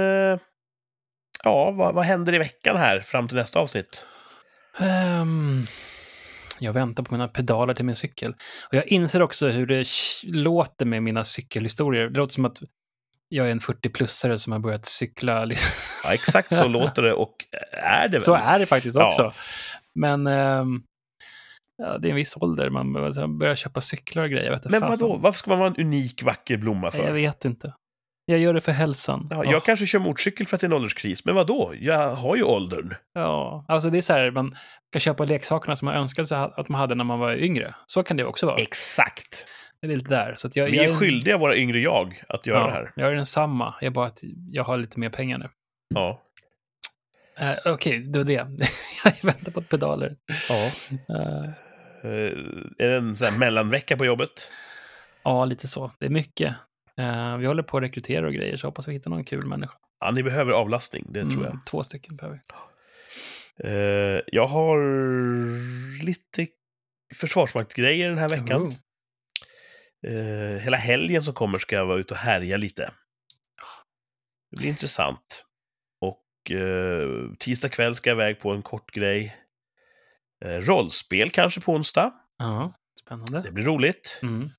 ja, 1.44 1.72
vad, 1.72 1.94
vad 1.96 2.06
händer 2.06 2.34
i 2.34 2.38
veckan 2.38 2.78
här 2.78 3.00
fram 3.00 3.28
till 3.28 3.38
nästa 3.38 3.60
avsnitt? 3.60 4.06
Ehm, 4.80 5.62
jag 6.60 6.74
väntar 6.74 7.04
på 7.04 7.14
mina 7.14 7.28
pedaler 7.28 7.74
till 7.74 7.86
min 7.86 7.96
cykel. 7.96 8.32
Och 8.68 8.74
jag 8.74 8.88
inser 8.88 9.22
också 9.22 9.48
hur 9.50 9.66
det 9.66 9.86
låter 10.24 10.86
med 10.86 11.04
mina 11.04 11.24
cykelhistorier. 11.24 12.10
Det 12.10 12.18
låter 12.20 12.34
som 12.34 12.46
att 12.46 12.62
jag 13.30 13.48
är 13.48 13.52
en 13.52 13.60
40-plussare 13.60 14.38
som 14.38 14.54
har 14.54 14.60
börjat 14.60 14.86
cykla. 14.86 15.46
Ja, 16.04 16.14
exakt 16.14 16.56
så 16.56 16.68
låter 16.68 17.02
det 17.02 17.14
och 17.14 17.36
är 17.72 18.08
det 18.08 18.18
väl? 18.18 18.22
Så 18.22 18.34
är 18.36 18.60
det 18.60 18.66
faktiskt 18.66 18.98
Ja. 18.98 19.08
också. 19.08 19.34
Men 19.96 20.28
ehm, 20.28 20.82
ja, 21.78 21.98
det 21.98 22.08
är 22.08 22.10
en 22.10 22.16
viss 22.16 22.38
ålder, 22.38 22.70
man 22.70 22.94
börjar- 22.94 23.56
köpa 23.56 23.82
cyklar 23.82 24.24
och 24.24 24.30
grejer. 24.30 24.60
Men 24.70 24.82
vadå, 24.82 25.18
varför 25.18 25.40
ska 25.40 25.50
man 25.50 25.60
vara 25.60 25.70
en 25.70 25.86
unik, 25.86 26.24
vacker 26.24 26.58
blomma 26.58 26.90
Nej, 26.90 27.00
Jag 27.02 27.08
för? 27.08 27.14
vet 27.14 27.46
inte. 27.46 27.74
Jag 28.32 28.40
gör 28.40 28.54
det 28.54 28.62
för 28.62 28.72
hälsan. 28.72 29.28
Ja, 29.30 29.46
jag 29.46 29.64
kanske 29.64 29.86
kör 29.88 30.00
motorcykel 30.00 30.48
för 30.48 30.56
att 30.56 30.62
det 30.62 30.66
är 30.66 30.70
en 30.70 30.74
ålderskris, 30.74 31.26
men 31.26 31.36
vadå? 31.36 31.74
Jag 31.80 32.16
har 32.16 32.36
ju 32.36 32.44
åldern. 32.44 32.96
ja. 33.14 33.66
Alltså 33.68 33.90
det 33.90 33.98
är 33.98 34.02
så 34.02 34.14
här, 34.14 34.32
man 34.32 34.58
kan 34.92 35.00
köpa 35.00 35.24
leksakerna 35.24 35.76
som 35.76 35.86
man 35.86 35.96
önskade 35.96 36.26
sig 36.26 36.38
att 36.38 36.70
man 36.70 36.82
hade 36.82 36.96
när 36.96 37.04
man 37.04 37.20
var 37.20 37.36
yngre. 37.36 37.76
Så 37.86 38.04
kan 38.04 38.18
det 38.18 38.26
också 38.26 38.46
vara. 38.46 38.62
Exakt. 38.62 39.46
Det 39.82 39.88
är 39.88 39.92
lite 39.92 40.10
där. 40.10 40.34
Så 40.38 40.48
att 40.48 40.56
jag, 40.56 40.66
Vi 40.66 40.78
jag 40.78 40.86
är 40.86 40.96
skyldiga 40.96 41.38
våra 41.38 41.56
yngre 41.56 41.80
jag 41.80 42.24
att 42.30 42.48
göra 42.48 42.60
ja, 42.60 42.66
det 42.68 42.72
här. 42.72 42.92
Jag 42.96 43.12
är 43.12 43.16
densamma. 43.16 43.76
Jag 43.80 43.88
är 43.88 43.92
bara 43.92 44.08
att 44.08 44.20
jag 44.52 44.64
har 44.64 44.78
lite 44.78 45.00
mer 45.00 45.10
pengar 45.10 45.38
nu. 45.38 45.50
Ja. 45.96 46.22
Uh, 47.42 47.74
Okej, 47.74 48.04
det 48.06 48.20
var 48.20 48.26
det. 48.26 48.34
jag 49.04 49.14
väntar 49.22 49.52
på 49.52 49.62
pedaler. 49.62 50.16
ja. 50.50 50.66
Eh, 51.16 51.50
Eh, 52.04 52.10
är 52.78 52.88
det 52.90 52.96
en 52.98 53.18
sån 53.18 53.28
här 53.28 53.38
mellanvecka 53.38 53.98
på 53.98 54.06
jobbet? 54.06 54.52
ja, 55.24 55.46
lite 55.46 55.68
så. 55.68 55.92
Det 56.00 56.06
är 56.06 56.10
mycket. 56.10 56.56
Eh, 56.98 57.38
vi 57.38 57.46
håller 57.46 57.64
på 57.64 57.78
att 57.78 57.84
rekrytera 57.84 58.28
och 58.28 58.34
grejer, 58.34 58.58
så 58.58 58.68
hoppas 58.68 58.88
vi 58.88 58.94
hittar 58.94 59.10
någon 59.10 59.24
kul 59.24 59.46
människa. 59.46 59.74
Ja, 60.00 60.12
ni 60.12 60.24
behöver 60.24 60.52
avlastning, 60.52 61.06
det 61.10 61.22
tror 61.22 61.44
jag. 61.44 61.46
Mm, 61.46 61.60
två 61.70 61.84
stycken 61.84 62.16
behöver 62.16 62.36
vi. 62.36 62.54
Eh, 63.64 64.22
jag 64.28 64.48
har 64.48 64.78
lite 66.04 66.48
försvarsmaktgrejer 67.16 68.10
den 68.10 68.18
här 68.18 68.30
veckan. 68.30 68.62
Oh. 68.62 68.74
Eh, 70.08 70.60
hela 70.60 70.78
helgen 70.78 71.24
som 71.24 71.34
kommer 71.34 71.60
ska 71.60 71.76
jag 71.76 71.86
vara 71.86 72.00
ute 72.00 72.14
och 72.14 72.20
härja 72.20 72.58
lite. 72.58 72.92
Det 74.52 74.58
blir 74.58 74.70
intressant. 74.70 75.46
Och 76.02 76.52
eh, 76.52 77.34
tisdag 77.40 77.70
kväll 77.70 77.96
ska 77.96 78.10
jag 78.10 78.16
iväg 78.16 78.40
på 78.40 78.52
en 78.52 78.62
kort 78.62 78.92
grej. 78.92 79.38
Eh, 80.46 80.50
rollspel 80.50 81.32
kanske 81.32 81.62
på 81.62 81.74
onsdag. 81.74 82.14
Ja, 82.38 82.74
spännande. 83.00 83.42
Det 83.42 83.52
blir 83.52 83.66
roligt. 83.66 84.20
Mm. 84.24 84.50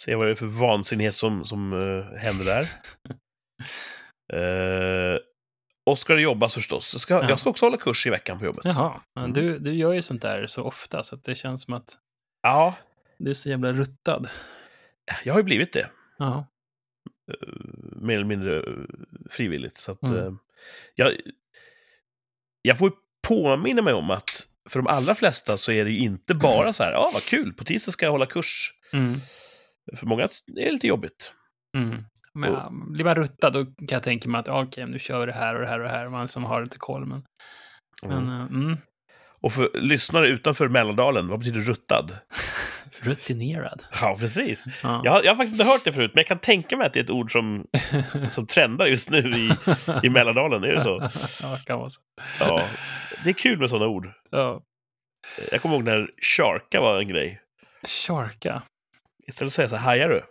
Se 0.00 0.14
vad 0.14 0.26
det 0.26 0.30
är 0.30 0.34
för 0.34 0.46
vansinnighet 0.46 1.14
som, 1.14 1.44
som 1.44 1.72
eh, 1.72 2.18
händer 2.18 2.44
där. 2.44 2.66
Eh, 4.32 5.18
och 5.86 5.98
ska 5.98 6.14
det 6.14 6.20
jobbas 6.22 6.54
förstås. 6.54 6.90
Jag 6.94 7.00
ska, 7.00 7.14
Ja. 7.14 7.28
jag 7.28 7.40
ska 7.40 7.50
också 7.50 7.66
hålla 7.66 7.76
kurs 7.76 8.06
i 8.06 8.10
veckan 8.10 8.38
på 8.38 8.44
jobbet. 8.44 8.64
Jaha, 8.64 9.00
men 9.14 9.24
Mm. 9.24 9.32
du, 9.34 9.58
du 9.58 9.74
gör 9.74 9.92
ju 9.92 10.02
sånt 10.02 10.22
där 10.22 10.46
så 10.46 10.62
ofta, 10.62 11.02
så 11.04 11.14
att 11.14 11.24
det 11.24 11.34
känns 11.34 11.62
som 11.62 11.74
att 11.74 11.88
Ja, 12.42 12.74
du 13.18 13.30
är 13.30 13.34
så 13.34 13.48
jävla 13.50 13.72
ruttad. 13.72 14.28
jag 15.24 15.34
har 15.34 15.40
ju 15.40 15.44
blivit 15.44 15.72
det. 15.72 15.90
Ja, 16.18 16.46
eh, 17.32 17.48
mer 17.96 18.14
eller 18.14 18.24
mindre 18.24 18.62
frivilligt. 19.30 19.78
Så 19.78 19.92
att, 19.92 20.02
Mm. 20.02 20.16
eh, 20.26 20.32
jag, 20.94 21.12
jag 22.62 22.78
får 22.78 22.88
ju 22.90 22.94
påminna 23.28 23.82
mig 23.82 23.94
om 23.94 24.10
att 24.10 24.48
för 24.70 24.78
de 24.78 24.86
allra 24.86 25.14
flesta 25.14 25.56
så 25.58 25.72
är 25.72 25.84
det 25.84 25.90
ju 25.90 25.98
inte 25.98 26.34
bara 26.34 26.72
så 26.72 26.82
här, 26.84 26.92
ja 26.92 27.10
vad 27.14 27.22
kul, 27.22 27.52
på 27.52 27.64
tisdag 27.64 27.92
ska 27.92 28.06
jag 28.06 28.12
hålla 28.12 28.26
kurs. 28.26 28.72
mm. 28.92 29.20
För 29.96 30.06
många 30.06 30.24
är 30.24 30.30
det 30.54 30.72
lite 30.72 30.86
jobbigt. 30.86 31.32
Mm. 31.76 32.04
Men 32.34 32.52
Och- 32.52 32.58
ja, 32.58 32.68
blir 32.70 33.04
man 33.04 33.14
ruttad, 33.14 33.52
då 33.52 33.64
kan 33.64 33.88
jag 33.88 34.02
tänka 34.02 34.28
mig 34.28 34.38
att 34.38 34.48
okej, 34.48 34.86
nu 34.86 34.98
kör 34.98 35.20
vi 35.20 35.26
det 35.26 35.32
här 35.32 35.54
och 35.54 35.60
det 35.60 35.66
här 35.66 35.78
och 35.78 35.84
det 35.84 35.90
här. 35.90 36.08
Man 36.08 36.28
som 36.28 36.44
har 36.44 36.62
lite 36.62 36.78
koll. 36.78 37.06
Men, 37.06 37.22
men 38.02 38.28
eh, 38.28 38.46
mm. 38.46 38.76
Och 39.40 39.52
för 39.52 39.70
lyssnare 39.74 40.28
utanför 40.28 40.68
Mälardalen, 40.68 41.28
vad 41.28 41.38
betyder 41.38 41.60
ruttad? 41.60 42.18
rutinerad. 43.00 43.84
Ja, 44.00 44.16
precis. 44.18 44.64
Ja. 44.82 45.00
Jag 45.04 45.12
har, 45.12 45.22
jag 45.22 45.30
har 45.30 45.36
faktiskt 45.36 45.60
inte 45.60 45.72
hört 45.72 45.84
det 45.84 45.92
förut, 45.92 46.10
men 46.14 46.20
jag 46.20 46.26
kan 46.26 46.38
tänka 46.38 46.76
mig 46.76 46.86
att 46.86 46.92
det 46.92 47.00
är 47.00 47.04
ett 47.04 47.10
ord 47.10 47.32
som, 47.32 47.66
som 48.28 48.46
trendar 48.46 48.86
just 48.86 49.10
nu 49.10 49.18
i, 49.18 49.50
i 50.02 50.08
Mälardalen. 50.08 50.64
Är 50.64 50.72
det 50.72 50.80
så? 50.80 51.08
ja, 51.42 51.58
kan 51.66 51.78
vara 51.78 51.88
så. 51.88 52.00
Ja, 52.40 52.68
det 53.24 53.30
är 53.30 53.34
kul 53.34 53.58
med 53.58 53.70
sådana 53.70 53.86
ord. 53.86 54.12
Ja. 54.30 54.62
Jag 55.50 55.62
kommer 55.62 55.74
ihåg 55.74 55.84
när 55.84 56.10
sharka 56.36 56.80
var 56.80 57.00
en 57.00 57.08
grej. 57.08 57.40
Sharka. 58.06 58.62
Istället 59.26 59.54
för 59.54 59.62
att 59.62 59.68
säga 59.68 59.68
så 59.68 59.76
här, 59.76 59.82
hajar 59.82 60.08
du? 60.08 60.22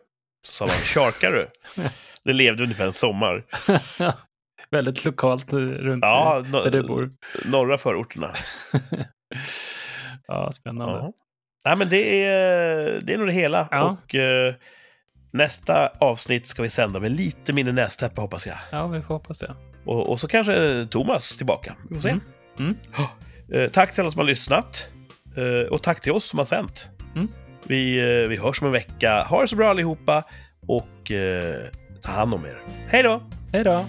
Så 0.45 0.53
sa 0.53 0.65
man, 0.65 0.75
sharkar 0.75 1.31
du? 1.31 1.49
Det 2.23 2.33
levde 2.33 2.63
ungefär 2.63 2.85
en 2.85 2.93
sommar. 2.93 3.45
Väldigt 4.69 5.05
lokalt 5.05 5.53
eh, 5.53 5.57
runt 5.57 6.03
ja, 6.03 6.37
eh, 6.37 6.51
där 6.51 6.71
du 6.71 6.83
bor. 6.83 7.11
Norra 7.45 7.77
förorterna. 7.77 8.33
ja, 10.27 10.51
spännande. 10.51 10.93
Ja. 10.93 11.13
Nej, 11.65 11.77
men 11.77 11.89
det 11.89 12.25
är, 12.25 13.01
det 13.01 13.13
är 13.13 13.17
nog 13.17 13.27
det 13.27 13.33
hela. 13.33 13.67
Ja. 13.71 13.97
Och, 14.03 14.15
eh, 14.15 14.55
nästa 15.31 15.91
avsnitt 15.99 16.47
ska 16.47 16.61
vi 16.61 16.69
sända 16.69 16.99
med 16.99 17.11
lite 17.11 17.53
mindre 17.53 17.73
nästäppe 17.73 18.21
hoppas 18.21 18.45
jag. 18.45 18.57
Ja, 18.71 18.87
vi 18.87 19.01
får 19.01 19.13
hoppas 19.13 19.39
det. 19.39 19.55
Och, 19.85 20.09
och 20.09 20.19
så 20.19 20.27
kanske 20.27 20.53
eh, 20.53 20.87
Thomas 20.87 21.37
tillbaka. 21.37 21.75
Vi 21.89 21.95
får 21.95 22.01
se. 22.01 22.09
Mm. 22.09 22.21
Mm. 22.59 22.75
Oh. 22.97 23.69
Tack 23.71 23.93
till 23.93 24.01
alla 24.01 24.11
som 24.11 24.19
har 24.19 24.25
lyssnat. 24.25 24.89
Eh, 25.37 25.71
och 25.71 25.83
tack 25.83 26.01
till 26.01 26.11
oss 26.11 26.25
som 26.25 26.39
har 26.39 26.45
sänt. 26.45 26.89
Mm. 27.15 27.27
Vi, 27.67 27.99
eh, 27.99 28.27
vi 28.29 28.37
hörs 28.37 28.61
om 28.61 28.67
en 28.67 28.73
vecka. 28.73 29.23
Ha 29.23 29.41
det 29.41 29.47
så 29.47 29.55
bra 29.55 29.69
allihopa 29.69 30.23
och 30.67 31.11
eh, 31.11 31.65
ta 32.01 32.11
hand 32.11 32.33
om 32.33 32.45
er. 32.45 32.57
Hej 32.87 33.03
då! 33.03 33.21
Hej 33.53 33.63
då! 33.63 33.85